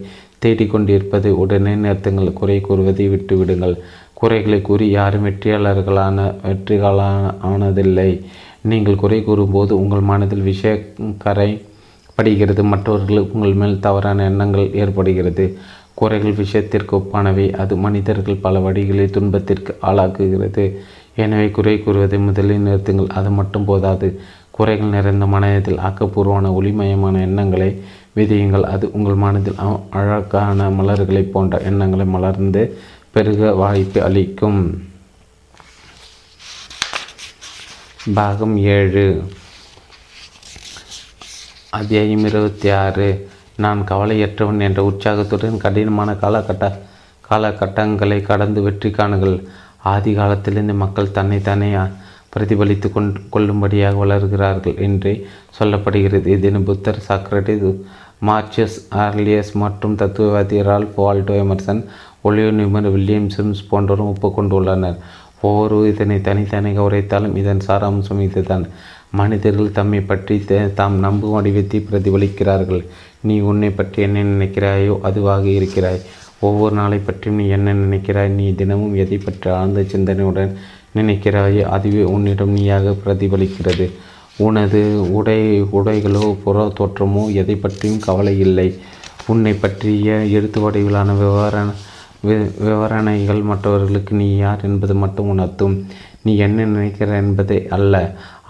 தேடிக்கொண்டிருப்பதை 0.44 1.30
உடனே 1.42 1.74
நிறுத்துங்கள். 1.74 2.32
குறை 2.32 2.58
கூறுவதை 2.60 3.06
விட்டுவிடுங்கள். 3.08 3.76
குறைகளை 4.18 4.58
கூறி 4.62 4.86
யாரும் 4.90 5.26
வெற்றியாளர்களான 5.26 6.18
வெற்றிகளான 6.46 7.32
ஆனதில்லை 7.50 8.10
நீங்கள் 8.70 9.00
குறை 9.02 9.18
கூறும்போது 9.24 9.72
உங்கள் 9.82 10.08
மனதில் 10.10 10.46
விஷய 10.50 10.72
கரை 11.24 11.50
படுகிறது 12.18 12.62
மற்றவர்களுக்கு 12.72 13.36
உங்கள் 13.38 13.58
மேல் 13.60 13.82
தவறான 13.86 14.24
எண்ணங்கள் 14.30 14.72
ஏற்படுகிறது. 14.82 15.44
குறைகள் 16.00 16.38
விஷயத்திற்கு 16.42 16.92
ஒப்பானவை 16.96 17.44
அது 17.62 17.74
மனிதர்கள் 17.84 18.42
பல 18.46 18.58
வழிகளில் 18.66 19.14
துன்பத்திற்கு 19.16 19.72
ஆளாக்குகிறது. 19.88 20.64
எனவே 21.22 21.46
குறை 21.56 21.74
கூறுவதை 21.84 22.18
முதலில் 22.18 22.64
நிறுத்துங்கள் 22.66 23.14
அது 23.18 23.30
மட்டும் 23.38 23.68
போதாது. 23.70 24.08
குறைகள் 24.56 24.94
நிறைந்த 24.96 25.24
மனதில் 25.34 25.82
ஆக்கப்பூர்வமான 25.88 26.50
ஒளிமயமான 26.58 27.16
எண்ணங்களை 27.28 27.70
விதியுங்கள் 28.18 28.66
அது 28.74 28.84
உங்கள் 28.92 29.22
மனதில் 29.24 29.58
அழகான 29.98 30.68
மலர்களை 30.78 31.22
போன்ற 31.34 31.58
எண்ணங்களை 31.70 32.06
மலர்ந்து 32.16 32.62
பெருக 33.16 33.52
வாய்ப்பு 33.54 34.02
அளிக்கும். 34.02 34.88
பாகம் 38.14 38.56
ஏழு. 38.56 39.04
அத்தியாயம் 41.70 42.24
இருபத்தி 42.24 42.70
ஆறு 42.70 43.28
நான் 43.56 43.80
கவலையற்றவன் 43.90 44.60
என்ற 44.60 44.84
உற்சாகத்துடன் 44.84 45.56
கடினமான 45.56 46.12
காலகட்ட 46.12 46.78
காலகட்டங்களை 47.30 48.22
கடந்து 48.22 48.62
வெற்றி 48.62 48.90
காணுங்கள். 48.90 49.46
ஆதி 49.82 50.14
காலத்திலிருந்து 50.14 50.74
மக்கள் 50.74 51.14
தன்னைத்தானே 51.18 51.72
பிரதிபலித்து 52.36 52.92
கொண்டு 52.92 53.20
கொள்ளும்படியாக 53.30 54.04
வளர்கிறார்கள் 54.04 54.80
என்றே 54.80 55.26
சொல்லப்படுகிறது. 55.60 56.26
இதன் 56.26 56.64
புத்தர் 56.64 57.04
சாக்ரட்டிஸ் 57.08 57.80
மார்ச்சஸ் 58.26 58.76
ஆர்லியஸ் 58.90 59.50
மற்றும் 59.52 59.96
தத்துவவாதி 59.96 60.60
ரால்ஃப் 60.68 60.94
வால்டோ 60.96 61.34
எமர்சன் 61.44 61.84
ஒலியோ 62.26 62.50
நிபுணர் 62.58 62.94
வில்லியம் 62.96 63.30
சிம்ஸ் 63.36 63.68
போன்றோரும் 63.70 64.10
ஒப்புக்கொண்டுள்ளனர். 64.12 64.98
ஒவ்வொரு 65.46 65.78
இதனை 65.92 66.18
தனித்தனியாக 66.28 66.86
உரைத்தாலும் 66.88 67.34
இதன் 67.40 67.64
சாராம்சம் 67.66 68.22
இதுதான். 68.26 68.64
மனிதர்கள் 69.18 69.74
தம்மை 69.76 70.00
பற்றி 70.10 70.36
தாம் 70.78 70.96
நம்பும் 71.04 71.34
வடிவத்தை 71.36 71.78
பிரதிபலிக்கிறார்கள். 71.88 72.82
நீ 73.28 73.36
உன்னை 73.50 73.70
பற்றி 73.78 73.98
என்ன 74.06 74.24
நினைக்கிறாயோ 74.32 74.94
அதுவாக 75.08 75.44
இருக்கிறாய். 75.58 76.00
ஒவ்வொரு 76.46 76.74
நாளை 76.78 76.98
பற்றியும் 77.04 77.38
நீ 77.40 77.44
என்ன 77.56 77.74
நினைக்கிறாய்? 77.84 78.32
நீ 78.38 78.46
தினமும் 78.60 78.96
எதை 79.02 79.18
பற்றி 79.18 79.48
ஆழ்ந்த 79.58 79.84
சிந்தனையுடன் 79.92 80.52
நினைக்கிறாயோ 80.98 81.64
அதுவே 81.76 82.02
உன்னிடம் 82.14 82.52
நீயாக 82.58 82.94
பிரதிபலிக்கிறது. 83.04 83.86
உனது 84.46 84.82
உடை 85.18 85.40
உடைகளோ 85.78 86.24
புற 86.44 86.64
தோற்றமோ 86.78 87.22
எதை 87.42 87.56
பற்றியும் 87.56 88.04
கவலை 88.06 88.34
இல்லை. 88.46 88.68
உன்னை 89.32 89.52
பற்றிய 89.62 90.16
எழுத்து 90.38 90.58
வடிவிலான 90.64 91.12
விவரண 91.20 91.68
விவரணைகள் 92.22 93.42
மற்றவர்களுக்கு 93.50 94.14
நீ 94.14 94.36
யார் 94.36 94.62
என்பது 94.62 94.94
மட்டும் 94.94 95.28
உணர்த்தும். 95.28 95.74
நீ 96.22 96.36
என்ன 96.36 96.64
நினைக்கிற 96.64 97.10
என்பதே 97.16 97.58
அல்ல. 97.76 97.94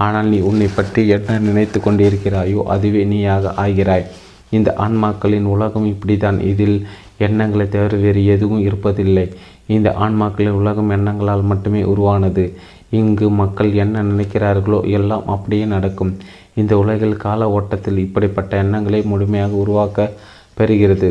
ஆனால் 0.05 0.27
நீ 0.27 0.39
உன்னை 0.51 0.69
பற்றி 0.77 1.09
என்ன 1.09 1.39
நினைத்து 1.39 1.81
கொண்டிருக்கிறாயோ 1.81 2.63
அதுவே 2.75 3.05
நீயாக 3.05 3.53
ஆகிறாய். 3.65 4.07
இந்த 4.51 4.71
ஆன்மாக்களின் 4.79 5.49
உலகம் 5.55 5.87
இப்படிதான் 5.93 6.39
இதில் 6.51 6.87
எண்ணங்களை 7.27 7.69
தவிர 7.69 7.97
வேறு 7.97 8.27
எதுவும் 8.27 8.65
இருப்பதில்லை. 8.69 9.27
இந்த 9.67 9.91
ஆன்மாக்களின் 9.99 10.59
உலகம் 10.63 10.91
எண்ணங்களால் 10.91 11.49
மட்டுமே 11.51 11.83
உருவானது. 11.83 12.45
இங்கு 12.91 13.31
மக்கள் 13.31 13.71
என்ன 13.73 14.03
நினைக்கிறார்களோ 14.03 14.81
எல்லாம் 14.99 15.25
அப்படியே 15.27 15.65
நடக்கும். 15.65 16.13
இந்த 16.55 16.79
உலகில் 16.79 17.17
கால 17.17 17.49
ஓட்டத்தில் 17.51 17.99
இப்படிப்பட்ட 17.99 18.57
எண்ணங்களை 18.57 19.03
முழுமையாக 19.03 19.53
உருவாக்க 19.53 20.13
பெறுகிறது. 20.61 21.09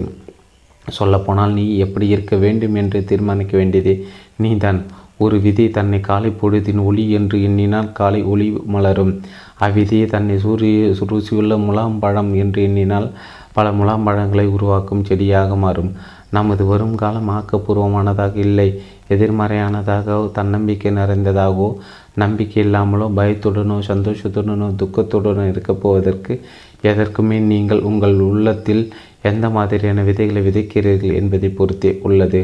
சொல்லப்போனால் 0.87 1.51
நீ 1.51 1.77
எப்படி 1.77 2.07
இருக்க 2.07 2.35
வேண்டும் 2.35 2.75
என்று 2.75 3.03
தீர்மானிக்க 3.03 3.57
வேண்டியதே. 3.57 4.05
நீதான். 4.37 4.83
ஒரு 5.17 5.41
விதை 5.41 5.69
தன்னை 5.69 5.99
காலை 5.99 6.31
பொழுதின் 6.41 6.83
ஒளி 6.83 7.11
என்று 7.11 7.43
எண்ணினால் 7.43 7.91
காலை 7.91 8.23
ஒளி 8.23 8.57
மலரும். 8.65 9.21
அவ்விதையை 9.57 10.07
தன்னை 10.07 10.37
சூரிய 10.37 10.93
ருசியுள்ள 11.11 11.57
முலாம்பழம் 11.57 12.35
என்று 12.35 12.63
எண்ணினால் 12.63 13.11
பல 13.53 13.71
முலாம் 13.71 14.03
பழங்களை 14.03 14.45
உருவாக்கும் 14.45 15.03
செடியாக 15.03 15.55
மாறும். 15.55 15.91
நமது 16.29 16.65
வருங்காலம் 16.65 17.29
ஆக்கப்பூர்வமானதாக 17.29 18.35
இல்லை. 18.35 18.81
எதிர்மறையானதாகவோ 19.09 20.31
தன்னம்பிக்கை 20.31 20.91
நிறைந்ததாகவோ 20.91 21.75
நம்பிக்கை 22.15 22.63
இல்லாமலோ 22.63 23.07
பயத்துடனோ 23.15 23.79
சந்தோஷத்துடனோ 23.87 24.75
துக்கத்துடனோ 24.83 25.49
இருக்கப் 25.49 25.81
போவதற்கு 25.81 26.41
எதற்குமே 26.81 27.39
நீங்கள் 27.39 27.81
உங்கள் 27.81 28.19
உள்ளத்தில் 28.19 28.93
எந்த 29.31 29.45
மாதிரியான 29.55 30.03
விதைகளை 30.09 30.41
விதைக்கிறீர்கள் 30.47 31.17
என்பதை 31.19 31.49
பொறுத்தே 31.59 31.91
உள்ளது. 32.07 32.41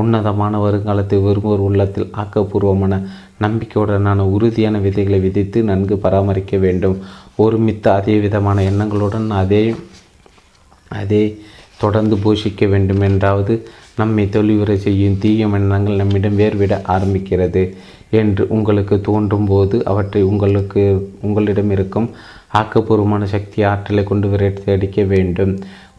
உன்னதமான 0.00 0.60
வருங்காலத்தை 0.64 1.18
விரும்புவோர் 1.26 1.66
உள்ளத்தில் 1.68 2.12
ஆக்கப்பூர்வமான 2.22 3.00
நம்பிக்கையுடனான 3.44 4.26
உறுதியான 4.34 4.78
விதைகளை 4.86 5.20
விதைத்து 5.26 5.60
நன்கு 5.70 5.96
பராமரிக்க 6.04 6.56
வேண்டும். 6.66 6.96
ஒருமித்த 7.44 7.84
அதே 7.98 8.16
விதமான 8.26 8.64
எண்ணங்களுடன் 8.70 9.28
அதே 9.42 9.64
அதே 11.00 11.24
தொடர்ந்து 11.82 12.16
போஷிக்க 12.24 12.64
வேண்டும் 12.72 13.00
என்றாவது 13.00 13.54
நம்மை 14.00 14.24
தொழிவுரை 14.34 14.76
செய்யும் 14.84 15.18
தீய 15.22 15.46
எண்ணங்கள் 15.58 16.00
நம்மிடம் 16.00 16.38
வேர்விட 16.38 16.74
ஆரம்பிக்கிறது 16.94 17.62
என்று 18.20 18.42
உங்களுக்கு 18.56 18.96
தோன்றும் 19.08 19.48
போது 19.50 19.76
அவற்றை 19.90 20.22
உங்களுக்கு 20.30 20.82
உங்களிடம் 21.26 21.70
இருக்கும் 21.76 22.08
ஆக்கப்பூர்வமான 22.60 23.26
சக்தி 23.34 23.58
ஆற்றலை 23.62 24.02
கொண்டு 24.04 24.26
விரட்டி 24.28 24.64
அடிக்க 24.72 25.02
வேண்டும். 25.12 25.52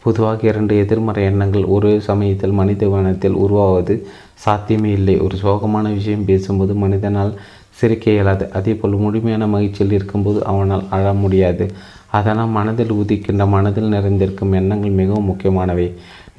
பொதுவாக 0.03 0.47
இரண்டு 0.47 0.77
எதிர்மறை 0.77 1.23
எண்ணங்கள் 1.23 1.65
ஒரே 1.75 1.99
சமயத்தில் 1.99 2.57
மனித 2.59 2.87
வனத்தில் 2.89 3.39
உருவாவது 3.43 3.95
சாத்தியமே 4.33 4.91
இல்லை. 4.91 5.15
ஒரு 5.19 5.35
சோகமான 5.43 5.93
விஷயம் 5.93 6.25
பேசும்போது 6.25 6.73
மனிதனால் 6.73 7.33
சிரிக்க 7.69 8.11
இயலாது. 8.11 8.51
அதேபோல் 8.51 9.01
முழுமையான 9.03 9.47
மகிழ்ச்சியில் 9.47 9.93
இருக்கும்போது 9.93 10.45
அவனால் 10.45 10.83
அழ 10.89 11.13
முடியாது. 11.13 11.65
அதனால் 12.09 12.47
மனதில் 12.47 12.93
உதிக்கின்ற 12.93 13.47
மனதில் 13.47 13.93
நிறைந்திருக்கும் 13.95 14.51
எண்ணங்கள் 14.51 14.97
மிகவும் 14.99 15.29
முக்கியமானவை. 15.31 15.87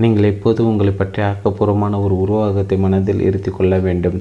நீங்கள் 0.03 0.29
எப்போது 0.33 0.61
உங்களை 0.69 0.93
பற்றி 0.93 1.21
ஆக்கப்பூர்வமான 1.23 1.99
ஒரு 2.05 2.15
உருவாகத்தை 2.25 2.77
மனதில் 2.85 3.25
இருத்தி 3.29 3.51
கொள்ள 3.51 3.75
வேண்டும். 3.87 4.17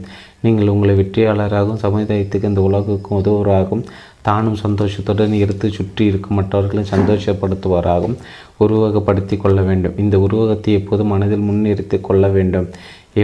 நீங்கள் 0.45 0.71
உங்களை 0.73 0.93
வெற்றியாளராகவும் 0.99 1.83
சமுதாயத்துக்கு 1.85 2.51
இந்த 2.51 2.63
உலகுக்கும் 2.69 3.19
உதவுவராகவும் 3.21 3.85
தானும் 4.27 4.59
சந்தோஷத்துடன் 4.63 5.33
இருத்து 5.43 5.67
சுற்றி 5.77 6.03
இருக்கும் 6.09 6.37
மற்றவர்களை 6.39 6.83
சந்தோஷப்படுத்துவராகவும் 6.91 8.17
உருவகப்படுத்தி 8.63 9.37
கொள்ள 9.37 9.59
வேண்டும். 9.69 9.97
இந்த 10.03 10.15
உருவகத்தை 10.25 10.73
எப்போதும் 10.79 11.11
மனதில் 11.13 11.47
முன்னிறுத்தி 11.49 11.97
கொள்ள 12.01 12.27
வேண்டும். 12.37 12.67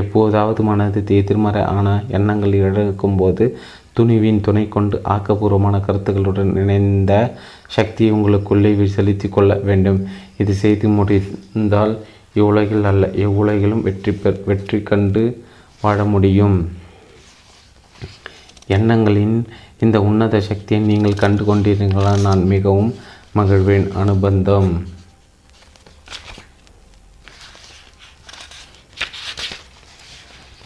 எப்போதாவது 0.02 0.62
மனது 0.72 1.00
எதிர்மறை 1.22 1.62
ஆன 1.76 1.88
எண்ணங்கள் 2.18 2.58
இழக்கும்போது 2.60 3.46
துணிவின் 3.98 4.44
துணை 4.46 4.64
கொண்டு 4.74 4.98
ஆக்கப்பூர்வமான 5.14 5.76
கருத்துக்களுடன் 5.86 6.52
இணைந்த 6.62 7.14
சக்தியை 7.78 8.12
உங்களுக்குள்ளே 8.18 8.72
செலுத்தி 8.98 9.28
கொள்ள 9.30 9.54
வேண்டும். 9.70 10.00
இது 10.42 10.54
செய்து 10.64 10.88
முடிந்தால் 10.98 11.94
இவ்வுலகில் 12.40 12.90
அல்ல 12.92 13.06
எவ்வுலகிலும் 13.26 13.86
வெற்றி 13.88 14.12
பெ 14.22 14.32
வெற்றி 14.50 14.80
கண்டு 14.90 15.24
வாழ 15.84 15.98
முடியும். 16.14 16.58
எண்ணங்களின் 18.78 19.38
இந்த 19.84 19.98
உன்னத 20.08 20.40
சக்தியை 20.48 20.80
நீங்கள் 20.90 21.22
கண்டு 21.24 21.44
கொண்டீர்களா 21.50 22.14
நான் 22.28 22.42
மிகவும் 22.54 22.92
மகிழ்வேன். 23.38 23.88
அனுபந்தம். 24.02 24.70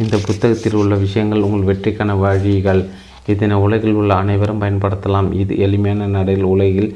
இந்த 0.03 0.15
புத்தகத்தில் 0.27 0.77
உள்ள 0.81 0.93
விஷயங்கள் 1.05 1.45
உங்கள் 1.47 1.69
வெற்றிக்கான 1.69 2.11
வழிகள். 2.23 2.83
இதனை 3.31 3.57
உலகில் 3.65 3.97
உள்ள 3.99 4.11
அனைவரும் 4.21 4.61
பயன்படுத்தலாம். 4.63 5.29
இது 5.41 5.53
எளிமையான 5.65 6.07
நடையில் 6.15 6.51
உலகில் 6.53 6.89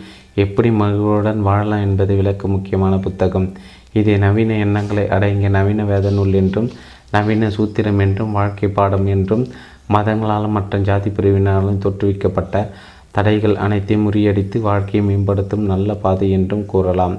எப்படி 0.43 0.69
மகிழ்வுடன் 0.81 1.39
வாழலாம் 1.47 1.85
என்பதை 1.87 2.15
விளக்க 2.21 2.47
முக்கியமான 2.55 2.93
புத்தகம். 3.05 3.47
இதை 3.93 4.15
நவீன 4.17 4.57
எண்ணங்களை 4.65 5.05
அடங்கிய 5.15 5.49
நவீன 5.49 5.85
வேத 5.85 6.09
நூல் 6.09 6.33
என்றும் 6.33 6.69
நவீன 7.11 7.49
சூத்திரம் 7.57 7.99
என்றும் 8.05 8.31
வாழ்க்கை 8.31 8.69
பாடம் 8.69 9.07
என்றும் 9.07 9.43
மதங்களாலும் 9.95 10.55
மற்றும் 10.57 10.85
ஜாதி 10.89 11.09
பிரிவினராலும் 11.09 11.81
தோற்றுவிக்கப்பட்ட 11.83 12.55
தடைகள் 13.11 13.55
அனைத்தையும் 13.55 14.05
முறியடித்து 14.05 14.57
வாழ்க்கையை 14.61 15.03
மேம்படுத்தும் 15.09 15.63
நல்ல 15.65 15.93
பாதை 15.93 16.27
என்றும் 16.31 16.65
கூறலாம். 16.65 17.15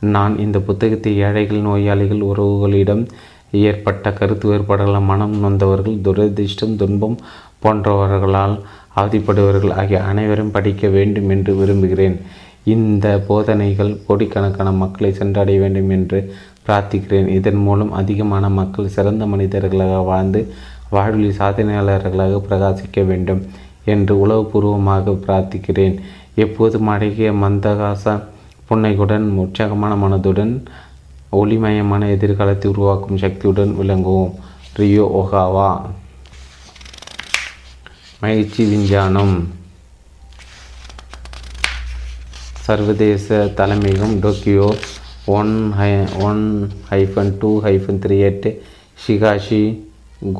நான் 0.00 0.34
இந்த 0.38 0.58
புத்தகத்தை 0.58 1.12
ஏழைகள் 1.18 1.64
நோயாளிகள் 1.66 2.22
உறவுகளிடம் 2.30 3.02
ஏற்பட்ட 3.50 4.12
கருத்து 4.12 4.46
வேறுபாடுகளால் 4.50 5.08
மனம் 5.10 5.34
நொந்தவர்கள் 5.44 6.02
துரதிர்ஷ்டம் 6.06 6.76
துன்பம் 6.76 7.16
போன்றவர்களால் 7.62 8.54
அவதிப்படுவர்கள் 8.94 9.74
ஆகிய 9.80 9.98
அனைவரும் 10.02 10.50
படிக்க 10.50 10.88
வேண்டும் 10.88 11.28
என்று 11.28 11.54
விரும்புகிறேன். 11.54 12.16
இந்த 12.64 13.24
போதனைகள் 13.28 14.00
கோடிக்கணக்கான 14.06 14.72
மக்களை 14.72 15.12
சென்றடைய 15.12 15.60
வேண்டும் 15.60 15.90
என்று 15.90 16.34
பிரார்த்திக்கிறேன். 16.66 17.26
இதன் 17.26 17.56
மூலம் 17.56 17.92
அதிகமான 17.92 18.48
மக்கள் 18.48 18.88
சிறந்த 18.88 19.26
மனிதர்களாக 19.26 19.96
வாழ்ந்து 19.98 20.54
வாழ்வில் 20.90 21.38
சாதனையாளர்களாக 21.38 22.42
பிரகாசிக்க 22.48 23.06
வேண்டும் 23.06 23.46
என்று 23.84 24.26
உளவுபூர்வமாக 24.26 25.18
பிரார்த்திக்கிறேன். 25.26 25.98
எப்போதும் 26.34 26.86
அழகிய 26.86 27.32
மந்தகாச 27.32 28.22
புன்னைக்குடன் 28.70 29.28
உற்சாகமான 29.28 29.94
மனதுடன் 29.94 30.64
ஒளிமயமான 31.32 32.10
எதிர்காலத்தை 32.10 32.70
உருவாக்கும் 32.70 33.18
சக்தியுடன் 33.18 33.76
விளங்குவோம். 33.80 34.34
Ryo 34.74 35.04
Okawa. 35.22 35.80
மகிழ்ச்சி 38.20 38.64
விஞ்ஞானம். 38.64 39.60
சர்வதேச 42.66 43.36
தலைமையகம் 43.58 44.12
Tokyo 44.24 44.66
one 45.38 45.54
high 45.78 45.88
one 46.28 46.42
hyphen 46.90 47.32
two 47.40 47.50
hyphen 47.64 47.98
three 48.04 48.16
எட்டு 48.28 48.50
Higashi 49.04 49.62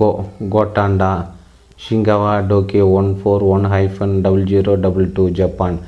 Go 0.01 0.11
Gotanda 0.55 1.11
Shinagawa 1.85 2.35
Tokyo 2.53 2.87
one 3.01 3.11
four 3.21 3.45
one 3.55 3.67
hyphen 3.75 4.15
double 4.27 4.45
zero 4.53 4.75
double 4.85 5.09
two 5.17 5.25
Japan. 5.41 5.79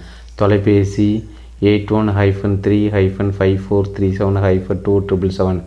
தொலைபேசி 0.40 1.08
eight 1.70 1.92
one 1.98 2.10
hyphen 2.18 2.56
three 2.64 2.78
hyphen 2.96 3.32
five 3.36 3.58
four 3.66 3.90
three 3.98 4.08
seven 4.18 4.40
hyphen 4.46 4.82
two 4.86 4.94
triple 5.08 5.34
seven. 5.38 5.60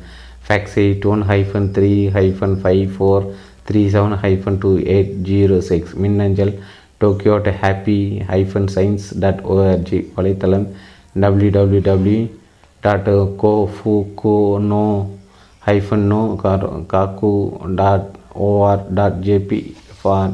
Fax 0.48 0.77
eight 0.85 1.07
one 1.14 1.23
hyphen 1.31 1.69
three 1.77 1.94
hyphen 2.18 2.57
five 2.64 2.88
four 2.98 3.23
three 3.69 3.84
seven 3.95 4.18
hyphen 4.26 4.60
two 4.65 4.72
eight 4.95 5.15
zero 5.30 5.60
six. 5.69 5.94
மின்னஞ்சல் 6.03 6.53
Tokyo 7.02 7.36
happy 7.60 7.99
hyphen 8.30 8.69
science 8.76 9.07
dot 9.19 9.41
ORG 9.45 9.99
வலைத்தளம் 10.15 10.68
W 11.19 11.49
W 11.52 11.82
W 11.82 12.22
dot 12.84 13.10
கோ 13.36 13.53
ஃபு 13.76 13.94
go 14.15 14.36
no 14.72 14.86
hyphen 15.64 16.07
no 16.07 16.22
cock 16.91 17.32
dot 17.76 18.10
OR 18.45 18.84
dot 18.94 19.19
JP 19.22 19.60
for 19.98 20.34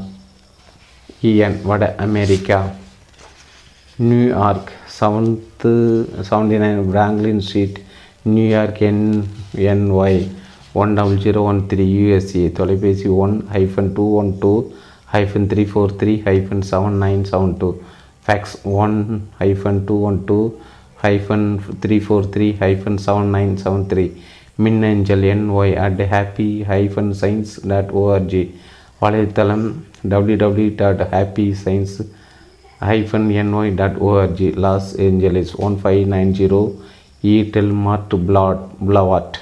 இஎன் 1.23 1.59
வட 1.65 1.83
America 1.99 2.59
New York 3.99 4.71
seventh 4.97 5.73
seventy 6.29 6.57
nine 6.57 6.81
Franklin 6.91 7.43
street 7.47 7.79
New York 8.27 8.81
N 8.87 9.05
NY 9.71 10.19
one 10.73 10.93
double 10.97 11.21
zero 11.23 11.41
one 11.43 11.61
three 11.71 11.85
USA 11.93 12.43
தொலைபேசி 12.59 13.09
one 13.23 13.35
hyphen 13.53 13.91
two 13.97 14.05
one 14.19 14.31
two 14.41 14.53
hyphen 15.13 15.47
three 15.51 15.63
four 15.71 15.93
three 15.99 16.13
hyphen 16.27 16.63
seven 16.69 16.97
nine 17.03 17.23
seven 17.31 17.55
two 17.61 17.69
fax 18.25 18.55
one 18.77 18.97
hyphen 19.41 19.81
two 19.87 19.95
one 20.09 20.19
two 20.29 20.39
hyphen 21.03 21.47
three 21.83 21.97
four 22.05 22.27
three 22.33 22.47
hyphen 22.61 22.99
seven 23.05 23.31
nine 23.31 23.53
seven 23.63 23.85
three 23.91 24.05
மின்னஞ்சல் 24.59 25.25
NY 25.29 25.73
at 25.85 26.01
happy 26.11 26.49
hyphen 26.69 27.13
science 27.21 27.53
dot 27.69 27.91
O R G 28.01 28.43
வலைத்தளம் 29.01 29.65
W 30.11 30.37
W 30.43 30.71
dot 30.81 31.03
happy 31.13 31.47
science 31.63 31.95
hyphen 32.81 33.27
NY 33.41 33.71
dot 33.79 33.99
ORG 34.07 34.49
Los 34.65 34.89
Angeles 35.05 35.53
one 35.65 35.75
five 35.81 36.01
nine 36.13 36.31
zero 36.39 36.61
E Del 37.31 37.73
Mar 37.83 38.15
flat 38.27 38.63
boulevard 38.87 39.37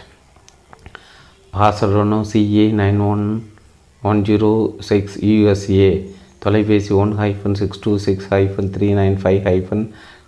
ஹாசரோனோ 1.53 2.19
CA 2.29 2.65
nine 2.77 3.01
one 3.07 3.25
one 4.01 4.21
zero 4.27 4.51
six 4.87 5.15
USA 5.27 5.89
தொலைபேசி 6.45 6.93
one 7.01 7.11
hyphen 7.19 7.57
six 7.59 7.81
two 7.83 7.91
six 8.05 8.27
hyphen 8.33 8.69
three 8.75 8.87
nine 8.99 9.17
five 9.21 9.41
hyphen 9.49 9.83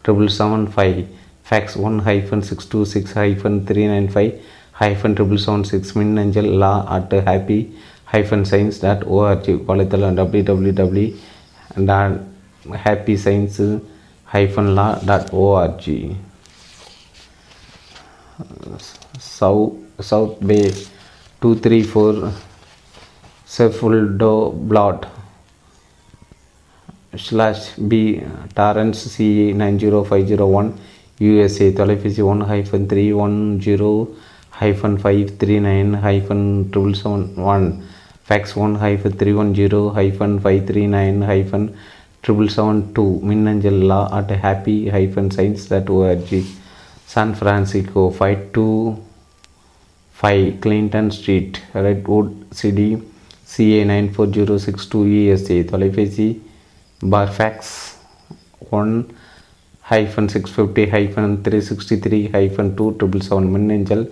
triple 0.06 0.32
seven 0.38 0.66
five 0.74 0.98
fax 1.48 1.78
one 1.88 1.98
hyphen 2.10 2.44
six 2.50 2.70
two 2.74 2.82
six 2.94 3.16
hyphen 3.22 3.58
three 3.70 3.84
nine 3.94 4.10
five 4.14 4.32
hyphen 4.82 5.16
triple 5.18 5.42
seven 5.46 5.66
six 5.72 5.94
மின்னஞ்சல் 5.98 6.52
LA 6.64 6.74
at 6.98 7.16
happy 7.30 7.60
hyphen 8.14 8.46
science 8.52 8.80
dot 8.84 9.04
ORG 9.16 9.56
வலைத்தளம் 9.70 10.18
W 10.20 10.44
W 10.50 10.74
W 10.82 11.08
dot 11.88 12.18
happy 12.86 13.16
science 13.26 13.68
hyphen 14.28 14.72
LA 14.78 14.88
dot 15.10 15.30
ORG 15.44 15.98
சவு 19.34 19.64
South 20.10 20.40
Bay 20.50 20.60
two 21.42 21.50
three 21.66 21.80
four 21.90 22.18
செஃபுல்டோ 23.54 24.34
flat 24.70 25.06
slash 27.24 27.68
B 27.90 28.02
Torrance 28.58 29.02
CE 29.14 29.48
nine 29.60 29.80
zero 29.84 30.00
five 30.08 30.26
zero 30.32 30.46
one 30.60 30.70
USA 31.20 31.68
தொலைபேசி 31.80 32.24
one 32.32 32.42
hyphen 32.52 32.88
three 32.92 33.04
one 33.26 33.36
zero 33.66 33.90
hyphen 34.62 34.98
five 35.02 35.28
three 35.42 35.56
nine 35.68 35.92
hyphen 36.06 36.46
triple 36.72 36.98
seven 37.02 37.26
one 37.54 37.66
fax 38.28 38.56
one 38.64 38.74
hyphen 38.84 39.18
three 39.22 39.32
one 39.42 39.52
zero 39.60 39.82
hyphen 40.00 40.36
five 40.44 40.62
three 40.70 40.84
nine 40.96 41.22
hyphen 41.32 41.68
triple 42.24 42.52
seven 42.56 42.82
two 42.96 43.06
மின்னஞ்சல் 43.30 43.82
LA 43.92 44.02
at 44.20 44.36
happy 44.46 44.78
hyphen 44.96 45.32
science 45.38 45.66
dot 45.72 45.92
ORG 45.98 46.42
San 47.14 47.34
Francisco 47.40 48.04
five 48.18 48.44
two 48.56 48.68
five 50.18 50.46
Clinton 50.64 51.12
Street 51.12 51.58
Redwood 51.88 52.32
city 52.60 52.90
CA 53.54 53.82
nine 53.90 54.10
four 54.14 54.32
zero 54.36 54.56
six 54.64 54.88
two 54.92 55.00
ESA 55.16 55.58
தொலைபேசி 55.72 56.28
பார்ஃபேக்ஸ் 57.02 57.74
one 58.72 58.94
hyphen 59.86 60.30
six 60.34 60.54
fifty 60.56 60.84
hyphen 60.94 61.34
three 61.46 61.58
sixty 61.68 61.96
three 62.06 62.20
hyphen 62.36 62.72
two 62.78 62.86
triple 63.00 63.24
seven 63.28 63.50
மின்னஞ்சல் 63.56 64.04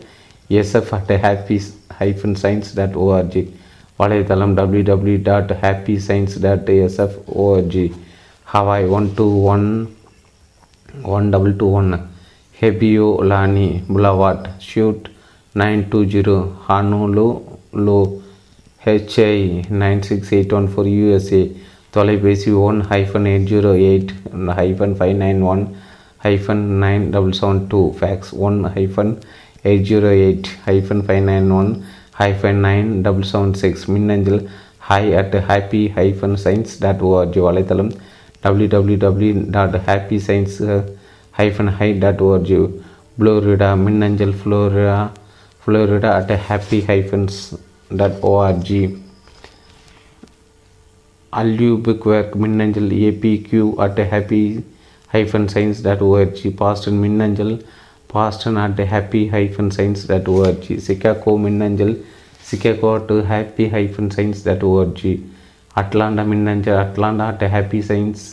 SF 0.60 0.92
at 0.98 1.14
happy 1.26 1.58
hyphen 2.00 2.38
science 2.42 2.72
dot 2.80 2.98
ORG 3.06 3.44
வலைத்தளம் 4.00 4.56
W 4.60 4.84
W 4.90 5.18
dot 5.30 5.52
happy 5.64 5.96
science 6.08 6.38
dot 6.46 6.70
SF 6.78 7.18
ORG 7.44 7.86
Hawaii 8.48 8.88
one 8.98 9.10
two 9.18 9.28
one 9.54 9.68
one 11.16 11.28
double 11.34 11.54
two 11.62 11.68
one 11.80 11.92
ஹெபியோ 12.58 13.10
லானி 13.30 13.70
boulevard 13.92 14.48
suite 14.70 15.06
nine 15.56 15.84
two 15.92 16.00
zero 16.14 16.36
Honolulu 17.86 17.98
HI 18.82 19.34
nine 19.82 20.02
six 20.06 20.32
eight 20.36 20.54
one 20.58 20.68
four 20.72 20.90
USA 20.94 21.42
தொலைபேசி 21.94 22.52
one 22.66 22.80
hyphen 22.92 23.28
eight 23.32 23.48
zero 23.52 23.72
eight 23.88 24.12
hyphen 24.60 24.96
five 25.00 25.16
nine 25.18 25.42
one 25.52 25.64
hyphen 26.26 26.64
nine 26.84 27.06
double 27.16 27.36
seven 27.40 27.62
two 27.72 27.82
fax 28.00 28.32
one 28.48 28.58
hyphen 28.76 29.14
eight 29.66 29.86
zero 29.90 30.12
eight 30.24 30.50
hyphen 30.68 31.04
five 31.06 31.24
nine 31.30 31.50
one 31.60 31.72
hyphen 32.22 32.62
nine 32.66 32.90
double 33.04 33.28
seven 33.32 33.56
six 33.62 33.86
மின்னஞ்சல் 33.94 34.42
HI 34.90 35.04
at 35.18 35.38
happy 35.48 35.84
hyphen 35.98 36.38
science 36.44 36.76
dot 36.82 37.04
ORG 37.10 37.42
வலைத்தளம் 37.48 37.92
W 38.44 38.70
W 38.76 39.00
W 39.00 39.34
dot 39.52 39.78
happy 39.88 40.20
science 40.28 40.58
hyphen 41.34 41.74
HI 41.80 41.90
dot 42.00 42.24
ORG 42.28 42.58
Florida 43.16 43.72
மின்னஞ்சல் 43.84 44.38
Florida 44.40 45.00
Florida 45.64 46.12
at 46.20 46.34
happy 46.48 46.80
hyphens 46.88 47.38
dot 47.98 48.20
ORG 48.24 48.96
Albuquerque 52.06 52.36
மின்னஞ்சல் 52.36 52.92
ABQ 52.92 53.76
at 53.78 54.00
happy 54.10 54.64
hyphen 55.10 55.48
science 55.48 55.84
dot 55.84 56.02
ORG 56.02 56.50
Boston 56.56 57.00
மின்னஞ்சல் 57.00 57.64
Boston 58.14 58.56
at 58.56 58.82
happy 58.86 59.30
hyphen 59.30 59.70
science 59.70 60.08
dot 60.08 60.30
ORG 60.30 60.76
Chicago 60.78 61.38
மின்னஞ்சல் 61.38 62.04
Chicago 62.52 62.90
at 62.96 63.14
happy 63.26 63.66
hyphen 63.66 64.12
science 64.16 64.44
dot 64.46 64.64
ORG 64.64 65.14
Atlanta 65.76 66.24
மின்னஞ்சல் 66.24 66.76
Atlanta 66.76 67.26
at 67.26 67.44
happy 67.50 67.82
science 67.82 68.24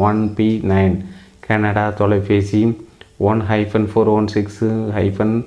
one 0.00 0.34
P 0.34 0.62
nine 0.64 0.94
Canada 1.40 1.90
தொலைபேசி 1.90 2.60
one 3.18 3.40
hyphen 3.42 3.88
four 3.92 4.08
one 4.08 4.28
six 4.28 4.62
hyphen 4.92 5.44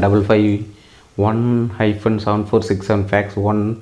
double 0.00 0.24
five 0.28 0.50
one 1.18 1.68
hyphen 1.80 2.18
seven 2.18 2.46
four 2.50 2.62
six 2.62 2.86
seven 2.86 3.06
fax 3.10 3.38
one 3.38 3.76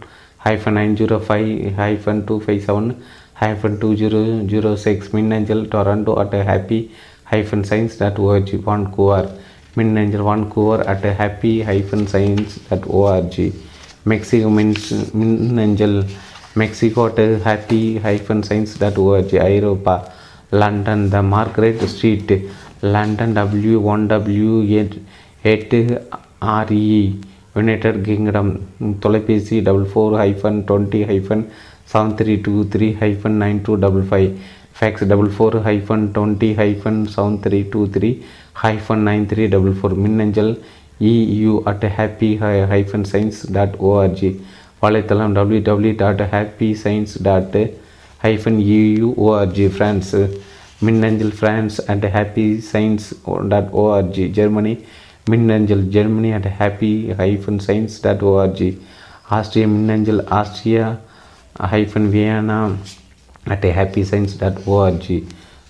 hyphen 0.47 0.77
nine 0.79 0.97
zero 0.97 1.19
five 1.29 1.49
hyphen 1.79 2.23
two 2.29 2.41
five 2.47 2.61
seven 2.61 2.91
hyphen 3.43 3.79
two 3.79 3.95
zero 3.95 4.21
zero 4.45 4.77
six 4.77 5.15
மின்னஞ்சல் 5.15 5.69
Toronto 5.69 6.15
at 6.15 6.37
happy 6.43 6.91
hyphen 7.33 7.65
science 7.65 7.99
dot 7.99 8.21
ORG 8.21 8.57
Vancouver 8.67 9.29
மின்னஞ்சல் 9.29 9.54
Vancouver 9.77 10.83
at 10.87 11.07
happy 11.21 11.53
hyphen 11.69 12.07
science 12.13 12.55
dot 12.69 12.87
ORG 12.99 13.47
Mexico 14.07 14.49
mins 14.51 14.87
மின்னஞ்சல் 15.21 15.99
Mexico 16.59 17.05
at 17.09 17.23
happy 17.47 17.83
hyphen 18.05 18.45
science 18.49 18.75
dot 18.81 19.01
ORG 19.05 19.39
Europe 19.49 19.97
London 20.55 21.05
the 21.15 21.21
Margaret 21.35 21.83
Street 21.93 22.35
London 22.95 23.35
W 23.39 23.77
one 23.93 24.05
W 24.07 24.55
எட் 24.81 24.97
எட்டு 25.45 25.81
RE 26.57 26.83
United 27.57 28.01
Kingdom 28.07 28.53
தொலைபேசி 29.05 29.57
double 29.61 29.87
four 29.93 30.17
hyphen 30.23 30.59
twenty 30.69 31.01
hyphen 31.11 31.45
seven 31.93 32.15
three 32.19 32.35
two 32.47 32.55
three 32.75 32.87
hyphen 33.03 33.37
nine 33.43 33.61
two 33.67 33.75
double 33.85 34.07
five 34.11 34.31
fax 34.79 35.05
double 35.11 35.31
four 35.35 35.57
hyphen 35.67 36.05
twenty 36.17 36.51
hyphen 36.61 37.01
seven 37.15 37.37
three 37.45 37.59
two 37.73 37.81
three 37.97 38.11
hyphen 38.57 39.05
nine 39.09 39.25
three 39.31 39.45
double 39.55 39.77
four 39.79 39.97
மின்னஞ்சல் 40.05 40.53
EU 41.37 41.55
at 41.71 41.87
happy 41.97 42.31
hyphen 42.73 43.07
science 43.13 43.41
dot 43.57 43.77
ORG 43.89 44.31
வலைத்தளம் 44.83 45.35
W 45.37 45.61
W 45.69 45.93
dot 46.03 46.25
happy 46.35 46.69
science 46.83 47.15
dot 47.23 47.57
hyphen 48.21 48.61
EU 48.69 49.09
ORG 49.25 49.67
France 49.75 50.21
மின்னஞ்சல் 50.87 51.35
France 51.39 51.77
at 51.93 52.07
happy 52.15 52.47
science 52.71 53.07
dot 53.53 53.71
ORG 53.83 54.25
Germany 54.39 54.75
மின்னஞ்சல் 55.31 55.85
Germany 55.95 56.31
at 56.39 56.51
happy 56.59 56.93
hyphen 57.21 57.61
science 57.67 57.97
dot 58.05 58.25
ORG 58.31 58.71
Austria 59.37 59.67
மின்னஞ்சல் 59.75 60.23
Austria 60.39 60.87
hyphen 61.73 62.09
Vienna 62.15 62.59
at 63.55 63.67
happy 63.79 64.03
science 64.11 64.35
dot 64.41 64.61
ORG 64.73 65.19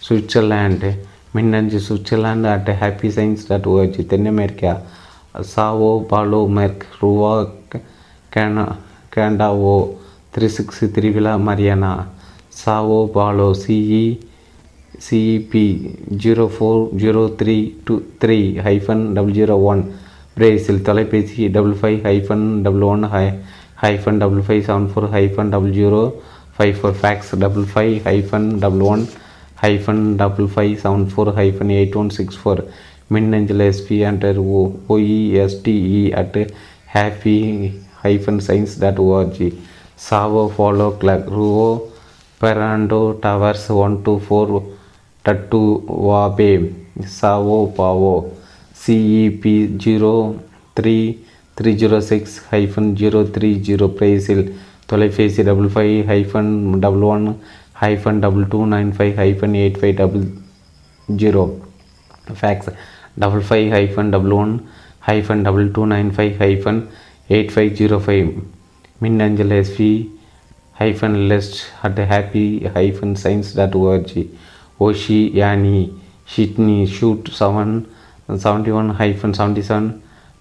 Switzerland 0.02 0.90
மின்னஞ்சல் 1.34 1.86
Switzerland 1.86 2.48
at 2.50 2.70
happy 2.80 3.08
science 3.16 3.46
dot 3.48 3.68
ORG 3.72 4.02
then 4.12 4.28
America 4.32 4.72
Sao 5.52 5.90
Paulo 6.10 6.40
மெர்க் 6.56 6.84
Rua 7.00 7.32
கேனா 8.32 8.64
கேண்டாவோ 9.14 9.76
three 10.34 10.46
six 10.54 10.84
திருவிழா 10.94 11.32
Mariana 11.48 11.92
Sao 12.60 13.00
Paulo 13.16 13.48
CE 13.62 14.04
CEP 15.06 15.64
zero 16.22 16.44
four 16.54 16.82
zero 17.02 17.22
three 17.40 17.56
two 17.86 17.94
three 18.22 18.38
hyphen 18.66 19.04
double 19.16 19.36
zero 19.38 19.56
one 19.70 19.82
Brazil 20.36 20.84
தொலைபேசி 20.86 21.48
double 21.56 21.76
five 21.80 21.98
hyphen 22.08 22.46
double 22.64 22.84
one 22.92 23.04
high 23.14 23.24
hyphen 23.82 24.20
double 24.22 24.44
five 24.46 24.62
seven 24.68 24.88
four 24.92 25.08
hyphen 25.14 25.50
double 25.54 25.74
zero 25.78 26.02
five 26.56 26.74
four 26.78 26.96
fax 27.00 27.32
double 27.44 27.66
five 27.72 27.94
hyphen 28.08 28.48
double 28.64 28.84
one 28.92 29.02
hyphen 29.62 30.04
double 30.16 30.48
five 30.54 30.74
seven 30.82 31.06
four 31.12 31.30
hyphen 31.36 31.72
eight 31.76 31.96
one 31.96 32.10
six 32.10 32.38
four 32.40 32.62
மின்னஞ்சல் 33.10 33.64
SP 33.66 33.98
under 34.04 34.40
O 34.52 34.60
OESTE 34.94 36.04
at 36.20 36.38
happy 36.94 37.36
hyphen 38.02 38.40
science 38.40 38.76
dot 38.80 39.00
ORG 39.06 39.48
Sao 40.06 40.44
Paulo 40.54 40.88
clerk 41.00 41.28
ரூவோ 41.36 41.68
பெராண்டோ 42.40 43.02
towers 43.22 43.68
one 43.82 43.96
two 44.06 44.14
four 44.24 44.52
டட்டு 45.24 45.60
வாபே 46.08 46.50
Sao 47.18 47.60
Paulo 47.78 48.16
CEP 48.76 49.54
zero 49.84 50.14
three 50.76 50.96
three 51.56 51.70
zero 51.80 51.98
six 52.08 52.36
hyphen 52.50 52.90
zero 53.00 53.20
three 53.36 53.50
zero 53.66 53.86
Brazil 53.98 54.44
தொலைபேசி 54.86 55.42
double 55.42 55.70
five 55.74 55.94
hyphen 56.10 56.50
double 56.80 57.04
one 57.12 57.26
hyphen 57.84 58.20
double 58.24 58.46
two 58.52 58.60
nine 58.72 58.90
five 58.96 59.14
hyphen 59.22 59.54
eight 59.60 59.78
five 59.80 59.94
double 60.00 60.24
zero 61.08 61.42
fax 62.34 62.70
double 63.18 63.44
five 63.48 63.66
hyphen 63.74 64.10
double 64.14 64.34
one 64.36 64.52
hyphen 65.08 65.42
double 65.46 65.66
two 65.76 65.82
nine 65.90 66.10
five 66.16 66.34
hyphen 66.42 66.80
eight 67.30 67.52
five 67.54 67.70
zero 67.80 67.98
five 68.06 68.28
மின்னஞ்சல் 69.00 69.54
SP 69.58 69.90
hyphen 70.80 71.18
list 71.30 71.58
at 71.86 72.00
happy 72.12 72.46
hyphen 72.76 73.14
science 73.24 73.50
dot 73.56 73.76
ORG 73.80 74.22
Oceania 75.40 75.78
Sydney 76.34 76.78
suite 76.96 77.28
seven 77.38 77.74
seventy 78.42 78.72
one 78.80 78.90
hyphen 79.00 79.34
seventy 79.38 79.64
seven 79.68 79.88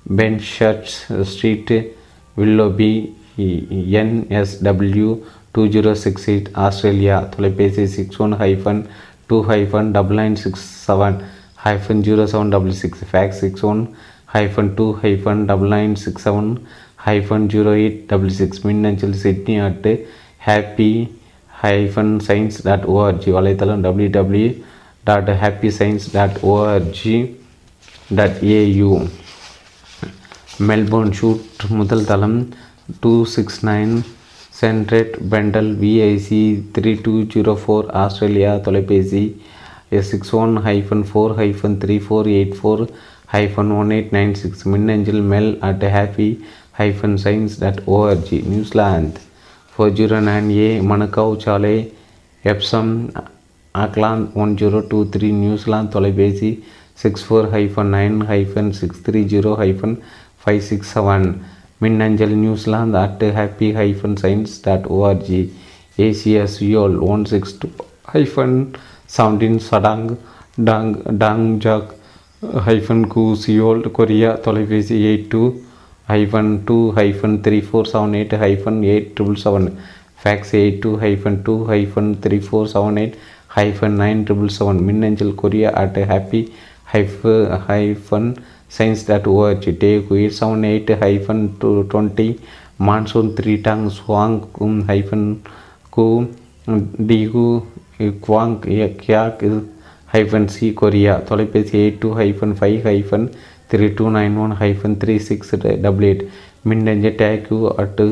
Penshurst 0.49 0.95
Street 1.31 1.73
Willoughby 2.37 2.91
NSW 3.99 5.09
two 5.53 5.63
zero 5.73 5.91
six 6.03 6.25
eight 6.31 6.49
Australia 6.65 7.17
தொலைபேசி 7.33 7.85
six 7.95 8.19
one 8.25 8.33
hyphen 8.41 8.81
two 9.29 9.37
hyphen 9.49 9.89
double 9.97 10.19
nine 10.21 10.37
six 10.43 10.65
seven 10.85 11.17
hyphen 11.65 12.01
zero 12.07 12.23
seven 12.31 12.53
double 12.55 12.75
six 12.81 13.03
fax 13.11 13.41
six 13.43 13.65
one 13.71 13.81
hyphen 14.35 14.71
two 14.77 14.85
hyphen 15.03 15.43
double 15.51 15.71
nine 15.75 15.95
six 16.03 16.25
seven 16.27 16.49
hyphen 17.05 17.45
zero 17.53 17.71
eight 17.79 17.99
double 18.11 18.33
six 18.39 18.61
மின்னஞ்சல் 18.65 19.17
Sydney 19.23 19.55
at 19.67 19.91
happy 20.47 20.91
hyphen 21.63 22.13
science 22.27 22.57
dot 22.65 22.87
ORG 22.93 23.31
வலைத்தளம் 23.37 23.83
W 23.85 24.09
W 24.17 24.49
dot 25.03 25.31
happy 25.43 25.69
science 25.77 26.07
dot 26.15 26.37
ORG 26.51 27.15
dot 28.15 28.39
AU 28.53 28.91
Melbourne 30.67 31.13
suite 31.19 31.63
முதல் 31.79 32.05
தளம் 32.05 32.37
two 33.03 33.13
six 33.35 33.61
nine 33.65 33.93
சென்ட்ரேட் 34.63 35.15
பெண்டல் 35.31 35.71
VIC 35.79 36.41
three 36.75 36.91
two 37.05 37.13
zero 37.33 37.53
four 37.61 37.87
Australia 38.01 38.51
தொலைபேசி 38.67 39.23
six 40.09 40.31
one 40.41 40.53
hyphen 40.67 41.03
four 41.09 41.33
hyphen 41.39 41.75
three 41.81 41.95
four 42.05 42.27
eight 42.35 42.53
four 42.59 42.83
hyphen 43.33 43.71
one 43.79 43.89
eight 43.95 44.13
nine 44.17 44.33
six 44.41 44.63
மின்னஞ்சல் 44.73 45.23
Mel 45.31 45.51
at 45.69 45.83
happy 45.95 46.29
hyphen 46.79 47.17
science 47.23 47.55
dot 47.63 47.81
ORG 47.95 48.39
New Zealand. 48.51 49.19
Four 49.73 49.93
zero 49.99 50.19
nine 50.29 50.49
A 50.59 50.69
Manukau 50.91 51.33
சாலை 51.45 51.75
Epsom 52.43 52.93
Auckland 53.75 54.29
one 54.43 54.53
zero 54.61 54.81
two 54.91 55.01
three 55.15 55.29
New Zealand 55.43 55.93
தொலைபேசி 55.97 56.51
six 57.03 57.25
four 57.27 57.49
hyphen 57.55 57.91
nine 57.97 58.17
hyphen 58.31 58.71
six 58.79 59.03
three 59.07 59.21
zero 59.33 59.53
hyphen 59.63 59.97
five 60.43 60.63
six 60.69 60.93
seven 60.97 61.27
மின்னஞ்சல் 61.83 62.35
New Zealand 62.43 62.97
at 63.01 63.25
happy 63.37 63.69
hyphen 63.79 64.17
science 64.23 64.53
dot 64.65 64.87
ORG 64.95 65.41
ACS 65.99 66.57
யோல் 66.69 66.95
one 67.09 67.25
six 67.31 67.55
two 67.61 67.67
hyphen 68.13 68.55
seventeen 69.09 69.59
Sadang 69.67 70.07
dong 70.67 70.91
Dongjak 71.65 71.91
hyphen 72.67 73.05
gu 73.13 73.23
Seoul 73.43 73.83
Korea 73.97 74.31
தொலைபேசி 74.45 74.95
eight 75.09 75.27
two 75.33 75.43
hyphen 76.07 76.53
two 76.67 76.77
hyphen 76.97 77.37
three 77.45 77.59
four 77.67 77.89
seven 77.91 78.15
eight 78.19 78.35
hyphen 78.43 78.79
eight 78.89 79.11
triple 79.15 79.39
seven 79.43 79.67
fax 80.21 80.53
eight 80.59 80.81
two 80.83 80.91
hyphen 81.03 81.39
two 81.45 81.55
hyphen 81.71 82.11
three 82.23 82.37
four 82.47 82.69
seven 82.73 82.97
eight 83.01 83.15
hyphen 83.55 83.97
nine 84.01 84.21
triple 84.27 84.53
seven 84.57 84.81
மின்னஞ்சல் 84.87 85.33
Korea 85.41 85.71
at 85.81 85.99
happy 86.11 86.41
ஹைஃப 86.93 87.21
hyphen 87.67 88.29
science 88.75 89.05
dot 89.09 89.29
ORG 89.33 89.71
Daegu 90.07 90.35
seven 90.39 90.65
eight 90.71 90.91
hyphen 91.03 91.43
two 91.61 91.71
twenty 91.91 92.27
monsoon 92.87 93.29
three 93.37 93.53
dong 93.67 93.85
ஸ்வாங் 93.97 94.37
கும் 94.57 94.79
hyphen 94.89 95.27
gu 95.95 96.05
Daegu 97.09 97.47
குவாங் 98.25 98.55
கியாக் 99.01 99.43
hyphen 100.13 100.49
si 100.55 100.67
Korea 100.79 101.13
தொலைபேசி 101.29 101.75
eight 101.81 101.99
two 102.03 102.09
hyphen 102.19 102.55
five 102.59 102.79
hyphen 102.89 103.27
three 103.71 103.87
two 103.99 104.07
nine 104.17 104.35
one 104.43 104.53
hyphen 104.61 104.97
three 105.01 105.15
six 105.27 105.53
double 105.85 106.05
eight 106.09 106.23
மின்னஞ்ச 106.69 107.07
Daegu 107.21 107.59
at 107.83 108.05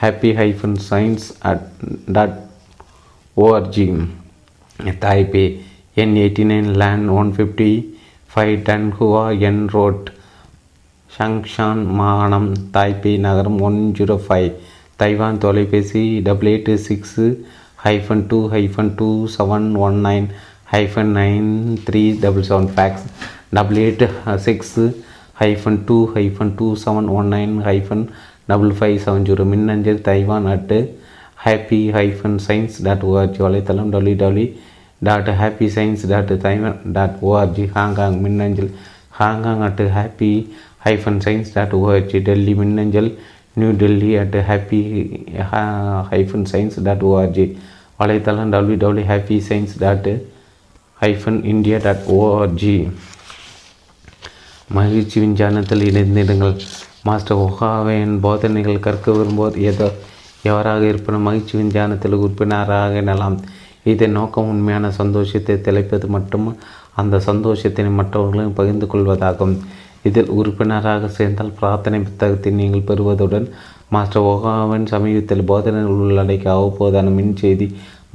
happy 0.00 0.30
hyphen 0.40 0.76
science 0.88 1.26
at 1.50 1.64
dot 2.08 2.36
ORG 3.36 3.86
Taipei 5.04 5.44
N 6.02 6.14
eighty 6.22 6.44
nine 6.50 6.70
land 6.82 7.10
one 7.20 7.30
fifty 7.36 7.70
five 8.32 8.58
Dunhua 8.98 9.22
N 9.46 9.64
road. 9.72 10.06
Songshan 11.14 11.80
மாகாணம் 11.98 12.46
Taipei 12.74 13.12
நகரம் 13.24 13.58
one 13.66 13.76
zero 13.98 14.16
five. 14.26 14.48
Taiwan 15.00 15.40
தொலைபேசி 15.42 16.02
double 16.28 16.48
eight 16.52 16.70
six 16.86 17.26
hyphen 17.84 18.22
two 18.30 18.38
hyphen 18.54 18.90
two 19.00 19.08
seven 19.36 19.68
one 19.86 19.98
nine 20.06 20.28
hyphen 20.72 21.12
nine 21.18 21.50
three 21.88 22.02
double 22.24 22.48
seven 22.50 22.70
fax. 22.76 23.04
Double 23.58 23.80
eight 23.84 24.06
six 24.46 24.86
hyphen 25.42 25.80
two 25.90 25.98
hyphen 26.16 26.54
two 26.60 26.68
seven 26.84 27.10
one 27.18 27.30
nine 27.36 27.54
hyphen 27.68 28.04
double 28.52 28.74
five 28.80 28.98
seven 29.06 29.26
zero. 29.30 29.46
மின்னஞ்சல் 29.54 30.04
Taiwan 30.10 30.50
at 30.56 30.80
happy 31.46 31.82
hyphen 31.98 32.38
science 32.48 32.78
dot 32.88 33.04
ORG 33.10 33.42
வலைத்தளம் 33.48 33.92
W 33.96 34.18
W 34.24 34.48
dot 35.02 35.30
happy 35.42 35.66
science 35.76 36.02
dot 36.12 36.32
Taiwan 36.44 36.78
dot 36.96 37.16
ORG 37.28 37.64
Hong Kong 37.76 38.16
மின்னஞ்சல் 38.24 38.70
Hong Kong 39.20 39.62
at 39.68 39.82
happy 39.98 40.32
hyphen 40.86 41.20
science 41.24 41.52
dot 41.54 41.74
ORG 41.80 42.18
Delhi 42.28 42.54
மின்னஞ்சல் 42.60 43.10
New 43.60 43.70
Delhi 43.82 44.10
at 44.22 44.36
happy 44.50 44.80
hyphen 46.12 46.46
science 46.52 46.78
dot 46.88 47.04
ORG 47.10 47.46
வலைத்தளம் 48.00 48.52
W 48.54 48.76
W 48.84 49.06
happy 49.12 49.38
science 49.48 49.74
dot 49.78 50.08
hyphen 51.02 51.40
India 51.44 51.78
dot 51.82 52.06
ORG 52.18 52.76
மகிழ்ச்சி 54.78 55.16
விஞ்ஞானத்தில் 55.20 55.82
இணைந்திடுங்கள். 55.88 56.54
Master 57.04 57.40
ஒஹாவின் 57.44 58.12
போதனைகள் 58.20 58.84
கற்க 58.86 59.12
விரும்புவோர் 59.12 59.56
ஏதோ 59.70 59.88
எவராக 60.42 60.82
இருப்பினும் 60.84 61.26
மகிழ்ச்சி 61.28 61.54
விஞ்ஞானத்தில் 61.56 62.14
உறுப்பினராக 62.14 63.00
எனலாம் 63.02 63.36
இதன் 63.86 64.16
நோக்கம் 64.18 64.50
உண்மையான 64.52 64.86
சந்தோஷத்தை 65.00 65.54
தெளிப்பது 65.66 66.06
மட்டும் 66.16 66.48
அந்த 67.00 67.20
சந்தோஷத்தினை 67.28 67.90
மற்றவர்களும் 68.00 68.56
பகிர்ந்து 68.58 68.86
கொள்வதாகும். 68.92 69.54
இதில் 70.08 70.30
உறுப்பினராக 70.38 71.08
சேர்ந்தால் 71.16 71.56
பிரார்த்தனை 71.58 71.98
புத்தகத்தை 72.06 72.50
நீங்கள் 72.60 72.88
பெறுவதுடன் 72.88 73.46
மாஸ்டர் 73.94 74.26
ஓகாவின் 74.30 74.86
சமீபத்தில் 74.92 75.48
போதனைகள் 75.50 76.00
உள்ளடக்கிய 76.04 76.54
அவ்வப்போதான 76.54 77.12
மின் 77.18 77.36
செய்தி 77.42 77.66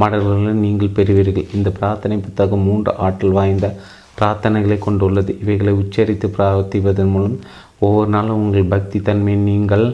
மாடல்களும் 0.01 0.63
நீங்கள் 0.65 0.95
பெறுவீர்கள். 0.97 1.51
இந்த 1.57 1.69
பிரார்த்தனை 1.77 2.17
புத்தகம் 2.25 2.65
மூன்று 2.67 2.91
ஆற்றல் 3.05 3.37
வாய்ந்த 3.37 3.67
பிரார்த்தனைகளை 4.19 4.77
கொண்டுள்ளது. 4.85 5.31
இவைகளை 5.43 5.73
உச்சரித்து 5.81 6.27
பிரார்த்திப்பதன் 6.37 7.13
மூலம் 7.15 7.37
ஒவ்வொரு 7.85 8.09
நாளும் 8.15 8.41
உங்கள் 8.43 8.71
பக்தி 8.73 8.99
தன்மையை 9.07 9.39
நீங்கள் 9.49 9.85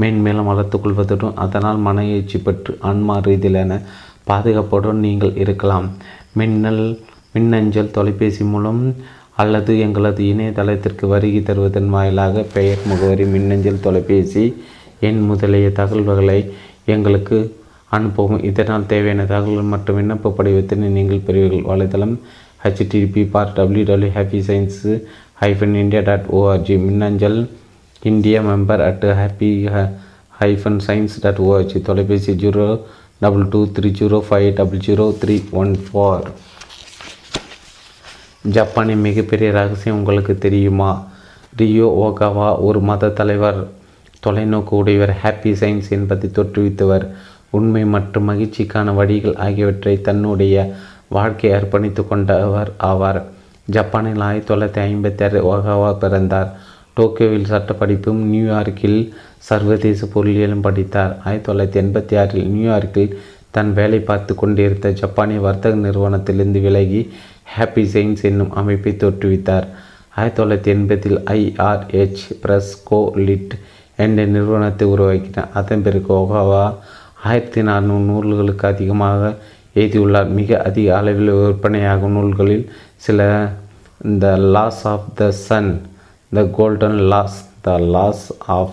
மேன்மேலும் 0.00 0.48
வளர்த்துக் 0.50 0.82
கொள்வதுடன் 0.84 1.38
அதனால் 1.44 1.78
மன 1.86 2.04
எழுச்சி 2.14 2.38
பெற்று 2.46 2.72
ஆன்மா 2.90 3.14
ரீதியிலான 3.26 3.72
பாதுகாப்புடன் 4.28 5.00
நீங்கள் 5.00 5.34
இருக்கலாம் 5.36 5.86
மின்னல் 6.34 6.84
மின்னஞ்சல் 7.34 7.90
தொலைபேசி 7.90 8.44
மூலம் 8.46 8.82
அல்லது 9.36 9.72
எங்களது 9.78 10.22
இணையதளத்திற்கு 10.24 11.04
வருகை 11.08 11.40
தருவதன் 11.42 11.90
வாயிலாக 11.90 12.44
பெயர் 12.54 12.80
முகவரி 12.86 13.26
மின்னஞ்சல் 13.26 13.84
தொலைபேசி 13.84 14.44
எண் 15.00 15.20
முதலிய 15.20 15.66
தகவல்களை 15.72 16.40
எங்களுக்கு 16.86 17.38
அனுப்பவும் 17.90 18.42
இதனால் 18.44 18.86
தேவையான 18.86 19.22
தகவல்கள் 19.24 19.72
மற்றும் 19.72 19.98
விண்ணப்ப 19.98 20.32
படிவத்தினை 20.38 20.88
நீங்கள் 20.88 21.24
பெறுவீர்கள் 21.26 21.68
வலைதளம் 21.70 22.14
HTTP 22.62 23.22
bar 23.30 23.54
W 23.54 23.84
W 23.84 24.10
happy 24.14 24.40
science 24.48 24.82
hyphen 25.42 25.74
India 25.74 26.02
dot 26.02 26.28
ORG 26.32 26.76
மின்னஞ்சல் 26.84 27.38
India 28.02 28.40
member 28.42 28.82
at 28.82 29.06
happy 29.20 29.50
hyphen 30.40 30.80
science 30.86 31.16
dot 31.22 31.40
ORG 31.46 31.78
தொலைபேசி 31.82 32.32
zero 32.42 32.66
double 33.20 33.48
two 33.48 33.60
three 33.66 33.88
zero 34.00 34.18
five 34.28 34.52
double 34.54 34.82
zero 34.86 35.06
three 35.22 35.36
one 35.50 35.72
four 35.86 36.26
ஜப்பானின் 38.42 39.00
மிகப்பெரிய 39.00 39.50
ரகசியம் 39.50 39.96
உங்களுக்கு 39.96 40.38
தெரியுமா? 40.38 40.90
ரியோ 41.56 41.88
ஓகாவா 42.04 42.60
ஒரு 42.60 42.80
மத 42.80 43.08
தலைவர் 43.08 43.58
தொலைநோக்கு 44.26 44.78
உடையவர் 44.80 45.14
ஹாப்பி 45.22 45.52
சயின்ஸ் 45.62 45.90
என்பதை 45.90 46.30
தோற்றுவித்தவர். 46.30 47.06
உண்மை 47.50 47.84
மற்றும் 47.84 48.28
மகிழ்ச்சிக்கான 48.28 48.94
வழிகள் 48.94 49.36
ஆகியவற்றை 49.36 50.00
தன்னுடைய 50.00 50.74
வாழ்க்கை 51.08 51.50
அர்ப்பணித்து 51.50 52.08
கொண்டவர் 52.08 52.72
ஆவார். 52.80 53.20
ஜப்பானில் 53.64 54.20
ஆயிரத்தி 54.20 54.54
தொள்ளாயிரத்தி 54.54 54.84
ஐம்பத்தி 54.84 55.24
ஆறு 55.24 55.40
ஓகாவா 55.54 55.90
பிறந்தார். 55.98 56.50
டோக்கியோவில் 56.98 57.50
சட்டப்படிப்பும் 57.52 58.22
நியூயார்க்கில் 58.32 59.00
சர்வதேச 59.48 60.08
பொருளியலும் 60.14 60.64
படித்தார். 60.66 61.12
ஆயிரத்தி 61.24 61.48
தொள்ளாயிரத்தி 61.48 61.80
எண்பத்தி 61.82 62.14
ஆறில் 62.22 62.48
நியூயார்க்கில் 62.54 63.12
தன் 63.56 63.72
வேலை 63.78 63.98
பார்த்து 64.08 64.32
கொண்டிருந்த 64.34 64.88
ஜப்பானிய 65.00 65.40
வர்த்தக 65.40 65.76
நிறுவனத்திலிருந்து 65.86 66.60
விலகி 66.66 67.02
ஹாப்பி 67.56 67.84
சயின்ஸ் 67.94 68.24
என்னும் 68.30 68.54
அமைப்பை 68.60 68.92
தோற்றுவித்தார். 69.02 69.66
ஆயிரத்தி 70.18 70.38
தொள்ளாயிரத்தி 70.40 70.72
எண்பதில் 70.76 71.18
ஐஆர்ஹெச் 71.36 72.24
பிரஸ் 72.42 72.72
கோ 72.88 73.00
லிட் 73.26 73.54
என்ற 74.04 74.24
நிறுவனத்தை 74.34 74.86
உருவாக்கினார். 74.94 75.52
அதன் 75.60 75.84
பிறகு 75.86 76.10
ஒகாவா 76.14 76.64
ஆயிரத்தி 77.28 77.62
நானூறு 77.68 78.04
நூல்களுக்கு 78.10 78.66
அதிகமாக 78.72 79.30
எழுதியுள்ளார். 79.78 80.28
மிக 80.38 80.58
அதிக 80.68 80.88
அளவில் 80.98 81.32
விற்பனையாகும் 81.42 82.16
நூல்களில் 82.16 82.66
சில 83.06 83.28
the 84.24 84.36
laws 84.56 84.82
of 84.92 85.08
the 85.20 85.30
sun 85.46 85.72
the 86.32 86.44
golden 86.44 86.98
laws 86.98 87.50
the 87.60 87.78
laws 87.78 88.24
of 88.46 88.72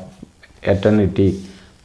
eternity 0.64 1.27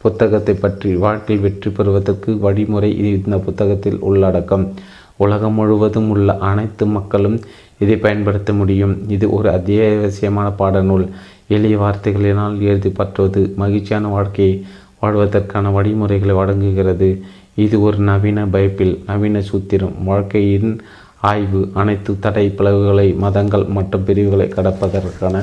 புத்தகத்தை 0.03 0.55
பற்றி 0.55 0.95
வாழ்க்கையில் 0.95 1.45
வெற்றி 1.45 1.71
பெறுவதற்கு 1.71 2.39
வழிமுறை 2.39 2.99
இந்த 2.99 3.39
புத்தகத்தில் 3.39 3.99
உள்ளடக்கம். 3.99 4.75
உலகம் 5.17 5.53
முழுவதும் 5.53 6.11
உள்ள 6.11 6.39
அனைத்து 6.39 6.87
மக்களும் 6.87 7.41
இதை 7.79 7.97
பயன்படுத்த 7.97 8.53
முடியும். 8.53 9.09
இது 9.09 9.31
ஒரு 9.31 9.51
அத்தியாவசியமான 9.51 10.53
பாடநூல். 10.59 11.07
எளிய 11.49 11.79
வார்த்தைகளினால் 11.79 12.57
எழுதிப்பற்றுவது 12.71 13.55
மகிழ்ச்சியான 13.55 14.09
வாழ்க்கையை 14.09 14.67
வாழ்வதற்கான 15.01 15.71
வழிமுறைகளை 15.71 16.35
வழங்குகிறது. 16.35 17.23
இது 17.55 17.81
ஒரு 17.81 17.99
நவீன 17.99 18.47
பைபிள் 18.47 18.99
நவீன 19.07 19.43
சூத்திரம். 19.53 19.95
வாழ்க்கையின் 20.05 20.81
ஆய்வு 21.21 21.71
அனைத்து 21.75 22.19
தடை 22.21 22.45
பிளவுகளை 22.59 23.17
மதங்கள் 23.17 23.65
மற்றும் 23.77 24.05
பிரிவுகளை 24.05 24.47
கடப்பதற்கான 24.47 25.43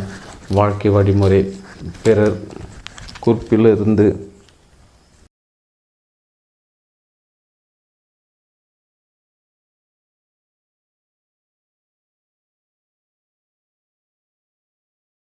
வாழ்க்கை 0.50 0.92
வழிமுறை. 0.92 1.42
பிறர் 2.04 2.38
குறிப்பிலிருந்து 3.26 4.06